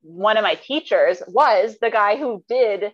one 0.02 0.36
of 0.36 0.44
my 0.44 0.54
teachers 0.54 1.20
was 1.26 1.76
the 1.80 1.90
guy 1.90 2.16
who 2.16 2.44
did 2.48 2.92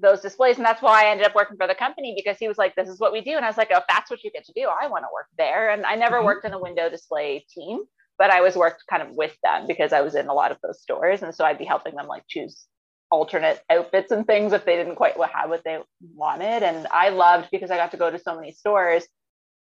those 0.00 0.20
displays 0.20 0.56
and 0.56 0.66
that's 0.66 0.82
why 0.82 1.04
i 1.04 1.10
ended 1.10 1.26
up 1.26 1.34
working 1.34 1.56
for 1.56 1.66
the 1.66 1.74
company 1.74 2.14
because 2.16 2.38
he 2.38 2.48
was 2.48 2.58
like 2.58 2.74
this 2.74 2.88
is 2.88 2.98
what 3.00 3.12
we 3.12 3.20
do 3.20 3.32
and 3.32 3.44
i 3.44 3.48
was 3.48 3.56
like 3.56 3.68
oh 3.72 3.78
if 3.78 3.84
that's 3.88 4.10
what 4.10 4.22
you 4.24 4.30
get 4.32 4.44
to 4.44 4.52
do 4.54 4.68
i 4.82 4.86
want 4.88 5.02
to 5.04 5.08
work 5.14 5.26
there 5.38 5.70
and 5.70 5.86
i 5.86 5.94
never 5.94 6.18
Mhm. 6.18 6.24
worked 6.24 6.44
in 6.44 6.52
a 6.52 6.58
window 6.58 6.88
display 6.90 7.44
team 7.50 7.80
but 8.18 8.30
I 8.30 8.40
was 8.42 8.56
worked 8.56 8.84
kind 8.88 9.02
of 9.02 9.10
with 9.16 9.36
them 9.42 9.66
because 9.66 9.92
I 9.92 10.02
was 10.02 10.14
in 10.14 10.28
a 10.28 10.34
lot 10.34 10.52
of 10.52 10.58
those 10.62 10.80
stores. 10.80 11.22
And 11.22 11.34
so 11.34 11.44
I'd 11.44 11.58
be 11.58 11.64
helping 11.64 11.96
them 11.96 12.06
like 12.06 12.22
choose 12.28 12.66
alternate 13.10 13.60
outfits 13.70 14.10
and 14.12 14.26
things 14.26 14.52
if 14.52 14.64
they 14.64 14.76
didn't 14.76 14.96
quite 14.96 15.14
have 15.16 15.50
what 15.50 15.62
they 15.64 15.78
wanted. 16.14 16.62
And 16.62 16.86
I 16.92 17.10
loved 17.10 17.48
because 17.50 17.70
I 17.70 17.76
got 17.76 17.90
to 17.92 17.96
go 17.96 18.10
to 18.10 18.18
so 18.18 18.36
many 18.36 18.52
stores. 18.52 19.04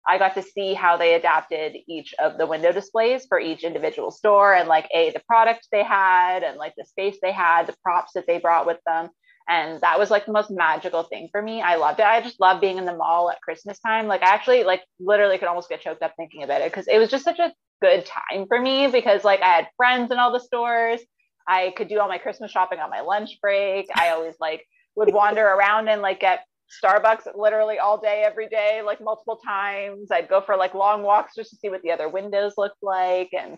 I 0.07 0.17
got 0.19 0.35
to 0.37 0.43
see 0.43 0.75
how 0.75 0.97
they 0.97 1.15
adapted 1.15 1.77
each 1.87 2.15
of 2.19 2.39
the 2.39 2.47
window 2.47 2.73
displays 2.73 3.27
for 3.29 3.39
each 3.39 3.65
individual 3.65 4.11
store 4.11 4.55
and 4.55 4.69
like 4.69 4.89
a 4.95 5.11
the 5.11 5.21
product 5.27 5.69
they 5.71 5.83
had 5.83 6.43
and 6.43 6.57
like 6.57 6.73
the 6.79 6.85
space 6.85 7.19
they 7.21 7.33
had, 7.33 7.67
the 7.67 7.77
props 7.83 8.13
that 8.15 8.27
they 8.27 8.39
brought 8.39 8.67
with 8.67 8.79
them. 8.87 9.11
And 9.49 9.81
that 9.81 9.99
was 9.99 10.11
like 10.11 10.27
the 10.27 10.33
most 10.33 10.51
magical 10.51 11.05
thing 11.05 11.29
for 11.33 11.41
me. 11.41 11.63
I 11.63 11.77
loved 11.77 12.01
it. 12.01 12.07
I 12.07 12.21
just 12.21 12.39
love 12.39 12.61
being 12.61 12.77
in 12.77 12.85
the 12.85 12.95
mall 12.95 13.31
at 13.31 13.41
Christmas 13.41 13.79
time. 13.79 14.07
Like 14.07 14.23
I 14.23 14.35
actually 14.35 14.63
like 14.63 14.83
literally 15.01 15.39
could 15.39 15.49
almost 15.49 15.71
get 15.71 15.81
choked 15.81 16.03
up 16.03 16.13
thinking 16.17 16.43
about 16.43 16.61
it 16.61 16.71
because 16.71 16.87
it 16.87 16.99
was 16.99 17.11
just 17.11 17.25
such 17.25 17.39
a 17.39 17.53
good 17.81 18.05
time 18.05 18.47
for 18.47 18.61
me 18.61 18.89
because 18.89 19.25
like 19.25 19.41
I 19.41 19.49
had 19.49 19.69
friends 19.77 20.11
in 20.11 20.19
all 20.19 20.33
the 20.33 20.41
stores. 20.41 21.01
I 21.47 21.73
could 21.77 21.89
do 21.89 21.99
all 21.99 22.09
my 22.09 22.19
Christmas 22.19 22.51
shopping 22.51 22.79
on 22.79 22.91
my 22.91 23.01
lunch 23.01 23.41
break. 23.41 23.87
I 23.95 24.11
always 24.11 24.35
like 24.39 24.67
would 24.97 25.15
wander 25.15 25.47
around 25.47 25.89
and 25.89 26.03
like 26.03 26.21
get 26.21 26.45
Starbucks 26.85 27.23
literally 27.35 27.79
all 27.79 27.99
day, 27.99 28.23
every 28.27 28.49
day, 28.49 28.83
like 28.85 29.01
multiple 29.01 29.41
times. 29.43 30.11
I'd 30.11 30.29
go 30.29 30.43
for 30.43 30.57
like 30.57 30.75
long 30.75 31.03
walks 31.03 31.35
just 31.35 31.51
to 31.51 31.57
see 31.57 31.71
what 31.71 31.81
the 31.81 31.93
other 31.93 32.11
windows 32.11 32.53
looked 32.59 32.83
like. 32.83 33.31
And 33.33 33.57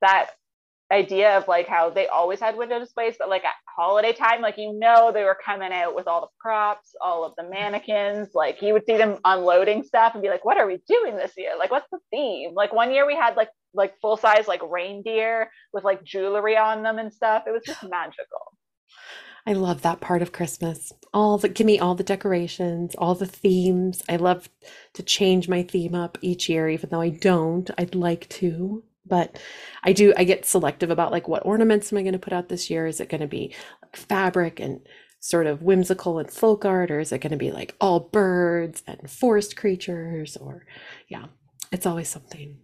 that 0.00 0.30
idea 0.90 1.36
of 1.36 1.46
like 1.48 1.68
how 1.68 1.90
they 1.90 2.06
always 2.06 2.40
had 2.40 2.56
window 2.56 2.78
displays, 2.78 3.16
but 3.18 3.28
like 3.28 3.44
at 3.44 3.54
holiday 3.76 4.12
time, 4.12 4.40
like 4.40 4.56
you 4.56 4.72
know 4.72 5.12
they 5.12 5.24
were 5.24 5.36
coming 5.44 5.72
out 5.72 5.94
with 5.94 6.06
all 6.06 6.20
the 6.20 6.28
props, 6.40 6.94
all 7.00 7.24
of 7.24 7.34
the 7.36 7.48
mannequins. 7.48 8.28
Like 8.34 8.62
you 8.62 8.72
would 8.72 8.86
see 8.86 8.96
them 8.96 9.18
unloading 9.24 9.82
stuff 9.82 10.14
and 10.14 10.22
be 10.22 10.28
like, 10.28 10.44
"What 10.44 10.58
are 10.58 10.66
we 10.66 10.80
doing 10.88 11.16
this 11.16 11.32
year? 11.36 11.52
Like, 11.58 11.70
what's 11.70 11.88
the 11.90 11.98
theme?" 12.10 12.54
Like 12.54 12.72
one 12.72 12.92
year 12.92 13.06
we 13.06 13.14
had 13.14 13.36
like 13.36 13.50
like 13.74 13.94
full 14.00 14.16
size 14.16 14.48
like 14.48 14.62
reindeer 14.68 15.50
with 15.72 15.84
like 15.84 16.02
jewelry 16.04 16.56
on 16.56 16.82
them 16.82 16.98
and 16.98 17.12
stuff. 17.12 17.44
It 17.46 17.52
was 17.52 17.62
just 17.64 17.82
magical. 17.88 18.54
I 19.46 19.54
love 19.54 19.80
that 19.80 20.00
part 20.00 20.20
of 20.20 20.32
Christmas. 20.32 20.92
All 21.14 21.38
the 21.38 21.48
give 21.48 21.66
me 21.66 21.78
all 21.78 21.94
the 21.94 22.04
decorations, 22.04 22.94
all 22.96 23.14
the 23.14 23.26
themes. 23.26 24.02
I 24.08 24.16
love 24.16 24.50
to 24.92 25.02
change 25.02 25.48
my 25.48 25.62
theme 25.62 25.94
up 25.94 26.18
each 26.20 26.50
year, 26.50 26.68
even 26.68 26.90
though 26.90 27.00
I 27.00 27.08
don't. 27.08 27.70
I'd 27.78 27.94
like 27.94 28.28
to, 28.30 28.84
but 29.08 29.38
I 29.82 29.92
do. 29.92 30.12
I 30.16 30.24
get 30.24 30.46
selective 30.46 30.90
about 30.90 31.12
like 31.12 31.28
what 31.28 31.46
ornaments 31.46 31.92
am 31.92 31.98
I 31.98 32.02
going 32.02 32.12
to 32.12 32.18
put 32.18 32.32
out 32.32 32.48
this 32.48 32.70
year? 32.70 32.86
Is 32.86 33.00
it 33.00 33.08
going 33.08 33.20
to 33.20 33.26
be 33.26 33.54
like 33.82 33.96
fabric 33.96 34.60
and 34.60 34.80
sort 35.20 35.46
of 35.46 35.62
whimsical 35.62 36.18
and 36.18 36.30
folk 36.30 36.64
art, 36.64 36.90
or 36.90 37.00
is 37.00 37.12
it 37.12 37.20
going 37.20 37.32
to 37.32 37.36
be 37.36 37.50
like 37.50 37.74
all 37.80 38.00
birds 38.00 38.82
and 38.86 39.10
forest 39.10 39.56
creatures? 39.56 40.36
Or 40.36 40.66
yeah, 41.08 41.26
it's 41.72 41.86
always 41.86 42.08
something. 42.08 42.58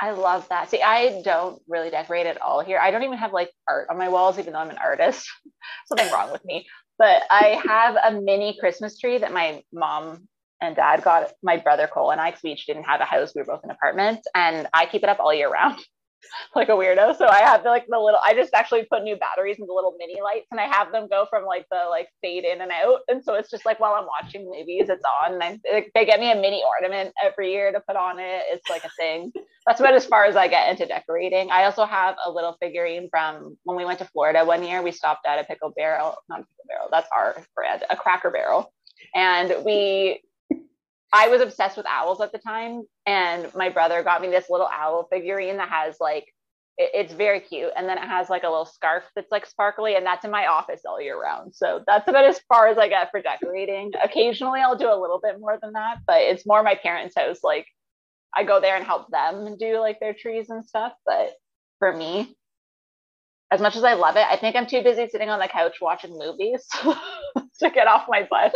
I 0.00 0.12
love 0.12 0.48
that. 0.48 0.70
See, 0.70 0.80
I 0.80 1.20
don't 1.22 1.60
really 1.68 1.90
decorate 1.90 2.26
at 2.26 2.40
all 2.40 2.60
here. 2.60 2.78
I 2.78 2.90
don't 2.90 3.02
even 3.02 3.18
have 3.18 3.32
like 3.32 3.50
art 3.68 3.88
on 3.90 3.98
my 3.98 4.08
walls, 4.08 4.38
even 4.38 4.54
though 4.54 4.60
I'm 4.60 4.70
an 4.70 4.78
artist. 4.78 5.28
Something 5.86 6.10
wrong 6.10 6.32
with 6.32 6.44
me. 6.44 6.66
But 6.98 7.22
I 7.30 7.60
have 7.66 7.96
a 7.96 8.20
mini 8.20 8.56
Christmas 8.58 8.98
tree 8.98 9.18
that 9.18 9.32
my 9.32 9.62
mom 9.72 10.26
and 10.60 10.76
dad 10.76 11.02
got 11.02 11.32
my 11.42 11.56
brother 11.56 11.86
Cole 11.86 12.10
and 12.10 12.20
I, 12.20 12.30
because 12.30 12.42
we 12.42 12.52
each 12.52 12.66
didn't 12.66 12.84
have 12.84 13.00
a 13.00 13.04
house. 13.04 13.32
We 13.34 13.42
were 13.42 13.46
both 13.46 13.64
in 13.64 13.70
apartments, 13.70 14.26
and 14.34 14.66
I 14.72 14.86
keep 14.86 15.02
it 15.02 15.08
up 15.08 15.20
all 15.20 15.34
year 15.34 15.50
round. 15.50 15.80
like 16.54 16.68
a 16.68 16.72
weirdo. 16.72 17.16
So 17.16 17.26
I 17.26 17.40
have 17.40 17.62
the, 17.62 17.70
like 17.70 17.86
the 17.88 17.98
little, 17.98 18.20
I 18.24 18.34
just 18.34 18.54
actually 18.54 18.84
put 18.84 19.02
new 19.02 19.16
batteries 19.16 19.58
in 19.58 19.66
the 19.66 19.72
little 19.72 19.94
mini 19.98 20.20
lights 20.22 20.46
and 20.50 20.60
I 20.60 20.64
have 20.64 20.92
them 20.92 21.08
go 21.08 21.26
from 21.30 21.44
like 21.44 21.66
the 21.70 21.84
like 21.88 22.08
fade 22.22 22.44
in 22.44 22.60
and 22.60 22.70
out. 22.70 23.00
And 23.08 23.22
so 23.22 23.34
it's 23.34 23.50
just 23.50 23.64
like 23.64 23.80
while 23.80 23.94
I'm 23.94 24.06
watching 24.06 24.44
movies, 24.44 24.88
it's 24.88 25.04
on. 25.22 25.34
And 25.34 25.60
I, 25.72 25.86
they 25.94 26.04
get 26.04 26.20
me 26.20 26.30
a 26.30 26.34
mini 26.34 26.62
ornament 26.62 27.12
every 27.22 27.52
year 27.52 27.72
to 27.72 27.80
put 27.80 27.96
on 27.96 28.18
it. 28.18 28.42
It's 28.48 28.68
like 28.68 28.84
a 28.84 28.90
thing. 28.98 29.32
That's 29.66 29.80
about 29.80 29.94
as 29.94 30.06
far 30.06 30.24
as 30.24 30.36
I 30.36 30.48
get 30.48 30.70
into 30.70 30.86
decorating. 30.86 31.50
I 31.50 31.64
also 31.64 31.84
have 31.84 32.16
a 32.24 32.30
little 32.30 32.56
figurine 32.60 33.08
from 33.10 33.56
when 33.64 33.76
we 33.76 33.84
went 33.84 33.98
to 34.00 34.04
Florida 34.06 34.44
one 34.44 34.62
year. 34.62 34.82
We 34.82 34.92
stopped 34.92 35.26
at 35.26 35.38
a 35.38 35.44
pickle 35.44 35.72
barrel, 35.76 36.16
not 36.28 36.40
a 36.40 36.42
pickle 36.42 36.64
barrel, 36.68 36.88
that's 36.90 37.08
our 37.16 37.36
brand, 37.54 37.84
a 37.90 37.96
cracker 37.96 38.30
barrel. 38.30 38.72
And 39.14 39.64
we 39.64 40.22
I 41.12 41.28
was 41.28 41.40
obsessed 41.42 41.76
with 41.76 41.86
owls 41.86 42.20
at 42.20 42.32
the 42.32 42.38
time, 42.38 42.84
and 43.06 43.52
my 43.54 43.68
brother 43.70 44.02
got 44.02 44.22
me 44.22 44.28
this 44.28 44.50
little 44.50 44.68
owl 44.72 45.08
figurine 45.10 45.56
that 45.56 45.68
has 45.68 45.96
like 46.00 46.26
it, 46.78 46.90
it's 46.94 47.12
very 47.14 47.40
cute, 47.40 47.72
and 47.76 47.88
then 47.88 47.98
it 47.98 48.04
has 48.06 48.30
like 48.30 48.44
a 48.44 48.48
little 48.48 48.66
scarf 48.66 49.04
that's 49.16 49.32
like 49.32 49.46
sparkly, 49.46 49.96
and 49.96 50.06
that's 50.06 50.24
in 50.24 50.30
my 50.30 50.46
office 50.46 50.82
all 50.86 51.00
year 51.00 51.20
round. 51.20 51.54
So 51.54 51.82
that's 51.86 52.08
about 52.08 52.24
as 52.24 52.40
far 52.48 52.68
as 52.68 52.78
I 52.78 52.88
get 52.88 53.10
for 53.10 53.22
decorating. 53.22 53.92
Occasionally, 54.02 54.60
I'll 54.60 54.76
do 54.76 54.92
a 54.92 55.00
little 55.00 55.20
bit 55.22 55.40
more 55.40 55.58
than 55.60 55.72
that, 55.72 55.98
but 56.06 56.20
it's 56.22 56.46
more 56.46 56.62
my 56.62 56.76
parents' 56.76 57.16
house. 57.16 57.40
Like 57.42 57.66
I 58.34 58.44
go 58.44 58.60
there 58.60 58.76
and 58.76 58.84
help 58.84 59.10
them 59.10 59.56
do 59.58 59.80
like 59.80 60.00
their 60.00 60.14
trees 60.14 60.50
and 60.50 60.64
stuff. 60.64 60.92
But 61.06 61.32
for 61.80 61.92
me, 61.96 62.36
as 63.50 63.60
much 63.60 63.76
as 63.76 63.84
I 63.84 63.94
love 63.94 64.16
it, 64.16 64.26
I 64.30 64.36
think 64.36 64.56
I'm 64.56 64.66
too 64.66 64.82
busy 64.82 65.08
sitting 65.08 65.28
on 65.28 65.40
the 65.40 65.48
couch 65.48 65.78
watching 65.80 66.18
movies 66.18 66.66
to 67.58 67.70
get 67.70 67.88
off 67.88 68.06
my 68.08 68.26
butt 68.30 68.54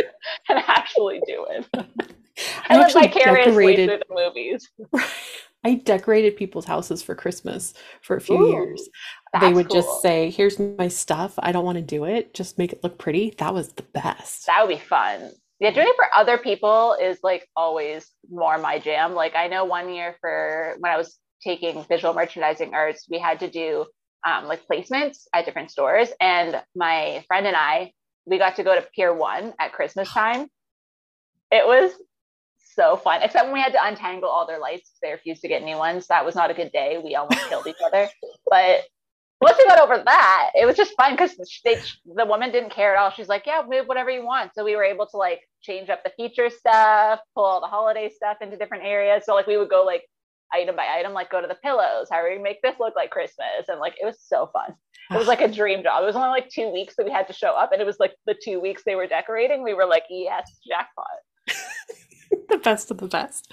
and 0.48 0.58
actually 0.68 1.20
do 1.26 1.46
it. 1.50 1.86
I, 2.68 2.76
I 2.76 2.80
actually 2.82 3.08
decorated 3.08 4.02
the 4.08 4.14
movies. 4.14 4.68
I 5.64 5.74
decorated 5.76 6.36
people's 6.36 6.66
houses 6.66 7.02
for 7.02 7.14
Christmas 7.14 7.72
for 8.02 8.16
a 8.16 8.20
few 8.20 8.36
Ooh, 8.36 8.50
years. 8.50 8.88
They 9.40 9.52
would 9.52 9.68
cool. 9.68 9.80
just 9.80 10.02
say, 10.02 10.30
"Here's 10.30 10.58
my 10.58 10.88
stuff. 10.88 11.34
I 11.38 11.52
don't 11.52 11.64
want 11.64 11.76
to 11.76 11.82
do 11.82 12.04
it. 12.04 12.34
Just 12.34 12.58
make 12.58 12.72
it 12.72 12.84
look 12.84 12.98
pretty." 12.98 13.34
That 13.38 13.54
was 13.54 13.72
the 13.72 13.82
best. 13.82 14.46
That 14.46 14.66
would 14.66 14.74
be 14.74 14.80
fun. 14.80 15.30
Yeah, 15.60 15.70
doing 15.70 15.88
it 15.88 15.96
for 15.96 16.06
other 16.14 16.36
people 16.36 16.96
is 17.00 17.18
like 17.22 17.48
always 17.56 18.10
more 18.30 18.58
my 18.58 18.78
jam. 18.78 19.14
Like 19.14 19.34
I 19.34 19.48
know 19.48 19.64
one 19.64 19.92
year 19.92 20.16
for 20.20 20.76
when 20.78 20.92
I 20.92 20.98
was 20.98 21.18
taking 21.42 21.82
visual 21.84 22.12
merchandising 22.12 22.74
arts, 22.74 23.06
we 23.10 23.18
had 23.18 23.40
to 23.40 23.48
do 23.48 23.86
um, 24.26 24.46
like 24.46 24.66
placements 24.70 25.26
at 25.32 25.46
different 25.46 25.70
stores, 25.70 26.10
and 26.20 26.60
my 26.76 27.24
friend 27.26 27.46
and 27.46 27.56
I 27.56 27.92
we 28.26 28.38
got 28.38 28.56
to 28.56 28.64
go 28.64 28.74
to 28.74 28.86
Pier 28.94 29.14
One 29.14 29.54
at 29.58 29.72
Christmas 29.72 30.08
time. 30.12 30.48
It 31.50 31.66
was 31.66 31.92
so 32.74 32.96
fun. 32.96 33.22
Except 33.22 33.44
when 33.44 33.54
we 33.54 33.60
had 33.60 33.72
to 33.72 33.84
untangle 33.84 34.28
all 34.28 34.46
their 34.46 34.58
lights 34.58 34.92
they 35.02 35.12
refused 35.12 35.42
to 35.42 35.48
get 35.48 35.62
new 35.62 35.76
ones. 35.76 36.06
That 36.08 36.24
was 36.24 36.34
not 36.34 36.50
a 36.50 36.54
good 36.54 36.72
day. 36.72 37.00
We 37.02 37.14
almost 37.14 37.40
killed 37.48 37.66
each 37.66 37.76
other. 37.84 38.08
But 38.50 38.82
once 39.40 39.58
we 39.58 39.66
got 39.66 39.80
over 39.80 40.02
that, 40.04 40.50
it 40.54 40.64
was 40.64 40.76
just 40.76 40.94
fun 40.96 41.12
because 41.12 41.36
the 41.36 42.24
woman 42.24 42.50
didn't 42.50 42.70
care 42.70 42.94
at 42.96 43.00
all. 43.00 43.10
She's 43.10 43.28
like, 43.28 43.44
"Yeah, 43.46 43.62
move 43.68 43.86
whatever 43.86 44.10
you 44.10 44.24
want." 44.24 44.52
So 44.54 44.64
we 44.64 44.76
were 44.76 44.84
able 44.84 45.06
to 45.06 45.16
like 45.16 45.40
change 45.60 45.90
up 45.90 46.02
the 46.02 46.12
feature 46.16 46.48
stuff, 46.50 47.20
pull 47.34 47.44
all 47.44 47.60
the 47.60 47.66
holiday 47.66 48.08
stuff 48.08 48.38
into 48.40 48.56
different 48.56 48.84
areas. 48.84 49.24
So 49.26 49.34
like 49.34 49.46
we 49.46 49.56
would 49.58 49.68
go 49.68 49.84
like 49.84 50.04
item 50.52 50.76
by 50.76 50.86
item, 50.86 51.12
like 51.12 51.30
go 51.30 51.40
to 51.40 51.46
the 51.48 51.56
pillows. 51.56 52.08
How 52.10 52.18
are 52.18 52.30
we 52.30 52.38
make 52.38 52.62
this 52.62 52.76
look 52.78 52.94
like 52.96 53.10
Christmas? 53.10 53.68
And 53.68 53.80
like 53.80 53.94
it 54.00 54.06
was 54.06 54.18
so 54.20 54.50
fun. 54.52 54.74
It 55.10 55.16
was 55.16 55.26
like 55.28 55.40
a 55.40 55.48
dream 55.60 55.82
job. 55.82 56.02
It 56.02 56.06
was 56.06 56.16
only 56.16 56.28
like 56.28 56.48
two 56.48 56.72
weeks 56.72 56.94
that 56.96 57.04
we 57.04 57.12
had 57.12 57.26
to 57.26 57.34
show 57.34 57.52
up, 57.52 57.72
and 57.72 57.82
it 57.82 57.86
was 57.86 57.98
like 58.00 58.14
the 58.26 58.36
two 58.42 58.60
weeks 58.60 58.82
they 58.86 58.94
were 58.94 59.06
decorating. 59.06 59.62
We 59.62 59.74
were 59.74 59.86
like, 59.86 60.04
"Yes, 60.08 60.58
jackpot." 60.66 61.06
the 62.48 62.58
best 62.58 62.90
of 62.90 62.98
the 62.98 63.06
best. 63.06 63.52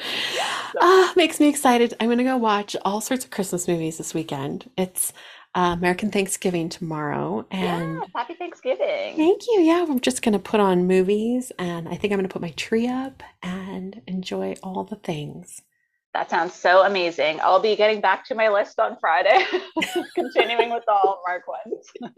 Uh, 0.79 1.09
makes 1.15 1.39
me 1.39 1.47
excited. 1.49 1.93
I'm 1.99 2.07
going 2.07 2.17
to 2.17 2.23
go 2.23 2.37
watch 2.37 2.75
all 2.83 3.01
sorts 3.01 3.25
of 3.25 3.31
Christmas 3.31 3.67
movies 3.67 3.97
this 3.97 4.13
weekend. 4.13 4.69
It's 4.77 5.13
uh, 5.55 5.75
American 5.77 6.11
Thanksgiving 6.11 6.69
tomorrow. 6.69 7.45
And 7.51 7.95
yeah, 7.95 8.05
happy 8.15 8.35
Thanksgiving. 8.35 9.17
Thank 9.17 9.41
you. 9.47 9.61
Yeah, 9.61 9.85
I'm 9.87 9.99
just 9.99 10.21
going 10.21 10.33
to 10.33 10.39
put 10.39 10.59
on 10.59 10.87
movies 10.87 11.51
and 11.59 11.87
I 11.89 11.95
think 11.95 12.13
I'm 12.13 12.19
going 12.19 12.27
to 12.27 12.33
put 12.33 12.41
my 12.41 12.51
tree 12.51 12.87
up 12.87 13.21
and 13.43 14.01
enjoy 14.07 14.55
all 14.63 14.83
the 14.83 14.95
things. 14.95 15.61
That 16.13 16.29
sounds 16.29 16.53
so 16.53 16.85
amazing. 16.85 17.39
I'll 17.41 17.61
be 17.61 17.75
getting 17.75 18.01
back 18.01 18.25
to 18.27 18.35
my 18.35 18.49
list 18.49 18.79
on 18.79 18.97
Friday, 18.99 19.45
continuing 20.15 20.71
with 20.71 20.83
the 20.85 20.93
Hallmark 20.93 21.47
ones. 21.47 22.13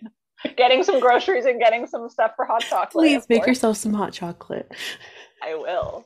getting 0.57 0.83
some 0.83 0.99
groceries 0.99 1.45
and 1.45 1.59
getting 1.59 1.85
some 1.85 2.09
stuff 2.09 2.31
for 2.35 2.45
hot 2.45 2.61
chocolate. 2.61 2.91
Please 2.91 3.25
make 3.29 3.45
yourself 3.45 3.77
some 3.77 3.93
hot 3.93 4.11
chocolate. 4.11 4.71
I 5.43 5.55
will. 5.55 6.03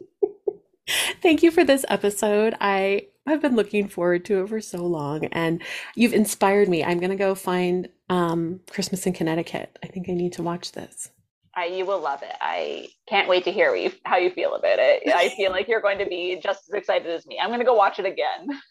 Thank 1.22 1.44
you 1.44 1.52
for 1.52 1.64
this 1.64 1.86
episode. 1.90 2.56
I 2.62 3.08
have 3.26 3.42
been 3.42 3.56
looking 3.56 3.88
forward 3.88 4.26
to 4.26 4.42
it 4.42 4.50
for 4.50 4.62
so 4.62 4.86
long 4.86 5.26
and 5.26 5.62
you've 5.96 6.14
inspired 6.14 6.70
me. 6.70 6.84
I'm 6.84 7.00
going 7.00 7.10
to 7.10 7.16
go 7.16 7.36
find 7.36 7.90
um, 8.10 8.62
Christmas 8.70 9.06
in 9.06 9.14
Connecticut. 9.14 9.78
I 9.84 9.88
think 9.88 10.10
I 10.10 10.14
need 10.14 10.34
to 10.34 10.44
watch 10.44 10.72
this. 10.72 11.10
I, 11.56 11.66
you 11.66 11.86
will 11.86 12.00
love 12.00 12.22
it. 12.22 12.36
I 12.40 12.88
can't 13.10 13.28
wait 13.28 13.44
to 13.46 13.52
hear 13.52 13.76
you, 13.76 13.92
how 14.06 14.18
you 14.18 14.30
feel 14.30 14.54
about 14.54 14.78
it. 14.80 15.04
I 15.14 15.30
feel 15.38 15.52
like 15.52 15.68
you're 15.68 15.82
going 15.82 15.98
to 15.98 16.06
be 16.06 16.40
just 16.42 16.70
as 16.70 16.74
excited 16.76 17.08
as 17.08 17.26
me. 17.26 17.40
I'm 17.42 17.50
going 17.50 17.60
to 17.60 17.66
go 17.66 17.74
watch 17.74 18.00
it 18.00 18.06
again. 18.06 18.62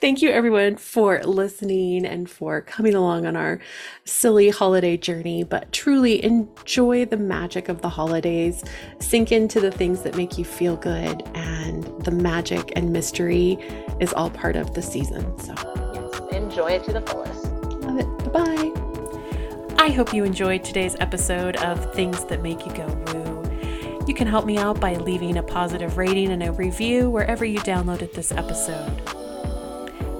Thank 0.00 0.22
you, 0.22 0.30
everyone, 0.30 0.76
for 0.76 1.22
listening 1.24 2.04
and 2.06 2.28
for 2.28 2.60
coming 2.60 2.94
along 2.94 3.26
on 3.26 3.36
our 3.36 3.60
silly 4.04 4.50
holiday 4.50 4.96
journey. 4.96 5.44
But 5.44 5.72
truly 5.72 6.24
enjoy 6.24 7.04
the 7.04 7.16
magic 7.16 7.68
of 7.68 7.82
the 7.82 7.88
holidays, 7.88 8.64
sink 9.00 9.32
into 9.32 9.60
the 9.60 9.70
things 9.70 10.02
that 10.02 10.16
make 10.16 10.38
you 10.38 10.44
feel 10.44 10.76
good, 10.76 11.22
and 11.34 11.84
the 12.04 12.10
magic 12.10 12.72
and 12.76 12.92
mystery 12.92 13.58
is 14.00 14.12
all 14.12 14.30
part 14.30 14.56
of 14.56 14.74
the 14.74 14.82
season. 14.82 15.38
So, 15.38 15.54
yes, 15.94 16.32
enjoy 16.32 16.72
it 16.72 16.84
to 16.84 16.92
the 16.92 17.00
fullest. 17.02 17.44
Love 17.82 17.98
it. 17.98 18.32
Bye 18.32 18.44
bye. 18.44 19.74
I 19.80 19.90
hope 19.90 20.12
you 20.12 20.24
enjoyed 20.24 20.64
today's 20.64 20.96
episode 21.00 21.56
of 21.58 21.94
Things 21.94 22.24
That 22.24 22.42
Make 22.42 22.66
You 22.66 22.72
Go 22.72 22.86
Woo. 22.86 24.04
You 24.06 24.14
can 24.14 24.26
help 24.26 24.46
me 24.46 24.56
out 24.58 24.80
by 24.80 24.96
leaving 24.96 25.36
a 25.36 25.42
positive 25.42 25.98
rating 25.98 26.30
and 26.32 26.42
a 26.42 26.50
review 26.50 27.10
wherever 27.10 27.44
you 27.44 27.58
downloaded 27.60 28.12
this 28.12 28.32
episode. 28.32 29.02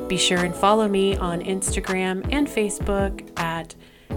Be 0.08 0.16
sure 0.16 0.38
and 0.38 0.54
follow 0.54 0.88
me 0.88 1.16
on 1.16 1.42
Instagram 1.42 2.26
and 2.32 2.48
Facebook 2.48 3.28
at 3.38 3.74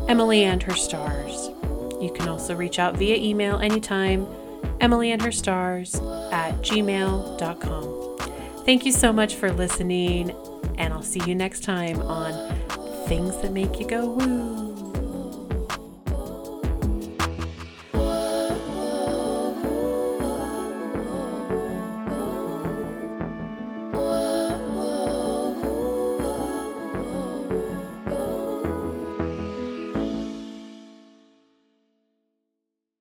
Emily 0.07 0.43
and 0.45 0.63
Her 0.63 0.73
Stars. 0.73 1.49
You 2.01 2.11
can 2.15 2.29
also 2.29 2.55
reach 2.55 2.79
out 2.79 2.95
via 2.95 3.17
email 3.17 3.59
anytime, 3.59 4.25
Emily 4.79 5.11
and 5.11 5.21
Her 5.21 5.31
Stars 5.31 5.95
at 6.31 6.53
gmail.com. 6.61 8.17
Thank 8.65 8.85
you 8.85 8.91
so 8.91 9.11
much 9.11 9.35
for 9.35 9.51
listening, 9.51 10.31
and 10.77 10.93
I'll 10.93 11.01
see 11.01 11.21
you 11.25 11.35
next 11.35 11.63
time 11.63 12.01
on 12.01 12.55
Things 13.07 13.35
That 13.37 13.51
Make 13.51 13.79
You 13.79 13.87
Go 13.87 14.05
Woo. 14.11 14.70